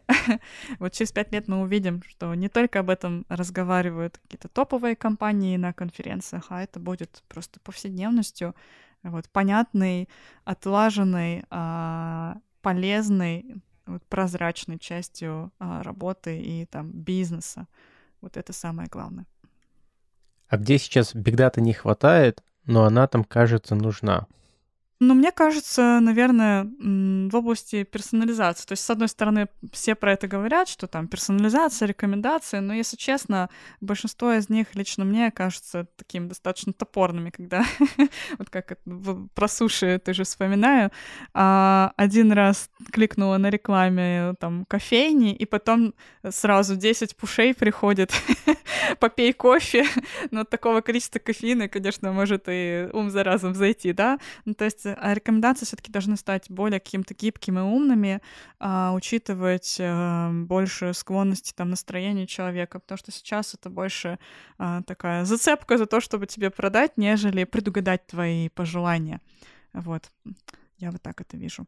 вот 0.79 0.93
через 0.93 1.11
пять 1.11 1.33
лет 1.33 1.49
мы 1.49 1.61
увидим, 1.61 2.03
что 2.07 2.33
не 2.35 2.47
только 2.47 2.79
об 2.79 2.89
этом 2.89 3.25
разговаривают 3.27 4.17
какие-то 4.19 4.47
топовые 4.47 4.95
компании 4.95 5.57
на 5.57 5.73
конференциях, 5.73 6.45
а 6.47 6.63
это 6.63 6.79
будет 6.79 7.21
просто 7.27 7.59
повседневностью 7.59 8.55
вот, 9.03 9.29
понятной, 9.29 10.09
отлаженной, 10.43 11.43
а, 11.49 12.37
полезной, 12.61 13.61
вот, 13.85 14.03
прозрачной 14.07 14.79
частью 14.79 15.51
а, 15.59 15.83
работы 15.83 16.39
и 16.39 16.65
там 16.65 16.91
бизнеса. 16.91 17.67
Вот 18.21 18.37
это 18.37 18.53
самое 18.53 18.89
главное. 18.89 19.25
А 20.47 20.57
где 20.57 20.77
сейчас 20.77 21.13
бигдата 21.13 21.61
не 21.61 21.73
хватает, 21.73 22.43
но 22.65 22.85
она 22.85 23.07
там, 23.07 23.23
кажется, 23.23 23.75
нужна? 23.75 24.27
Ну, 25.01 25.13
мне 25.13 25.31
кажется, 25.31 25.99
наверное, 26.01 26.65
в 26.77 27.33
области 27.33 27.83
персонализации. 27.83 28.65
То 28.65 28.73
есть, 28.73 28.83
с 28.83 28.89
одной 28.89 29.07
стороны, 29.07 29.47
все 29.71 29.95
про 29.95 30.11
это 30.11 30.27
говорят, 30.27 30.67
что 30.67 30.87
там 30.87 31.07
персонализация, 31.07 31.87
рекомендации, 31.87 32.59
но, 32.59 32.73
если 32.73 32.97
честно, 32.97 33.49
большинство 33.79 34.33
из 34.33 34.49
них 34.49 34.75
лично 34.75 35.05
мне 35.05 35.31
кажется 35.31 35.87
таким 35.95 36.27
достаточно 36.27 36.73
топорными, 36.73 37.29
когда 37.29 37.63
вот 38.37 38.49
как 38.49 38.77
про 39.33 39.47
суши 39.47 40.01
ты 40.03 40.13
же 40.13 40.25
вспоминаю, 40.25 40.91
а, 41.33 41.93
один 41.95 42.33
раз 42.33 42.69
кликнула 42.91 43.37
на 43.37 43.49
рекламе 43.49 44.33
там 44.41 44.65
кофейни, 44.65 45.33
и 45.33 45.45
потом 45.45 45.93
сразу 46.29 46.75
10 46.75 47.15
пушей 47.15 47.53
приходит, 47.53 48.11
попей 48.99 49.31
кофе, 49.31 49.85
но 50.31 50.41
от 50.41 50.49
такого 50.49 50.81
количества 50.81 51.19
кофеина, 51.19 51.69
конечно, 51.69 52.11
может 52.11 52.43
и 52.47 52.89
ум 52.91 53.09
за 53.09 53.23
разум 53.23 53.55
зайти, 53.55 53.93
да, 53.93 54.19
ну, 54.43 54.53
то 54.53 54.65
есть 54.65 54.88
а 54.97 55.13
рекомендации 55.13 55.65
все-таки 55.65 55.91
должны 55.91 56.17
стать 56.17 56.49
более 56.49 56.79
какими-то 56.79 57.13
гибкими 57.13 57.59
и 57.59 57.61
умными, 57.61 58.21
а, 58.59 58.93
учитывать 58.93 59.77
а, 59.79 60.31
больше 60.31 60.93
склонности, 60.93 61.53
там, 61.55 61.69
настроения 61.69 62.27
человека, 62.27 62.79
потому 62.79 62.97
что 62.97 63.11
сейчас 63.11 63.53
это 63.53 63.69
больше 63.69 64.19
а, 64.57 64.81
такая 64.83 65.25
зацепка 65.25 65.77
за 65.77 65.85
то, 65.85 65.99
чтобы 66.01 66.27
тебе 66.27 66.49
продать, 66.49 66.97
нежели 66.97 67.43
предугадать 67.43 68.07
твои 68.07 68.49
пожелания. 68.49 69.21
Вот. 69.73 70.11
Я 70.77 70.91
вот 70.91 71.01
так 71.01 71.21
это 71.21 71.37
вижу. 71.37 71.65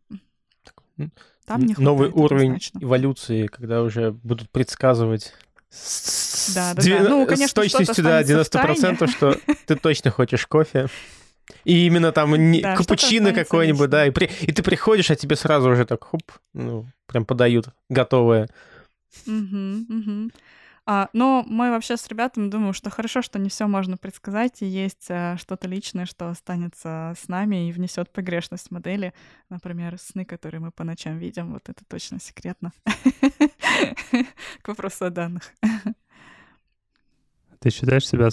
Там 1.45 1.65
не 1.65 1.76
Новый 1.77 2.10
уровень 2.10 2.60
эволюции, 2.80 3.48
когда 3.48 3.81
уже 3.81 4.11
будут 4.11 4.49
предсказывать 4.49 5.34
да, 6.53 6.73
да, 6.73 6.81
да. 6.84 7.10
Ну, 7.10 7.26
конечно, 7.26 7.48
с 7.48 7.53
точностью 7.53 8.03
до 8.03 8.10
да, 8.10 8.22
90%, 8.22 9.10
что 9.10 9.38
ты 9.65 9.76
точно 9.76 10.11
хочешь 10.11 10.45
кофе. 10.45 10.88
И 11.63 11.85
именно 11.85 12.11
там 12.11 12.35
не, 12.35 12.61
да, 12.61 12.75
капучино 12.75 13.33
какой-нибудь, 13.33 13.89
да, 13.89 14.07
и, 14.07 14.11
при, 14.11 14.29
и 14.41 14.51
ты 14.51 14.63
приходишь, 14.63 15.11
а 15.11 15.15
тебе 15.15 15.35
сразу 15.35 15.69
уже 15.69 15.85
так, 15.85 16.03
хоп, 16.03 16.23
ну, 16.53 16.85
прям 17.07 17.25
подают 17.25 17.67
готовое. 17.89 18.49
Угу, 19.27 19.85
угу. 19.89 20.31
А, 20.87 21.09
но 21.13 21.43
мы 21.47 21.69
вообще 21.69 21.95
с 21.95 22.07
ребятами 22.07 22.49
думаем, 22.49 22.73
что 22.73 22.89
хорошо, 22.89 23.21
что 23.21 23.37
не 23.37 23.49
все 23.49 23.67
можно 23.67 23.97
предсказать, 23.97 24.61
и 24.61 24.65
есть 24.65 25.07
а, 25.09 25.37
что-то 25.37 25.67
личное, 25.67 26.05
что 26.05 26.29
останется 26.29 27.13
с 27.17 27.27
нами 27.27 27.69
и 27.69 27.71
внесет 27.71 28.11
погрешность 28.11 28.71
модели. 28.71 29.13
Например, 29.49 29.97
сны, 29.99 30.25
которые 30.25 30.59
мы 30.59 30.71
по 30.71 30.83
ночам 30.83 31.19
видим, 31.19 31.53
вот 31.53 31.69
это 31.69 31.83
точно 31.87 32.19
секретно. 32.19 32.73
К 34.61 34.67
вопросу 34.67 35.05
о 35.05 35.11
данных. 35.11 35.43
Ты 37.59 37.69
считаешь 37.69 38.07
себя 38.07 38.29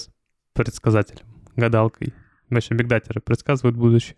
предсказателем, 0.55 1.27
гадалкой? 1.55 2.15
Вообще, 2.51 2.75
бигдатеры 2.75 3.21
предсказывают 3.21 3.77
будущее. 3.77 4.17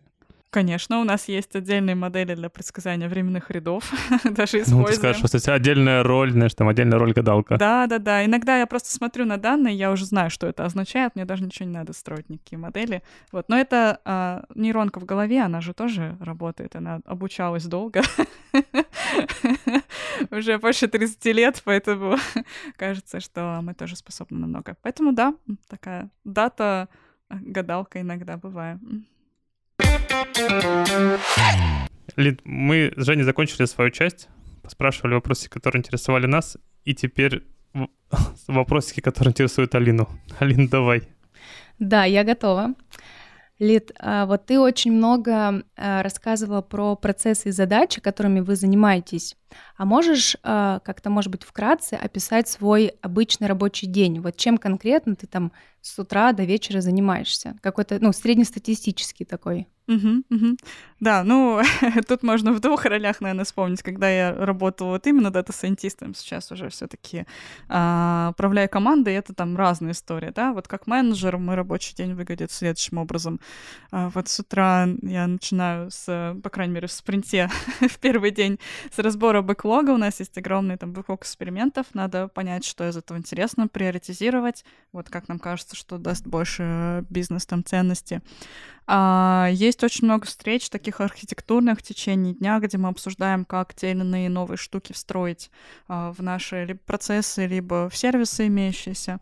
Конечно, 0.50 1.00
у 1.00 1.04
нас 1.04 1.28
есть 1.28 1.54
отдельные 1.54 1.94
модели 1.94 2.34
для 2.34 2.50
предсказания 2.50 3.08
временных 3.08 3.52
рядов, 3.52 3.84
даже 4.24 4.58
используем. 4.58 4.80
Ну, 4.80 4.86
ты 4.86 4.94
скажешь, 4.94 5.24
что 5.24 5.36
это 5.38 5.54
отдельная 5.54 6.02
роль, 6.02 6.32
знаешь, 6.32 6.54
там 6.54 6.66
отдельная 6.66 6.98
роль 6.98 7.12
гадалка. 7.12 7.56
Да, 7.56 7.86
да, 7.86 7.98
да. 7.98 8.24
Иногда 8.24 8.58
я 8.58 8.66
просто 8.66 8.92
смотрю 8.92 9.26
на 9.26 9.36
данные, 9.36 9.76
я 9.76 9.92
уже 9.92 10.06
знаю, 10.06 10.28
что 10.28 10.48
это 10.48 10.64
означает, 10.64 11.14
мне 11.14 11.24
даже 11.24 11.44
ничего 11.44 11.68
не 11.68 11.74
надо 11.74 11.92
строить, 11.92 12.28
никакие 12.28 12.58
модели. 12.58 13.04
Вот. 13.30 13.48
Но 13.48 13.56
это 13.56 14.00
а, 14.04 14.42
нейронка 14.56 14.98
в 14.98 15.04
голове, 15.04 15.40
она 15.40 15.60
же 15.60 15.72
тоже 15.72 16.16
работает, 16.18 16.74
она 16.74 17.00
обучалась 17.04 17.66
долго. 17.66 18.02
Уже 20.32 20.58
больше 20.58 20.88
30 20.88 21.24
лет, 21.26 21.62
поэтому 21.64 22.16
кажется, 22.76 23.20
что 23.20 23.60
мы 23.62 23.74
тоже 23.74 23.94
способны 23.94 24.38
на 24.38 24.48
много. 24.48 24.76
Поэтому 24.82 25.12
да, 25.12 25.32
такая 25.68 26.10
дата 26.24 26.88
гадалка 27.30 28.00
иногда 28.00 28.36
бываю. 28.36 28.80
Лид, 32.16 32.40
мы 32.44 32.92
с 32.96 33.04
Женей 33.04 33.24
закончили 33.24 33.64
свою 33.66 33.90
часть, 33.90 34.28
спрашивали 34.66 35.14
вопросы, 35.14 35.48
которые 35.48 35.80
интересовали 35.80 36.26
нас, 36.26 36.56
и 36.84 36.94
теперь 36.94 37.44
вопросики, 38.48 39.00
которые 39.00 39.30
интересуют 39.32 39.74
Алину. 39.74 40.08
Алина, 40.38 40.68
давай. 40.68 41.02
Да, 41.78 42.04
я 42.04 42.24
готова. 42.24 42.74
Лид, 43.58 43.92
а, 43.98 44.24
вот 44.24 44.46
ты 44.46 44.58
очень 44.58 44.90
много 44.92 45.62
а, 45.76 46.02
рассказывала 46.02 46.62
про 46.62 46.96
процессы 46.96 47.50
и 47.50 47.52
задачи, 47.52 48.00
которыми 48.00 48.40
вы 48.40 48.56
занимаетесь. 48.56 49.36
А 49.80 49.86
можешь 49.86 50.36
а, 50.42 50.80
как-то, 50.80 51.08
может 51.08 51.32
быть, 51.32 51.42
вкратце 51.42 51.94
описать 51.94 52.46
свой 52.46 52.92
обычный 53.00 53.46
рабочий 53.46 53.86
день? 53.86 54.20
Вот 54.20 54.36
чем 54.36 54.58
конкретно 54.58 55.16
ты 55.16 55.26
там 55.26 55.52
с 55.80 55.98
утра 55.98 56.34
до 56.34 56.44
вечера 56.44 56.82
занимаешься? 56.82 57.56
Какой-то, 57.62 57.96
ну, 57.98 58.12
среднестатистический 58.12 59.24
такой. 59.24 59.68
Угу, 59.90 60.22
угу. 60.30 60.56
Да, 61.00 61.24
ну, 61.24 61.60
тут 62.08 62.22
можно 62.22 62.52
в 62.52 62.60
двух 62.60 62.84
ролях, 62.84 63.20
наверное, 63.20 63.44
вспомнить, 63.44 63.82
когда 63.82 64.08
я 64.08 64.32
работала 64.32 64.90
вот 64.90 65.06
именно 65.06 65.32
дата-сайентистом, 65.32 66.14
сейчас 66.14 66.52
уже 66.52 66.68
все 66.68 66.86
таки 66.86 67.26
а, 67.68 68.28
управляю 68.30 68.68
командой, 68.68 69.14
это 69.14 69.34
там 69.34 69.56
разная 69.56 69.92
история, 69.92 70.30
да, 70.30 70.52
вот 70.52 70.68
как 70.68 70.86
менеджер 70.86 71.38
мой 71.38 71.56
рабочий 71.56 71.94
день 71.96 72.14
выглядит 72.14 72.52
следующим 72.52 72.98
образом. 72.98 73.40
А, 73.90 74.10
вот 74.10 74.28
с 74.28 74.38
утра 74.38 74.86
я 75.02 75.26
начинаю 75.26 75.90
с, 75.90 76.36
по 76.40 76.50
крайней 76.50 76.74
мере, 76.74 76.86
в 76.86 76.92
спринте 76.92 77.50
в 77.80 77.98
первый 77.98 78.30
день 78.30 78.60
с 78.92 78.98
разбора 79.00 79.42
бэклога, 79.42 79.69
у 79.78 79.96
нас 79.96 80.20
есть 80.20 80.36
огромный 80.36 80.76
там 80.76 80.92
бэклог 80.92 81.22
экспериментов, 81.22 81.86
надо 81.94 82.28
понять, 82.28 82.64
что 82.64 82.88
из 82.88 82.96
этого 82.96 83.18
интересно, 83.18 83.68
приоритизировать, 83.68 84.64
вот 84.92 85.08
как 85.08 85.28
нам 85.28 85.38
кажется, 85.38 85.76
что 85.76 85.98
даст 85.98 86.26
больше 86.26 87.04
бизнес 87.08 87.46
там 87.46 87.64
ценности. 87.64 88.22
А, 88.86 89.48
есть 89.52 89.84
очень 89.84 90.06
много 90.06 90.26
встреч 90.26 90.68
таких 90.68 91.00
архитектурных 91.00 91.78
в 91.78 91.82
течение 91.82 92.34
дня, 92.34 92.58
где 92.58 92.76
мы 92.76 92.88
обсуждаем, 92.88 93.44
как 93.44 93.72
те 93.74 93.92
или 93.92 94.00
иные 94.00 94.28
новые 94.28 94.58
штуки 94.58 94.92
встроить 94.92 95.50
а, 95.86 96.12
в 96.12 96.20
наши 96.22 96.64
либо 96.64 96.80
процессы, 96.80 97.46
либо 97.46 97.88
в 97.88 97.96
сервисы 97.96 98.48
имеющиеся. 98.48 99.20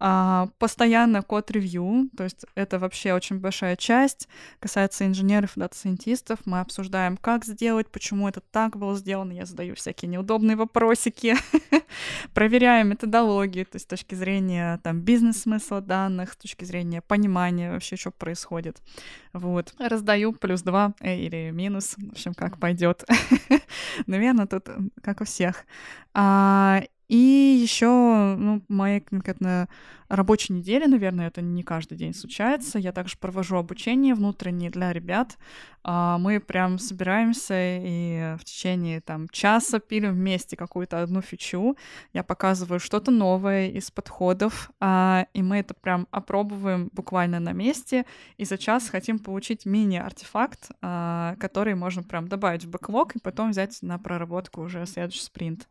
А, 0.00 0.48
постоянно 0.58 1.22
код-ревью, 1.22 2.08
то 2.16 2.22
есть 2.22 2.44
это 2.54 2.78
вообще 2.78 3.14
очень 3.14 3.40
большая 3.40 3.74
часть, 3.74 4.28
касается 4.60 5.04
инженеров 5.04 5.56
и 5.56 5.60
дата-сайентистов. 5.60 6.38
Мы 6.44 6.60
обсуждаем, 6.60 7.16
как 7.16 7.44
сделать, 7.44 7.90
почему 7.90 8.28
это 8.28 8.40
так 8.40 8.76
было 8.76 8.94
сделано. 8.96 9.32
Я 9.32 9.44
задаю 9.44 9.74
всякие 9.74 10.08
неудобные 10.08 10.56
вопросики, 10.56 11.34
проверяем 12.34 12.90
методологию, 12.90 13.66
то 13.66 13.74
есть 13.76 13.86
с 13.86 13.88
точки 13.88 14.14
зрения 14.14 14.78
там 14.84 15.00
бизнес-смысла 15.00 15.80
данных, 15.80 16.32
с 16.34 16.36
точки 16.36 16.64
зрения 16.64 17.02
понимания 17.02 17.72
вообще, 17.72 17.96
что 17.96 18.12
происходит. 18.12 18.80
Вот. 19.32 19.74
Раздаю 19.78 20.32
плюс 20.32 20.62
два 20.62 20.94
э, 21.00 21.16
или 21.16 21.50
минус, 21.50 21.94
в 21.96 22.12
общем, 22.12 22.34
как 22.34 22.58
пойдет. 22.60 23.04
Наверное, 24.06 24.46
тут 24.46 24.68
как 25.02 25.20
у 25.20 25.24
всех. 25.24 25.64
И 27.08 27.16
еще, 27.62 28.36
ну, 28.38 28.62
моя 28.68 29.00
конкретно 29.00 29.68
рабочей 30.08 30.52
неделе, 30.52 30.86
наверное, 30.86 31.28
это 31.28 31.40
не 31.40 31.62
каждый 31.62 31.96
день 31.96 32.14
случается. 32.14 32.78
Я 32.78 32.92
также 32.92 33.16
провожу 33.18 33.56
обучение 33.56 34.14
внутреннее 34.14 34.70
для 34.70 34.92
ребят. 34.92 35.38
А, 35.84 36.18
мы 36.18 36.40
прям 36.40 36.78
собираемся 36.78 37.54
и 37.56 38.36
в 38.38 38.44
течение 38.44 39.00
там 39.00 39.28
часа 39.30 39.78
пилим 39.80 40.12
вместе 40.12 40.56
какую-то 40.56 41.02
одну 41.02 41.22
фичу. 41.22 41.76
Я 42.12 42.22
показываю 42.22 42.80
что-то 42.80 43.10
новое 43.10 43.68
из 43.68 43.90
подходов, 43.90 44.70
а, 44.80 45.26
и 45.32 45.42
мы 45.42 45.58
это 45.58 45.74
прям 45.74 46.08
опробуем 46.10 46.90
буквально 46.92 47.40
на 47.40 47.52
месте. 47.52 48.04
И 48.36 48.44
за 48.44 48.58
час 48.58 48.88
хотим 48.88 49.18
получить 49.18 49.66
мини-артефакт, 49.66 50.70
а, 50.82 51.36
который 51.38 51.74
можно 51.74 52.02
прям 52.02 52.28
добавить 52.28 52.64
в 52.64 52.70
бэклог 52.70 53.16
и 53.16 53.18
потом 53.18 53.50
взять 53.50 53.78
на 53.82 53.98
проработку 53.98 54.62
уже 54.62 54.84
следующий 54.86 55.22
спринт. 55.22 55.68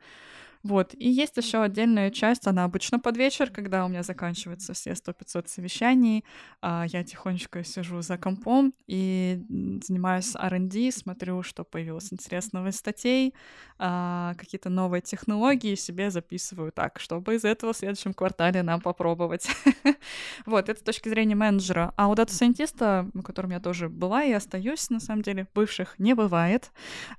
Вот. 0.67 0.93
И 0.97 1.09
есть 1.09 1.37
еще 1.37 1.63
отдельная 1.63 2.11
часть, 2.11 2.45
она 2.45 2.65
обычно 2.65 2.99
под 2.99 3.15
вечер, 3.15 3.49
когда 3.49 3.85
у 3.85 3.87
меня 3.87 4.03
заканчиваются 4.03 4.73
все 4.73 4.91
100-500 4.91 5.47
совещаний, 5.47 6.25
а, 6.61 6.83
я 6.89 7.05
тихонечко 7.05 7.63
сижу 7.63 8.01
за 8.01 8.17
компом 8.17 8.73
и 8.85 9.41
занимаюсь 9.87 10.35
R&D, 10.35 10.91
смотрю, 10.91 11.41
что 11.41 11.63
появилось 11.63 12.11
интересного 12.11 12.67
из 12.67 12.75
статей, 12.75 13.33
а, 13.79 14.33
какие-то 14.37 14.69
новые 14.69 15.01
технологии 15.01 15.75
себе 15.75 16.11
записываю 16.11 16.73
так, 16.73 16.99
чтобы 16.99 17.35
из 17.35 17.45
этого 17.45 17.71
в 17.71 17.77
следующем 17.77 18.13
квартале 18.13 18.61
нам 18.61 18.81
попробовать. 18.81 19.47
Вот, 20.45 20.69
это 20.69 20.79
с 20.79 20.83
точки 20.83 21.09
зрения 21.09 21.35
менеджера. 21.35 21.93
А 21.95 22.07
у 22.07 22.15
дата-сайентиста, 22.15 23.09
у 23.13 23.21
котором 23.21 23.51
я 23.51 23.59
тоже 23.59 23.89
была 23.89 24.23
и 24.23 24.31
остаюсь, 24.31 24.89
на 24.89 24.99
самом 24.99 25.21
деле, 25.21 25.47
бывших 25.53 25.97
не 25.99 26.13
бывает. 26.13 26.71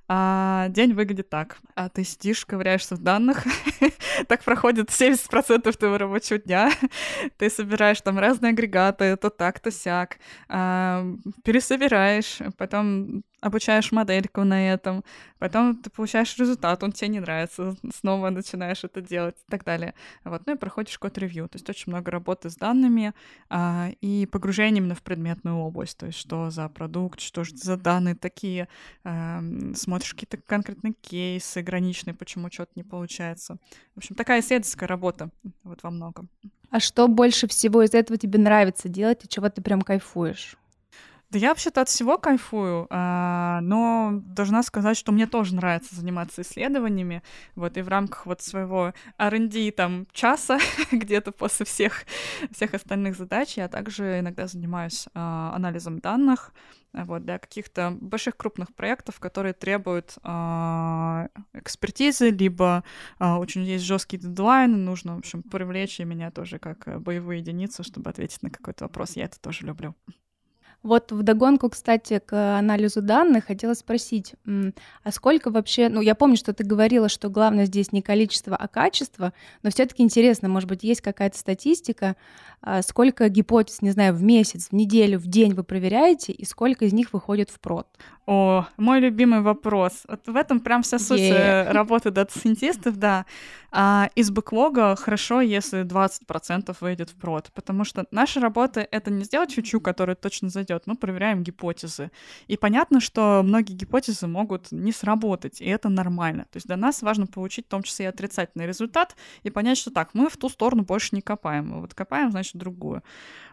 А, 0.07 0.67
день 0.69 0.93
выглядит 0.93 1.29
так. 1.29 1.57
А 1.75 1.89
ты 1.89 2.03
сидишь, 2.03 2.45
ковыряешься 2.45 2.95
в 2.95 2.99
данных, 2.99 3.38
данных. 3.43 3.93
так 4.27 4.43
проходит 4.43 4.89
70% 4.89 5.71
твоего 5.77 5.97
рабочего 5.97 6.39
дня. 6.39 6.71
Ты 7.37 7.49
собираешь 7.49 8.01
там 8.01 8.19
разные 8.19 8.51
агрегаты, 8.51 9.15
то 9.17 9.29
так, 9.29 9.59
то 9.59 9.71
сяк, 9.71 10.17
пересобираешь, 10.47 12.39
потом 12.57 13.23
обучаешь 13.41 13.91
модельку 13.91 14.43
на 14.43 14.71
этом, 14.71 15.03
потом 15.37 15.75
ты 15.75 15.89
получаешь 15.89 16.37
результат, 16.37 16.83
он 16.83 16.91
тебе 16.91 17.09
не 17.09 17.19
нравится, 17.19 17.75
снова 17.93 18.29
начинаешь 18.29 18.83
это 18.83 19.01
делать 19.01 19.35
и 19.47 19.51
так 19.51 19.63
далее. 19.63 19.93
Вот, 20.23 20.45
ну 20.45 20.53
и 20.53 20.57
проходишь 20.57 20.97
код-ревью, 20.97 21.47
то 21.47 21.55
есть 21.55 21.69
очень 21.69 21.91
много 21.91 22.11
работы 22.11 22.49
с 22.49 22.55
данными 22.55 23.13
а, 23.49 23.89
и 24.01 24.25
погружением 24.25 24.79
именно 24.79 24.95
в 24.95 25.03
предметную 25.03 25.57
область, 25.57 25.97
то 25.97 26.05
есть 26.05 26.19
что 26.19 26.49
за 26.49 26.69
продукт, 26.69 27.19
что 27.19 27.43
же 27.43 27.55
за 27.55 27.77
данные 27.77 28.15
такие, 28.15 28.67
а, 29.03 29.41
смотришь 29.75 30.13
какие-то 30.13 30.37
конкретные 30.37 30.93
кейсы 31.01 31.61
граничные, 31.61 32.13
почему 32.13 32.51
что-то 32.51 32.71
не 32.75 32.83
получается. 32.83 33.57
В 33.95 33.97
общем, 33.97 34.15
такая 34.15 34.41
исследовательская 34.41 34.87
работа 34.87 35.29
вот 35.63 35.83
во 35.83 35.91
многом. 35.91 36.29
А 36.71 36.79
что 36.79 37.07
больше 37.07 37.47
всего 37.47 37.81
из 37.83 37.93
этого 37.93 38.17
тебе 38.17 38.39
нравится 38.39 38.89
делать 38.89 39.25
и 39.25 39.27
чего 39.27 39.49
ты 39.49 39.61
прям 39.61 39.81
кайфуешь? 39.81 40.58
Да 41.31 41.37
я 41.37 41.49
вообще-то 41.49 41.81
от 41.81 41.89
всего 41.89 42.17
кайфую, 42.17 42.87
а, 42.89 43.59
но 43.61 44.13
должна 44.13 44.63
сказать, 44.63 44.97
что 44.97 45.11
мне 45.11 45.27
тоже 45.27 45.53
нравится 45.53 45.95
заниматься 45.95 46.41
исследованиями. 46.41 47.21
Вот 47.53 47.77
и 47.77 47.83
в 47.83 47.87
рамках 47.87 48.25
вот 48.25 48.41
своего 48.41 48.95
R&D 49.19 49.71
там 49.73 50.07
часа 50.11 50.57
где-то 50.91 51.31
после 51.31 51.67
всех, 51.67 52.05
всех 52.51 52.73
остальных 52.73 53.15
задач 53.15 53.57
я 53.57 53.67
также 53.67 54.19
иногда 54.19 54.47
занимаюсь 54.47 55.07
а, 55.13 55.53
анализом 55.55 55.99
данных 55.99 56.51
вот, 56.93 57.23
для 57.25 57.37
каких-то 57.37 57.95
больших 58.01 58.35
крупных 58.35 58.73
проектов, 58.73 59.19
которые 59.19 59.53
требуют 59.53 60.17
а, 60.23 61.27
экспертизы, 61.53 62.31
либо 62.31 62.83
очень 63.19 63.61
есть 63.65 63.85
жесткие 63.85 64.19
дедлайны, 64.19 64.77
нужно, 64.77 65.15
в 65.15 65.19
общем, 65.19 65.43
привлечь 65.43 65.99
и 65.99 66.05
меня 66.05 66.31
тоже 66.31 66.57
как 66.57 66.99
боевую 66.99 67.37
единицу, 67.37 67.83
чтобы 67.83 68.09
ответить 68.09 68.41
на 68.41 68.49
какой-то 68.49 68.85
вопрос. 68.85 69.15
Я 69.15 69.25
это 69.25 69.39
тоже 69.39 69.67
люблю. 69.67 69.93
Вот 70.81 71.11
в 71.11 71.23
догонку, 71.23 71.69
кстати, 71.69 72.21
к 72.25 72.57
анализу 72.57 73.01
данных 73.01 73.45
хотела 73.45 73.73
спросить, 73.73 74.35
а 74.45 75.11
сколько 75.11 75.51
вообще, 75.51 75.89
ну 75.89 75.99
я 75.99 76.15
помню, 76.15 76.37
что 76.37 76.53
ты 76.53 76.63
говорила, 76.63 77.09
что 77.09 77.29
главное 77.29 77.65
здесь 77.65 77.91
не 77.91 78.01
количество, 78.01 78.55
а 78.55 78.67
качество, 78.69 79.33
но 79.61 79.71
все-таки 79.71 80.03
интересно, 80.03 80.47
может 80.47 80.69
быть, 80.69 80.83
есть 80.83 81.01
какая-то 81.01 81.37
статистика, 81.37 82.15
а 82.61 82.81
сколько 82.81 83.27
гипотез, 83.27 83.81
не 83.81 83.91
знаю, 83.91 84.13
в 84.13 84.23
месяц, 84.23 84.69
в 84.69 84.73
неделю, 84.73 85.19
в 85.19 85.27
день 85.27 85.53
вы 85.53 85.63
проверяете, 85.63 86.31
и 86.31 86.45
сколько 86.45 86.85
из 86.85 86.93
них 86.93 87.11
выходит 87.11 87.49
в 87.49 87.59
прод? 87.59 87.87
О, 88.31 88.67
мой 88.77 88.99
любимый 88.99 89.41
вопрос. 89.41 90.03
Вот 90.07 90.27
в 90.27 90.35
этом 90.35 90.59
прям 90.59 90.83
вся 90.83 90.99
суть 90.99 91.19
её. 91.19 91.65
Э, 91.65 91.71
работы 91.71 92.11
дата-сайентистов, 92.11 92.95
да. 92.97 93.25
А 93.71 94.09
из 94.13 94.29
бэклога 94.29 94.95
хорошо, 94.95 95.41
если 95.41 95.83
20% 95.83 96.75
выйдет 96.79 97.09
в 97.09 97.15
прод, 97.15 97.49
потому 97.55 97.83
что 97.83 98.05
наша 98.11 98.39
работа— 98.39 98.87
это 98.91 99.09
не 99.09 99.23
сделать 99.23 99.51
фичу, 99.51 99.81
которая 99.81 100.15
точно 100.15 100.49
зайдет, 100.49 100.83
мы 100.85 100.95
проверяем 100.95 101.41
гипотезы. 101.41 102.11
И 102.45 102.55
понятно, 102.55 102.99
что 102.99 103.41
многие 103.43 103.73
гипотезы 103.73 104.27
могут 104.27 104.71
не 104.71 104.91
сработать, 104.91 105.59
и 105.59 105.65
это 105.65 105.89
нормально. 105.89 106.43
То 106.51 106.57
есть 106.57 106.67
для 106.67 106.77
нас 106.77 107.01
важно 107.01 107.25
получить 107.25 107.65
в 107.65 107.69
том 107.69 107.81
числе 107.81 108.05
и 108.05 108.09
отрицательный 108.09 108.67
результат 108.67 109.15
и 109.41 109.49
понять, 109.49 109.79
что 109.79 109.89
так, 109.89 110.09
мы 110.13 110.29
в 110.29 110.37
ту 110.37 110.49
сторону 110.49 110.83
больше 110.83 111.15
не 111.15 111.21
копаем, 111.21 111.69
мы 111.69 111.81
вот 111.81 111.95
копаем, 111.95 112.29
значит, 112.29 112.57
другую. 112.57 113.01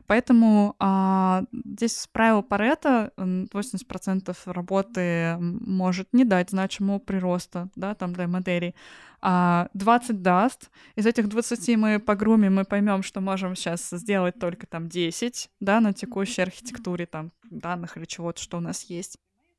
Поэтому 0.06 0.76
а, 0.78 1.44
здесь 1.52 2.08
правило 2.12 2.42
Паретта 2.42 3.12
80% 3.16 4.36
работы 4.46 5.36
может 5.38 6.08
не 6.12 6.24
дать 6.24 6.50
значимого 6.50 6.98
прироста, 6.98 7.68
да, 7.76 7.94
там 7.94 8.12
для 8.12 8.28
моделей, 8.28 8.74
а 9.20 9.68
20 9.74 10.22
даст. 10.22 10.70
Из 10.94 11.06
этих 11.06 11.28
20 11.28 11.76
мы 11.76 11.98
погрумим, 11.98 12.56
мы 12.56 12.64
поймем, 12.64 13.02
что 13.02 13.20
можем 13.20 13.56
сейчас 13.56 13.90
сделать 13.90 14.38
только 14.38 14.66
там 14.66 14.88
10, 14.88 15.50
да, 15.60 15.80
на 15.80 15.92
текущей 15.92 16.42
архитектуре 16.42 17.06
там 17.06 17.32
данных 17.50 17.96
или 17.96 18.04
чего-то, 18.04 18.40
что 18.40 18.58
у 18.58 18.60
нас 18.60 18.84
есть. 18.84 19.18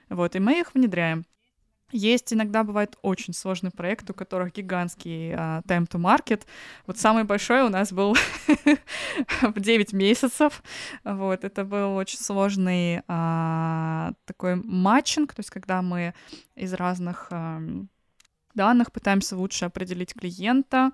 Вот, 0.09 0.35
и 0.35 0.39
мы 0.39 0.59
их 0.59 0.73
внедряем. 0.73 1.25
Есть 1.91 2.33
иногда 2.33 2.63
бывает 2.63 2.97
очень 3.01 3.33
сложный 3.33 3.71
проект, 3.71 4.09
у 4.09 4.13
которых 4.13 4.53
гигантский 4.53 5.31
uh, 5.31 5.63
time 5.65 5.87
to 5.87 5.97
market. 5.97 6.41
Вот 6.85 6.97
самый 6.97 7.23
большой 7.23 7.61
у 7.61 7.69
нас 7.69 7.93
был 7.93 8.15
в 9.41 9.59
9 9.59 9.93
месяцев. 9.93 10.61
Вот, 11.05 11.45
это 11.45 11.63
был 11.63 11.95
очень 11.95 12.19
сложный 12.19 12.97
uh, 13.07 14.13
такой 14.25 14.55
матчинг, 14.55 15.33
то 15.33 15.39
есть 15.39 15.49
когда 15.49 15.81
мы 15.81 16.13
из 16.55 16.73
разных 16.73 17.27
uh, 17.31 17.87
данных, 18.57 18.91
пытаемся 18.91 19.37
лучше 19.37 19.65
определить 19.65 20.13
клиента, 20.13 20.91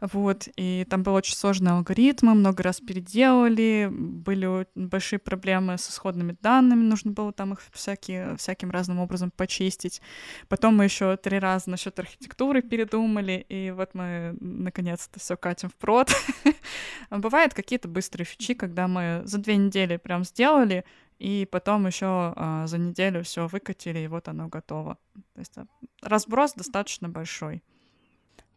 вот, 0.00 0.48
и 0.56 0.86
там 0.90 1.02
был 1.02 1.14
очень 1.14 1.34
сложный 1.34 1.72
алгоритм, 1.72 2.28
много 2.28 2.62
раз 2.62 2.80
переделали, 2.80 3.88
были 3.90 4.66
большие 4.74 5.18
проблемы 5.18 5.78
с 5.78 5.88
исходными 5.88 6.36
данными, 6.42 6.82
нужно 6.82 7.12
было 7.12 7.32
там 7.32 7.54
их 7.54 7.60
всякие, 7.72 8.36
всяким 8.36 8.70
разным 8.70 8.98
образом 8.98 9.30
почистить. 9.30 10.02
Потом 10.48 10.76
мы 10.76 10.84
еще 10.84 11.16
три 11.16 11.38
раза 11.38 11.70
насчет 11.70 11.98
архитектуры 11.98 12.60
передумали, 12.60 13.46
и 13.48 13.70
вот 13.70 13.94
мы 13.94 14.36
наконец-то 14.40 15.18
все 15.18 15.36
катим 15.36 15.70
в 15.70 15.76
прод. 15.76 16.10
Бывают 17.10 17.54
какие-то 17.54 17.88
быстрые 17.88 18.26
фичи, 18.26 18.54
когда 18.54 18.88
мы 18.88 19.22
за 19.24 19.38
две 19.38 19.56
недели 19.56 19.96
прям 19.96 20.24
сделали, 20.24 20.84
и 21.18 21.46
потом 21.50 21.86
еще 21.86 22.32
а, 22.36 22.66
за 22.66 22.78
неделю 22.78 23.22
все 23.22 23.46
выкатили, 23.46 24.00
и 24.00 24.08
вот 24.08 24.28
оно 24.28 24.48
готово. 24.48 24.98
То 25.34 25.40
есть 25.40 25.56
а, 25.56 25.66
разброс 26.02 26.52
достаточно 26.54 27.08
большой. 27.08 27.62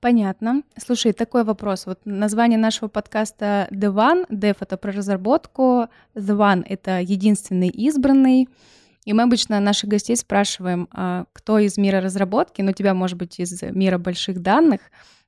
Понятно. 0.01 0.63
Слушай, 0.77 1.11
такой 1.11 1.43
вопрос. 1.43 1.85
Вот 1.85 1.99
название 2.05 2.57
нашего 2.57 2.87
подкаста 2.87 3.67
The 3.71 3.93
One. 3.93 4.27
Dev— 4.29 4.57
это 4.61 4.77
про 4.77 4.91
разработку. 4.91 5.87
The 6.15 6.37
One— 6.37 6.63
это 6.67 6.99
единственный 6.99 7.67
избранный. 7.67 8.47
И 9.05 9.13
мы 9.13 9.23
обычно 9.23 9.59
наших 9.59 9.89
гостей 9.89 10.15
спрашиваем, 10.15 10.87
а, 10.91 11.25
кто 11.33 11.59
из 11.59 11.77
мира 11.77 11.99
разработки, 11.99 12.61
ну, 12.61 12.71
тебя, 12.71 12.93
может 12.93 13.17
быть, 13.17 13.39
из 13.39 13.61
мира 13.61 13.97
больших 13.97 14.41
данных, 14.41 14.81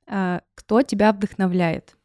а, 0.06 0.40
кто 0.54 0.82
тебя 0.82 1.12
вдохновляет? 1.12 1.96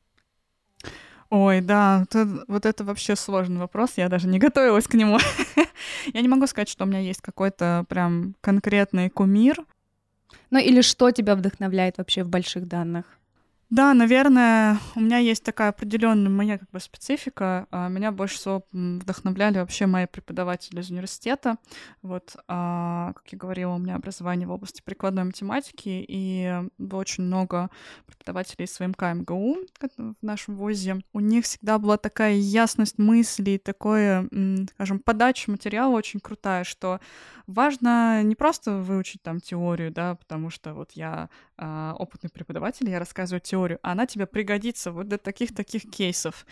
Ой, 1.29 1.59
да, 1.59 2.05
вот 2.47 2.65
это 2.65 2.83
вообще 2.85 3.15
сложный 3.17 3.59
вопрос, 3.59 3.93
я 3.97 4.07
даже 4.07 4.27
не 4.27 4.39
готовилась 4.39 4.87
к 4.87 4.93
нему. 4.93 5.17
я 6.13 6.21
не 6.21 6.27
могу 6.29 6.47
сказать, 6.47 6.69
что 6.69 6.85
у 6.85 6.87
меня 6.87 6.99
есть 6.99 7.21
какой-то 7.21 7.85
прям 7.89 8.35
конкретный 8.39 9.09
кумир. 9.09 9.65
Ну 10.51 10.59
или 10.59 10.81
что 10.81 11.11
тебя 11.11 11.35
вдохновляет 11.35 11.97
вообще 11.97 12.23
в 12.23 12.29
больших 12.29 12.67
данных? 12.67 13.16
Да, 13.69 13.93
наверное, 13.93 14.79
у 14.95 15.01
меня 15.01 15.17
есть 15.17 15.43
такая 15.43 15.69
определенная 15.69 16.29
моя 16.29 16.57
как 16.57 16.69
бы 16.71 16.79
специфика. 16.79 17.67
А, 17.69 17.89
меня 17.89 18.13
больше 18.13 18.37
всего 18.37 18.63
вдохновляли 18.71 19.57
вообще 19.57 19.87
мои 19.87 20.05
преподаватели 20.05 20.79
из 20.79 20.89
университета. 20.89 21.57
Вот, 22.01 22.37
а, 22.47 23.11
как 23.13 23.27
я 23.29 23.37
говорила, 23.37 23.73
у 23.73 23.77
меня 23.77 23.95
образование 23.95 24.47
в 24.47 24.51
области 24.51 24.81
прикладной 24.81 25.25
математики, 25.25 26.05
и 26.07 26.61
очень 26.91 27.25
много 27.25 27.69
преподавателей 28.05 28.65
из 28.65 28.73
СВМК 28.73 29.01
МГУ 29.01 29.57
в 29.97 30.15
нашем 30.21 30.55
ВУЗе. 30.55 31.01
У 31.11 31.19
них 31.19 31.43
всегда 31.43 31.77
была 31.77 31.97
такая 31.97 32.35
ясность 32.35 32.97
мыслей, 32.97 33.57
такое, 33.57 34.29
скажем, 34.75 34.99
подача 34.99 35.51
материала 35.51 35.93
очень 35.93 36.21
крутая, 36.21 36.63
что 36.63 37.01
важно 37.47 38.23
не 38.23 38.35
просто 38.35 38.77
выучить 38.77 39.23
там 39.23 39.41
теорию, 39.41 39.91
да, 39.91 40.15
потому 40.15 40.49
что 40.49 40.73
вот 40.73 40.91
я 40.93 41.29
э, 41.57 41.93
опытный 41.97 42.29
преподаватель, 42.29 42.89
я 42.89 42.99
рассказываю 42.99 43.41
теорию, 43.41 43.56
а 43.65 43.91
она 43.91 44.05
тебе 44.05 44.25
пригодится 44.25 44.91
вот 44.91 45.07
для 45.07 45.17
таких-таких 45.17 45.89
кейсов. 45.89 46.45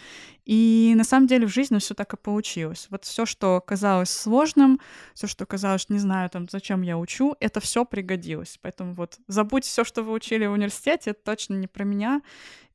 И 0.46 0.94
на 0.96 1.04
самом 1.04 1.28
деле 1.28 1.48
в 1.48 1.54
жизни 1.54 1.80
все 1.80 1.94
так 1.94 2.14
и 2.14 2.18
получилось. 2.18 2.88
Вот 2.90 3.04
все, 3.06 3.26
что 3.26 3.62
казалось 3.62 4.10
сложным, 4.10 4.80
все, 5.14 5.28
что 5.28 5.46
казалось, 5.46 5.90
не 5.90 6.00
знаю, 6.00 6.30
там, 6.30 6.48
зачем 6.50 6.82
я 6.82 6.98
учу, 6.98 7.36
это 7.40 7.60
все 7.60 7.86
пригодилось. 7.86 8.60
Поэтому 8.62 8.94
вот 8.94 9.20
забудь 9.28 9.66
все, 9.66 9.84
что 9.84 10.04
вы 10.04 10.12
учили 10.14 10.46
в 10.46 10.52
университете, 10.52 11.12
это 11.12 11.24
точно 11.24 11.56
не 11.56 11.68
про 11.68 11.84
меня. 11.84 12.22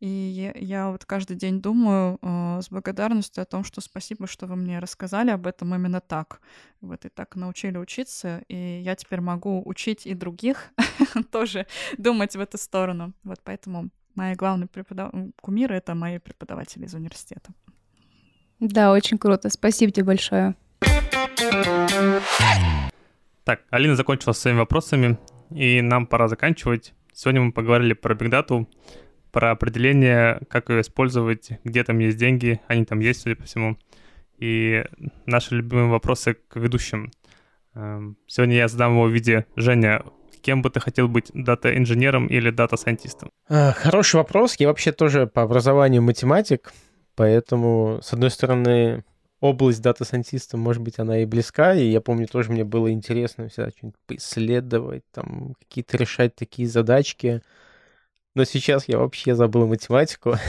И 0.01 0.09
я, 0.09 0.52
я 0.55 0.90
вот 0.90 1.05
каждый 1.05 1.36
день 1.36 1.61
думаю 1.61 2.19
э, 2.23 2.61
с 2.62 2.70
благодарностью 2.70 3.43
о 3.43 3.44
том, 3.44 3.65
что 3.65 3.82
спасибо, 3.82 4.27
что 4.27 4.47
вы 4.47 4.57
мне 4.57 4.78
рассказали 4.78 5.31
об 5.31 5.47
этом 5.47 5.74
именно 5.74 6.01
так. 6.01 6.40
Вот 6.81 7.05
и 7.05 7.11
так 7.11 7.36
научили 7.36 7.77
учиться, 7.77 8.43
и 8.48 8.81
я 8.82 8.97
теперь 8.97 9.20
могу 9.20 9.62
учить 9.65 10.07
и 10.07 10.15
других 10.15 10.73
тоже 11.31 11.66
думать 11.98 12.35
в 12.35 12.40
эту 12.40 12.57
сторону. 12.57 13.12
Вот 13.24 13.40
поэтому 13.44 13.90
мои 14.15 14.35
главные 14.35 14.69
преподав... 14.69 15.12
кумиры— 15.41 15.74
это 15.77 15.95
мои 15.95 16.19
преподаватели 16.19 16.85
из 16.85 16.95
университета. 16.95 17.53
Да, 18.61 18.93
очень 18.93 19.19
круто. 19.19 19.49
Спасибо 19.49 19.91
тебе 19.93 20.05
большое. 20.05 20.55
Так, 23.45 23.62
Алина 23.70 23.97
закончила 23.97 24.32
своими 24.32 24.59
вопросами, 24.59 25.19
и 25.51 25.81
нам 25.81 26.07
пора 26.07 26.28
заканчивать. 26.28 26.95
Сегодня 27.12 27.41
мы 27.41 27.53
поговорили 27.53 27.95
про 27.95 28.15
бигдату, 28.15 28.69
про 29.32 29.51
определение, 29.51 30.41
как 30.49 30.69
ее 30.70 30.82
использовать, 30.82 31.51
где 31.65 31.82
там 31.85 31.99
есть 31.99 32.19
деньги, 32.19 32.61
они 32.69 32.85
там 32.85 33.01
есть, 33.01 33.23
судя 33.23 33.37
по 33.37 33.45
всему. 33.45 33.78
И 34.39 34.85
наши 35.27 35.55
любимые 35.55 35.89
вопросы 35.89 36.35
к 36.35 36.57
ведущим. 36.57 37.11
Эм, 37.74 38.16
сегодня 38.27 38.57
я 38.57 38.69
задам 38.69 38.93
его 38.93 39.05
в 39.05 39.11
виде 39.11 39.47
«Женя, 39.57 40.03
кем 40.41 40.62
бы 40.62 40.71
ты 40.71 40.81
хотел 40.81 41.09
быть, 41.09 41.31
дата-инженером 41.35 42.27
или 42.27 42.51
дата-сайентистом? 42.51 43.31
А, 43.49 43.73
хороший 43.73 44.17
вопрос. 44.17 44.57
Я 44.59 44.69
вообще 44.69 44.93
тоже 44.93 45.27
по 45.27 45.43
образованию 45.43 46.03
математик, 46.03 46.73
поэтому, 47.15 48.01
с 48.03 48.12
одной 48.12 48.31
стороны, 48.31 49.05
область 49.41 49.83
дата-сайентиста, 49.83 50.57
может 50.57 50.83
быть, 50.83 50.99
она 50.99 51.19
и 51.19 51.25
близка, 51.25 51.75
и 51.75 51.87
я 51.87 52.01
помню, 52.01 52.27
тоже 52.27 52.53
мне 52.53 52.65
было 52.65 52.93
интересно 52.93 53.49
всегда 53.49 53.71
что-нибудь 53.71 53.99
поисследовать, 54.07 55.03
там, 55.12 55.55
какие-то 55.59 55.97
решать 55.97 56.35
такие 56.35 56.69
задачки, 56.69 57.43
но 58.35 58.45
сейчас 58.45 58.87
я 58.89 58.99
вообще 58.99 59.35
забыл 59.35 59.67
математику. 59.67 60.37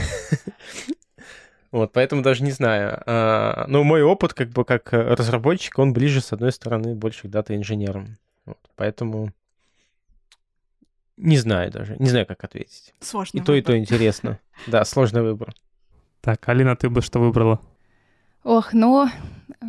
Вот, 1.72 1.90
поэтому 1.94 2.20
даже 2.20 2.44
не 2.44 2.50
знаю. 2.50 3.02
А, 3.06 3.64
но 3.66 3.82
мой 3.82 4.02
опыт, 4.02 4.34
как 4.34 4.50
бы, 4.50 4.62
как 4.62 4.92
разработчик, 4.92 5.78
он 5.78 5.94
ближе, 5.94 6.20
с 6.20 6.30
одной 6.30 6.52
стороны, 6.52 6.94
больше 6.94 7.28
к 7.28 7.30
дата-инженерам. 7.30 8.18
Вот, 8.44 8.58
поэтому 8.76 9.32
не 11.22 11.38
знаю 11.38 11.70
даже. 11.70 11.96
Не 11.98 12.08
знаю, 12.10 12.26
как 12.26 12.44
ответить. 12.44 12.92
Сложно. 13.00 13.38
И 13.38 13.42
то, 13.42 13.54
и 13.54 13.62
то 13.62 13.76
интересно. 13.76 14.38
Да, 14.66 14.84
сложный 14.84 15.22
выбор. 15.22 15.54
Так, 16.20 16.48
Алина, 16.48 16.76
ты 16.76 16.88
бы 16.88 17.02
что 17.02 17.18
выбрала? 17.18 17.60
Ох, 18.44 18.72
ну, 18.72 19.08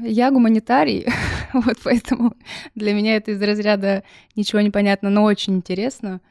я 0.04 0.32
гуманитарий, 0.32 1.08
вот 1.54 1.78
поэтому 1.84 2.36
для 2.76 2.94
меня 2.94 3.16
это 3.16 3.32
из 3.32 3.42
разряда 3.42 4.04
ничего 4.36 4.62
не 4.62 4.72
понятно, 4.72 5.10
но 5.10 5.24
очень 5.24 5.56
интересно. 5.56 6.22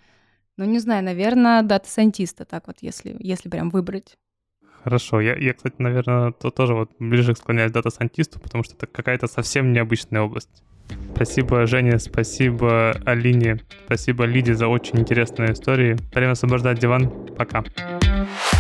Ну, 0.57 0.65
не 0.65 0.78
знаю, 0.81 1.03
наверное, 1.05 1.62
дата-сайентиста, 1.62 2.44
так 2.44 2.66
вот, 2.66 2.78
если, 2.81 3.16
если 3.19 3.49
прям 3.49 3.70
выбрать. 3.70 4.19
Хорошо. 4.85 5.20
Я, 5.20 5.36
я, 5.36 5.55
кстати, 5.55 5.77
наверное, 5.78 6.32
то 6.32 6.51
тоже 6.51 6.74
вот 6.74 6.90
ближе 6.99 7.35
склоняюсь 7.36 7.70
к 7.70 7.74
дата-сайентисту, 7.74 8.40
потому 8.40 8.65
что 8.65 8.74
это 8.74 8.86
какая-то 8.86 9.28
совсем 9.28 9.73
необычная 9.73 10.23
область. 10.23 10.62
Спасибо, 11.14 11.66
Жене, 11.66 11.98
спасибо 11.98 12.94
Алине, 13.05 13.59
спасибо 13.86 14.24
Лиде 14.24 14.55
за 14.55 14.69
очень 14.69 14.98
интересные 14.98 15.52
истории. 15.52 15.97
Время 16.12 16.32
освобождать 16.32 16.78
диван. 16.78 17.10
Пока. 17.36 17.62
Thank 18.02 18.51